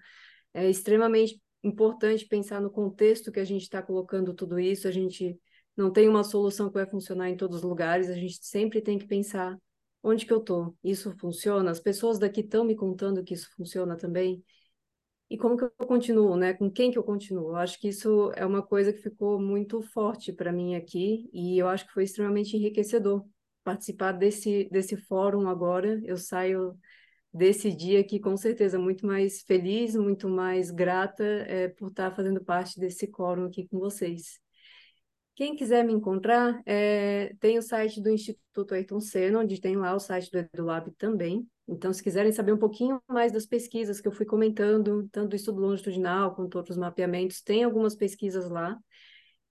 É 0.54 0.68
extremamente 0.68 1.40
importante 1.62 2.26
pensar 2.26 2.60
no 2.60 2.70
contexto 2.70 3.30
que 3.30 3.40
a 3.40 3.44
gente 3.44 3.62
está 3.62 3.82
colocando 3.82 4.32
tudo 4.32 4.58
isso. 4.58 4.88
A 4.88 4.90
gente 4.90 5.38
não 5.76 5.92
tem 5.92 6.08
uma 6.08 6.24
solução 6.24 6.68
que 6.68 6.74
vai 6.74 6.86
funcionar 6.86 7.28
em 7.28 7.36
todos 7.36 7.58
os 7.58 7.62
lugares, 7.62 8.08
a 8.08 8.14
gente 8.14 8.38
sempre 8.42 8.80
tem 8.80 8.98
que 8.98 9.06
pensar 9.06 9.56
onde 10.08 10.26
que 10.26 10.32
eu 10.32 10.40
tô? 10.40 10.74
Isso 10.82 11.14
funciona? 11.18 11.70
As 11.70 11.80
pessoas 11.80 12.18
daqui 12.18 12.40
estão 12.40 12.64
me 12.64 12.76
contando 12.76 13.22
que 13.24 13.34
isso 13.34 13.48
funciona 13.56 13.96
também? 13.96 14.44
E 15.30 15.36
como 15.36 15.56
que 15.56 15.64
eu 15.64 15.70
continuo, 15.86 16.36
né? 16.36 16.54
Com 16.54 16.70
quem 16.70 16.90
que 16.90 16.98
eu 16.98 17.04
continuo? 17.04 17.50
Eu 17.50 17.56
acho 17.56 17.78
que 17.78 17.88
isso 17.88 18.32
é 18.34 18.46
uma 18.46 18.62
coisa 18.62 18.92
que 18.92 19.02
ficou 19.02 19.38
muito 19.40 19.82
forte 19.82 20.32
para 20.32 20.52
mim 20.52 20.74
aqui 20.74 21.28
e 21.32 21.58
eu 21.58 21.68
acho 21.68 21.86
que 21.86 21.92
foi 21.92 22.04
extremamente 22.04 22.56
enriquecedor 22.56 23.24
participar 23.62 24.12
desse 24.12 24.68
desse 24.70 24.96
fórum 24.96 25.48
agora. 25.48 26.00
Eu 26.04 26.16
saio 26.16 26.78
desse 27.32 27.70
dia 27.74 28.00
aqui 28.00 28.18
com 28.18 28.36
certeza 28.36 28.78
muito 28.78 29.06
mais 29.06 29.42
feliz, 29.42 29.94
muito 29.94 30.28
mais 30.28 30.70
grata 30.70 31.24
é, 31.24 31.68
por 31.68 31.90
estar 31.90 32.14
fazendo 32.14 32.42
parte 32.44 32.80
desse 32.80 33.06
quórum 33.08 33.44
aqui 33.46 33.68
com 33.68 33.78
vocês. 33.78 34.40
Quem 35.38 35.54
quiser 35.54 35.84
me 35.84 35.92
encontrar, 35.92 36.60
é, 36.66 37.32
tem 37.38 37.58
o 37.58 37.62
site 37.62 38.02
do 38.02 38.10
Instituto 38.10 38.74
Ayrton 38.74 38.98
Senna, 38.98 39.38
onde 39.38 39.60
tem 39.60 39.76
lá 39.76 39.94
o 39.94 40.00
site 40.00 40.32
do 40.32 40.38
EduLab 40.38 40.90
também. 40.98 41.48
Então, 41.68 41.92
se 41.92 42.02
quiserem 42.02 42.32
saber 42.32 42.52
um 42.52 42.58
pouquinho 42.58 43.00
mais 43.06 43.30
das 43.30 43.46
pesquisas 43.46 44.00
que 44.00 44.08
eu 44.08 44.10
fui 44.10 44.26
comentando, 44.26 45.08
tanto 45.12 45.28
do 45.28 45.36
estudo 45.36 45.60
longitudinal 45.60 46.34
quanto 46.34 46.58
outros 46.58 46.76
mapeamentos, 46.76 47.40
tem 47.40 47.62
algumas 47.62 47.94
pesquisas 47.94 48.50
lá. 48.50 48.76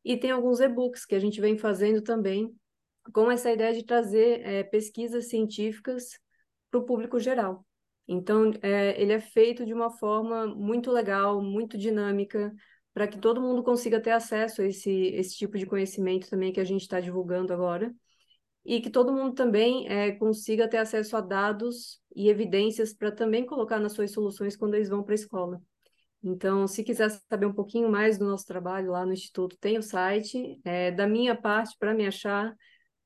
E 0.04 0.18
tem 0.18 0.30
alguns 0.30 0.60
e-books 0.60 1.06
que 1.06 1.16
a 1.16 1.20
gente 1.20 1.40
vem 1.40 1.58
fazendo 1.58 2.02
também, 2.02 2.54
com 3.14 3.32
essa 3.32 3.50
ideia 3.50 3.74
de 3.74 3.86
trazer 3.86 4.42
é, 4.46 4.64
pesquisas 4.64 5.30
científicas 5.30 6.20
para 6.70 6.82
o 6.82 6.86
público 6.86 7.18
geral. 7.18 7.66
Então, 8.06 8.52
é, 8.62 9.02
ele 9.02 9.14
é 9.14 9.22
feito 9.22 9.66
de 9.66 9.74
uma 9.74 9.90
forma 9.90 10.48
muito 10.48 10.92
legal, 10.92 11.42
muito 11.42 11.78
dinâmica, 11.78 12.54
para 12.98 13.08
que 13.08 13.20
todo 13.20 13.40
mundo 13.40 13.62
consiga 13.62 14.02
ter 14.02 14.10
acesso 14.10 14.60
a 14.60 14.66
esse, 14.66 14.90
esse 14.90 15.38
tipo 15.38 15.56
de 15.56 15.68
conhecimento 15.68 16.28
também 16.28 16.52
que 16.52 16.60
a 16.60 16.64
gente 16.64 16.82
está 16.82 17.00
divulgando 17.00 17.54
agora, 17.54 17.94
e 18.66 18.82
que 18.82 18.90
todo 18.90 19.14
mundo 19.14 19.36
também 19.36 19.88
é, 19.88 20.14
consiga 20.14 20.68
ter 20.68 20.78
acesso 20.78 21.16
a 21.16 21.22
dados 21.22 22.02
e 22.16 22.28
evidências 22.28 22.96
para 22.96 23.12
também 23.12 23.46
colocar 23.46 23.80
nas 23.80 23.94
suas 23.94 24.10
soluções 24.10 24.58
quando 24.58 24.74
eles 24.74 24.90
vão 24.90 25.04
para 25.04 25.14
a 25.14 25.16
escola. 25.16 25.62
Então, 26.24 26.68
se 26.68 26.84
quiser 26.84 27.12
saber 27.30 27.46
um 27.46 27.54
pouquinho 27.54 27.88
mais 27.88 28.18
do 28.18 28.26
nosso 28.26 28.48
trabalho 28.48 28.90
lá 28.90 29.06
no 29.06 29.14
Instituto, 29.14 29.56
tem 29.60 29.78
o 29.78 29.84
site. 29.84 30.60
É, 30.66 30.90
da 30.90 31.06
minha 31.06 31.36
parte, 31.40 31.76
para 31.78 31.94
me 31.94 32.08
achar, 32.08 32.52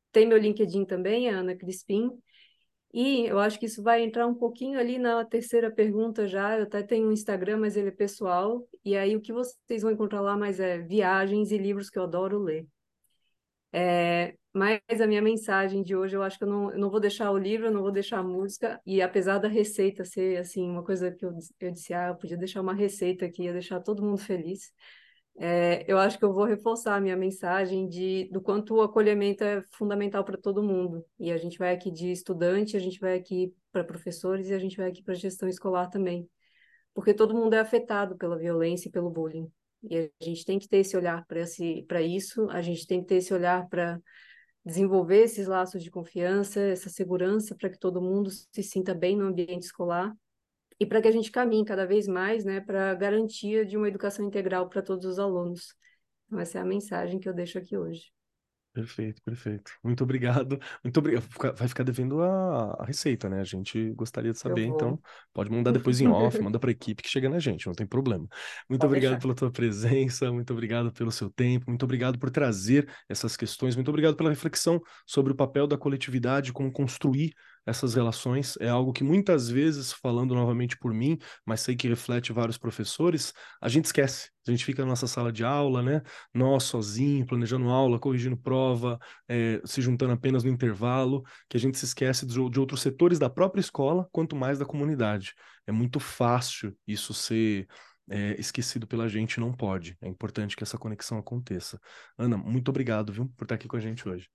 tem 0.09 0.25
meu 0.25 0.37
LinkedIn 0.37 0.85
também, 0.85 1.27
é 1.27 1.31
Ana 1.31 1.53
Crispim. 1.53 2.11
E 2.93 3.25
eu 3.25 3.39
acho 3.39 3.59
que 3.59 3.65
isso 3.65 3.83
vai 3.83 4.03
entrar 4.03 4.25
um 4.25 4.35
pouquinho 4.35 4.79
ali 4.79 4.97
na 4.97 5.25
terceira 5.25 5.69
pergunta 5.69 6.25
já. 6.29 6.57
Eu 6.57 6.63
até 6.63 6.81
tenho 6.81 7.09
um 7.09 7.11
Instagram, 7.11 7.57
mas 7.57 7.75
ele 7.75 7.89
é 7.89 7.91
pessoal. 7.91 8.65
E 8.83 8.97
aí 8.97 9.15
o 9.15 9.21
que 9.21 9.33
vocês 9.33 9.81
vão 9.81 9.91
encontrar 9.91 10.21
lá 10.21 10.37
mais 10.37 10.59
é 10.59 10.79
viagens 10.79 11.51
e 11.51 11.57
livros 11.57 11.89
que 11.89 11.99
eu 11.99 12.03
adoro 12.03 12.39
ler. 12.39 12.67
É, 13.73 14.35
mas 14.53 14.81
a 15.01 15.07
minha 15.07 15.21
mensagem 15.21 15.81
de 15.81 15.95
hoje, 15.95 16.15
eu 16.15 16.23
acho 16.23 16.37
que 16.37 16.43
eu 16.43 16.49
não, 16.49 16.71
eu 16.71 16.79
não 16.79 16.89
vou 16.89 16.99
deixar 16.99 17.31
o 17.31 17.37
livro, 17.37 17.67
eu 17.67 17.71
não 17.71 17.81
vou 17.81 17.91
deixar 17.91 18.19
a 18.19 18.23
música. 18.23 18.81
E 18.85 19.01
apesar 19.01 19.37
da 19.37 19.47
receita 19.47 20.03
ser 20.03 20.37
assim 20.37 20.69
uma 20.69 20.83
coisa 20.83 21.11
que 21.11 21.25
eu, 21.25 21.31
eu 21.59 21.71
disse, 21.71 21.93
ah, 21.93 22.09
eu 22.09 22.15
podia 22.15 22.37
deixar 22.37 22.61
uma 22.61 22.73
receita 22.73 23.25
aqui, 23.25 23.43
ia 23.43 23.53
deixar 23.53 23.79
todo 23.79 24.03
mundo 24.03 24.17
feliz. 24.17 24.73
É, 25.37 25.85
eu 25.91 25.97
acho 25.97 26.19
que 26.19 26.25
eu 26.25 26.33
vou 26.33 26.43
reforçar 26.45 26.95
a 26.95 27.01
minha 27.01 27.15
mensagem 27.15 27.87
de, 27.87 28.29
do 28.31 28.41
quanto 28.41 28.75
o 28.75 28.81
acolhimento 28.81 29.43
é 29.43 29.63
fundamental 29.71 30.23
para 30.25 30.37
todo 30.37 30.61
mundo. 30.61 31.05
E 31.19 31.31
a 31.31 31.37
gente 31.37 31.57
vai 31.57 31.73
aqui 31.73 31.89
de 31.89 32.11
estudante, 32.11 32.75
a 32.75 32.79
gente 32.79 32.99
vai 32.99 33.15
aqui 33.17 33.53
para 33.71 33.83
professores 33.83 34.49
e 34.49 34.53
a 34.53 34.59
gente 34.59 34.75
vai 34.77 34.89
aqui 34.89 35.01
para 35.01 35.13
gestão 35.13 35.47
escolar 35.47 35.87
também. 35.89 36.29
Porque 36.93 37.13
todo 37.13 37.33
mundo 37.33 37.53
é 37.53 37.59
afetado 37.59 38.17
pela 38.17 38.37
violência 38.37 38.89
e 38.89 38.91
pelo 38.91 39.09
bullying. 39.09 39.49
E 39.83 39.97
a 39.97 40.23
gente 40.23 40.45
tem 40.45 40.59
que 40.59 40.67
ter 40.67 40.77
esse 40.77 40.95
olhar 40.95 41.25
para 41.25 42.01
isso, 42.01 42.49
a 42.49 42.61
gente 42.61 42.85
tem 42.85 43.01
que 43.01 43.07
ter 43.07 43.15
esse 43.15 43.33
olhar 43.33 43.67
para 43.67 43.99
desenvolver 44.63 45.23
esses 45.23 45.47
laços 45.47 45.83
de 45.83 45.89
confiança, 45.89 46.59
essa 46.59 46.89
segurança 46.89 47.55
para 47.55 47.69
que 47.69 47.79
todo 47.79 48.01
mundo 48.01 48.29
se 48.29 48.61
sinta 48.61 48.93
bem 48.93 49.17
no 49.17 49.25
ambiente 49.25 49.63
escolar 49.63 50.15
e 50.79 50.85
para 50.85 51.01
que 51.01 51.07
a 51.07 51.11
gente 51.11 51.31
caminhe 51.31 51.65
cada 51.65 51.85
vez 51.85 52.07
mais 52.07 52.45
né, 52.45 52.61
para 52.61 52.91
a 52.91 52.95
garantia 52.95 53.65
de 53.65 53.77
uma 53.77 53.87
educação 53.87 54.25
integral 54.25 54.69
para 54.69 54.81
todos 54.81 55.05
os 55.05 55.19
alunos. 55.19 55.75
Então, 56.27 56.39
essa 56.39 56.59
é 56.59 56.61
a 56.61 56.65
mensagem 56.65 57.19
que 57.19 57.27
eu 57.27 57.33
deixo 57.33 57.57
aqui 57.57 57.77
hoje. 57.77 58.11
Perfeito, 58.73 59.21
perfeito. 59.21 59.73
Muito 59.83 60.01
obrigado. 60.01 60.57
Muito 60.81 60.97
obrigado. 60.97 61.25
Vai 61.57 61.67
ficar 61.67 61.83
devendo 61.83 62.21
a, 62.21 62.77
a 62.79 62.85
receita, 62.85 63.27
né? 63.27 63.41
A 63.41 63.43
gente 63.43 63.91
gostaria 63.91 64.31
de 64.31 64.39
saber, 64.39 64.63
então 64.63 64.97
pode 65.33 65.51
mandar 65.51 65.71
depois 65.71 65.99
em 65.99 66.07
off, 66.07 66.39
manda 66.41 66.57
para 66.57 66.69
a 66.69 66.71
equipe 66.71 67.03
que 67.03 67.09
chega 67.09 67.27
na 67.27 67.37
gente, 67.37 67.67
não 67.67 67.73
tem 67.73 67.85
problema. 67.85 68.25
Muito 68.69 68.81
pode 68.81 68.85
obrigado 68.85 69.11
deixar. 69.11 69.21
pela 69.21 69.35
tua 69.35 69.51
presença, 69.51 70.31
muito 70.31 70.53
obrigado 70.53 70.93
pelo 70.93 71.11
seu 71.11 71.29
tempo, 71.29 71.65
muito 71.67 71.83
obrigado 71.83 72.17
por 72.17 72.29
trazer 72.29 72.89
essas 73.09 73.35
questões, 73.35 73.75
muito 73.75 73.89
obrigado 73.89 74.15
pela 74.15 74.29
reflexão 74.29 74.81
sobre 75.05 75.33
o 75.33 75.35
papel 75.35 75.67
da 75.67 75.77
coletividade, 75.77 76.53
como 76.53 76.71
construir 76.71 77.33
essas 77.65 77.93
relações. 77.93 78.57
É 78.59 78.69
algo 78.69 78.93
que 78.93 79.03
muitas 79.03 79.49
vezes, 79.49 79.93
falando 79.93 80.33
novamente 80.33 80.77
por 80.77 80.93
mim, 80.93 81.17
mas 81.45 81.61
sei 81.61 81.75
que 81.75 81.87
reflete 81.87 82.33
vários 82.33 82.57
professores, 82.57 83.33
a 83.61 83.69
gente 83.69 83.85
esquece. 83.85 84.29
A 84.47 84.51
gente 84.51 84.65
fica 84.65 84.83
na 84.83 84.89
nossa 84.89 85.07
sala 85.07 85.31
de 85.31 85.43
aula, 85.43 85.83
né? 85.83 86.01
Nós 86.33 86.63
sozinho, 86.63 87.25
planejando 87.25 87.69
aula, 87.69 87.99
corrigindo 87.99 88.35
prova, 88.37 88.99
é, 89.27 89.61
se 89.65 89.81
juntando 89.81 90.13
apenas 90.13 90.43
no 90.43 90.49
intervalo, 90.49 91.23
que 91.47 91.57
a 91.57 91.59
gente 91.59 91.77
se 91.77 91.85
esquece 91.85 92.25
de, 92.25 92.33
de 92.49 92.59
outros 92.59 92.81
setores 92.81 93.19
da 93.19 93.29
própria 93.29 93.61
escola, 93.61 94.07
quanto 94.11 94.35
mais 94.35 94.57
da 94.59 94.65
comunidade. 94.65 95.33
É 95.67 95.71
muito 95.71 95.99
fácil 95.99 96.75
isso 96.87 97.13
ser 97.13 97.67
é, 98.09 98.39
esquecido 98.39 98.87
pela 98.87 99.07
gente, 99.07 99.39
não 99.39 99.53
pode. 99.53 99.97
É 100.01 100.07
importante 100.07 100.55
que 100.55 100.63
essa 100.63 100.77
conexão 100.77 101.17
aconteça. 101.17 101.79
Ana, 102.17 102.37
muito 102.37 102.69
obrigado, 102.69 103.13
viu, 103.13 103.29
por 103.37 103.45
estar 103.45 103.55
aqui 103.55 103.67
com 103.67 103.77
a 103.77 103.79
gente 103.79 104.07
hoje. 104.07 104.29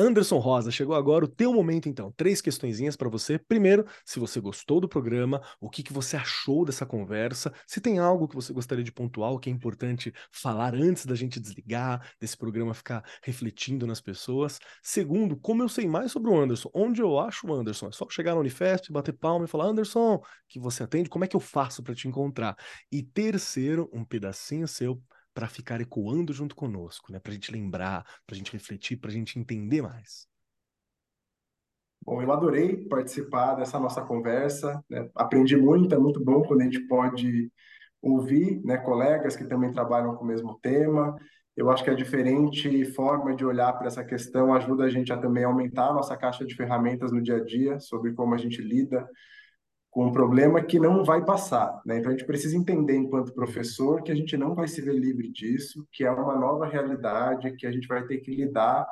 Anderson 0.00 0.38
Rosa, 0.38 0.70
chegou 0.70 0.94
agora 0.94 1.26
o 1.26 1.28
teu 1.28 1.52
momento 1.52 1.86
então. 1.86 2.10
Três 2.16 2.40
questõezinhas 2.40 2.96
para 2.96 3.10
você. 3.10 3.38
Primeiro, 3.38 3.84
se 4.02 4.18
você 4.18 4.40
gostou 4.40 4.80
do 4.80 4.88
programa, 4.88 5.42
o 5.60 5.68
que, 5.68 5.82
que 5.82 5.92
você 5.92 6.16
achou 6.16 6.64
dessa 6.64 6.86
conversa, 6.86 7.52
se 7.66 7.82
tem 7.82 7.98
algo 7.98 8.26
que 8.26 8.34
você 8.34 8.50
gostaria 8.50 8.82
de 8.82 8.90
pontuar, 8.90 9.38
que 9.38 9.50
é 9.50 9.52
importante 9.52 10.10
falar 10.32 10.74
antes 10.74 11.04
da 11.04 11.14
gente 11.14 11.38
desligar, 11.38 12.14
desse 12.18 12.34
programa 12.34 12.72
ficar 12.72 13.04
refletindo 13.22 13.86
nas 13.86 14.00
pessoas. 14.00 14.58
Segundo, 14.82 15.36
como 15.36 15.62
eu 15.62 15.68
sei 15.68 15.86
mais 15.86 16.12
sobre 16.12 16.30
o 16.30 16.40
Anderson, 16.40 16.70
onde 16.72 17.02
eu 17.02 17.18
acho 17.18 17.46
o 17.46 17.52
Anderson? 17.52 17.88
É 17.88 17.92
só 17.92 18.08
chegar 18.08 18.34
na 18.34 18.40
Unifest, 18.40 18.90
bater 18.90 19.12
palma 19.12 19.44
e 19.44 19.48
falar, 19.48 19.66
Anderson, 19.66 20.22
que 20.48 20.58
você 20.58 20.82
atende, 20.82 21.10
como 21.10 21.26
é 21.26 21.28
que 21.28 21.36
eu 21.36 21.40
faço 21.40 21.82
para 21.82 21.94
te 21.94 22.08
encontrar? 22.08 22.56
E 22.90 23.02
terceiro, 23.02 23.90
um 23.92 24.02
pedacinho 24.02 24.66
seu 24.66 24.98
para 25.34 25.48
ficar 25.48 25.80
ecoando 25.80 26.32
junto 26.32 26.54
conosco, 26.54 27.12
né? 27.12 27.18
Para 27.18 27.32
a 27.32 27.34
gente 27.34 27.52
lembrar, 27.52 28.04
para 28.26 28.34
a 28.34 28.38
gente 28.38 28.52
refletir, 28.52 28.96
para 28.96 29.10
a 29.10 29.12
gente 29.12 29.38
entender 29.38 29.82
mais. 29.82 30.28
Bom, 32.04 32.22
eu 32.22 32.32
adorei 32.32 32.76
participar 32.88 33.54
dessa 33.54 33.78
nossa 33.78 34.00
conversa, 34.02 34.82
né? 34.88 35.08
aprendi 35.14 35.56
muito, 35.56 35.94
é 35.94 35.98
muito 35.98 36.18
bom 36.24 36.42
quando 36.42 36.62
a 36.62 36.64
gente 36.64 36.80
pode 36.86 37.52
ouvir 38.00 38.60
né, 38.64 38.78
colegas 38.78 39.36
que 39.36 39.44
também 39.44 39.70
trabalham 39.70 40.16
com 40.16 40.24
o 40.24 40.26
mesmo 40.26 40.58
tema. 40.60 41.14
Eu 41.54 41.70
acho 41.70 41.84
que 41.84 41.90
a 41.90 41.94
diferente 41.94 42.84
forma 42.86 43.36
de 43.36 43.44
olhar 43.44 43.72
para 43.74 43.86
essa 43.86 44.02
questão 44.02 44.54
ajuda 44.54 44.84
a 44.84 44.88
gente 44.88 45.12
a 45.12 45.18
também 45.18 45.44
aumentar 45.44 45.88
a 45.88 45.92
nossa 45.92 46.16
caixa 46.16 46.44
de 46.44 46.54
ferramentas 46.54 47.12
no 47.12 47.20
dia 47.20 47.36
a 47.36 47.44
dia, 47.44 47.78
sobre 47.78 48.14
como 48.14 48.34
a 48.34 48.38
gente 48.38 48.62
lida 48.62 49.06
com 49.90 50.06
um 50.06 50.12
problema 50.12 50.62
que 50.62 50.78
não 50.78 51.04
vai 51.04 51.24
passar. 51.24 51.80
Né? 51.84 51.98
Então 51.98 52.10
a 52.10 52.14
gente 52.14 52.26
precisa 52.26 52.56
entender, 52.56 52.94
enquanto 52.94 53.34
professor, 53.34 54.02
que 54.02 54.12
a 54.12 54.14
gente 54.14 54.36
não 54.36 54.54
vai 54.54 54.68
se 54.68 54.80
ver 54.80 54.94
livre 54.94 55.30
disso, 55.30 55.86
que 55.92 56.04
é 56.04 56.10
uma 56.10 56.38
nova 56.38 56.66
realidade, 56.66 57.56
que 57.56 57.66
a 57.66 57.72
gente 57.72 57.88
vai 57.88 58.06
ter 58.06 58.18
que 58.18 58.30
lidar. 58.30 58.86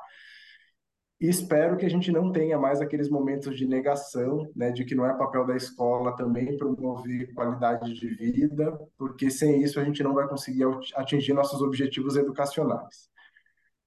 E 1.20 1.28
espero 1.28 1.76
que 1.76 1.86
a 1.86 1.90
gente 1.90 2.12
não 2.12 2.30
tenha 2.30 2.58
mais 2.58 2.80
aqueles 2.80 3.08
momentos 3.08 3.56
de 3.56 3.66
negação, 3.66 4.48
né, 4.54 4.70
de 4.70 4.84
que 4.84 4.94
não 4.94 5.04
é 5.04 5.16
papel 5.16 5.44
da 5.46 5.56
escola 5.56 6.16
também 6.16 6.56
promover 6.56 7.32
qualidade 7.34 7.92
de 7.92 8.08
vida, 8.08 8.78
porque 8.96 9.30
sem 9.30 9.62
isso 9.62 9.80
a 9.80 9.84
gente 9.84 10.02
não 10.02 10.14
vai 10.14 10.28
conseguir 10.28 10.64
atingir 10.94 11.32
nossos 11.32 11.60
objetivos 11.60 12.16
educacionais. 12.16 13.08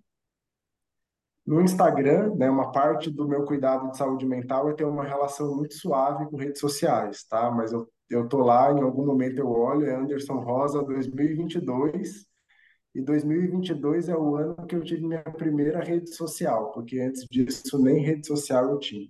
No 1.46 1.62
Instagram, 1.62 2.36
né, 2.36 2.50
uma 2.50 2.72
parte 2.72 3.10
do 3.10 3.28
meu 3.28 3.46
cuidado 3.46 3.92
de 3.92 3.98
saúde 3.98 4.26
mental 4.26 4.70
é 4.70 4.74
ter 4.74 4.84
uma 4.84 5.04
relação 5.06 5.56
muito 5.56 5.76
suave 5.76 6.26
com 6.28 6.38
redes 6.38 6.60
sociais, 6.60 7.24
tá? 7.30 7.50
Mas 7.52 7.72
eu 7.72 7.88
eu 8.10 8.28
tô 8.28 8.40
lá, 8.44 8.72
em 8.72 8.82
algum 8.82 9.06
momento 9.06 9.40
eu 9.40 9.50
olho, 9.50 9.86
é 9.88 9.96
Anderson 9.96 10.36
Rosa 10.40 10.84
2022, 10.84 12.26
e 12.94 13.02
2022 13.02 14.10
é 14.10 14.16
o 14.16 14.36
ano 14.36 14.56
que 14.68 14.76
eu 14.76 14.84
tive 14.84 15.06
minha 15.08 15.24
primeira 15.24 15.84
rede 15.84 16.10
social, 16.16 16.72
porque 16.72 17.00
antes 17.00 17.26
disso 17.30 17.80
nem 17.82 18.04
rede 18.04 18.28
social 18.28 18.70
eu 18.70 18.80
tinha. 18.80 19.10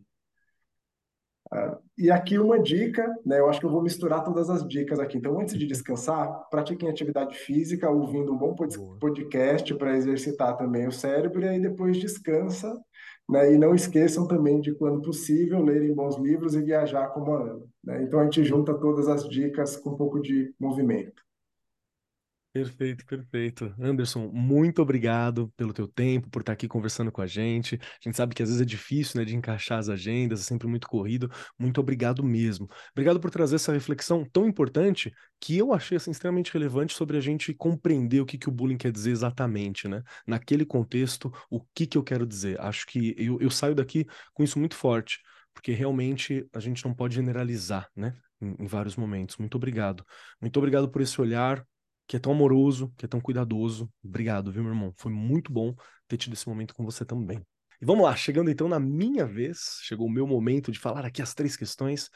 Uh, 1.56 1.78
e 1.98 2.12
aqui 2.12 2.38
uma 2.38 2.60
dica, 2.60 3.08
né? 3.26 3.40
Eu 3.40 3.50
acho 3.50 3.62
que 3.62 3.66
eu 3.66 3.70
vou 3.70 3.82
misturar 3.82 4.26
todas 4.26 4.50
as 4.50 4.68
dicas 4.68 5.00
aqui. 5.00 5.18
Então, 5.18 5.40
antes 5.40 5.58
de 5.58 5.66
descansar, 5.66 6.50
pratiquem 6.50 6.90
atividade 6.90 7.38
física, 7.38 7.90
ouvindo 7.90 8.34
um 8.34 8.38
bom 8.38 8.54
podcast 9.00 9.74
para 9.76 9.96
exercitar 9.96 10.58
também 10.58 10.86
o 10.86 10.92
cérebro, 10.92 11.42
e 11.42 11.48
aí 11.48 11.60
depois 11.62 11.96
descansa, 11.98 12.78
né? 13.30 13.54
E 13.54 13.58
não 13.58 13.74
esqueçam 13.74 14.28
também 14.28 14.60
de, 14.60 14.74
quando 14.76 15.02
possível, 15.02 15.64
lerem 15.64 15.94
bons 15.94 16.18
livros 16.18 16.56
e 16.56 16.62
viajar 16.62 17.08
como 17.08 17.32
a 17.32 17.42
Ana. 17.42 17.64
Né? 17.84 18.04
Então, 18.04 18.20
a 18.20 18.26
gente 18.26 18.44
junta 18.44 18.74
todas 18.74 19.08
as 19.08 19.28
dicas 19.30 19.78
com 19.78 19.92
um 19.92 19.98
pouco 19.98 20.22
de 20.22 20.54
movimento. 20.60 21.25
Perfeito, 22.56 23.06
perfeito. 23.06 23.76
Anderson, 23.78 24.30
muito 24.32 24.82
obrigado 24.82 25.52
pelo 25.58 25.74
teu 25.74 25.90
tempo, 25.90 26.30
por 26.30 26.40
estar 26.40 26.54
aqui 26.54 26.70
conversando 26.70 27.12
com 27.12 27.22
a 27.22 27.28
gente. 27.28 27.76
A 27.76 28.00
gente 28.02 28.16
sabe 28.16 28.34
que 28.34 28.42
às 28.42 28.48
vezes 28.48 28.62
é 28.62 28.66
difícil, 28.66 29.20
né, 29.20 29.26
de 29.26 29.36
encaixar 29.36 29.78
as 29.78 29.90
agendas, 29.90 30.40
é 30.40 30.44
sempre 30.44 30.66
muito 30.66 30.88
corrido. 30.88 31.30
Muito 31.60 31.82
obrigado 31.82 32.24
mesmo. 32.24 32.70
Obrigado 32.94 33.20
por 33.20 33.30
trazer 33.30 33.56
essa 33.58 33.74
reflexão 33.74 34.24
tão 34.32 34.48
importante 34.48 35.12
que 35.38 35.58
eu 35.58 35.74
achei 35.74 35.98
assim, 35.98 36.12
extremamente 36.12 36.54
relevante 36.54 36.94
sobre 36.94 37.18
a 37.18 37.20
gente 37.20 37.54
compreender 37.54 38.22
o 38.22 38.26
que, 38.26 38.38
que 38.38 38.48
o 38.48 38.54
bullying 38.54 38.78
quer 38.78 38.94
dizer 38.94 39.12
exatamente, 39.12 39.90
né? 39.90 40.02
Naquele 40.26 40.66
contexto, 40.66 41.34
o 41.52 41.60
que, 41.76 41.86
que 41.86 41.98
eu 41.98 42.04
quero 42.04 42.26
dizer. 42.26 42.58
Acho 42.62 42.86
que 42.88 43.14
eu, 43.18 43.38
eu 43.42 43.50
saio 43.50 43.76
daqui 43.76 44.06
com 44.34 44.44
isso 44.46 44.58
muito 44.58 44.78
forte, 44.78 45.20
porque 45.54 45.74
realmente 45.74 46.48
a 46.54 46.62
gente 46.62 46.86
não 46.86 46.94
pode 46.94 47.16
generalizar, 47.16 47.90
né? 47.94 48.16
Em, 48.40 48.56
em 48.64 48.66
vários 48.66 48.96
momentos. 48.96 49.36
Muito 49.36 49.56
obrigado. 49.56 50.06
Muito 50.40 50.56
obrigado 50.58 50.90
por 50.90 51.02
esse 51.02 51.20
olhar, 51.20 51.62
que 52.08 52.16
é 52.16 52.20
tão 52.20 52.32
amoroso, 52.32 52.94
que 52.98 53.06
é 53.06 53.08
tão 53.08 53.20
cuidadoso. 53.20 53.92
Obrigado, 54.04 54.52
viu, 54.52 54.64
meu 54.64 54.72
irmão? 54.74 54.94
Foi 54.98 55.12
muito 55.12 55.52
bom 55.52 55.74
ter 56.08 56.18
tido 56.18 56.34
esse 56.34 56.48
momento 56.48 56.74
com 56.74 56.84
você 56.84 57.04
também. 57.04 57.42
E 57.82 57.86
vamos 57.86 58.04
lá, 58.04 58.16
chegando 58.16 58.50
então 58.50 58.68
na 58.68 58.80
minha 58.80 59.26
vez, 59.26 59.80
chegou 59.82 60.08
o 60.08 60.12
meu 60.12 60.26
momento 60.26 60.72
de 60.72 60.80
falar 60.80 61.06
aqui 61.06 61.22
as 61.22 61.34
três 61.34 61.56
questões. 61.56 62.10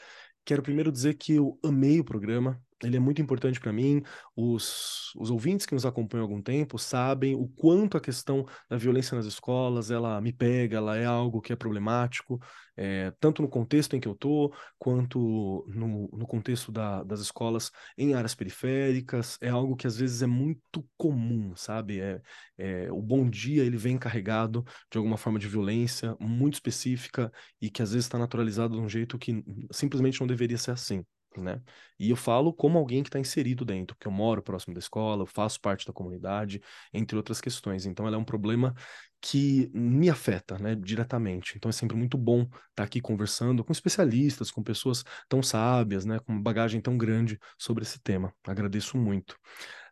Quero 0.45 0.63
primeiro 0.63 0.91
dizer 0.91 1.15
que 1.15 1.33
eu 1.33 1.59
amei 1.63 1.99
o 1.99 2.03
programa, 2.03 2.61
ele 2.83 2.97
é 2.97 2.99
muito 2.99 3.21
importante 3.21 3.59
para 3.59 3.73
mim. 3.73 4.01
Os, 4.35 5.13
os 5.15 5.29
ouvintes 5.29 5.65
que 5.65 5.73
nos 5.73 5.85
acompanham 5.85 6.23
há 6.23 6.27
algum 6.27 6.41
tempo 6.41 6.77
sabem 6.77 7.35
o 7.35 7.47
quanto 7.47 7.97
a 7.97 8.01
questão 8.01 8.45
da 8.69 8.77
violência 8.77 9.15
nas 9.15 9.25
escolas 9.25 9.91
ela 9.91 10.19
me 10.21 10.31
pega, 10.31 10.77
ela 10.77 10.97
é 10.97 11.05
algo 11.05 11.41
que 11.41 11.51
é 11.51 11.55
problemático, 11.55 12.39
é, 12.77 13.11
tanto 13.19 13.41
no 13.41 13.49
contexto 13.49 13.95
em 13.95 13.99
que 13.99 14.07
eu 14.07 14.13
estou, 14.13 14.53
quanto 14.77 15.65
no, 15.67 16.09
no 16.13 16.25
contexto 16.27 16.71
da, 16.71 17.03
das 17.03 17.19
escolas 17.19 17.71
em 17.97 18.13
áreas 18.13 18.35
periféricas. 18.35 19.37
É 19.41 19.49
algo 19.49 19.75
que 19.75 19.87
às 19.87 19.97
vezes 19.97 20.21
é 20.21 20.27
muito 20.27 20.87
comum, 20.97 21.53
sabe? 21.55 21.99
É, 21.99 22.21
é, 22.57 22.91
o 22.91 23.01
bom 23.01 23.29
dia 23.29 23.63
ele 23.63 23.77
vem 23.77 23.97
carregado 23.97 24.63
de 24.89 24.97
alguma 24.97 25.17
forma 25.17 25.39
de 25.39 25.47
violência 25.47 26.15
muito 26.19 26.53
específica 26.53 27.31
e 27.61 27.69
que 27.69 27.81
às 27.81 27.91
vezes 27.91 28.05
está 28.05 28.17
naturalizado 28.17 28.75
de 28.75 28.81
um 28.81 28.89
jeito 28.89 29.17
que 29.17 29.43
simplesmente 29.71 30.19
não 30.19 30.27
deveria 30.27 30.57
ser 30.57 30.71
assim 30.71 31.03
né? 31.39 31.61
E 31.99 32.09
eu 32.09 32.15
falo 32.15 32.53
como 32.53 32.77
alguém 32.77 33.03
que 33.03 33.09
está 33.09 33.19
inserido 33.19 33.65
dentro, 33.65 33.95
porque 33.95 34.07
eu 34.07 34.11
moro 34.11 34.41
próximo 34.41 34.73
da 34.73 34.79
escola, 34.79 35.23
eu 35.23 35.25
faço 35.27 35.59
parte 35.59 35.85
da 35.85 35.93
comunidade, 35.93 36.61
entre 36.93 37.17
outras 37.17 37.41
questões. 37.41 37.85
Então, 37.85 38.07
ela 38.07 38.15
é 38.15 38.19
um 38.19 38.23
problema 38.23 38.73
que 39.21 39.69
me 39.73 40.09
afeta, 40.09 40.57
né, 40.57 40.75
diretamente. 40.75 41.53
Então, 41.57 41.69
é 41.69 41.71
sempre 41.73 41.97
muito 41.97 42.17
bom 42.17 42.43
estar 42.43 42.57
tá 42.75 42.83
aqui 42.83 43.01
conversando 43.01 43.63
com 43.63 43.71
especialistas, 43.71 44.49
com 44.51 44.63
pessoas 44.63 45.03
tão 45.27 45.43
sábias, 45.43 46.05
né, 46.05 46.19
com 46.19 46.41
bagagem 46.41 46.79
tão 46.81 46.97
grande 46.97 47.37
sobre 47.57 47.83
esse 47.83 47.99
tema. 48.01 48.33
Agradeço 48.45 48.97
muito. 48.97 49.35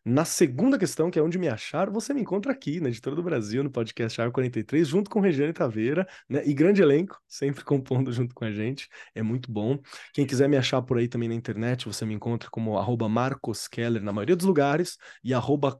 Na 0.06 0.26
segunda 0.26 0.78
questão, 0.78 1.11
que 1.11 1.19
é 1.19 1.22
onde 1.22 1.38
me 1.38 1.48
achar, 1.48 1.90
você 1.90 2.14
me 2.14 2.22
encontra 2.22 2.52
aqui, 2.52 2.80
na 2.80 2.90
Editora 2.90 3.15
do 3.15 3.24
Brasil, 3.24 3.64
no 3.64 3.72
podcast 3.72 4.22
Ar 4.22 4.32
43, 4.32 4.88
junto 4.88 5.10
com 5.10 5.19
Regiane 5.19 5.53
Taveira, 5.53 6.07
né? 6.30 6.41
E 6.45 6.53
grande 6.53 6.82
elenco, 6.82 7.19
sempre 7.28 7.64
compondo 7.65 8.11
junto 8.11 8.34
com 8.34 8.45
a 8.45 8.52
gente. 8.52 8.88
É 9.14 9.22
muito 9.22 9.52
bom. 9.52 9.80
Quem 10.14 10.26
quiser 10.26 10.48
me 10.48 10.57
achar 10.57 10.82
por 10.82 10.98
aí 10.98 11.07
também 11.07 11.30
na 11.30 11.36
internet, 11.36 11.86
você 11.86 12.06
me 12.06 12.14
encontra 12.14 12.49
como 12.49 12.78
arroba 12.78 13.10
Marcos 13.10 13.68
Keller 13.68 14.02
na 14.02 14.14
maioria 14.14 14.36
dos 14.36 14.45
lugares 14.45 14.98
e 15.24 15.34
arroba 15.34 15.80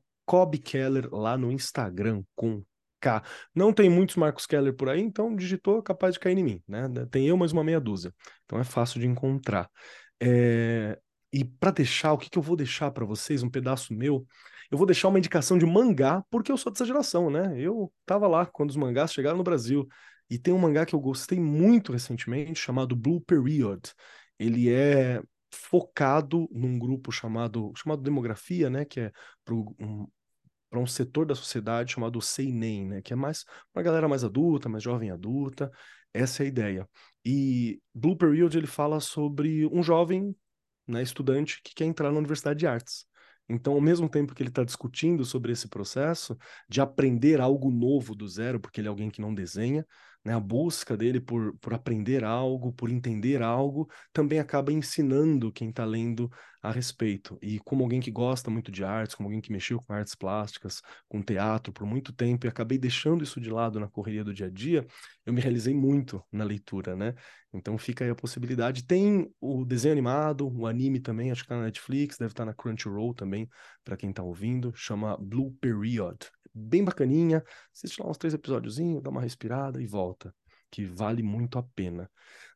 Keller 0.64 1.08
lá 1.12 1.38
no 1.38 1.52
Instagram 1.52 2.22
com 2.36 2.64
K. 3.00 3.24
Não 3.56 3.72
tem 3.72 3.90
muitos 3.90 4.16
Marcos 4.16 4.46
Keller 4.46 4.74
por 4.74 4.90
aí, 4.90 5.02
então 5.02 5.36
digitou, 5.36 5.82
capaz 5.82 6.16
de 6.16 6.20
cair 6.20 6.38
em 6.38 6.44
mim, 6.44 6.64
né? 6.68 6.88
Tem 7.10 7.28
eu 7.28 7.38
mais 7.38 7.52
uma 7.52 7.64
meia 7.64 7.80
dúzia. 7.80 8.14
Então 8.46 8.60
é 8.60 8.64
fácil 8.64 9.00
de 9.00 9.08
encontrar. 9.08 9.70
É... 10.22 11.00
E 11.38 11.46
para 11.46 11.70
deixar, 11.70 12.14
o 12.14 12.18
que, 12.18 12.32
que 12.32 12.38
eu 12.40 12.42
vou 12.42 12.56
deixar 12.56 12.90
para 12.90 13.06
vocês, 13.06 13.44
um 13.44 13.50
pedaço 13.50 13.94
meu, 13.94 14.26
eu 14.72 14.78
vou 14.78 14.88
deixar 14.88 15.08
uma 15.08 15.20
indicação 15.20 15.56
de 15.56 15.68
mangá, 15.68 16.24
porque 16.32 16.52
eu 16.52 16.58
sou 16.58 16.72
dessa 16.72 16.84
geração, 16.84 17.30
né? 17.30 17.54
Eu 17.62 17.94
tava 18.08 18.28
lá 18.28 18.44
quando 18.44 18.72
os 18.72 18.76
mangás 18.76 19.14
chegaram 19.14 19.38
no 19.38 19.44
Brasil. 19.44 19.88
E 20.32 20.40
tem 20.40 20.52
um 20.52 20.58
mangá 20.58 20.84
que 20.84 20.96
eu 20.96 21.00
gostei 21.00 21.40
muito 21.40 21.92
recentemente, 21.92 22.60
chamado 22.60 22.96
Blue 22.96 23.22
Period. 23.22 23.94
Ele 24.40 24.74
é 24.74 25.22
focado 25.54 26.50
num 26.52 26.80
grupo 26.80 27.12
chamado, 27.12 27.72
chamado 27.76 28.02
demografia, 28.02 28.68
né? 28.68 28.84
Que 28.84 29.02
é 29.02 29.12
para 29.46 29.54
um, 29.54 30.08
um 30.74 30.88
setor 30.88 31.28
da 31.28 31.36
sociedade 31.36 31.94
chamado 31.94 32.20
Seinen, 32.20 32.88
né? 32.88 33.02
Que 33.04 33.14
é 33.14 33.16
mais 33.16 33.46
uma 33.76 33.84
galera 33.84 34.08
mais 34.08 34.24
adulta, 34.24 34.68
mais 34.68 34.82
jovem 34.82 35.12
adulta. 35.12 35.72
Essa 36.12 36.42
é 36.42 36.46
a 36.48 36.50
ideia. 36.50 36.90
E 37.24 37.80
Blue 37.94 38.18
Period 38.18 38.58
ele 38.58 38.66
fala 38.66 39.00
sobre 39.00 39.68
um 39.68 39.84
jovem, 39.84 40.36
né, 40.88 41.02
estudante 41.02 41.62
que 41.64 41.76
quer 41.76 41.86
entrar 41.86 42.12
na 42.12 42.20
Universidade 42.20 42.60
de 42.60 42.68
Artes. 42.68 43.06
Então, 43.50 43.74
ao 43.74 43.82
mesmo 43.82 44.10
tempo 44.10 44.36
que 44.36 44.44
ele 44.44 44.50
está 44.50 44.64
discutindo 44.64 45.24
sobre 45.24 45.52
esse 45.52 45.68
processo 45.70 46.38
de 46.68 46.82
aprender 46.82 47.40
algo 47.40 47.72
novo 47.72 48.14
do 48.14 48.28
zero, 48.28 48.60
porque 48.60 48.82
ele 48.82 48.88
é 48.88 48.90
alguém 48.90 49.10
que 49.10 49.22
não 49.22 49.34
desenha, 49.34 49.86
né, 50.28 50.34
a 50.34 50.40
busca 50.42 50.98
dele 50.98 51.22
por, 51.22 51.58
por 51.60 51.74
aprender 51.74 52.22
algo, 52.22 52.74
por 52.74 52.90
entender 52.92 53.42
algo, 53.42 53.90
também 54.12 54.40
acaba 54.40 54.74
ensinando 54.74 55.54
quem 55.54 55.70
está 55.70 55.86
lendo 55.86 56.30
a 56.62 56.70
respeito. 56.70 57.40
E 57.42 57.60
como 57.60 57.82
alguém 57.82 58.02
que 58.02 58.12
gosta 58.12 58.52
muito 58.52 58.70
de 58.70 58.84
artes, 58.84 59.16
como 59.16 59.28
alguém 59.30 59.40
que 59.40 59.54
mexeu 59.54 59.80
com 59.80 59.94
artes 59.94 60.16
plásticas, 60.16 60.82
com 61.08 61.22
teatro 61.22 61.72
por 61.72 61.88
muito 61.88 62.12
tempo, 62.12 62.46
e 62.46 62.50
acabei 62.50 62.78
deixando 62.78 63.24
isso 63.24 63.40
de 63.40 63.50
lado 63.50 63.80
na 63.80 63.88
correria 63.88 64.22
do 64.22 64.34
dia 64.34 64.48
a 64.48 64.50
dia, 64.50 64.86
eu 65.26 65.32
me 65.32 65.40
realizei 65.40 65.74
muito 65.74 66.22
na 66.30 66.44
leitura, 66.44 66.94
né? 66.94 67.16
Então 67.54 67.78
fica 67.78 68.04
aí 68.04 68.12
a 68.12 68.16
possibilidade. 68.16 68.84
Tem 68.86 69.34
o 69.40 69.64
desenho 69.64 69.94
animado, 69.94 70.52
o 70.54 70.68
anime 70.68 71.00
também, 71.00 71.32
acho 71.32 71.44
que 71.44 71.48
tá 71.48 71.56
na 71.56 71.64
Netflix, 71.64 72.18
deve 72.18 72.34
estar 72.34 72.44
tá 72.44 72.48
na 72.48 72.54
Crunchyroll 72.54 73.14
também, 73.14 73.48
para 73.82 73.96
quem 73.96 74.10
está 74.10 74.24
ouvindo, 74.24 74.74
chama 74.76 75.16
Blue 75.18 75.54
Period 75.62 76.18
bem 76.58 76.84
bacaninha. 76.84 77.44
Assiste 77.74 78.02
lá 78.02 78.10
uns 78.10 78.18
três 78.18 78.34
episódiozinhos, 78.34 79.02
dá 79.02 79.10
uma 79.10 79.22
respirada 79.22 79.82
e 79.82 79.86
volta, 79.86 80.34
que 80.72 80.86
vale 80.86 81.22
muito 81.22 81.58
a 81.58 81.64
pena. 81.64 82.10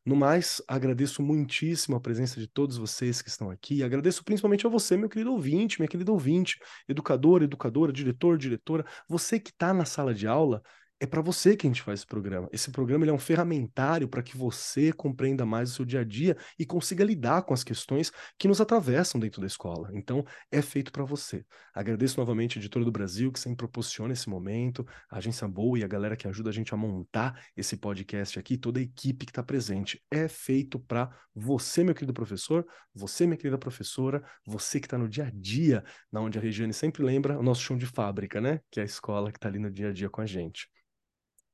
No 0.04 0.16
mais, 0.16 0.60
agradeço 0.66 1.22
muitíssimo 1.22 1.96
a 1.96 2.00
presença 2.00 2.40
de 2.40 2.48
todos 2.48 2.76
vocês 2.76 3.22
que 3.22 3.28
estão 3.28 3.50
aqui. 3.50 3.82
Agradeço 3.84 4.24
principalmente 4.24 4.66
a 4.66 4.70
você, 4.70 4.96
meu 4.96 5.08
querido 5.08 5.32
ouvinte, 5.32 5.78
minha 5.80 5.88
querida 5.88 6.10
ouvinte, 6.10 6.58
educador, 6.88 7.42
educadora, 7.42 7.92
diretor, 7.92 8.36
diretora, 8.36 8.84
você 9.08 9.38
que 9.38 9.50
está 9.50 9.72
na 9.72 9.84
sala 9.84 10.12
de 10.12 10.26
aula 10.26 10.60
é 11.02 11.06
para 11.06 11.20
você 11.20 11.56
que 11.56 11.66
a 11.66 11.70
gente 11.70 11.82
faz 11.82 11.98
esse 11.98 12.06
programa. 12.06 12.48
Esse 12.52 12.70
programa 12.70 13.04
é 13.04 13.12
um 13.12 13.18
ferramentário 13.18 14.06
para 14.06 14.22
que 14.22 14.36
você 14.36 14.92
compreenda 14.92 15.44
mais 15.44 15.72
o 15.72 15.74
seu 15.74 15.84
dia 15.84 15.98
a 15.98 16.04
dia 16.04 16.36
e 16.56 16.64
consiga 16.64 17.02
lidar 17.02 17.42
com 17.42 17.52
as 17.52 17.64
questões 17.64 18.12
que 18.38 18.46
nos 18.46 18.60
atravessam 18.60 19.20
dentro 19.20 19.40
da 19.40 19.48
escola. 19.48 19.90
Então, 19.94 20.24
é 20.48 20.62
feito 20.62 20.92
para 20.92 21.02
você. 21.02 21.44
Agradeço 21.74 22.20
novamente 22.20 22.56
a 22.56 22.60
Editora 22.60 22.84
do 22.84 22.92
Brasil, 22.92 23.32
que 23.32 23.40
sempre 23.40 23.56
proporciona 23.56 24.12
esse 24.12 24.30
momento, 24.30 24.86
a 25.10 25.16
Agência 25.16 25.48
Boa 25.48 25.76
e 25.76 25.82
a 25.82 25.88
galera 25.88 26.16
que 26.16 26.28
ajuda 26.28 26.50
a 26.50 26.52
gente 26.52 26.72
a 26.72 26.76
montar 26.76 27.46
esse 27.56 27.76
podcast 27.76 28.38
aqui, 28.38 28.56
toda 28.56 28.78
a 28.78 28.82
equipe 28.84 29.26
que 29.26 29.32
está 29.32 29.42
presente. 29.42 30.00
É 30.08 30.28
feito 30.28 30.78
para 30.78 31.10
você, 31.34 31.82
meu 31.82 31.96
querido 31.96 32.14
professor, 32.14 32.64
você, 32.94 33.26
minha 33.26 33.36
querida 33.36 33.58
professora, 33.58 34.22
você 34.46 34.78
que 34.78 34.86
está 34.86 34.96
no 34.96 35.08
dia 35.08 35.24
a 35.24 35.30
dia, 35.34 35.82
na 36.12 36.20
onde 36.20 36.38
a 36.38 36.40
Regiane 36.40 36.72
sempre 36.72 37.02
lembra 37.02 37.36
o 37.36 37.42
nosso 37.42 37.60
chão 37.60 37.76
de 37.76 37.86
fábrica, 37.86 38.40
né? 38.40 38.60
Que 38.70 38.78
é 38.78 38.84
a 38.84 38.86
escola 38.86 39.32
que 39.32 39.38
está 39.38 39.48
ali 39.48 39.58
no 39.58 39.68
dia 39.68 39.88
a 39.88 39.92
dia 39.92 40.08
com 40.08 40.20
a 40.20 40.26
gente. 40.26 40.70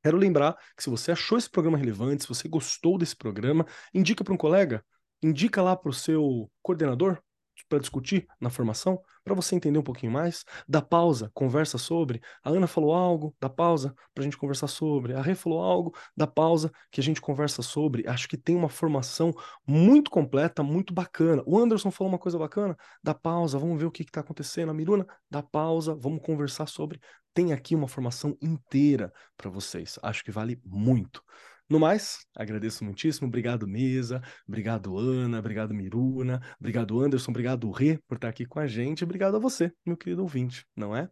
Quero 0.08 0.16
lembrar 0.16 0.56
que 0.74 0.82
se 0.82 0.88
você 0.88 1.12
achou 1.12 1.36
esse 1.36 1.50
programa 1.50 1.76
relevante, 1.76 2.22
se 2.22 2.28
você 2.30 2.48
gostou 2.48 2.96
desse 2.96 3.14
programa, 3.14 3.66
indica 3.92 4.24
para 4.24 4.32
um 4.32 4.38
colega, 4.38 4.82
indica 5.22 5.60
lá 5.60 5.76
para 5.76 5.90
o 5.90 5.92
seu 5.92 6.50
coordenador 6.62 7.22
para 7.68 7.78
discutir 7.78 8.26
na 8.40 8.50
formação, 8.50 9.00
para 9.24 9.34
você 9.34 9.54
entender 9.54 9.78
um 9.78 9.82
pouquinho 9.82 10.12
mais. 10.12 10.44
Dá 10.68 10.82
pausa, 10.82 11.30
conversa 11.34 11.78
sobre. 11.78 12.20
A 12.42 12.50
Ana 12.50 12.66
falou 12.66 12.94
algo, 12.94 13.34
dá 13.40 13.48
pausa 13.48 13.94
para 14.14 14.22
a 14.22 14.24
gente 14.24 14.36
conversar 14.36 14.68
sobre. 14.68 15.14
A 15.14 15.22
Rê 15.22 15.34
falou 15.34 15.62
algo, 15.62 15.94
dá 16.16 16.26
pausa 16.26 16.70
que 16.90 17.00
a 17.00 17.04
gente 17.04 17.20
conversa 17.20 17.62
sobre. 17.62 18.06
Acho 18.08 18.28
que 18.28 18.36
tem 18.36 18.56
uma 18.56 18.68
formação 18.68 19.32
muito 19.66 20.10
completa, 20.10 20.62
muito 20.62 20.92
bacana. 20.92 21.42
O 21.46 21.58
Anderson 21.58 21.90
falou 21.90 22.12
uma 22.12 22.18
coisa 22.18 22.38
bacana, 22.38 22.76
dá 23.02 23.14
pausa, 23.14 23.58
vamos 23.58 23.78
ver 23.78 23.86
o 23.86 23.90
que 23.90 24.02
está 24.02 24.20
acontecendo. 24.20 24.70
A 24.70 24.74
Miruna, 24.74 25.06
dá 25.30 25.42
pausa, 25.42 25.94
vamos 25.94 26.22
conversar 26.22 26.66
sobre 26.66 27.00
tem 27.38 27.52
aqui 27.52 27.76
uma 27.76 27.86
formação 27.86 28.36
inteira 28.42 29.12
para 29.36 29.48
vocês. 29.48 29.96
Acho 30.02 30.24
que 30.24 30.32
vale 30.32 30.60
muito. 30.64 31.22
No 31.68 31.78
mais, 31.78 32.26
agradeço 32.34 32.84
muitíssimo. 32.84 33.28
Obrigado, 33.28 33.66
Mesa. 33.66 34.22
Obrigado, 34.46 34.96
Ana. 34.98 35.38
Obrigado, 35.38 35.74
Miruna. 35.74 36.40
Obrigado, 36.58 37.00
Anderson. 37.00 37.30
Obrigado, 37.30 37.70
Rê, 37.70 37.98
por 38.08 38.16
estar 38.16 38.28
aqui 38.28 38.46
com 38.46 38.58
a 38.58 38.66
gente. 38.66 39.04
Obrigado 39.04 39.36
a 39.36 39.38
você, 39.38 39.72
meu 39.84 39.96
querido 39.96 40.22
ouvinte, 40.22 40.66
não 40.74 40.96
é? 40.96 41.10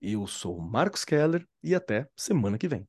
Eu 0.00 0.26
sou 0.26 0.60
Marcos 0.60 1.04
Keller 1.04 1.46
e 1.62 1.74
até 1.74 2.08
semana 2.16 2.56
que 2.56 2.68
vem. 2.68 2.88